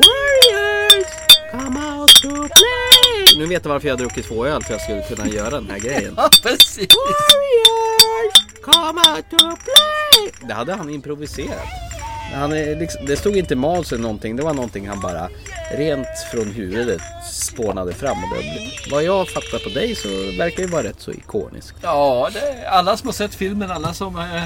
Warriors, 0.07 1.30
come 1.51 1.97
out 1.97 2.11
to 2.23 2.29
play! 2.29 3.39
Nu 3.39 3.47
vet 3.47 3.65
jag 3.65 3.73
varför 3.73 3.89
jag 3.89 3.93
har 3.93 3.99
druckit 3.99 4.27
två 4.27 4.47
öl 4.47 4.63
för 4.63 4.73
jag 4.75 4.81
skulle 4.81 5.03
kunna 5.03 5.27
göra 5.29 5.51
den 5.51 5.71
här 5.71 5.79
grejen. 5.79 6.15
Ja, 6.17 6.31
precis! 6.43 6.89
Warriors, 6.97 8.35
come 8.63 9.01
out 9.01 9.31
to 9.31 9.37
play! 9.39 10.49
Det 10.49 10.55
hade 10.55 10.73
han 10.75 10.91
improviserat. 10.91 11.69
Han 12.35 12.53
är 12.53 12.77
liksom, 12.77 13.07
det 13.07 13.17
stod 13.17 13.37
inte 13.37 13.57
manus 13.57 13.93
eller 13.93 14.03
någonting, 14.03 14.37
det 14.37 14.43
var 14.43 14.55
någonting 14.55 14.89
han 14.89 15.01
bara 15.01 15.29
rent 15.71 16.07
från 16.33 16.47
huvudet 16.51 17.01
spånade 17.33 17.93
fram. 17.93 18.25
Och 18.25 18.31
det, 18.39 18.91
vad 18.91 19.05
jag 19.05 19.29
fattar 19.29 19.59
på 19.59 19.69
dig 19.69 19.95
så 19.95 20.09
verkar 20.39 20.63
det 20.63 20.69
vara 20.69 20.83
rätt 20.83 21.01
så 21.01 21.11
ikoniskt. 21.13 21.77
Ja, 21.83 22.31
det, 22.33 22.69
alla 22.69 22.97
som 22.97 23.09
har 23.09 23.13
sett 23.13 23.35
filmen, 23.35 23.71
alla 23.71 23.95
som 23.95 24.19
eh, 24.19 24.45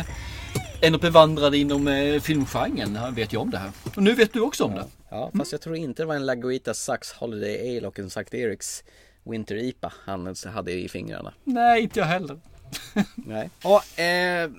är 0.87 0.91
något 0.91 1.01
bevandrade 1.01 1.59
inom 1.59 1.89
eh, 1.89 2.21
filmgenren 2.21 3.15
vet 3.15 3.33
ju 3.33 3.37
om 3.37 3.51
det 3.51 3.59
här. 3.59 3.71
Och 3.85 4.03
nu 4.03 4.15
vet 4.15 4.33
du 4.33 4.41
också 4.41 4.65
om 4.65 4.73
ja. 4.73 4.79
det. 4.79 4.89
Ja, 5.11 5.31
fast 5.39 5.53
jag 5.53 5.61
tror 5.61 5.77
inte 5.77 6.03
det 6.03 6.07
var 6.07 6.15
en 6.15 6.27
Laguita 6.27 6.75
Sax 6.75 7.13
Holiday 7.13 7.79
Ale 7.79 7.87
och 7.87 7.99
en 7.99 8.11
Sankt 8.11 8.35
Eriks 8.35 8.85
Winter 9.23 9.57
IPA 9.57 9.93
han 10.05 10.35
hade 10.47 10.73
i 10.73 10.89
fingrarna. 10.89 11.35
Nej, 11.45 11.83
inte 11.83 11.99
jag 12.01 12.07
heller. 12.07 12.39
Nej. 13.15 13.51
Ja, 13.63 13.83
eh, 13.97 14.51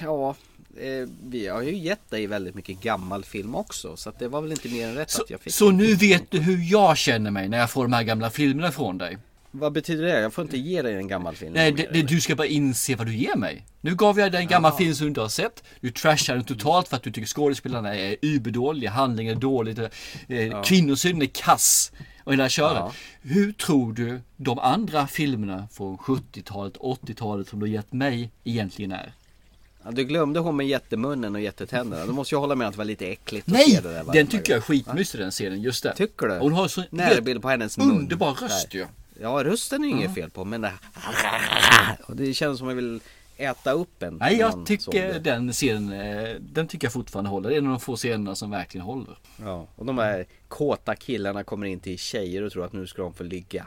ja 0.00 0.36
eh, 0.76 1.08
vi 1.22 1.46
har 1.46 1.62
ju 1.62 1.76
gett 1.76 2.10
dig 2.10 2.26
väldigt 2.26 2.54
mycket 2.54 2.80
gammal 2.80 3.24
film 3.24 3.54
också 3.54 3.96
så 3.96 4.12
det 4.18 4.28
var 4.28 4.42
väl 4.42 4.50
inte 4.50 4.68
mer 4.68 4.88
än 4.88 4.94
rätt 4.94 5.10
så, 5.10 5.22
att 5.22 5.30
jag 5.30 5.40
fick 5.40 5.54
Så 5.54 5.70
nu 5.70 5.94
vet 5.94 6.30
du 6.30 6.38
hur 6.38 6.72
jag 6.72 6.96
känner 6.96 7.30
mig 7.30 7.48
när 7.48 7.58
jag 7.58 7.70
får 7.70 7.82
de 7.82 7.92
här 7.92 8.02
gamla 8.02 8.30
filmerna 8.30 8.72
från 8.72 8.98
dig? 8.98 9.18
Vad 9.58 9.72
betyder 9.72 10.04
det? 10.04 10.20
Jag 10.20 10.32
får 10.32 10.42
inte 10.44 10.58
ge 10.58 10.82
dig 10.82 10.94
en 10.94 11.08
gammal 11.08 11.36
film. 11.36 11.52
Nej, 11.52 11.72
det, 11.72 11.88
det, 11.92 12.02
du 12.02 12.20
ska 12.20 12.34
bara 12.36 12.46
inse 12.46 12.94
vad 12.94 13.06
du 13.06 13.16
ger 13.16 13.36
mig. 13.36 13.66
Nu 13.80 13.94
gav 13.94 14.18
jag 14.20 14.32
dig 14.32 14.40
en 14.40 14.48
gammal 14.48 14.72
film 14.72 14.94
som 14.94 15.04
du 15.04 15.08
inte 15.08 15.20
har 15.20 15.28
sett. 15.28 15.64
Du 15.80 15.90
trashar 15.90 16.34
den 16.34 16.44
totalt 16.44 16.88
för 16.88 16.96
att 16.96 17.02
du 17.02 17.12
tycker 17.12 17.26
skådespelarna 17.28 17.96
är 17.96 18.16
überdåliga, 18.22 18.90
handlingen 18.90 19.36
är 19.36 19.40
dålig, 19.40 19.78
eh, 20.28 20.62
kvinnosynen 20.62 21.22
är 21.22 21.26
kass. 21.26 21.92
Och 22.24 22.32
hela 22.32 22.48
köret. 22.48 22.76
Ja. 22.76 22.92
Hur 23.22 23.52
tror 23.52 23.92
du 23.92 24.20
de 24.36 24.58
andra 24.58 25.06
filmerna 25.06 25.68
från 25.72 25.98
70-talet, 25.98 26.76
80-talet 26.76 27.48
som 27.48 27.60
du 27.60 27.66
har 27.66 27.72
gett 27.72 27.92
mig 27.92 28.30
egentligen 28.44 28.92
är? 28.92 29.12
Ja, 29.84 29.90
du 29.90 30.04
glömde 30.04 30.40
hon 30.40 30.56
med 30.56 30.66
jättemunnen 30.66 31.34
och 31.34 31.40
jättetänderna. 31.40 32.06
Du 32.06 32.12
måste 32.12 32.34
ju 32.34 32.38
hålla 32.38 32.54
med 32.54 32.66
att 32.68 32.74
det 32.74 32.78
var 32.78 32.84
lite 32.84 33.06
äckligt 33.06 33.48
att 33.48 33.52
Nej! 33.52 33.70
se 33.70 33.80
det 33.80 33.92
där 33.92 34.04
Den 34.12 34.26
tycker 34.26 34.52
jag 34.52 34.56
är 34.58 34.62
skitmysig 34.62 35.20
den 35.20 35.30
scenen, 35.30 35.62
just 35.62 35.82
det. 35.82 35.94
Tycker 35.96 36.26
du? 36.26 36.34
Hon 36.38 36.52
har 36.52 36.68
så 36.68 36.82
Närbild 36.90 37.42
på 37.42 37.48
hennes 37.48 37.78
mun. 37.78 37.90
underbar 37.90 38.34
röst 38.34 38.74
ju. 38.74 38.78
Ja, 38.80 38.86
rösten 39.20 39.82
är 39.84 39.88
ju 39.88 39.92
inget 39.94 40.08
Ja. 40.08 40.14
fel 40.14 40.30
på, 40.30 40.44
men 40.44 40.60
det 40.60 40.72
Det 42.08 42.34
känns 42.34 42.58
som 42.58 42.68
jag 42.68 42.74
vill 42.74 43.00
äta 43.36 43.72
upp 43.72 44.02
en. 44.02 44.14
Nej, 44.16 44.36
jag 44.36 44.66
tycker 44.66 45.18
den 45.20 45.52
scenen, 45.52 45.92
eh, 45.92 46.34
den 46.40 46.68
tycker 46.68 46.86
jag 46.86 46.92
fortfarande 46.92 47.30
håller. 47.30 47.48
Det 47.50 47.54
är 47.56 47.58
en 47.58 47.66
av 47.66 47.72
de 47.72 47.80
få 47.80 47.96
scenerna 47.96 48.34
som 48.34 48.50
verkligen 48.50 48.84
håller. 48.86 49.18
Ja, 49.42 49.66
och 49.76 49.86
de 49.86 49.98
här 49.98 50.26
kåta 50.48 50.94
killarna 50.94 51.44
kommer 51.44 51.66
in 51.66 51.80
till 51.80 51.98
tjejer 51.98 52.42
och 52.42 52.52
tror 52.52 52.64
att 52.64 52.72
nu 52.72 52.86
ska 52.86 53.02
de 53.02 53.14
få 53.14 53.22
ligga. 53.24 53.66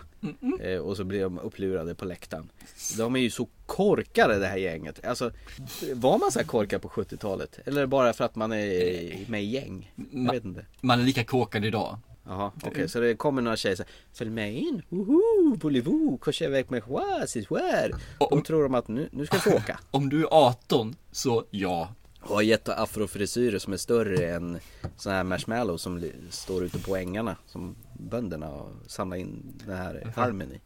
Eh, 0.62 0.78
och 0.78 0.97
så 0.97 1.04
blir 1.04 1.22
de 1.22 1.39
upplurade 1.39 1.95
på 1.95 2.06
läktaren. 2.06 2.50
De 2.97 3.16
är 3.16 3.20
ju 3.20 3.30
så 3.30 3.47
korkade 3.66 4.39
det 4.39 4.47
här 4.47 4.58
gänget. 4.58 5.06
Alltså, 5.06 5.32
var 5.93 6.18
man 6.18 6.32
så 6.32 6.39
här 6.39 6.45
korkad 6.45 6.82
på 6.82 6.89
70-talet? 6.89 7.60
Eller 7.66 7.86
bara 7.86 8.14
för 8.14 8.24
att 8.26 8.36
man 8.36 8.52
är 8.52 9.30
med 9.32 9.43
i 9.43 9.45
gäng? 9.45 9.91
Jag 10.12 10.32
vet 10.34 10.45
inte. 10.45 10.66
Man 10.82 11.00
är 11.00 11.04
lika 11.04 11.24
kåkad 11.24 11.66
idag. 11.66 11.97
Jaha, 12.30 12.51
okej, 12.63 12.89
så 12.89 12.99
det 12.99 13.15
kommer 13.15 13.41
några 13.41 13.57
tjejer 13.57 13.75
så 13.75 13.84
här, 13.84 13.91
Följ 14.13 14.30
med 14.30 14.55
in, 14.55 14.82
woho, 14.89 15.55
voulez-vous, 15.55 16.17
coucher 16.17 16.45
avec 16.45 16.69
moi, 16.69 16.82
c'est 17.25 17.47
chouette. 17.47 17.97
Då 18.19 18.41
tror 18.41 18.63
de 18.63 18.75
att 18.75 18.88
nu, 18.88 19.09
nu 19.11 19.25
ska 19.25 19.38
vi 19.49 19.55
åka. 19.55 19.80
Om 19.91 20.09
du 20.09 20.21
är 20.21 20.27
18, 20.32 20.95
så 21.11 21.45
ja. 21.49 21.93
Och 22.21 22.36
har 22.36 22.41
jätte 22.41 22.75
afrofrisyrer 22.75 23.59
som 23.59 23.73
är 23.73 23.77
större 23.77 24.32
än 24.32 24.59
sådana 24.97 25.17
här 25.17 25.23
marshmallows 25.23 25.82
som 25.82 26.11
står 26.30 26.63
ute 26.63 26.80
på 26.80 26.95
ängarna 26.95 27.36
som 27.45 27.75
bönderna 27.99 28.49
och 28.49 28.71
samlar 28.88 29.17
in 29.17 29.59
den 29.65 29.77
här 29.77 30.13
halmen 30.15 30.51
i. 30.51 30.61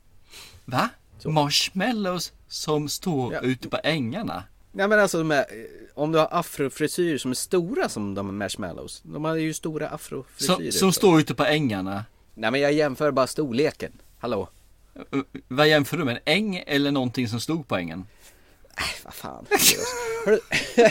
Va? 0.66 0.90
Marshmallows 1.26 2.34
som 2.48 2.90
står 2.90 3.46
ute 3.46 3.70
på 3.70 3.80
ängarna? 3.84 4.44
Nej 4.76 4.88
men 4.88 5.00
alltså 5.00 5.18
de 5.18 5.32
här, 5.32 5.40
eh, 5.40 5.66
om 5.94 6.12
du 6.12 6.18
har 6.18 6.28
afrofrisyrer 6.32 7.18
som 7.18 7.32
är 7.32 7.36
stora 7.36 7.90
som 7.90 8.16
de 8.16 8.38
marshmallows. 8.38 9.02
De 9.04 9.26
har 9.26 9.36
ju 9.36 9.54
stora 9.54 9.90
afrofrisyrer. 9.90 10.72
Som, 10.72 10.80
som 10.80 10.94
står 10.94 11.20
ute 11.20 11.36
på 11.36 11.46
ängarna? 11.46 12.06
Nej 12.34 12.52
men 12.52 12.62
jag 12.62 12.74
jämför 12.74 13.12
bara 13.12 13.28
storleken. 13.28 13.92
Hallå? 14.20 14.50
Uh, 15.14 15.22
Vad 15.48 15.68
jämför 15.68 15.98
du 15.98 16.06
med? 16.06 16.20
En 16.26 16.34
äng 16.34 16.64
eller 16.68 16.92
någonting 16.92 17.28
som 17.28 17.40
stod 17.40 17.68
på 17.68 17.76
ängen? 17.76 18.06
Vad 19.04 19.14
fan. 19.14 19.46
Hörru, 20.26 20.40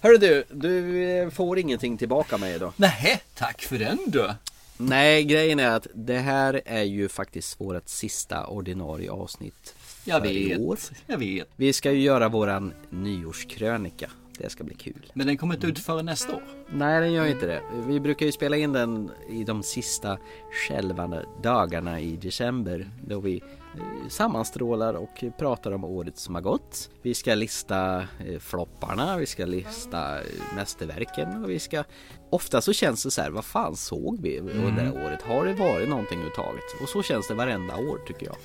hörru 0.00 0.16
du, 0.18 0.44
du 0.50 1.02
eh, 1.04 1.30
får 1.30 1.58
ingenting 1.58 1.98
tillbaka 1.98 2.38
mig 2.38 2.54
idag. 2.54 2.72
Nej, 2.76 3.22
tack 3.34 3.62
för 3.62 3.78
den 3.78 3.98
du. 4.06 4.30
Nej, 4.76 5.24
grejen 5.24 5.60
är 5.60 5.70
att 5.70 5.86
det 5.94 6.18
här 6.18 6.60
är 6.64 6.82
ju 6.82 7.08
faktiskt 7.08 7.60
vårt 7.60 7.88
sista 7.88 8.46
ordinarie 8.46 9.10
avsnitt 9.10 9.74
Jag 10.04 10.20
vet, 10.20 10.60
år. 10.60 10.78
jag 11.06 11.18
vet. 11.18 11.48
Vi 11.56 11.72
ska 11.72 11.92
ju 11.92 12.00
göra 12.00 12.28
våran 12.28 12.72
nyårskrönika. 12.90 14.10
Det 14.38 14.50
ska 14.50 14.64
bli 14.64 14.74
kul. 14.74 15.12
Men 15.14 15.26
den 15.26 15.36
kommer 15.36 15.54
inte 15.54 15.66
ut 15.66 15.78
före 15.78 16.02
nästa 16.02 16.34
år. 16.34 16.42
Nej, 16.72 17.00
den 17.00 17.12
gör 17.12 17.26
inte 17.26 17.46
det. 17.46 17.62
Vi 17.86 18.00
brukar 18.00 18.26
ju 18.26 18.32
spela 18.32 18.56
in 18.56 18.72
den 18.72 19.10
i 19.28 19.44
de 19.44 19.62
sista 19.62 20.18
skälvande 20.52 21.26
dagarna 21.42 22.00
i 22.00 22.16
december. 22.16 22.90
Då 23.06 23.20
vi 23.20 23.42
eh, 23.76 24.08
sammanstrålar 24.08 24.94
och 24.94 25.24
pratar 25.38 25.72
om 25.72 25.84
året 25.84 26.18
som 26.18 26.34
har 26.34 26.42
gått. 26.42 26.90
Vi 27.02 27.14
ska 27.14 27.34
lista 27.34 27.98
eh, 28.00 28.38
flopparna, 28.38 29.16
vi 29.16 29.26
ska 29.26 29.46
lista 29.46 30.18
eh, 30.18 30.24
mästerverken 30.54 31.44
och 31.44 31.50
vi 31.50 31.58
ska... 31.58 31.84
Ofta 32.30 32.60
så 32.60 32.72
känns 32.72 33.02
det 33.02 33.10
så 33.10 33.22
här, 33.22 33.30
vad 33.30 33.44
fan 33.44 33.76
såg 33.76 34.20
vi 34.22 34.38
under 34.38 34.84
här 34.84 35.04
året? 35.04 35.22
Har 35.22 35.44
det 35.44 35.54
varit 35.54 35.88
någonting 35.88 36.18
överhuvudtaget? 36.18 36.82
Och 36.82 36.88
så 36.88 37.02
känns 37.02 37.28
det 37.28 37.34
varenda 37.34 37.76
år 37.76 37.98
tycker 38.06 38.26
jag. 38.26 38.36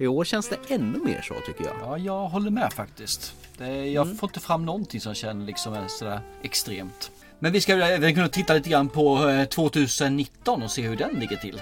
I 0.00 0.06
år 0.06 0.24
känns 0.24 0.48
det 0.48 0.58
ännu 0.68 0.98
mer 0.98 1.22
så 1.22 1.34
tycker 1.46 1.64
jag. 1.64 1.76
Ja, 1.80 1.98
jag 1.98 2.28
håller 2.28 2.50
med 2.50 2.72
faktiskt. 2.72 3.34
Det, 3.58 3.86
jag 3.86 4.18
får 4.18 4.28
inte 4.28 4.40
fram 4.40 4.66
någonting 4.66 5.00
som 5.00 5.14
känner 5.14 5.46
liksom 5.46 5.74
är 5.74 5.88
sådär 5.88 6.20
extremt. 6.42 7.10
Men 7.38 7.52
vi 7.52 7.60
ska 7.60 7.72
även 7.72 8.14
kunna 8.14 8.28
titta 8.28 8.54
lite 8.54 8.70
grann 8.70 8.88
på 8.88 9.28
eh, 9.28 9.44
2019 9.44 10.62
och 10.62 10.70
se 10.70 10.82
hur 10.82 10.96
den 10.96 11.14
ligger 11.14 11.36
till. 11.36 11.60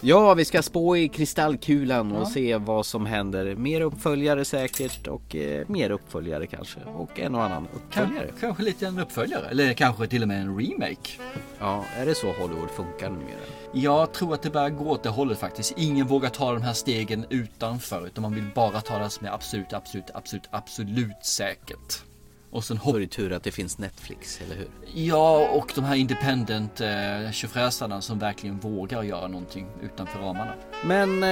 Ja, 0.00 0.34
vi 0.34 0.44
ska 0.44 0.62
spå 0.62 0.96
i 0.96 1.08
kristallkulan 1.08 2.12
och 2.12 2.22
Ja. 2.22 2.26
se 2.26 2.56
vad 2.56 2.86
som 2.86 3.06
händer. 3.06 3.54
Mer 3.56 3.80
uppföljare 3.80 4.44
säkert 4.44 5.06
och 5.06 5.36
eh, 5.36 5.64
mer 5.68 5.90
uppföljare 5.90 6.46
kanske. 6.46 6.80
Och 6.84 7.20
en 7.20 7.34
och 7.34 7.42
annan 7.42 7.68
uppföljare. 7.74 8.26
Kanske, 8.26 8.40
kanske 8.40 8.62
lite 8.62 8.86
en 8.86 8.98
uppföljare 8.98 9.48
eller 9.50 9.72
kanske 9.72 10.06
till 10.06 10.22
och 10.22 10.28
med 10.28 10.40
en 10.40 10.58
remake. 10.60 11.10
Ja, 11.58 11.84
är 11.96 12.06
det 12.06 12.14
så 12.14 12.32
Hollywood 12.32 12.70
funkar 12.70 13.10
numera? 13.10 13.38
Jag 13.72 14.12
tror 14.12 14.34
att 14.34 14.42
det 14.42 14.50
börjar 14.50 14.70
gå 14.70 14.90
åt 14.90 15.02
det 15.02 15.08
hållet 15.08 15.38
faktiskt. 15.38 15.74
Ingen 15.76 16.06
vågar 16.06 16.28
ta 16.30 16.52
de 16.52 16.62
här 16.62 16.72
stegen 16.72 17.24
utanför 17.30 18.06
utan 18.06 18.22
man 18.22 18.34
vill 18.34 18.46
bara 18.54 18.80
ta 18.80 18.98
det 18.98 19.10
som 19.10 19.26
är 19.26 19.30
absolut, 19.30 19.72
absolut, 19.72 20.10
absolut, 20.14 20.48
absolut 20.50 21.24
säkert. 21.24 22.02
Och 22.50 22.64
sen 22.64 22.80
Då 22.84 22.96
är 22.96 23.00
det 23.00 23.06
tur 23.06 23.32
att 23.32 23.42
det 23.42 23.50
finns 23.50 23.78
Netflix, 23.78 24.40
eller 24.40 24.56
hur? 24.56 24.68
Ja, 24.94 25.48
och 25.52 25.72
de 25.74 25.84
här 25.84 25.94
independent 25.96 26.80
eh, 26.80 27.30
tjofräsarna 27.32 28.00
som 28.00 28.18
verkligen 28.18 28.58
vågar 28.58 29.02
göra 29.02 29.28
någonting 29.28 29.66
utanför 29.82 30.18
ramarna. 30.18 30.54
Men 30.84 31.22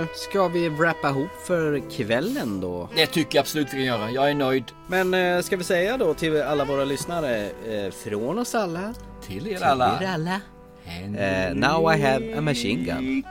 eh, 0.00 0.06
ska 0.14 0.48
vi 0.48 0.68
wrappa 0.68 1.08
ihop 1.10 1.30
för 1.46 1.90
kvällen 1.90 2.60
då? 2.60 2.88
Det 2.96 3.06
tycker 3.06 3.38
jag 3.38 3.42
absolut 3.42 3.66
vi 3.68 3.70
kan 3.72 3.84
göra. 3.84 4.10
Jag 4.10 4.30
är 4.30 4.34
nöjd. 4.34 4.64
Men 4.88 5.14
eh, 5.14 5.40
ska 5.40 5.56
vi 5.56 5.64
säga 5.64 5.96
då 5.96 6.14
till 6.14 6.42
alla 6.42 6.64
våra 6.64 6.84
lyssnare, 6.84 7.44
eh, 7.46 7.90
från 7.90 8.38
oss 8.38 8.54
alla 8.54 8.94
Till 9.26 9.46
er 9.46 9.62
alla. 9.64 9.98
er 10.02 10.06
alla. 10.06 10.40
Eh, 10.86 11.54
now 11.54 11.94
I 11.94 12.00
have 12.02 12.38
a 12.38 12.40
machine 12.40 12.84
gun. 12.84 13.22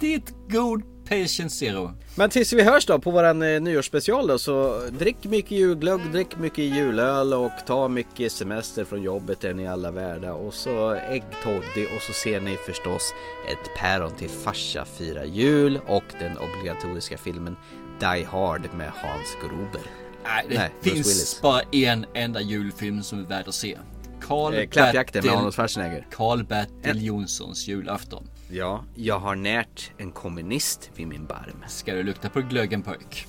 Riktigt 0.00 0.34
god 0.48 0.82
Patient 1.08 1.52
Zero. 1.52 1.92
Men 2.14 2.30
tills 2.30 2.52
vi 2.52 2.62
hörs 2.62 2.86
då 2.86 2.98
på 2.98 3.10
våran 3.10 3.42
eh, 3.42 3.60
nyårsspecial 3.60 4.26
då 4.26 4.38
så 4.38 4.80
drick 4.98 5.24
mycket 5.24 5.50
julglögg, 5.50 6.00
drick 6.12 6.36
mycket 6.38 6.64
julöl 6.64 7.34
och 7.34 7.50
ta 7.66 7.88
mycket 7.88 8.32
semester 8.32 8.84
från 8.84 9.02
jobbet 9.02 9.44
är 9.44 9.54
ni 9.54 9.68
alla 9.68 9.90
värda 9.90 10.32
och 10.32 10.54
så 10.54 10.90
äggtoddy 10.94 11.84
och 11.96 12.02
så 12.02 12.12
ser 12.12 12.40
ni 12.40 12.56
förstås 12.66 13.12
ett 13.52 13.78
päron 13.78 14.10
till 14.18 14.28
farsa 14.28 14.84
fira 14.84 15.24
jul 15.24 15.80
och 15.86 16.04
den 16.20 16.38
obligatoriska 16.38 17.18
filmen 17.18 17.56
Die 18.00 18.24
Hard 18.24 18.62
med 18.74 18.90
Hans 18.90 19.36
Gruber. 19.42 19.80
Nej, 20.24 20.46
det 20.48 20.54
Nej, 20.58 20.70
finns 20.82 21.40
bara 21.42 21.60
en 21.72 22.06
enda 22.14 22.40
julfilm 22.40 23.02
som 23.02 23.18
är 23.18 23.24
värd 23.28 23.48
att 23.48 23.54
se. 23.54 23.78
Carl 24.20 24.54
Eh, 24.54 24.66
Klappjakten 24.66 25.26
med 25.26 25.34
Arnold 25.34 25.54
Schwarzenegger. 25.54 26.06
Carl 26.10 26.44
Bertil 26.44 26.90
En- 26.90 27.04
Jonssons 27.04 27.68
julafton. 27.68 28.28
Ja, 28.54 28.84
jag 28.94 29.18
har 29.18 29.34
närt 29.34 29.90
en 29.98 30.12
kommunist 30.12 30.90
vid 30.94 31.06
min 31.06 31.26
barm. 31.26 31.64
Ska 31.68 31.94
du 31.94 32.02
lukta 32.02 32.28
på 32.28 32.40
glöggen 32.40 32.82
pojk? 32.82 33.26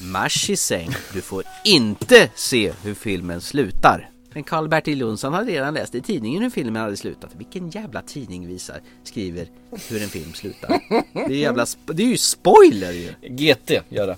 Marsch 0.00 0.50
i 0.50 0.56
säng, 0.56 0.90
du 1.12 1.20
får 1.20 1.44
inte 1.64 2.30
se 2.34 2.72
hur 2.82 2.94
filmen 2.94 3.40
slutar. 3.40 4.10
Men 4.32 4.44
Karl-Bertil 4.44 5.00
Jonsson 5.00 5.32
hade 5.32 5.52
redan 5.52 5.74
läst 5.74 5.94
i 5.94 6.00
tidningen 6.00 6.42
hur 6.42 6.50
filmen 6.50 6.82
hade 6.82 6.96
slutat. 6.96 7.30
Vilken 7.34 7.70
jävla 7.70 8.02
tidning 8.02 8.46
visar, 8.46 8.80
skriver 9.02 9.48
hur 9.88 10.02
en 10.02 10.08
film 10.08 10.32
slutar. 10.32 10.80
Det 11.12 11.34
är, 11.34 11.38
jävla 11.38 11.66
det 11.86 12.02
är 12.02 12.06
ju 12.06 12.18
spoiler 12.18 12.92
ju! 12.92 13.14
GT 13.22 13.70
gör 13.88 14.06
det. 14.06 14.16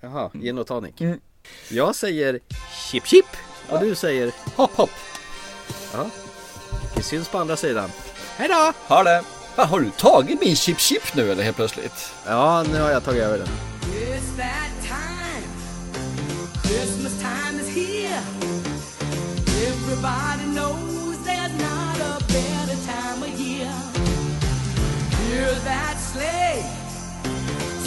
Jaha, 0.00 0.30
gin 0.34 0.58
och 0.58 0.66
tonic. 0.66 0.94
Jag 1.70 1.96
säger 1.96 2.40
chip 2.90 3.06
chip 3.06 3.26
och 3.70 3.80
du 3.80 3.94
säger 3.94 4.32
hopp 4.56 4.74
hopp. 4.74 4.90
Ja, 5.92 6.10
vi 6.96 7.02
syns 7.02 7.28
på 7.28 7.38
andra 7.38 7.56
sidan. 7.56 7.90
Hej 8.36 8.48
då! 8.48 8.72
Ha 8.94 9.02
det! 9.02 9.35
Fan, 9.56 9.68
har 9.68 9.80
du 9.80 9.90
tagit 9.90 10.40
min 10.40 10.56
chip 10.56 10.78
chip 10.80 11.14
nu 11.14 11.30
eller 11.30 11.42
helt 11.42 11.56
plötsligt? 11.56 12.12
Ja, 12.26 12.62
nu 12.72 12.80
har 12.80 12.90
jag 12.90 13.04
tagit 13.04 13.22
över 13.22 13.38
den. 13.38 13.48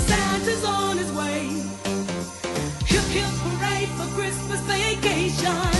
Santa's 0.09 0.63
on 0.65 0.97
his 0.97 1.11
way. 1.11 1.43
Hip 2.85 3.07
hip 3.15 3.31
parade 3.43 3.89
for 3.97 4.07
Christmas 4.15 4.61
vacation. 4.67 5.78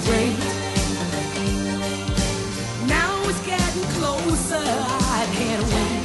celebrate. 0.00 0.36
Now 2.86 3.22
it's 3.28 3.40
getting 3.46 3.82
closer, 3.98 4.56
I 4.56 5.26
can't 5.32 5.62
wait. 5.74 6.04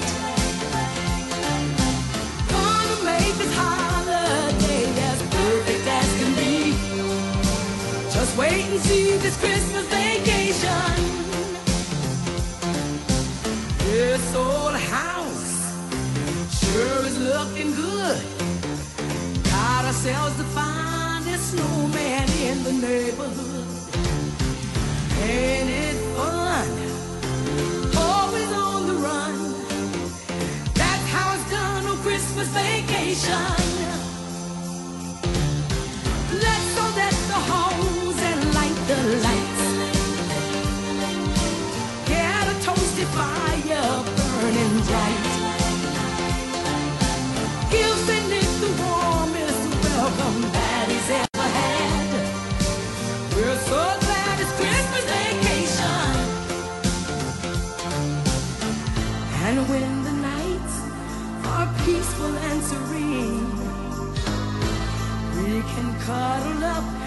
Gonna 2.49 2.97
make 3.03 3.35
this 3.35 3.53
holiday 3.55 4.85
as 5.09 5.21
perfect 5.21 5.87
as 5.87 6.09
can 6.19 6.35
be. 6.35 6.73
Just 8.11 8.37
wait 8.37 8.65
and 8.65 8.79
see 8.81 9.17
this 9.17 9.37
Christmas 9.37 9.85
vacation. 9.87 10.93
This 13.79 14.35
old 14.35 14.75
house 14.75 15.73
sure 16.59 17.05
is 17.05 17.19
looking 17.19 17.73
good. 17.75 18.21
Got 19.43 19.85
ourselves 19.85 20.37
the 20.37 20.45
finest 20.55 21.51
snowman 21.51 22.29
in 22.41 22.63
the 22.63 22.73
neighborhood 22.73 23.50
headed. 25.21 25.97
Always 27.97 28.51
on 28.53 28.87
the 28.87 28.93
run. 29.07 29.35
That's 30.73 31.07
how 31.13 31.35
it's 31.35 31.49
done 31.51 31.85
on 31.85 31.97
Christmas 31.99 32.47
vacation. 32.49 33.70
caught 66.05 66.63
up 66.63 67.00